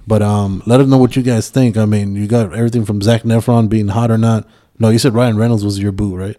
But 0.06 0.22
um, 0.22 0.62
let 0.68 0.80
us 0.82 0.88
know 0.88 0.98
what 0.98 1.16
you 1.16 1.24
guys 1.24 1.50
think. 1.50 1.78
I 1.78 1.86
mean, 1.86 2.16
you 2.16 2.28
got 2.28 2.54
everything 2.54 2.86
from 2.86 3.02
Zac 3.02 3.24
Efron 3.24 3.70
being 3.70 3.88
hot 3.88 4.12
or 4.12 4.18
not. 4.20 4.48
No, 4.78 4.90
you 4.90 5.00
said 5.00 5.14
Ryan 5.16 5.38
Reynolds 5.38 5.64
was 5.66 5.80
your 5.80 5.92
boo, 5.94 6.16
right? 6.16 6.36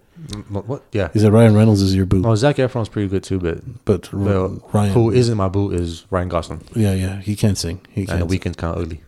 What? 0.48 0.66
what? 0.66 0.82
Yeah. 0.93 1.09
Is 1.15 1.23
said 1.23 1.32
Ryan 1.32 1.55
Reynolds 1.55 1.82
is 1.82 1.94
your 1.94 2.07
boo, 2.07 2.23
Oh, 2.27 2.35
Zac 2.35 2.57
Efron's 2.57 2.89
pretty 2.89 3.09
good 3.09 3.23
too, 3.23 3.39
but 3.39 3.61
but 3.85 4.12
R- 4.12 4.48
Ryan, 4.73 4.93
who 4.93 5.11
isn't 5.11 5.36
my 5.36 5.48
boo 5.48 5.70
is 5.70 6.05
Ryan 6.11 6.28
Gosling, 6.28 6.62
yeah, 6.74 6.93
yeah, 6.94 7.20
he 7.20 7.36
can't 7.36 7.57
sing. 7.59 7.81
He 7.90 8.03
and 8.03 8.09
the 8.09 8.16
can't. 8.19 8.31
Weeknd's 8.31 8.57
kind 8.57 8.77
of 8.77 8.82
ugly. 8.82 9.03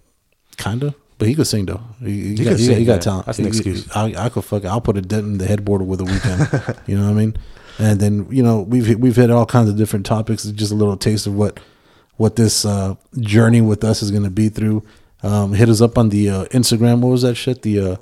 Kinda, 0.56 0.94
but 1.18 1.28
he 1.28 1.34
could 1.34 1.46
sing 1.46 1.66
though. 1.66 1.80
He, 2.00 2.28
he, 2.30 2.34
got, 2.36 2.50
could 2.50 2.58
he, 2.58 2.66
sing, 2.66 2.78
he 2.78 2.84
got 2.84 3.02
talent. 3.02 3.26
That's 3.26 3.38
an 3.38 3.44
He- 3.44 3.48
excuse. 3.50 3.88
I, 3.96 4.14
I 4.16 4.28
could 4.28 4.44
fuck. 4.44 4.64
I'll 4.64 4.80
put 4.80 4.96
a 4.96 5.02
dent 5.02 5.24
in 5.24 5.38
the 5.38 5.46
headboard 5.46 5.82
with 5.82 6.00
a 6.00 6.04
weekend. 6.04 6.78
you 6.86 6.96
know 6.98 7.04
what 7.04 7.10
I 7.10 7.14
mean? 7.14 7.36
And 7.78 8.00
then 8.00 8.26
you 8.30 8.42
know 8.42 8.62
we've 8.62 8.98
we've 8.98 9.14
hit 9.16 9.30
all 9.30 9.46
kinds 9.46 9.68
of 9.68 9.76
different 9.76 10.04
topics. 10.06 10.44
Just 10.44 10.72
a 10.72 10.74
little 10.74 10.96
taste 10.96 11.26
of 11.28 11.34
what 11.34 11.60
what 12.16 12.34
this 12.36 12.64
uh, 12.64 12.96
journey 13.20 13.60
with 13.60 13.84
us 13.84 14.02
is 14.02 14.10
going 14.10 14.24
to 14.24 14.30
be 14.30 14.48
through. 14.48 14.82
Um, 15.22 15.52
hit 15.52 15.68
us 15.68 15.80
up 15.80 15.96
on 15.98 16.08
the 16.10 16.28
uh, 16.30 16.44
Instagram. 16.46 17.00
What 17.00 17.10
was 17.10 17.22
that 17.22 17.36
shit? 17.36 17.62
The 17.62 17.80
uh, 17.80 17.96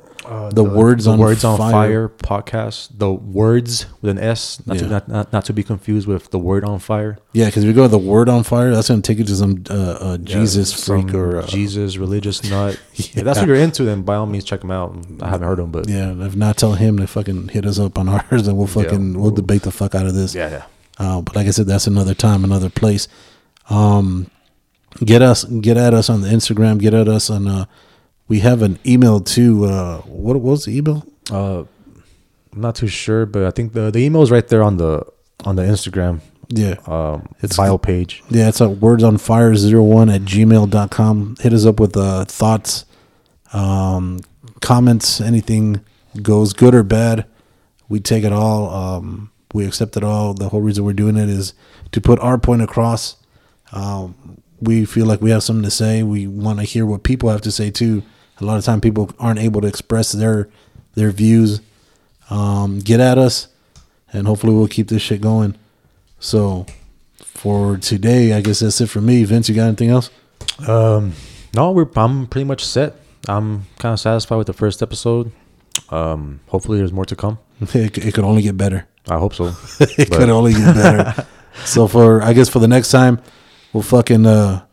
the, 0.53 0.65
words 0.65 1.05
the 1.05 1.12
on 1.12 1.19
words 1.19 1.44
on 1.44 1.59
fire. 1.59 1.70
fire. 1.70 2.09
podcast. 2.09 2.89
The 2.98 3.12
words 3.12 3.86
with 4.01 4.11
an 4.11 4.19
S, 4.19 4.61
not, 4.66 4.77
Yeah. 4.77 4.82
to, 4.82 4.89
not, 4.89 5.09
not 5.09 5.32
not 5.32 5.44
to 5.47 5.53
be 5.53 5.62
confused 5.62 6.07
with 6.07 6.31
the 6.31 6.39
word 6.39 6.65
on 6.65 6.78
fire. 6.78 7.19
Yeah, 7.32 7.47
because 7.47 7.65
if 7.65 7.69
you 7.69 7.74
go 7.74 7.82
to 7.82 7.89
the 7.89 7.98
word 7.98 8.28
on 8.28 8.43
fire, 8.43 8.70
that's 8.74 8.89
going 8.89 9.03
to 9.03 9.07
take 9.07 9.19
you 9.19 9.24
to 9.24 9.36
some 9.36 9.65
uh, 9.70 9.74
uh, 9.74 10.16
Jesus 10.19 10.73
freak 10.73 11.11
Some 11.11 11.20
or 11.20 11.39
uh, 11.39 11.47
Jesus 11.47 11.97
religious 11.97 12.43
nut. 12.48 12.78
If 12.94 13.24
that's 13.24 13.39
what 13.39 13.47
you're 13.48 13.57
into, 13.57 13.85
then 13.85 14.03
by 14.03 14.16
all 14.16 14.27
means 14.27 14.44
check 14.44 14.61
them 14.61 14.70
out. 14.70 14.97
I 15.23 15.28
haven't 15.28 15.47
heard 15.47 15.59
them, 15.59 15.70
but 15.70 15.89
yeah. 15.89 16.12
If 16.24 16.35
not, 16.36 16.57
tell 16.57 16.73
him 16.74 16.98
to 16.98 17.07
fucking 17.07 17.48
hit 17.48 17.65
us 17.66 17.78
up 17.78 17.98
on 17.98 18.09
ours, 18.16 18.47
and 18.48 18.57
we'll 18.59 18.66
fucking 18.66 19.20
we'll 19.20 19.31
debate 19.31 19.62
the 19.62 19.70
fuck 19.70 19.94
out 19.94 20.07
of 20.07 20.15
this. 20.15 20.35
yeah, 20.35 20.51
yeah. 20.51 20.65
Uh, 20.98 21.20
but 21.20 21.36
like 21.36 21.47
I 21.47 21.51
said, 21.51 21.66
that's 21.66 21.86
another 21.86 22.15
time, 22.15 22.43
another 22.43 22.70
place. 22.70 23.07
Um, 23.69 24.31
get 25.05 25.20
us, 25.23 25.44
get 25.44 25.77
at 25.77 25.93
us 25.93 26.09
on 26.09 26.23
the 26.23 26.28
Instagram. 26.28 26.78
Get 26.78 26.94
at 26.94 27.07
us 27.09 27.28
on. 27.31 27.66
We 28.28 28.40
have 28.40 28.62
an 28.62 28.78
email 28.85 29.20
too. 29.20 29.65
Uh, 29.66 29.98
what, 30.03 30.35
what 30.36 30.43
was 30.43 30.65
the 30.65 30.77
email? 30.77 31.07
Uh, 31.31 31.61
I'm 32.53 32.61
not 32.61 32.74
too 32.74 32.89
sure, 32.89 33.27
but 33.27 33.44
I 33.44 33.51
think 33.51 33.73
the 33.73 33.90
the 33.90 34.01
email 34.01 34.23
is 34.23 34.31
right 34.31 34.47
there 34.47 34.62
on 34.62 34.77
the 34.78 35.05
on 35.44 35.57
the 35.57 35.62
Instagram 35.62 36.20
Yeah, 36.48 36.77
um 36.86 37.28
It's- 37.43 37.57
bio 37.57 37.77
page. 37.78 38.23
yeah. 38.31 38.48
It's 38.48 38.61
at 38.61 38.78
words 38.78 39.05
on 39.05 39.19
fire 39.19 39.55
zero 39.55 39.82
one 39.82 40.09
at 40.09 40.23
gmail.com. 40.23 41.36
Hit 41.40 41.53
us 41.53 41.66
up 41.66 41.78
with 41.78 41.97
uh, 41.97 42.24
thoughts, 42.24 42.85
um, 43.53 44.20
comments, 44.61 45.20
anything 45.20 45.81
goes 46.23 46.53
good 46.53 46.74
or 46.74 46.82
bad. 46.82 47.27
We 47.89 48.01
take 48.01 48.24
it 48.24 48.32
all. 48.32 48.70
Um, 48.70 49.31
we 49.53 49.66
accept 49.66 49.97
it 49.97 50.03
all. 50.05 50.35
The 50.35 50.48
whole 50.48 50.61
reason 50.62 50.85
we're 50.85 50.93
doing 50.94 51.16
it 51.16 51.28
is 51.28 51.53
to 51.93 52.01
put 52.01 52.19
our 52.20 52.39
point 52.39 52.62
across. 52.62 53.16
Um, 53.73 54.15
we 54.61 54.85
feel 54.86 55.07
like 55.07 55.20
we 55.20 55.31
have 55.31 55.43
something 55.43 55.62
to 55.65 55.70
say. 55.70 56.03
We 56.03 56.27
want 56.27 56.59
to 56.59 56.65
hear 56.65 56.86
what 56.86 57.03
people 57.03 57.28
have 57.31 57.43
to 57.43 57.53
say 57.53 57.70
too. 57.70 58.03
A 58.41 58.45
lot 58.45 58.59
of 58.59 58.65
time 58.65 58.81
people 58.81 59.11
aren't 59.19 59.39
able 59.39 59.61
to 59.61 59.67
express 59.67 60.13
their 60.13 60.49
their 60.95 61.11
views. 61.11 61.61
Um, 62.29 62.81
get 62.81 63.01
at 63.01 63.19
us, 63.19 63.49
and 64.13 64.27
hopefully 64.27 64.53
we'll 64.55 64.69
keep 64.69 64.89
this 64.89 65.03
shit 65.03 65.21
going. 65.21 65.55
So 66.19 66.67
for 67.25 67.77
today, 67.77 68.33
I 68.33 68.41
guess 68.41 68.61
that's 68.61 68.81
it 68.81 68.89
for 68.89 69.01
me. 69.01 69.23
Vince, 69.25 69.49
you 69.49 69.55
got 69.55 69.67
anything 69.69 69.91
else? 69.91 70.11
Um, 70.67 71.13
no, 71.55 71.71
we're 71.71 71.87
I'm 71.97 72.27
pretty 72.27 72.45
much 72.45 72.65
set. 72.65 72.97
I'm 73.29 73.65
kind 73.79 73.93
of 73.93 74.01
satisfied 74.01 74.37
with 74.37 74.47
the 74.47 74.53
first 74.53 74.83
episode. 74.83 75.31
Um, 75.91 76.41
hopefully 76.49 76.79
there's 76.79 76.93
more 76.93 77.05
to 77.07 77.17
come. 77.17 77.39
It, 77.75 77.97
it 77.99 78.13
could 78.15 78.25
only 78.25 78.43
get 78.43 78.57
better. 78.57 78.87
I 79.09 79.19
hope 79.19 79.35
so. 79.35 79.47
it 79.81 80.11
But- 80.11 80.19
could 80.19 80.29
only 80.31 80.53
get 80.53 80.75
better. 80.75 81.27
so 81.65 81.87
for 81.89 82.23
I 82.23 82.33
guess 82.35 82.49
for 82.49 82.59
the 82.59 82.69
next 82.69 82.91
time, 82.91 83.21
we'll 83.73 83.83
fucking 83.83 84.27
uh, 84.27 84.65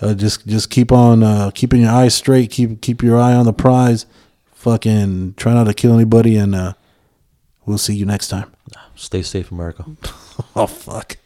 uh 0.00 0.14
just 0.14 0.46
just 0.46 0.70
keep 0.70 0.92
on 0.92 1.22
uh 1.22 1.50
keeping 1.54 1.80
your 1.82 1.90
eyes 1.90 2.14
straight. 2.14 2.50
Keep 2.50 2.80
keep 2.80 3.02
your 3.02 3.18
eye 3.18 3.34
on 3.34 3.46
the 3.46 3.52
prize. 3.52 4.06
Fucking 4.54 5.34
try 5.36 5.54
not 5.54 5.64
to 5.64 5.74
kill 5.74 5.94
anybody, 5.94 6.36
and 6.36 6.54
uh, 6.54 6.72
we'll 7.64 7.78
see 7.78 7.94
you 7.94 8.04
next 8.04 8.28
time. 8.28 8.50
Stay 8.96 9.22
safe, 9.22 9.50
America. 9.50 9.84
Oh 10.54 10.66
fuck. 10.68 11.16